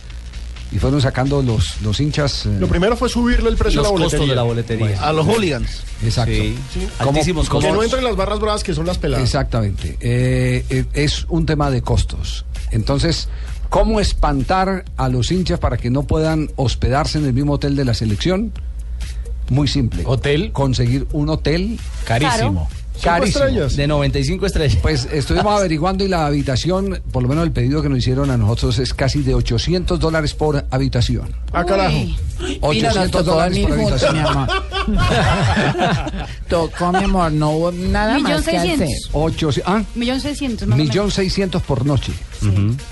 Y 0.74 0.78
fueron 0.80 1.00
sacando 1.00 1.40
los, 1.40 1.80
los 1.82 2.00
hinchas. 2.00 2.46
eh, 2.46 2.56
Lo 2.58 2.66
primero 2.66 2.96
fue 2.96 3.08
subirle 3.08 3.48
el 3.48 3.56
precio 3.56 3.80
Los 3.80 3.90
a 3.90 3.92
la 3.92 3.98
costos 3.98 4.12
boletería. 4.20 4.32
de 4.32 4.36
la 4.36 4.42
boletería. 4.42 4.86
Bueno. 4.86 5.02
A 5.02 5.12
los 5.12 5.26
hooligans. 5.26 5.82
Exacto. 6.02 6.32
Sí. 6.34 6.56
¿Cómo- 6.98 7.10
Altísimos 7.12 7.48
cómo- 7.48 7.62
Que 7.66 7.72
no 7.72 7.82
entren 7.82 8.02
las 8.02 8.16
barras 8.16 8.40
bravas 8.40 8.64
que 8.64 8.74
son 8.74 8.84
las 8.84 8.98
peladas. 8.98 9.24
Exactamente. 9.24 9.96
Eh, 10.00 10.64
eh, 10.68 10.84
es 10.94 11.26
un 11.28 11.46
tema 11.46 11.70
de 11.70 11.80
costos. 11.82 12.44
Entonces, 12.72 13.28
¿cómo 13.70 14.00
espantar 14.00 14.84
a 14.96 15.08
los 15.08 15.30
hinchas 15.30 15.60
para 15.60 15.76
que 15.76 15.90
no 15.90 16.02
puedan 16.02 16.50
hospedarse 16.56 17.18
en 17.18 17.26
el 17.26 17.32
mismo 17.32 17.52
hotel 17.52 17.76
de 17.76 17.84
la 17.84 17.94
selección? 17.94 18.52
Muy 19.50 19.68
simple. 19.68 20.02
¿Hotel? 20.06 20.50
Conseguir 20.52 21.06
un 21.12 21.28
hotel 21.28 21.78
Carísimo. 22.04 22.68
Carísimo. 23.02 23.44
De 23.44 23.86
95 23.86 24.46
estrellas. 24.46 24.78
Pues 24.80 25.08
estuvimos 25.12 25.52
averiguando 25.58 26.04
y 26.04 26.08
la 26.08 26.26
habitación, 26.26 27.00
por 27.12 27.22
lo 27.22 27.28
menos 27.28 27.44
el 27.44 27.52
pedido 27.52 27.82
que 27.82 27.88
nos 27.88 27.98
hicieron 27.98 28.30
a 28.30 28.36
nosotros 28.36 28.78
es 28.78 28.94
casi 28.94 29.22
de 29.22 29.34
800 29.34 29.98
dólares 29.98 30.34
por 30.34 30.64
habitación. 30.70 31.34
Ah, 31.52 31.64
carajo. 31.64 31.96
800 32.60 33.24
dólares 33.24 33.58
por 33.66 33.72
habitación. 33.72 34.16
Tocó, 36.48 36.92
mi 36.92 37.04
amor, 37.04 37.32
no 37.32 37.50
hubo 37.50 37.72
nada 37.72 38.14
Millón 38.16 38.32
más 38.32 38.44
que 38.44 38.56
hacer. 38.56 38.76
seiscientos. 38.78 39.10
Ocho, 39.12 39.50
ah, 39.66 39.82
Millón 39.94 40.20
seiscientos, 40.20 40.68
más 40.68 40.78
o 40.78 40.82
millón 40.82 41.10
seiscientos 41.10 41.62
por 41.62 41.86
noche. 41.86 42.12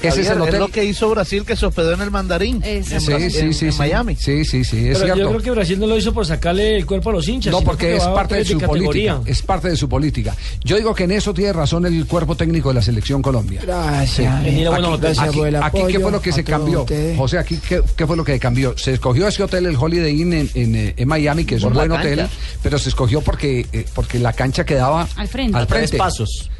Ese 0.00 0.22
es 0.22 0.30
el 0.30 0.40
hotel. 0.40 0.60
lo 0.60 0.68
que 0.68 0.82
hizo 0.84 1.10
Brasil 1.10 1.44
que 1.44 1.56
se 1.56 1.66
hospedó 1.66 1.92
en 1.92 2.00
el 2.00 2.10
mandarín. 2.10 2.60
menos. 2.60 2.90
En 2.90 3.00
Sí, 3.00 3.06
Bra- 3.06 3.18
sí, 3.18 3.38
en- 3.38 3.54
sí, 3.54 3.66
en 3.66 3.72
sí. 3.72 3.78
Miami. 3.78 4.16
Sí, 4.16 4.44
sí, 4.46 4.64
sí, 4.64 4.88
es 4.88 4.96
Pero 4.98 5.08
yo 5.08 5.14
cierto. 5.14 5.30
creo 5.30 5.42
que 5.42 5.50
Brasil 5.50 5.78
no 5.78 5.86
lo 5.86 5.98
hizo 5.98 6.14
por 6.14 6.24
sacarle 6.24 6.76
el 6.78 6.86
cuerpo 6.86 7.10
a 7.10 7.12
los 7.12 7.28
hinchas. 7.28 7.52
No, 7.52 7.58
sino 7.58 7.70
porque 7.70 7.96
es 7.96 8.02
va 8.02 8.12
a 8.12 8.14
parte 8.14 8.36
de 8.36 8.40
hoteles 8.42 8.52
su 8.62 8.66
categoría. 8.66 9.12
política. 9.16 9.30
Es 9.30 9.42
parte 9.42 9.68
de 9.68 9.76
su 9.76 9.88
política. 9.90 10.34
Yo 10.64 10.76
digo 10.76 10.94
que 10.94 11.04
en 11.04 11.10
eso 11.12 11.34
tiene 11.34 11.52
razón 11.52 11.84
el 11.84 12.06
cuerpo 12.06 12.34
técnico 12.34 12.70
de 12.70 12.76
la 12.76 12.82
selección 12.82 13.20
Colombia. 13.20 13.60
Gracias. 13.62 14.10
Sí. 14.14 14.24
Aquí, 14.26 14.64
gracias 14.64 15.18
aquí- 15.18 15.38
por 15.38 15.48
el 15.48 15.56
aquí, 15.56 15.64
apoyo. 15.66 15.86
¿qué 15.86 16.00
fue 16.00 16.12
lo 16.12 16.22
que 16.22 16.30
a 16.30 16.32
se 16.32 16.42
todos 16.42 16.58
cambió? 16.58 16.80
ustedes. 16.80 17.18
José, 17.18 17.38
aquí, 17.38 17.58
¿qué, 17.68 17.82
qué 17.94 18.06
fue 18.06 18.16
lo 18.16 18.24
que 18.24 18.38
cambió? 18.38 18.74
Se 18.78 18.94
escogió 18.94 19.28
ese 19.32 19.42
hotel, 19.42 19.66
el 19.66 19.76
Holiday 19.76 20.20
Inn 20.20 20.32
en, 20.32 20.50
en, 20.54 20.74
eh, 20.76 20.94
en 20.96 21.08
Miami, 21.08 21.44
que 21.44 21.56
es 21.56 21.62
Por 21.62 21.72
un 21.72 21.78
buen 21.78 21.92
hotel, 21.92 22.26
pero 22.62 22.78
se 22.78 22.88
escogió 22.90 23.20
porque, 23.20 23.66
eh, 23.72 23.84
porque 23.94 24.18
la 24.18 24.32
cancha 24.32 24.64
quedaba 24.64 25.08
Al 25.16 25.28
frente. 25.28 25.56
Al 25.56 25.64
A 25.64 25.66
tres 25.66 25.90
frente. 25.90 25.98
pasos. 25.98 26.50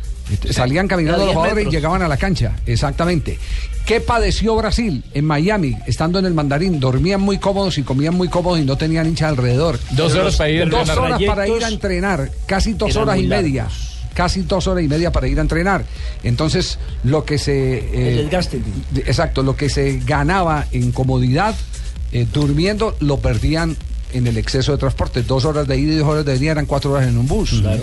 Salían 0.50 0.86
caminando 0.88 1.18
los 1.18 1.26
10 1.26 1.36
jugadores 1.36 1.66
y 1.66 1.70
llegaban 1.70 2.00
a 2.02 2.08
la 2.08 2.16
cancha, 2.16 2.56
exactamente. 2.64 3.38
¿Qué 3.84 4.00
padeció 4.00 4.54
Brasil 4.56 5.04
en 5.12 5.24
Miami, 5.26 5.76
estando 5.86 6.18
en 6.20 6.24
el 6.26 6.32
mandarín? 6.32 6.78
Dormían 6.80 7.20
muy 7.20 7.38
cómodos 7.38 7.76
y 7.78 7.82
comían 7.82 8.14
muy 8.14 8.28
cómodos 8.28 8.60
y 8.60 8.64
no 8.64 8.76
tenían 8.76 9.06
hincha 9.08 9.28
alrededor. 9.28 9.78
Dos 9.90 10.14
horas 10.14 10.36
para 10.36 10.50
ir 10.50 10.62
a 10.62 10.66
Dos 10.66 10.80
entrenar. 10.88 10.98
horas 11.04 11.22
para 11.26 11.48
ir 11.48 11.64
a 11.64 11.68
entrenar, 11.68 12.30
casi 12.46 12.72
dos 12.74 12.94
horas 12.96 13.18
y 13.18 13.26
media. 13.26 13.66
Casi 14.14 14.42
dos 14.42 14.66
horas 14.66 14.84
y 14.84 14.88
media 14.88 15.10
para 15.10 15.26
ir 15.26 15.38
a 15.38 15.42
entrenar. 15.42 15.84
Entonces, 16.22 16.78
lo 17.02 17.24
que 17.24 17.38
se. 17.38 17.78
eh, 17.78 18.08
El 18.10 18.16
desgaste. 18.18 18.60
de- 18.90 19.00
Exacto, 19.00 19.42
lo 19.42 19.56
que 19.56 19.68
se 19.70 20.00
ganaba 20.06 20.66
en 20.70 20.92
comodidad 20.92 21.54
eh, 22.12 22.26
durmiendo 22.32 22.97
lo 23.01 23.18
perdían 23.18 23.76
en 24.12 24.26
el 24.26 24.36
exceso 24.36 24.72
de 24.72 24.78
transporte. 24.78 25.22
Dos 25.22 25.44
horas 25.44 25.66
de 25.66 25.78
ida 25.78 25.93
y 25.94 25.97
dos 25.97 26.09
horas 26.09 26.24
de 26.24 26.32
venida 26.34 26.52
eran 26.52 26.66
cuatro 26.66 26.93
horas 26.93 27.09
en 27.09 27.16
un 27.18 27.26
bus. 27.26 27.60
Claro. 27.60 27.82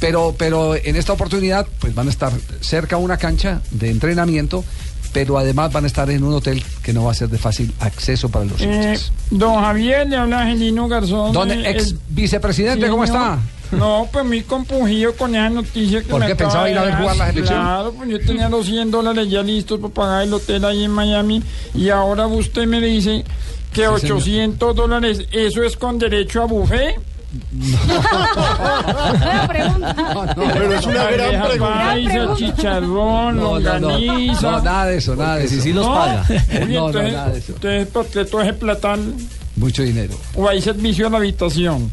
Pero, 0.00 0.34
pero 0.36 0.74
en 0.74 0.96
esta 0.96 1.12
oportunidad, 1.12 1.66
pues 1.78 1.94
van 1.94 2.08
a 2.08 2.10
estar 2.10 2.32
cerca 2.60 2.96
a 2.96 2.98
una 2.98 3.16
cancha 3.18 3.60
de 3.70 3.90
entrenamiento, 3.90 4.64
pero 5.12 5.38
además 5.38 5.72
van 5.72 5.84
a 5.84 5.86
estar 5.86 6.10
en 6.10 6.24
un 6.24 6.34
hotel 6.34 6.62
que 6.82 6.92
no 6.92 7.04
va 7.04 7.12
a 7.12 7.14
ser 7.14 7.28
de 7.28 7.38
fácil 7.38 7.72
acceso 7.78 8.28
para 8.28 8.44
los 8.46 8.60
Eh, 8.60 8.64
hinchas. 8.64 9.12
don 9.30 9.60
Javier, 9.62 10.08
le 10.08 10.16
habla 10.16 10.40
Angelino 10.42 10.88
Garzón. 10.88 11.32
Don 11.32 11.50
ex 11.52 11.90
el- 11.92 11.98
vicepresidente, 12.08 12.88
¿cómo 12.88 13.06
Señor. 13.06 13.22
está? 13.22 13.38
No, 13.72 14.08
pues 14.12 14.24
muy 14.24 14.42
compungido 14.42 15.14
con 15.16 15.34
esa 15.34 15.48
noticia 15.50 16.02
que 16.02 16.08
¿Por 16.08 16.20
me 16.20 16.26
qué 16.26 16.36
pensaba 16.36 16.68
ir 16.70 16.76
a 16.78 16.82
ver 16.84 16.94
jugar 16.96 17.16
la 17.16 17.26
selección? 17.28 17.58
Claro, 17.60 17.92
pues 17.96 18.08
yo 18.10 18.20
tenía 18.20 18.48
los 18.48 18.66
100 18.66 18.90
dólares 18.90 19.28
ya 19.30 19.42
listos 19.42 19.80
para 19.80 19.92
pagar 19.94 20.22
el 20.24 20.32
hotel 20.34 20.64
ahí 20.64 20.84
en 20.84 20.90
Miami 20.90 21.42
y 21.74 21.88
ahora 21.88 22.26
usted 22.26 22.66
me 22.66 22.80
dice 22.80 23.24
que 23.72 23.82
señor. 23.82 23.94
800 24.18 24.76
dólares, 24.76 25.20
¿eso 25.32 25.62
es 25.64 25.76
con 25.76 25.98
derecho 25.98 26.42
a 26.42 26.46
buffet? 26.46 26.96
Buena 27.86 29.48
pregunta. 29.48 30.34
Pero 30.52 30.72
es 30.74 30.86
una 30.86 31.04
gran 31.10 31.42
pregunta. 31.48 31.74
paisa, 31.78 32.34
chicharrón, 32.36 33.36
No, 33.36 33.58
no, 33.58 33.78
no. 33.78 33.88
longaniza. 33.90 34.50
No, 34.50 34.60
nada 34.62 34.86
de 34.86 34.96
eso, 34.98 35.16
nada 35.16 35.36
de 35.36 35.44
eso. 35.44 35.54
si 35.54 35.60
sí 35.62 35.72
los 35.72 35.86
No, 35.86 35.94
paga. 35.94 36.24
Oye, 36.28 36.66
No, 36.66 36.80
no, 36.80 36.86
entonces, 36.88 37.12
nada 37.14 37.28
de 37.30 37.38
eso. 37.38 37.52
entonces, 37.54 37.86
¿por 37.88 38.06
qué 38.06 38.24
todo 38.26 38.42
ese 38.42 38.52
platán 38.54 39.14
Mucho 39.56 39.82
dinero. 39.82 40.14
o 40.34 40.48
hay 40.48 40.60
servicio 40.60 41.06
a 41.06 41.10
la 41.10 41.16
habitación? 41.18 41.90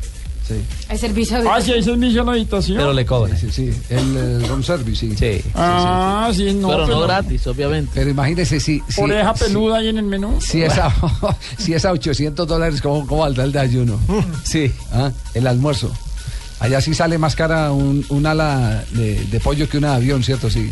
Sí, 0.49 0.55
El 0.89 0.97
servicio 0.97 1.41
de... 1.41 1.47
Ah, 1.47 1.61
sí 1.61 1.71
hay 1.71 1.83
servicio 1.83 2.21
a 2.23 2.25
la 2.25 2.31
habitación. 2.31 2.77
Pero 2.79 2.91
le 2.91 3.05
cobra. 3.05 3.37
sí, 3.37 3.51
sí. 3.51 3.71
El 3.89 4.17
eh, 4.17 4.47
room 4.47 4.63
service, 4.63 4.95
sí. 4.95 5.15
Sí. 5.15 5.41
Ah, 5.53 6.31
sí, 6.33 6.51
no. 6.53 6.69
pero 6.69 6.87
no 6.87 7.01
gratis, 7.01 7.45
obviamente. 7.45 7.91
Pero 7.93 8.09
imagínese 8.09 8.59
si. 8.59 8.81
si 8.89 9.01
Oreja 9.01 9.35
si- 9.35 9.43
peluda 9.43 9.77
ahí 9.77 9.89
en 9.89 9.99
el 9.99 10.05
menú. 10.05 10.41
Si 10.41 10.63
es 10.63 10.75
a, 10.79 10.91
si 11.59 11.73
es 11.75 11.85
a 11.85 11.91
800 11.91 12.47
dólares, 12.47 12.81
¿cómo, 12.81 13.05
cómo 13.05 13.21
valdrá 13.21 13.43
el 13.43 13.51
de 13.51 13.59
ayuno? 13.59 13.99
Sí. 14.43 14.71
¿Ah? 14.91 15.11
El 15.35 15.45
almuerzo. 15.45 15.91
Allá 16.59 16.81
sí 16.81 16.93
sale 16.93 17.17
más 17.17 17.35
cara 17.35 17.71
un, 17.71 18.05
un 18.09 18.25
ala 18.25 18.83
de, 18.91 19.15
de 19.25 19.39
pollo 19.39 19.69
que 19.69 19.77
una 19.77 19.91
de 19.91 19.95
avión, 19.95 20.23
¿cierto? 20.23 20.49
Sí. 20.49 20.69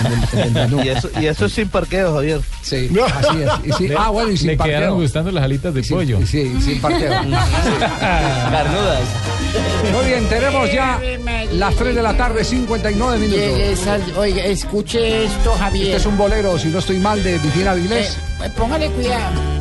En 0.00 0.40
el- 0.40 0.46
en 0.48 0.56
el. 0.78 0.84
Y 0.86 0.88
eso, 0.90 1.08
y 1.20 1.26
eso 1.26 1.46
es 1.46 1.52
sin 1.54 1.68
parqueo, 1.68 2.12
Javier. 2.14 2.40
Sí, 2.60 2.90
así 3.14 3.36
es. 3.42 3.50
Y 3.66 3.72
sí- 3.88 3.94
ah, 3.96 4.10
bueno, 4.10 4.30
y 4.30 4.36
sin 4.36 4.48
Le 4.48 4.56
parqueo. 4.56 4.78
quedaron 4.78 5.00
gustando 5.00 5.30
las 5.32 5.44
alitas 5.44 5.72
de 5.72 5.82
pollo. 5.84 6.18
Sí, 6.26 6.52
sin 6.62 6.80
parqueo. 6.80 7.10
Carnudas. 8.00 9.00
Muy 9.92 10.06
bien, 10.06 10.24
tenemos 10.28 10.72
ya 10.72 11.00
las 11.52 11.74
3 11.76 11.94
de 11.94 12.02
la 12.02 12.16
tarde, 12.16 12.44
59 12.44 13.28
Llegué, 13.28 13.74
minutos. 13.74 14.16
Oiga, 14.16 14.44
escuche 14.44 15.24
esto, 15.24 15.52
Javier. 15.58 15.84
Este 15.86 15.96
es 15.96 16.06
un 16.06 16.16
bolero, 16.16 16.58
si 16.58 16.68
no 16.68 16.78
estoy 16.78 16.98
mal, 16.98 17.22
de 17.22 17.38
Vitina 17.38 17.74
Vilés. 17.74 18.16
Eh, 18.42 18.50
póngale 18.56 18.88
cuidado. 18.90 19.51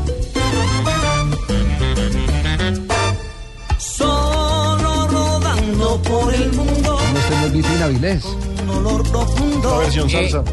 Por 6.04 6.34
el 6.34 6.52
mundo. 6.54 7.00
No, 7.14 7.20
este 7.20 7.36
no 7.36 7.46
es 7.46 7.52
Vitina 7.54 7.88
Vilés. 7.88 8.26
Un 8.26 8.70
olor 8.70 9.04
profundo. 9.10 9.72
La 9.72 9.78
versión 9.80 10.10
Eh, 10.10 10.30
salsa. 10.30 10.44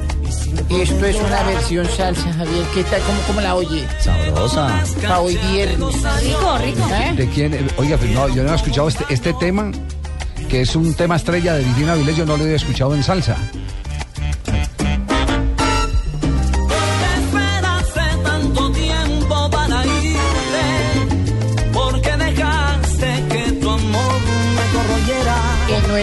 Esto 0.71 1.07
es 1.07 1.17
una 1.17 1.43
versión 1.45 1.87
salsa, 1.89 2.33
Javier. 2.33 2.65
¿Qué 2.75 2.85
tal? 2.85 3.01
¿Cómo, 3.03 3.19
cómo 3.27 3.41
la 3.41 3.55
oye? 3.55 3.87
Sabrosa. 4.01 4.83
Pa' 5.07 5.21
hoy 5.21 5.39
viernes. 5.53 5.79
Rico, 5.79 6.59
rico. 6.59 6.89
¿Eh? 6.93 7.15
¿De 7.17 7.29
quién? 7.29 7.55
Eh, 7.55 7.67
Oiga, 7.77 7.97
no, 8.15 8.29
yo 8.29 8.43
no 8.43 8.53
he 8.53 8.57
escuchado 8.57 8.89
este, 8.89 9.05
este 9.09 9.33
tema, 9.35 9.71
que 10.49 10.63
es 10.63 10.75
un 10.77 10.95
tema 10.95 11.17
estrella 11.17 11.55
de 11.55 11.65
Vitina 11.65 11.95
Vilés, 11.95 12.17
yo 12.17 12.27
no 12.27 12.37
lo 12.37 12.45
he 12.47 12.55
escuchado 12.55 12.95
en 12.95 13.03
salsa. 13.03 13.37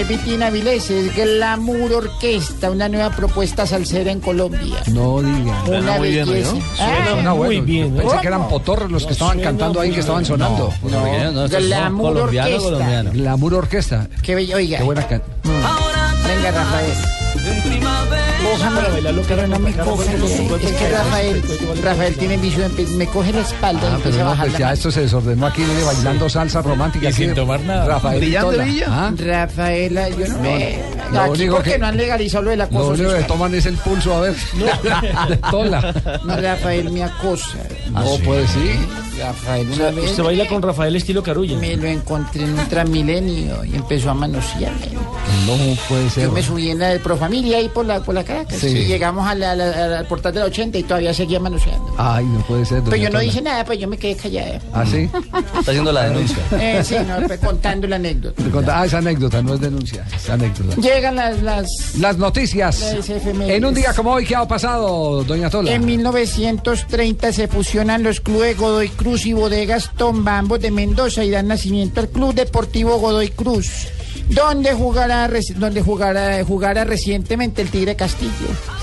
Vitina 0.07 0.52
Vilés, 0.52 0.90
es 0.91 1.15
Glamour 1.15 1.91
Orquesta, 1.94 2.69
una 2.69 2.88
nueva 2.88 3.10
propuesta 3.10 3.65
salsera 3.65 4.11
en 4.11 4.19
Colombia. 4.19 4.76
No 4.91 5.19
diga. 5.22 5.64
Una 5.68 5.98
belleza. 5.98 6.53
Ah, 6.80 7.06
Suena 7.10 7.34
muy 7.34 7.48
bueno. 7.48 7.64
bien, 7.64 7.95
¿no? 7.95 8.02
Pensé 8.03 8.18
que 8.22 8.27
eran 8.27 8.48
potorros 8.48 8.91
los 8.91 9.06
que 9.06 9.14
estaban 9.14 9.38
Suena 9.38 9.49
cantando 9.49 9.80
ahí, 9.82 9.88
muy 9.90 9.95
que 9.95 10.02
estaban 10.02 10.22
bien. 10.22 10.27
sonando. 10.27 10.72
No, 10.84 11.32
no, 11.32 11.48
Glamour 11.48 12.14
colombiano, 12.14 12.48
Orquesta. 12.49 12.69
colombiano. 12.72 13.11
Glamour 13.14 13.53
Orquesta. 13.56 14.07
Qué 14.22 14.36
bello, 14.36 14.57
oiga. 14.57 14.77
Qué 14.77 14.84
buena 14.84 15.07
can- 15.07 15.23
Venga, 15.44 16.52
Rafael. 16.52 16.94
En 17.48 17.61
primavera. 17.64 18.35
Pero 19.27 19.47
no 19.47 19.59
me 19.59 19.73
coja. 19.73 20.03
Es 20.13 20.72
que 20.73 20.89
Rafael, 20.91 21.43
Rafael 21.84 22.15
tiene 22.15 22.38
vicio 22.38 22.61
de 22.61 22.69
empe- 22.69 22.88
me 22.95 23.07
coge 23.07 23.34
la 23.34 23.41
espalda 23.41 23.81
y 23.89 23.93
Ah, 23.93 23.99
pero 24.03 24.15
a 24.15 24.23
no, 24.35 24.39
pues 24.41 24.53
la 24.53 24.59
ya 24.59 24.73
esto 24.73 24.91
se 24.91 25.01
desordenó 25.01 25.47
aquí, 25.47 25.63
viene 25.63 25.84
bailando 25.84 26.30
salsa 26.30 26.61
romántica. 26.61 27.09
Y 27.09 27.13
sin 27.13 27.34
tomar 27.34 27.59
nada. 27.61 27.85
Rafael 27.88 28.19
Brillante 28.19 28.51
Tola. 28.51 28.63
Villa. 28.65 28.85
¿Ah? 28.89 29.13
Rafaela, 29.17 30.09
yo 30.09 30.27
no, 30.27 30.39
me... 30.39 30.80
lo 31.11 31.19
Aquí 31.22 31.30
único 31.31 31.55
porque 31.55 31.72
que- 31.72 31.77
no 31.80 31.88
han 31.88 31.97
legalizado 31.97 32.43
lo 32.43 32.49
de 32.51 32.57
la 32.57 32.67
Lo 32.72 32.88
único 32.89 33.13
que 33.13 33.23
toman 33.23 33.55
es 33.55 33.65
el 33.65 33.77
pulso, 33.77 34.13
a 34.15 34.22
ver. 34.22 34.35
de 35.30 35.38
Tola. 35.49 35.93
No, 36.23 36.38
Rafael 36.38 36.91
me 36.91 37.03
acosa. 37.03 37.57
No, 37.91 38.05
pues 38.23 38.49
sí. 38.51 38.80
Rafael, 39.19 39.61
O 39.65 39.67
una 39.67 39.75
sea, 39.75 39.91
vez 39.91 40.09
usted 40.11 40.23
baila 40.23 40.47
con 40.47 40.61
Rafael 40.61 40.95
estilo 40.95 41.23
Carulla. 41.23 41.57
me 41.57 41.75
lo 41.75 41.87
encontré 41.87 42.43
en 42.43 42.59
un 42.59 42.67
Transmilenio 42.67 43.63
y 43.65 43.75
empezó 43.75 44.09
a 44.11 44.13
manosearme. 44.13 44.87
No 45.45 45.53
puede 45.87 46.09
ser. 46.09 46.23
Yo 46.25 46.31
me 46.31 46.41
subí 46.41 46.69
en 46.69 46.79
la 46.79 46.89
de 46.89 46.99
Profamilia 46.99 47.57
ahí 47.57 47.69
por 47.69 47.85
la, 47.85 48.01
por 48.01 48.15
la 48.15 48.23
Caracas. 48.23 48.57
Sí. 48.59 48.67
Y 48.67 48.85
llegamos 48.85 49.27
a 49.27 49.35
la- 49.35 49.51
a 49.51 49.55
la- 49.55 49.99
al 49.99 50.07
portal 50.07 50.33
de 50.33 50.39
la 50.39 50.45
80 50.47 50.77
y 50.77 50.83
todavía 50.83 51.13
seguía 51.13 51.39
manoseando. 51.39 51.93
Ay, 51.97 52.25
no 52.25 52.39
puede 52.41 52.65
ser. 52.65 52.79
Pero 52.79 52.91
doña 52.91 53.03
yo 53.03 53.09
no 53.11 53.19
dije 53.19 53.41
nada, 53.41 53.63
pues 53.65 53.79
yo 53.79 53.87
me 53.87 53.97
quedé 53.97 54.15
callada. 54.15 54.59
¿Ah, 54.73 54.85
sí? 54.85 55.09
Está 55.59 55.71
haciendo 55.71 55.91
la 55.91 56.09
denuncia. 56.09 56.37
Eh, 56.59 56.81
sí, 56.83 56.95
no, 57.07 57.25
pues, 57.27 57.39
contando 57.39 57.87
la 57.87 57.95
anécdota. 57.97 58.41
Conta- 58.51 58.79
Ah, 58.81 58.85
es 58.85 58.93
anécdota, 58.93 59.41
no 59.41 59.53
es 59.53 59.59
denuncia. 59.61 60.05
Es 60.15 60.29
anécdota. 60.29 60.75
Llegan 60.81 61.15
las, 61.15 61.41
las 61.41 61.65
Las 61.99 62.17
noticias. 62.17 62.81
Las. 62.81 63.09
En 63.49 63.65
un 63.65 63.73
día 63.73 63.93
como 63.93 64.11
hoy, 64.13 64.25
¿qué 64.25 64.35
ha 64.35 64.47
pasado, 64.47 65.23
doña 65.23 65.49
Tola? 65.49 65.71
En 65.71 65.85
1930 65.85 67.31
se 67.31 67.47
fusionan 67.47 68.03
los 68.03 68.19
clubes 68.19 68.57
Godoy 68.57 68.89
Cruz 68.89 69.05
y 69.06 69.34
Bodegas 69.34 69.91
Tomba, 69.95 70.38
ambos 70.40 70.60
de 70.60 70.72
Mendoza, 70.72 71.23
y 71.23 71.30
dan 71.30 71.48
nacimiento 71.48 71.99
al 72.02 72.10
Club 72.10 72.34
Deportivo 72.34 72.98
Godoy 72.98 73.30
Cruz, 73.30 73.88
donde 74.30 74.73
jugará, 74.73 75.30
donde 75.57 75.82
jugará, 75.82 76.44
jugará 76.44 76.84
recientemente 76.86 77.61
el 77.61 77.69
Tigre 77.69 77.95
Castillo. 77.95 78.32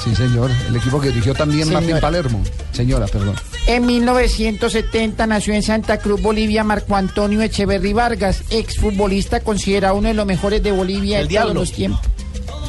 Sí, 0.02 0.14
señor. 0.14 0.50
El 0.68 0.76
equipo 0.76 1.00
que 1.00 1.08
dirigió 1.08 1.34
también 1.34 1.64
Señora. 1.64 1.80
Martín 1.80 2.00
Palermo. 2.00 2.42
Señora, 2.72 3.06
perdón. 3.06 3.34
En 3.66 3.84
1970 3.86 5.26
nació 5.26 5.54
en 5.54 5.62
Santa 5.62 5.98
Cruz, 5.98 6.20
Bolivia, 6.22 6.62
Marco 6.64 6.94
Antonio 6.96 7.42
Echeverry 7.42 7.92
Vargas, 7.92 8.42
exfutbolista 8.50 9.40
considerado 9.40 9.96
uno 9.96 10.08
de 10.08 10.14
los 10.14 10.26
mejores 10.26 10.62
de 10.62 10.70
Bolivia 10.72 11.18
El 11.20 11.28
de 11.28 11.34
todos 11.34 11.44
Diablo. 11.46 11.60
los 11.60 11.72
tiempos. 11.72 12.00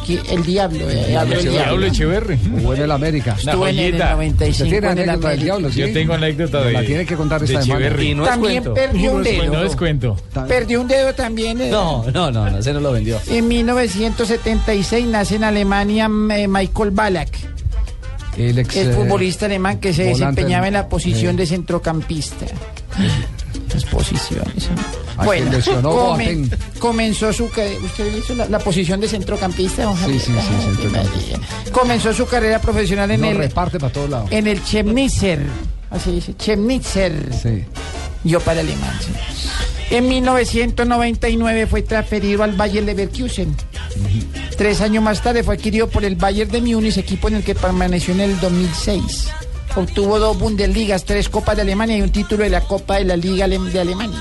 Que- 0.06 0.22
El 0.34 0.44
diablo, 0.44 0.90
eh, 0.90 0.94
del 0.96 1.08
Diablo 1.08 1.42
diablo. 1.42 1.86
Echeverri. 1.86 2.38
Jugó 2.52 2.74
en 2.74 2.82
el 2.82 2.92
América. 2.92 3.38
Una 3.42 3.52
Estuve 3.54 3.70
en 3.70 3.80
el 3.80 3.86
joyita. 3.92 4.12
95 4.12 4.52
Usted 4.52 4.66
tiene 4.66 4.78
en 4.78 4.84
el 4.84 4.90
anécdota 4.90 5.14
del 5.14 5.26
América. 5.26 5.44
diablo, 5.46 5.70
¿sí? 5.72 5.80
Yo 5.80 5.94
tengo 5.94 6.14
anécdota 6.14 6.62
de. 6.64 6.72
La 6.74 6.84
tiene 6.84 7.06
que 7.06 7.16
contar 7.16 7.42
de 7.42 7.46
esta. 7.54 7.64
Y 8.04 8.16
no 8.16 8.24
es 8.24 8.30
También 8.30 8.64
cuento. 8.64 8.74
perdió 8.74 9.12
un 9.14 9.24
dedo. 9.24 9.54
No 9.54 9.64
es 9.64 9.76
cuento. 9.76 10.18
Perdió 10.48 10.82
un 10.82 10.88
dedo 10.88 11.14
también. 11.14 11.62
eh. 11.62 11.70
No, 11.70 12.04
no, 12.14 12.32
no, 12.32 12.50
no, 12.50 12.58
ese 12.58 12.74
no 12.74 12.80
lo 12.80 12.92
vendió. 12.92 13.20
En 13.28 13.48
1976 13.48 15.06
nace 15.08 15.36
en 15.36 15.44
Alemania 15.44 16.10
eh, 16.36 16.48
Michael 16.48 16.92
Ballack, 16.92 17.30
El 18.38 18.60
ex. 18.60 18.76
el 18.78 18.90
eh, 18.90 18.94
futbolista 18.94 19.46
alemán 19.46 19.80
que 19.80 19.94
se 19.94 20.04
desempeñaba 20.04 20.68
en 20.68 20.74
la 20.74 20.90
posición 20.90 21.36
eh, 21.36 21.40
de 21.40 21.46
centrocampista. 21.48 22.46
Posiciones. 23.86 24.70
Al 25.18 25.26
Bueno, 25.26 25.52
comen- 25.82 26.50
comenzó 26.80 27.32
su 27.34 27.46
¿Usted 27.46 28.16
hizo 28.18 28.36
la, 28.36 28.48
la 28.48 28.60
posición 28.60 29.00
de 29.00 29.08
centrocampista, 29.08 29.84
don 29.84 29.96
Sí, 29.96 30.02
Javier? 30.02 30.22
sí, 30.22 30.32
sí, 30.32 30.38
Ay, 30.38 30.66
centrocampista. 30.76 31.38
María. 31.38 31.72
Comenzó 31.72 32.14
su 32.14 32.26
carrera 32.26 32.60
profesional 32.60 33.10
en 33.12 33.22
No 33.22 33.28
el 33.32 33.38
reparte 33.38 33.80
para 33.80 33.92
todos 33.94 34.10
lados. 34.10 34.32
en 34.32 34.48
el 34.48 34.64
Chemnitzer. 34.64 35.40
Así 35.92 36.12
dice, 36.12 36.36
Chemnitzer. 36.36 37.30
Sí. 37.42 37.64
Yo 38.24 38.40
para 38.40 38.62
alemán. 38.62 38.98
sí. 39.02 39.12
En 39.90 40.08
1999 40.08 41.68
fue 41.68 41.82
transferido 41.84 42.42
al 42.44 42.54
Bayer 42.54 42.84
Leverkusen. 42.84 43.56
Tres 44.58 44.82
años 44.82 45.04
más 45.04 45.22
tarde 45.22 45.44
fue 45.44 45.56
adquirido 45.56 45.88
por 45.90 46.04
el 46.06 46.16
Bayern 46.16 46.50
de 46.52 46.62
Múnich, 46.62 46.98
equipo 46.98 47.28
en 47.28 47.36
el 47.36 47.44
que 47.44 47.54
permaneció 47.54 48.14
en 48.14 48.22
el 48.22 48.40
2006. 48.40 49.28
Obtuvo 49.76 50.20
dos 50.20 50.38
Bundesligas, 50.38 51.04
tres 51.06 51.30
Copas 51.30 51.56
de 51.56 51.64
Alemania 51.64 51.98
y 51.98 52.02
un 52.02 52.12
título 52.12 52.44
de 52.44 52.50
la 52.50 52.62
Copa 52.62 52.96
de 52.98 53.06
la 53.06 53.16
Liga 53.18 53.48
de 53.48 53.80
Alemania. 53.80 54.20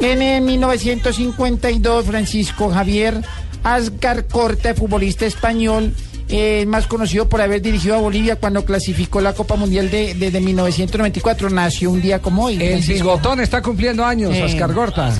En 0.00 0.20
el 0.20 0.42
1952, 0.42 2.04
Francisco 2.04 2.70
Javier 2.70 3.20
Asgar 3.62 4.26
Corta, 4.26 4.74
futbolista 4.74 5.24
español, 5.26 5.94
eh, 6.28 6.64
más 6.66 6.86
conocido 6.86 7.28
por 7.28 7.40
haber 7.40 7.62
dirigido 7.62 7.94
a 7.94 7.98
Bolivia 7.98 8.36
cuando 8.36 8.64
clasificó 8.64 9.20
la 9.20 9.32
Copa 9.34 9.56
Mundial 9.56 9.90
de, 9.90 10.14
de- 10.14 10.30
de 10.30 10.40
1994, 10.40 11.48
nació 11.50 11.90
un 11.90 12.02
día 12.02 12.20
como 12.20 12.44
hoy. 12.46 12.56
El 12.62 12.80
bigotón 12.82 13.40
está 13.40 13.62
cumpliendo 13.62 14.04
años, 14.04 14.34
Eh, 14.34 14.42
Oscar 14.42 14.74
Gorta. 14.74 15.12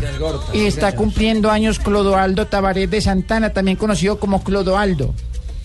Y 0.52 0.64
está 0.66 0.94
cumpliendo 0.96 1.50
años 1.50 1.78
Clodoaldo 1.78 2.46
Tabaré 2.46 2.86
de 2.86 3.00
Santana, 3.00 3.50
también 3.52 3.76
conocido 3.76 4.18
como 4.18 4.42
Clodoaldo. 4.42 5.14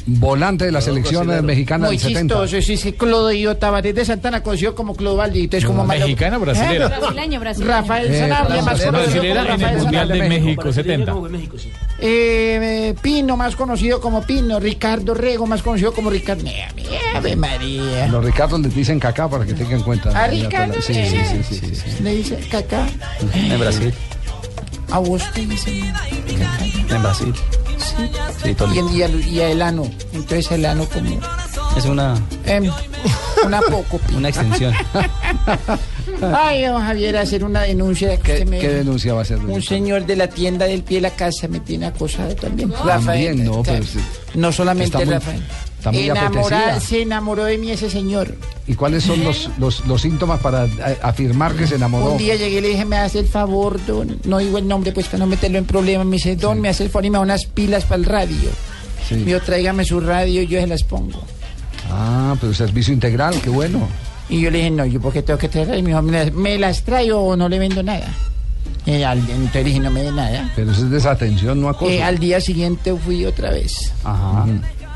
Volante 0.06 0.66
de 0.66 0.72
la 0.72 0.82
selección 0.82 1.32
eh, 1.32 1.42
mexicana 1.42 1.86
Muy 1.88 1.98
del 1.98 2.08
70. 2.08 2.34
chistoso, 2.36 2.62
sí, 2.66 2.78
sí, 2.78 2.94
Clodoaldo 2.94 3.58
Tabaré 3.58 3.94
de 3.94 4.04
Santana, 4.06 4.42
conocido 4.42 4.74
como 4.74 4.96
Clodoaldo. 4.96 5.38
Y 5.38 5.44
entonces 5.44 5.68
como 5.68 5.86
malo- 5.86 6.00
¿Mexicana 6.02 6.38
o 6.38 6.40
brasilera? 6.40 6.86
¿Eh? 6.88 7.00
Brasileño, 7.00 7.40
brasileño. 7.40 7.72
Rafael 7.72 8.12
Eh, 8.14 8.20
Sanabria, 8.20 8.62
más 8.64 8.82
conocido 8.82 8.92
Brasilera 8.92 9.42
como 9.42 9.54
en 9.54 9.54
el 9.54 9.60
Rafael 9.62 9.78
Mundial 9.84 10.08
de 10.08 10.30
México 10.30 10.74
70. 10.74 11.12
Eh, 11.12 12.60
eh, 12.90 12.96
Pino, 13.02 13.38
más 13.38 13.56
conocido 13.56 14.00
como 14.02 14.22
Pino. 14.24 14.60
Ricardo 14.60 15.14
Rego, 15.14 15.46
más 15.46 15.62
conocido 15.62 15.92
como 15.94 16.10
Ricardo. 16.10 16.44
Mira, 16.44 16.70
mira, 16.76 16.90
Ave 17.16 17.36
María. 17.36 18.08
Los 18.08 18.24
Ricardos 18.26 18.60
les 18.62 18.74
dicen 18.74 19.00
caca 19.00 19.30
para 19.30 19.46
que 19.46 19.54
tengan 19.54 19.74
en 19.80 19.84
cuenta. 19.84 20.10
¿A 20.24 20.28
Ricardo? 20.28 20.76
Sí, 20.82 20.94
sí, 20.94 21.04
sí, 21.04 21.44
sí, 21.44 21.56
sí, 21.60 21.76
sí. 21.76 22.04
Le 22.04 22.16
dice 22.16 22.38
caca. 22.50 22.88
En 23.34 23.60
Brasil. 23.60 23.94
A 24.92 25.00
vos 25.00 25.22
te 25.34 25.46
dicen 25.46 25.92
caca. 25.92 26.96
En 26.96 27.02
Brasil. 27.04 27.34
Sí. 28.44 28.56
Sí, 28.56 28.56
Y, 28.74 28.80
el- 28.80 28.92
y, 28.96 29.02
el- 29.04 29.28
y 29.28 29.40
el 29.42 29.62
ano. 29.62 29.84
Entonces 30.14 30.52
el 30.52 30.66
ano 30.66 30.86
como. 30.86 31.20
Es 31.78 31.86
una, 31.86 32.16
em, 32.46 32.70
una 33.46 33.62
poco. 33.62 34.00
una 34.16 34.30
extensión. 34.30 34.74
Ay, 36.36 36.64
don 36.64 36.82
Javier, 36.82 37.18
hacer 37.18 37.44
una 37.44 37.62
denuncia. 37.62 38.18
Que 38.18 38.38
¿Qué, 38.40 38.46
me- 38.46 38.60
qué 38.60 38.70
denuncia 38.70 39.14
va 39.14 39.22
a 39.22 39.26
doña 39.40 39.54
Un 39.54 39.62
señor 39.62 40.06
de 40.06 40.16
la 40.16 40.28
tienda 40.28 40.66
del 40.66 40.84
pie 40.84 40.98
de 40.98 41.02
la 41.04 41.12
casa 41.12 41.48
me 41.48 41.60
tiene 41.60 41.86
acosado 41.88 42.36
también. 42.36 42.70
También, 42.72 42.88
Rafael. 42.98 43.44
no, 43.46 43.64
pero 43.64 43.84
sí. 43.86 44.00
no 44.34 44.52
solamente 44.52 44.98
Está 44.98 45.06
muy- 45.06 45.14
Rafael. 45.14 45.44
Está 45.80 45.92
muy 45.92 46.10
apetecida. 46.10 46.80
se 46.80 47.02
enamoró 47.02 47.46
de 47.46 47.58
mí 47.58 47.72
ese 47.72 47.90
señor. 47.90 48.36
¿Y 48.68 48.76
cuáles 48.76 49.04
son 49.04 49.24
los, 49.24 49.50
los, 49.58 49.86
los 49.88 50.02
síntomas 50.02 50.40
para 50.42 50.66
eh, 50.66 50.98
afirmar 51.02 51.56
que 51.56 51.66
se 51.66 51.76
enamoró? 51.76 52.12
Un 52.12 52.18
día 52.18 52.36
llegué 52.36 52.58
y 52.58 52.62
le 52.62 52.68
dije, 52.70 52.86
me 52.86 52.98
hace 52.98 53.20
el 53.20 53.28
favor, 53.28 53.84
don. 53.86 54.20
No 54.26 54.38
digo 54.38 54.58
el 54.58 54.68
nombre, 54.68 54.92
pues 54.92 55.08
para 55.08 55.20
no 55.20 55.28
meterlo 55.28 55.58
en 55.58 55.66
problemas. 55.66 56.06
Me 56.06 56.18
dice, 56.18 56.36
don, 56.36 56.62
me 56.62 56.70
hace 56.70 56.84
el 56.84 56.90
favor 56.90 57.06
y 57.06 57.10
me 57.10 57.18
da 57.18 57.24
unas 57.24 57.46
pilas 57.46 57.86
para 57.86 57.96
el 57.96 58.06
radio. 58.06 58.50
Sí. 59.08 59.24
Yo 59.26 59.42
tráigame 59.42 59.86
su 59.86 60.00
radio 60.00 60.42
y 60.44 60.48
yo 60.48 60.60
se 60.60 60.68
las 60.68 60.84
pongo. 60.84 61.24
Ah, 61.90 62.36
pero 62.40 62.54
servicio 62.54 62.94
integral, 62.94 63.40
qué 63.42 63.50
bueno. 63.50 63.88
Y 64.30 64.42
yo 64.42 64.52
le 64.52 64.60
dije, 64.60 64.70
no, 64.70 64.86
yo 64.86 65.02
porque 65.02 65.24
tengo 65.24 65.40
que 65.40 65.50
traer. 65.50 65.76
Y 65.78 65.82
me 65.82 65.90
dijo, 65.90 66.02
¿me 66.04 66.12
las, 66.12 66.34
me 66.34 66.58
las 66.60 66.84
traigo 66.84 67.20
o 67.20 67.36
no 67.36 67.50
le 67.50 67.58
vendo 67.58 67.82
nada? 67.82 68.14
Eh, 68.86 69.04
al, 69.04 69.20
entonces 69.20 69.66
dije, 69.66 69.80
no 69.80 69.90
me 69.90 70.04
dé 70.04 70.12
nada. 70.12 70.52
Pero 70.56 70.72
eso 70.72 70.84
es 70.84 70.92
desatención, 70.92 71.60
no 71.62 71.70
acoso. 71.70 71.92
Eh, 71.92 72.04
al 72.04 72.20
día 72.20 72.40
siguiente 72.40 72.94
fui 72.96 73.26
otra 73.26 73.52
vez. 73.52 73.92
Ajá. 74.04 74.46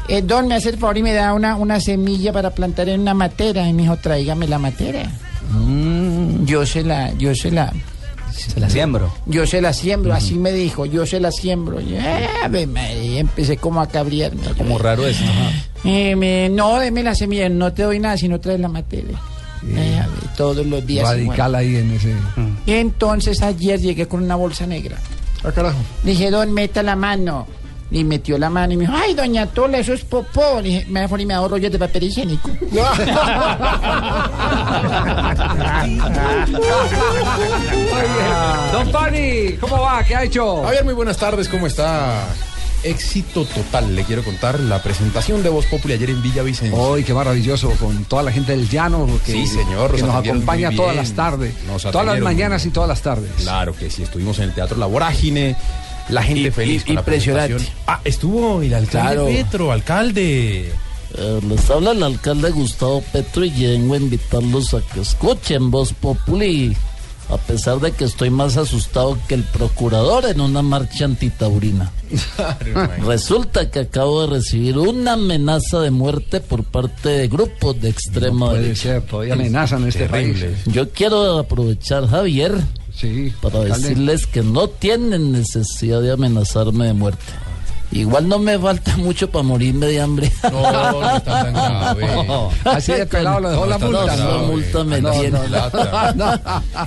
Eh, 0.09 0.21
don, 0.21 0.47
me 0.47 0.55
hace 0.55 0.69
el 0.69 0.77
favor 0.77 0.97
y 0.97 1.03
me 1.03 1.13
da 1.13 1.33
una, 1.33 1.55
una 1.55 1.79
semilla 1.79 2.33
para 2.33 2.49
plantar 2.51 2.89
en 2.89 3.01
una 3.01 3.13
matera. 3.13 3.67
Y 3.67 3.73
me 3.73 3.83
dijo, 3.83 3.97
tráigame 3.97 4.47
la 4.47 4.59
matera. 4.59 5.09
Mm. 5.51 6.45
Yo 6.45 6.65
se 6.65 6.83
la, 6.83 7.13
yo 7.13 7.33
se 7.35 7.51
la... 7.51 7.71
Se 8.31 8.59
la 8.59 8.67
siembro. 8.69 9.13
Yo 9.27 9.45
se 9.45 9.61
la 9.61 9.73
siembro, 9.73 10.11
así 10.13 10.33
me 10.33 10.51
dijo, 10.51 10.87
yo 10.87 11.05
se 11.05 11.19
la 11.19 11.31
siembro. 11.31 11.79
Y, 11.79 11.93
eh, 11.95 12.67
María, 12.67 13.19
empecé 13.19 13.57
como 13.57 13.79
a 13.79 13.87
cabriarme. 13.87 14.41
Como 14.57 14.79
raro 14.79 15.05
eso. 15.07 15.23
Eh, 15.83 16.15
me- 16.15 16.49
no, 16.49 16.79
deme 16.79 17.03
la 17.03 17.13
semilla, 17.13 17.47
no 17.47 17.71
te 17.73 17.83
doy 17.83 17.99
nada 17.99 18.17
si 18.17 18.27
no 18.27 18.39
traes 18.39 18.59
la 18.59 18.69
materia. 18.69 19.19
Eh, 19.67 20.01
todos 20.35 20.65
los 20.65 20.85
días. 20.85 21.07
Radical 21.07 21.53
ahí 21.55 21.75
en 21.75 21.91
ese. 21.91 22.13
Y 22.65 22.71
entonces 22.73 23.41
ayer 23.43 23.79
llegué 23.79 24.07
con 24.07 24.23
una 24.23 24.35
bolsa 24.35 24.65
negra. 24.65 24.97
Ah, 25.43 25.51
carajo. 25.51 25.77
Dije, 26.03 26.31
don, 26.31 26.51
meta 26.53 26.81
la 26.81 26.95
mano. 26.95 27.45
Y 27.93 28.03
metió 28.03 28.39
la 28.39 28.49
mano 28.49 28.73
y 28.73 28.77
me 28.77 28.85
dijo, 28.85 28.93
ay, 28.95 29.13
doña 29.13 29.45
Tola, 29.45 29.77
eso 29.77 29.93
es 29.93 30.03
popó. 30.03 30.59
Le 30.61 30.69
dije, 30.69 30.85
me 30.89 31.01
voy 31.01 31.05
a 31.05 31.09
poner 31.09 31.23
y 31.23 31.27
me 31.27 31.33
hago 31.35 31.47
rollos 31.47 31.71
de 31.71 31.77
papel 31.77 32.03
higiénico. 32.03 32.49
Don 38.71 38.91
Pani, 38.91 39.53
¿cómo 39.61 39.79
va? 39.79 40.03
¿Qué 40.03 40.15
ha 40.15 40.23
hecho? 40.23 40.63
Javier, 40.63 40.83
muy 40.83 40.95
buenas 40.95 41.17
tardes, 41.17 41.47
¿cómo 41.47 41.67
está? 41.67 42.27
Éxito 42.83 43.45
total, 43.45 43.95
le 43.95 44.03
quiero 44.03 44.23
contar 44.23 44.59
la 44.59 44.81
presentación 44.81 45.43
de 45.43 45.49
Voz 45.49 45.65
Populi 45.67 45.93
ayer 45.93 46.09
en 46.09 46.21
Villavicencio. 46.21 46.95
¡Ay, 46.95 47.03
qué 47.03 47.13
maravilloso! 47.13 47.69
Con 47.79 48.03
toda 48.05 48.23
la 48.23 48.31
gente 48.31 48.51
del 48.53 48.67
llano 48.67 49.07
que, 49.25 49.31
Sí, 49.31 49.47
señor, 49.47 49.95
que 49.95 50.01
nos 50.01 50.15
acompaña 50.15 50.71
todas 50.75 50.95
las 50.95 51.13
tardes. 51.13 51.53
Todas 51.91 52.05
las 52.07 52.19
mañanas 52.19 52.65
y 52.65 52.71
todas 52.71 52.89
las 52.89 53.01
tardes. 53.01 53.29
Claro 53.37 53.73
que 53.75 53.89
sí, 53.89 54.03
estuvimos 54.03 54.37
en 54.39 54.45
el 54.45 54.53
Teatro 54.53 54.77
La 54.77 54.87
Vorágine, 54.87 55.55
la 56.09 56.23
gente 56.23 56.51
feliz. 56.51 56.83
con 56.85 56.95
la 56.95 57.01
impresionante. 57.01 57.65
Ah, 57.87 57.99
estuvo 58.03 58.61
el 58.61 58.73
alcalde 58.73 58.89
Claro. 59.13 59.25
Petro, 59.27 59.71
alcalde. 59.71 60.71
Eh, 61.15 61.39
les 61.47 61.69
habla 61.69 61.91
el 61.91 62.01
alcalde 62.03 62.49
Gustavo 62.51 63.03
Petro 63.13 63.45
y 63.45 63.51
vengo 63.51 63.93
a 63.93 63.97
invitarlos 63.97 64.73
a 64.73 64.81
que 64.81 65.01
escuchen 65.01 65.69
Voz 65.69 65.93
Populi, 65.93 66.75
a 67.29 67.37
pesar 67.37 67.79
de 67.79 67.91
que 67.91 68.05
estoy 68.05 68.31
más 68.31 68.57
asustado 68.57 69.17
que 69.27 69.35
el 69.35 69.43
procurador 69.43 70.25
en 70.25 70.41
una 70.41 70.61
marcha 70.63 71.05
antitaurina. 71.05 71.91
Resulta 73.05 73.69
que 73.69 73.79
acabo 73.79 74.21
de 74.25 74.35
recibir 74.35 74.77
una 74.77 75.13
amenaza 75.13 75.79
de 75.81 75.91
muerte 75.91 76.39
por 76.41 76.63
parte 76.63 77.09
de 77.09 77.27
grupos 77.27 77.79
de 77.79 77.89
extrema 77.89 78.47
puede 78.49 78.61
derecha. 78.63 78.81
ser, 78.81 79.01
todavía 79.03 79.33
amenazan 79.33 79.87
este 79.87 80.07
Terrible. 80.07 80.45
país. 80.47 80.57
Yo 80.65 80.89
quiero 80.89 81.37
aprovechar, 81.39 82.07
Javier, 82.07 82.55
para 83.41 83.59
alcalde. 83.59 83.89
decirles 83.89 84.25
que 84.27 84.41
no 84.43 84.67
tienen 84.67 85.31
necesidad 85.31 86.01
de 86.01 86.11
amenazarme 86.11 86.85
de 86.87 86.93
muerte. 86.93 87.23
Igual 87.91 88.27
no 88.27 88.39
me 88.39 88.57
falta 88.57 88.97
mucho 88.97 89.29
para 89.29 89.43
morirme 89.43 89.85
de 89.85 90.01
hambre. 90.01 90.31
No, 90.43 90.71
no 91.01 91.15
está 91.17 91.43
tan 91.43 91.53
grave. 91.53 92.07
Así 92.65 92.91
de 92.93 93.05
pelado 93.05 93.39
lo 93.41 93.49
dejó 93.51 93.65
la 93.67 93.77
multa. 93.77 94.15
no, 94.15 94.37
No, 94.37 94.43
multa 94.47 94.83
me 94.83 95.01
no, 95.01 95.11
tiene. 95.11 95.29
no, 95.31 96.13
no. 96.15 96.39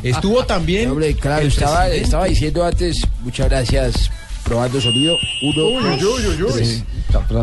Estuvo 0.02 0.44
también. 0.44 0.90
Hombre, 0.90 1.14
claro, 1.14 1.46
estaba, 1.46 1.86
diciendo 2.26 2.64
antes, 2.64 3.00
muchas 3.22 3.48
gracias, 3.48 4.10
probando 4.44 4.80
sonido. 4.80 5.14
Uno, 5.42 5.66
Uy, 5.68 6.04
uy, 6.04 6.26
uy, 6.26 6.42
uy. 6.42 6.52
tres. 6.52 6.84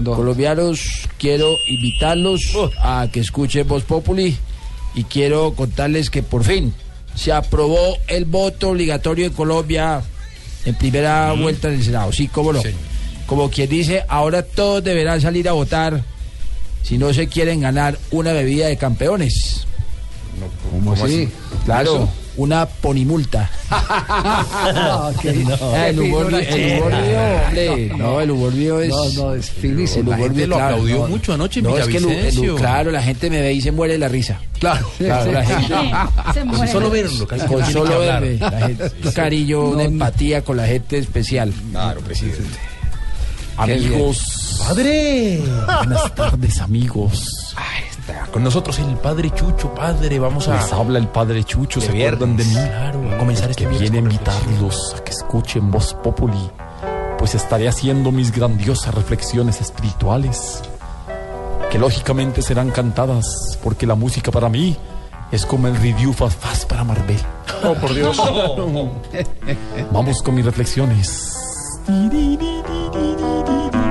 Colombianos, 0.04 1.08
quiero 1.18 1.56
invitarlos 1.68 2.42
a 2.82 3.08
que 3.12 3.22
escuchen 3.22 3.66
Voz 3.68 3.84
Populi 3.84 4.36
y 4.94 5.04
quiero 5.06 5.54
contarles 5.54 6.10
que 6.10 6.22
por 6.22 6.44
fin 6.44 6.74
se 7.16 7.32
aprobó 7.32 7.98
el 8.08 8.26
voto 8.26 8.70
obligatorio 8.70 9.26
en 9.26 9.34
Colombia 9.34 10.02
en 10.66 10.76
primera 10.76 11.34
vuelta 11.34 11.70
del 11.70 11.84
Senado. 11.84 12.12
Sí, 12.12 12.28
cómo 12.28 12.54
no. 12.54 12.62
Como 13.26 13.50
quien 13.50 13.70
dice, 13.70 14.04
ahora 14.08 14.44
todos 14.44 14.84
deberán 14.84 15.22
salir 15.22 15.48
a 15.48 15.54
votar 15.54 16.04
si 16.84 16.98
no 16.98 17.14
se 17.14 17.28
quieren 17.28 17.62
ganar 17.62 17.98
una 18.12 18.34
bebida 18.34 18.68
de 18.68 18.78
campeones. 18.78 19.66
¿Cómo 20.72 20.94
así? 20.94 21.30
Claro, 21.66 21.96
¿Eso? 21.96 22.10
Una 22.38 22.66
ponimulta. 22.66 23.50
Ah, 24.86 25.12
el 25.88 26.00
humor, 26.00 26.32
mío. 26.32 27.98
No, 27.98 28.22
el 28.22 28.32
humor 28.32 28.54
mío 28.54 28.82
es. 28.82 28.90
No, 28.90 29.10
no, 29.12 29.34
es 29.34 29.50
finísimo. 29.50 30.02
el 30.02 30.08
humor 30.08 30.20
La 30.20 30.24
gente 30.24 30.38
mío, 30.38 30.48
lo 30.48 30.56
claro, 30.56 30.76
aplaudió 30.76 30.98
no, 31.00 31.08
mucho 31.08 31.34
anoche 31.34 31.60
en 31.60 31.68
Villavicencio. 31.68 32.56
claro, 32.56 32.92
la 32.92 33.02
gente 33.02 33.30
me 33.30 33.42
ve 33.42 33.54
y 33.54 33.62
se 33.62 33.72
muere 33.72 33.94
de 33.94 34.00
la 34.00 34.08
risa. 34.08 34.40
Claro, 34.60 34.90
claro, 34.98 35.32
la 35.32 35.46
gente. 35.46 35.74
Se 36.34 36.44
muere. 36.46 36.72
solo 36.72 36.90
verlo, 36.90 37.28
Con 37.28 37.66
solo 37.66 38.00
verme, 38.00 38.38
la 38.38 38.52
gente, 38.68 38.92
un 39.04 39.12
cariño, 39.12 39.62
una 39.62 39.84
empatía 39.84 40.44
con 40.44 40.58
la 40.58 40.68
gente 40.68 40.98
especial. 40.98 41.54
Claro, 41.72 42.02
presidente. 42.02 42.60
Amigos. 43.58 44.58
Padre. 44.68 45.42
Buenas 45.66 46.16
tardes, 46.16 46.60
amigos. 46.60 47.28
Está 47.50 47.93
con 48.32 48.44
nosotros 48.44 48.80
el 48.80 48.96
padre 48.98 49.32
Chucho, 49.32 49.74
padre. 49.74 50.20
Vamos 50.20 50.48
a. 50.48 50.56
Les 50.56 50.74
habla 50.74 51.00
el 51.00 51.08
padre 51.08 51.44
Chucho, 51.44 51.80
¿se 51.82 51.90
acuerdan 51.90 52.36
de 52.36 52.44
mí? 52.44 52.52
viernes, 52.52 52.70
claro, 52.70 53.12
a 53.14 53.18
comenzar 53.18 53.50
este 53.50 53.64
que 53.64 53.70
viernes 53.70 53.92
viene 53.92 54.08
a 54.08 54.12
invitarlos 54.12 54.96
a 54.98 55.04
que 55.04 55.12
escuchen 55.12 55.72
Voz 55.72 55.94
Populi, 55.94 56.52
pues 57.18 57.36
estaré 57.36 57.68
haciendo 57.68 58.12
mis 58.12 58.32
grandiosas 58.32 58.94
reflexiones 58.94 59.62
espirituales, 59.62 60.62
que 61.72 61.80
lógicamente 61.80 62.42
serán 62.42 62.72
cantadas, 62.72 63.58
porque 63.64 63.86
la 63.86 63.96
música 63.96 64.32
para 64.32 64.50
mí 64.50 64.78
es 65.32 65.46
como 65.46 65.68
el 65.68 65.76
review 65.76 66.14
fast 66.14 66.40
fast 66.42 66.70
para 66.70 66.84
Marvel. 66.84 67.20
Oh, 67.64 67.74
por 67.76 67.94
Dios. 67.94 68.22
Vamos 69.92 70.22
con 70.22 70.36
mis 70.36 70.46
reflexiones. 70.46 71.30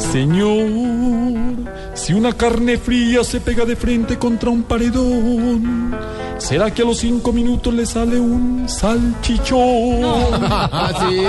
Señor, 0.00 1.70
si 1.94 2.14
una 2.14 2.32
carne 2.32 2.78
fría 2.78 3.22
se 3.22 3.40
pega 3.40 3.64
de 3.64 3.76
frente 3.76 4.18
contra 4.18 4.50
un 4.50 4.62
paredón, 4.62 5.94
¿será 6.38 6.72
que 6.72 6.82
a 6.82 6.86
los 6.86 6.98
cinco 6.98 7.32
minutos 7.32 7.72
le 7.74 7.86
sale 7.86 8.18
un 8.18 8.68
salchichón? 8.68 9.50
¿Sí? 11.00 11.22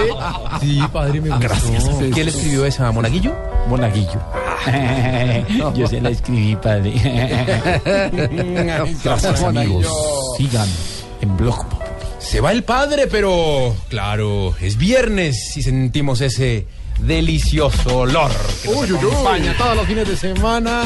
Sí, 0.61 0.79
padre, 0.91 1.21
me 1.21 1.29
gustó. 1.29 1.43
Gracias. 1.43 1.89
¿Quién 2.13 2.25
le 2.25 2.31
escribió 2.31 2.65
esa? 2.65 2.91
¿Monaguillo? 2.91 3.33
Monaguillo. 3.67 4.19
Yo 5.75 5.87
se 5.87 6.01
la 6.01 6.09
escribí, 6.09 6.55
padre. 6.55 6.93
Gracias, 9.03 9.43
amigos. 9.43 9.87
Sigan 10.37 10.67
en 11.21 11.37
Blog 11.37 11.67
Populi. 11.67 11.89
Se 12.19 12.39
va 12.39 12.51
el 12.51 12.63
padre, 12.63 13.07
pero 13.07 13.75
claro, 13.89 14.53
es 14.61 14.77
viernes 14.77 15.57
y 15.57 15.63
sentimos 15.63 16.21
ese 16.21 16.67
delicioso 17.01 17.99
olor 17.99 18.31
que 18.61 18.67
nos 18.69 18.77
Uy, 18.77 18.91
uy, 18.93 18.99
uy. 19.05 19.11
acompaña 19.11 19.57
todos 19.57 19.75
los 19.77 19.85
fines 19.87 20.07
de 20.07 20.17
semana. 20.17 20.83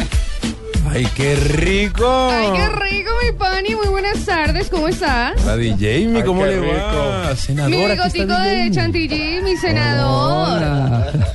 ¡Ay, 0.88 1.08
qué 1.16 1.36
rico! 1.36 2.30
Ay, 2.32 2.48
qué 2.54 2.70
rico, 2.70 3.10
mi 3.24 3.32
pani. 3.38 3.76
Muy 3.76 3.88
buenas 3.88 4.24
tardes. 4.24 4.70
¿Cómo 4.70 4.88
está? 4.88 5.34
La 5.46 5.58
DJ, 5.58 6.06
mi, 6.08 6.22
¿cómo 6.22 6.46
le 6.46 6.60
va? 6.60 7.30
Mi 7.32 7.36
Senadora, 7.38 7.94
bigotico 7.96 8.34
de 8.40 8.72
chantilly, 8.72 9.42
mi 9.42 9.58
senador. 9.58 10.62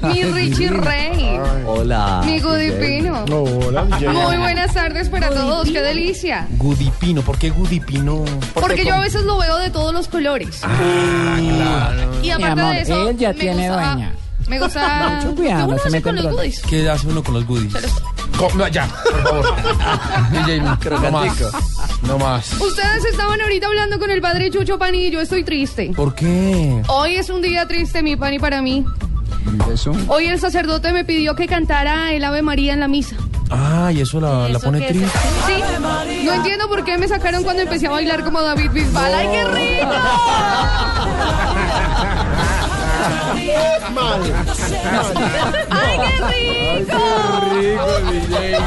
Mi 0.02 0.22
Richie 0.32 0.68
Rey. 0.68 1.38
Hola. 1.66 2.22
Mi 2.24 2.38
Gudipino. 2.40 3.24
Hola. 3.30 3.84
Muy 3.84 4.36
buenas 4.36 4.72
tardes 4.72 5.08
para 5.08 5.28
todos. 5.30 5.68
Qué 5.68 5.82
delicia. 5.82 6.46
Gudipino, 6.56 7.20
¿por 7.22 7.36
qué 7.36 7.50
Gudipino? 7.50 8.24
Porque 8.54 8.84
yo 8.86 8.94
a 8.94 9.00
veces 9.00 9.24
lo 9.24 9.36
veo 9.36 9.58
de 9.58 9.70
todos 9.70 9.92
los 9.92 10.06
colores. 10.08 10.60
Ah, 10.62 11.36
claro. 11.38 12.14
Y 12.22 12.26
Mi 12.26 12.30
aparte 12.30 12.60
amor, 12.60 12.74
de 12.76 12.80
eso, 12.82 13.10
él 13.10 13.16
ya 13.18 13.28
me 13.30 13.34
tiene 13.34 13.68
gusta, 13.68 13.84
dueña. 13.94 14.12
Me 14.50 14.58
gusta. 14.58 15.20
Mucho 15.22 15.34
cuidado, 15.36 15.66
¿Qué 15.68 15.72
uno 15.72 15.78
se 15.82 15.88
hace 15.88 16.02
con 16.02 16.16
los 16.16 16.26
goodies? 16.32 16.60
¿Qué 16.62 16.90
hace 16.90 17.06
uno 17.06 17.22
con 17.22 17.34
los 17.34 17.46
goodies? 17.46 17.72
Co- 18.36 18.50
no, 18.56 18.66
ya, 18.68 18.88
por 18.88 19.22
favor. 19.22 19.54
DJ, 20.32 20.60
no 20.60 20.76
más. 21.12 21.42
No 22.02 22.18
más. 22.18 22.52
Ustedes 22.60 23.04
estaban 23.04 23.40
ahorita 23.40 23.68
hablando 23.68 23.98
con 24.00 24.10
el 24.10 24.20
padre 24.20 24.50
Chucho 24.50 24.76
Pani 24.78 25.06
y 25.06 25.10
yo 25.10 25.20
estoy 25.20 25.44
triste. 25.44 25.92
¿Por 25.94 26.14
qué? 26.14 26.82
Hoy 26.88 27.14
es 27.16 27.30
un 27.30 27.40
día 27.42 27.66
triste, 27.68 28.02
mi 28.02 28.16
Pani, 28.16 28.38
para 28.40 28.60
mí. 28.60 28.84
Eso. 29.72 29.92
Hoy 30.08 30.26
el 30.26 30.40
sacerdote 30.40 30.92
me 30.92 31.04
pidió 31.04 31.34
que 31.36 31.46
cantara 31.46 32.12
el 32.12 32.24
Ave 32.24 32.42
María 32.42 32.72
en 32.74 32.80
la 32.80 32.88
misa. 32.88 33.14
Ah, 33.50 33.90
y 33.92 34.00
eso 34.00 34.20
la, 34.20 34.48
la 34.48 34.58
¿Eso 34.58 34.60
pone 34.60 34.80
triste. 34.80 35.18
Sí, 35.46 35.62
no 36.24 36.32
entiendo 36.32 36.68
por 36.68 36.84
qué 36.84 36.96
me 36.98 37.06
sacaron 37.08 37.42
cuando 37.44 37.62
empecé 37.62 37.86
a 37.88 37.90
bailar 37.90 38.22
como 38.24 38.40
David 38.42 38.70
Bisbal. 38.72 39.14
¡Ay, 39.14 39.28
qué 39.28 39.44
rico! 39.44 39.90
Mal. 43.94 44.22
¡Ay, 45.70 45.98
qué 46.04 46.14
rico! 46.80 47.02
Rico, 47.54 47.92
DJ. 48.10 48.58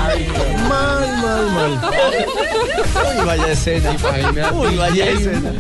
Mal, 0.68 1.08
mal, 1.22 1.46
mal. 1.52 1.72
Uy, 3.18 3.26
vaya 3.26 3.52
escena. 3.52 3.92
Imagínate, 3.92 4.54
Uy, 4.56 4.76
vaya 4.76 5.06
escena. 5.10 5.52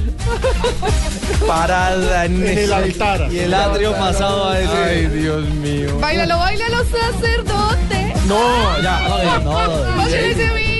Parada 1.48 2.26
en, 2.26 2.48
En 2.48 2.58
el 2.58 2.74
altar. 2.74 3.28
Y 3.32 3.40
el 3.40 3.54
atrio 3.54 3.94
pasado 3.94 4.50
a 4.50 4.60
ese. 4.60 4.84
Ay, 4.84 5.08
Dios 5.08 5.44
mío. 5.46 5.98
Báilalo, 6.00 6.38
báilalo, 6.38 6.78
sacerdote. 6.86 8.14
No, 8.28 8.82
ya. 8.82 8.98
Ay, 8.98 9.28
no, 9.44 9.52
Pasen 9.98 10.26
ese 10.32 10.46
vino, 10.54 10.73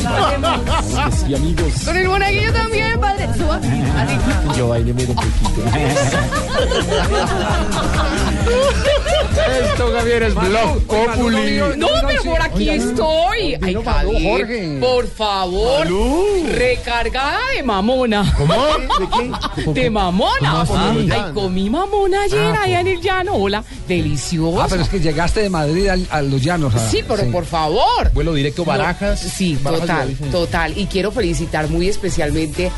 Claro 0.00 1.10
que 1.10 1.16
sí, 1.16 1.34
amigos. 1.34 1.72
Con 1.84 1.96
el 1.96 2.08
monaguillo 2.08 2.52
también, 2.52 3.00
padre. 3.00 3.28
Suba. 3.36 3.60
Yo 4.56 4.68
bailé 4.68 4.92
muy 4.92 5.04
un 5.04 5.14
poquito. 5.14 5.62
Esto, 9.72 9.90
Javier, 9.92 10.22
es 10.24 10.34
Blog 10.34 10.82
Populi. 10.86 11.60
No, 11.76 11.88
pero 12.06 12.22
por 12.22 12.42
aquí 12.42 12.68
estoy. 12.70 13.56
Ay, 13.60 13.76
Javier, 13.84 14.22
Jorge. 14.40 14.78
por 14.80 15.06
favor, 15.08 15.86
recargada 16.54 17.38
de 17.56 17.62
mamona. 17.62 18.34
¿Cómo? 18.36 18.54
¿De 18.98 19.08
qué? 19.64 19.80
De 19.80 19.90
mamona. 19.90 20.64
Ay, 20.68 21.10
comí 21.34 21.70
mamona 21.70 22.22
ayer 22.22 22.52
Ah, 22.56 22.62
allá 22.64 22.80
en 22.80 22.88
el 22.88 23.00
llano. 23.00 23.34
Hola, 23.34 23.64
deliciosa. 23.88 24.64
Ah, 24.64 24.66
pero 24.68 24.82
es 24.82 24.88
que 24.88 25.00
llegaste 25.00 25.40
de 25.40 25.50
Madrid 25.50 25.88
al- 25.88 26.06
a, 26.10 26.22
los 26.22 26.42
llanos. 26.42 26.74
ah, 26.76 26.88
Sí, 26.90 27.02
pero 27.06 27.24
por 27.30 27.44
favor. 27.46 28.10
Vuelo 28.12 28.34
directo 28.34 28.64
Barajas. 28.64 29.20
Sí, 29.20 29.58
Barajas 29.62 29.86
total, 29.86 30.16
total. 30.30 30.78
Y 30.78 30.86
quiero 30.86 31.10
felicitar 31.10 31.68
muy 31.68 31.88
especialmente 31.88 32.70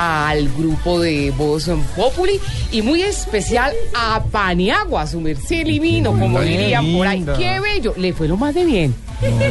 al 0.00 0.48
grupo 0.50 1.00
de 1.00 1.32
Voz 1.32 1.68
Populi 1.96 2.38
y 2.70 2.82
muy 2.82 3.02
especial 3.02 3.72
a 3.96 4.22
Paniagua, 4.22 5.06
su 5.08 5.20
merced 5.20 5.64
divino, 5.66 6.10
como 6.12 6.40
dirían 6.40 6.92
por 6.92 7.06
ahí. 7.06 7.24
Qué 7.36 7.58
bello. 7.58 7.94
Le 7.96 8.12
fue 8.12 8.28
lo 8.28 8.36
más 8.36 8.54
de 8.54 8.64
bien. 8.64 8.94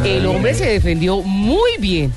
El 0.05 0.25
hombre 0.25 0.53
se 0.53 0.65
defendió 0.65 1.21
muy 1.21 1.71
bien. 1.79 2.13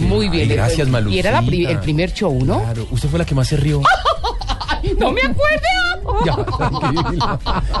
Muy 0.00 0.28
bien. 0.28 0.50
Ay, 0.50 0.56
gracias, 0.56 0.88
fue- 0.88 1.12
Y 1.12 1.18
era 1.20 1.30
la 1.30 1.42
pri- 1.42 1.66
el 1.66 1.78
primer 1.78 2.12
show, 2.12 2.36
¿no? 2.44 2.62
Claro, 2.62 2.88
usted 2.90 3.08
fue 3.08 3.20
la 3.20 3.24
que 3.24 3.34
más 3.36 3.46
se 3.46 3.56
rió. 3.56 3.80
No 4.98 5.12
me 5.12 5.22
acuerdo. 5.22 5.62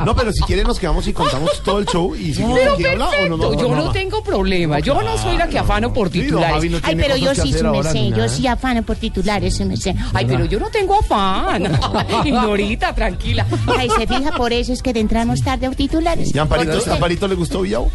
No, 0.04 0.14
pero 0.14 0.32
si 0.32 0.42
quiere 0.42 0.64
nos 0.64 0.78
quedamos 0.78 1.06
y 1.06 1.12
contamos 1.12 1.62
todo 1.62 1.78
el 1.78 1.86
show 1.86 2.14
y 2.14 2.34
si 2.34 2.42
Pero 2.42 2.76
quiere 2.76 2.92
hablar 2.92 3.10
o 3.24 3.28
no, 3.28 3.36
no, 3.36 3.54
yo 3.54 3.74
no, 3.74 3.92
tengo 3.92 4.22
problema. 4.22 4.78
Yo 4.80 5.00
no 5.02 5.18
soy 5.18 5.36
la 5.36 5.48
que 5.48 5.58
afano 5.58 5.92
por 5.92 6.10
titulares. 6.10 6.72
Ay, 6.82 6.96
pero 6.96 7.16
yo 7.16 7.30
que 7.30 7.42
sí, 7.42 7.52
su 7.52 7.64
merced, 7.64 8.14
yo 8.14 8.28
sí 8.28 8.46
afano 8.46 8.82
por 8.82 8.96
titulares, 8.96 9.56
su 9.56 9.64
merced. 9.64 9.94
Ay, 10.12 10.26
pero 10.26 10.44
yo 10.44 10.58
no 10.58 10.68
tengo 10.70 10.98
afán. 10.98 11.64
Ignorita, 12.24 12.94
tranquila. 12.94 13.46
Ay, 13.78 13.88
se 13.96 14.06
fija, 14.06 14.32
por 14.32 14.52
eso 14.52 14.72
es 14.72 14.82
que 14.82 14.90
entramos 14.90 15.42
tarde 15.42 15.66
a 15.66 15.70
titulares. 15.70 16.34
¿Y 16.34 16.38
a 16.38 16.42
Amparito, 16.42 16.72
Porque- 16.74 16.90
a 16.90 16.94
Amparito 16.94 17.28
le 17.28 17.34
gustó 17.34 17.62
Villao? 17.62 17.90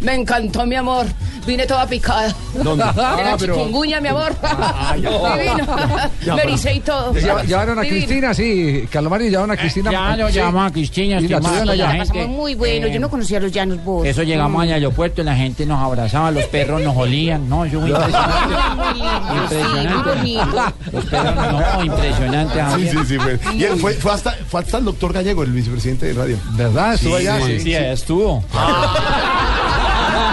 Me 0.00 0.14
encantó, 0.14 0.64
mi 0.66 0.76
amor. 0.76 1.06
Vine 1.46 1.66
toda 1.66 1.86
picada. 1.86 2.34
¿Dónde? 2.62 2.84
De 2.94 2.94
la 3.02 3.32
Ah, 3.32 3.36
pero- 3.38 3.54
chikungunya, 3.54 4.00
mi 4.00 4.08
amor. 4.08 4.34
ya. 4.42 4.94
Divino. 5.36 5.66
Ya, 6.24 6.34
Me 6.34 6.42
pero- 6.42 6.48
ericé 6.50 6.74
y 6.74 6.80
todo. 6.80 7.14
Lle- 7.14 7.46
Llevaron 7.46 7.78
a 7.78 7.82
Divino. 7.82 8.06
Cristina, 8.06 8.34
sí. 8.34 8.86
Calomari 8.90 9.30
llevaron 9.30 9.50
a 9.52 9.56
Cristina. 9.56 9.90
ya 9.90 10.16
lo 10.16 10.28
Sí. 10.28 10.34
llevamos 10.34 10.66
a 10.66 10.72
Cristina, 10.72 11.20
Y 11.20 11.28
la 11.28 11.40
tuvieron 11.40 11.70
allá. 11.70 11.94
Pasamos 11.98 12.28
muy 12.28 12.54
bueno. 12.54 12.86
Eh, 12.86 12.92
Yo 12.92 13.00
no 13.00 13.08
conocía 13.08 13.40
los 13.40 13.50
llanos 13.52 13.82
vos. 13.84 14.06
Eso 14.06 14.22
llegamos 14.22 14.62
al 14.62 14.72
aeropuerto 14.72 15.22
y 15.22 15.24
la 15.24 15.34
gente 15.34 15.64
nos 15.66 15.80
abrazaba, 15.82 16.30
los 16.30 16.44
perros 16.44 16.82
nos 16.82 16.96
olían. 16.96 17.48
No, 17.48 17.64
yo 17.66 17.80
muy 17.80 17.90
impresionante. 17.90 18.98
Impresionante. 19.36 20.90
Los 20.92 21.04
perros, 21.06 21.34
no, 21.36 21.84
impresionante. 21.84 22.60
Sí, 22.76 22.88
sí, 22.88 22.98
sí. 23.08 23.18
Fue, 23.18 23.38
y 23.54 23.64
él 23.64 23.78
fue, 23.80 23.94
fue 23.94 24.12
hasta, 24.12 24.32
fue 24.48 24.60
hasta 24.60 24.78
el 24.78 24.84
doctor 24.84 25.12
Gallego, 25.12 25.42
el 25.42 25.52
vicepresidente 25.52 26.06
de 26.06 26.12
radio. 26.14 26.36
¿Verdad? 26.52 26.94
Estuvo 26.94 27.16
allá. 27.16 27.40
Sí, 27.46 27.60
sí, 27.60 27.74
allá 27.74 27.92
estuvo. 27.92 28.44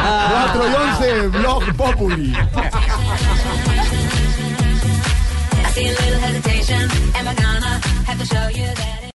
4 0.08 0.60
y 0.60 0.74
11, 0.74 1.28
Blog 1.30 1.64
Populi. 1.76 2.34
I 2.34 2.38
see 5.72 5.88
a 5.88 5.92
little 5.92 6.20
hesitation. 6.20 6.90
Am 7.16 7.28
I 7.28 7.36
gonna 7.36 7.82
have 8.06 8.18
to 8.18 8.26
show 8.26 8.48
you 8.48 8.68
that? 8.76 9.07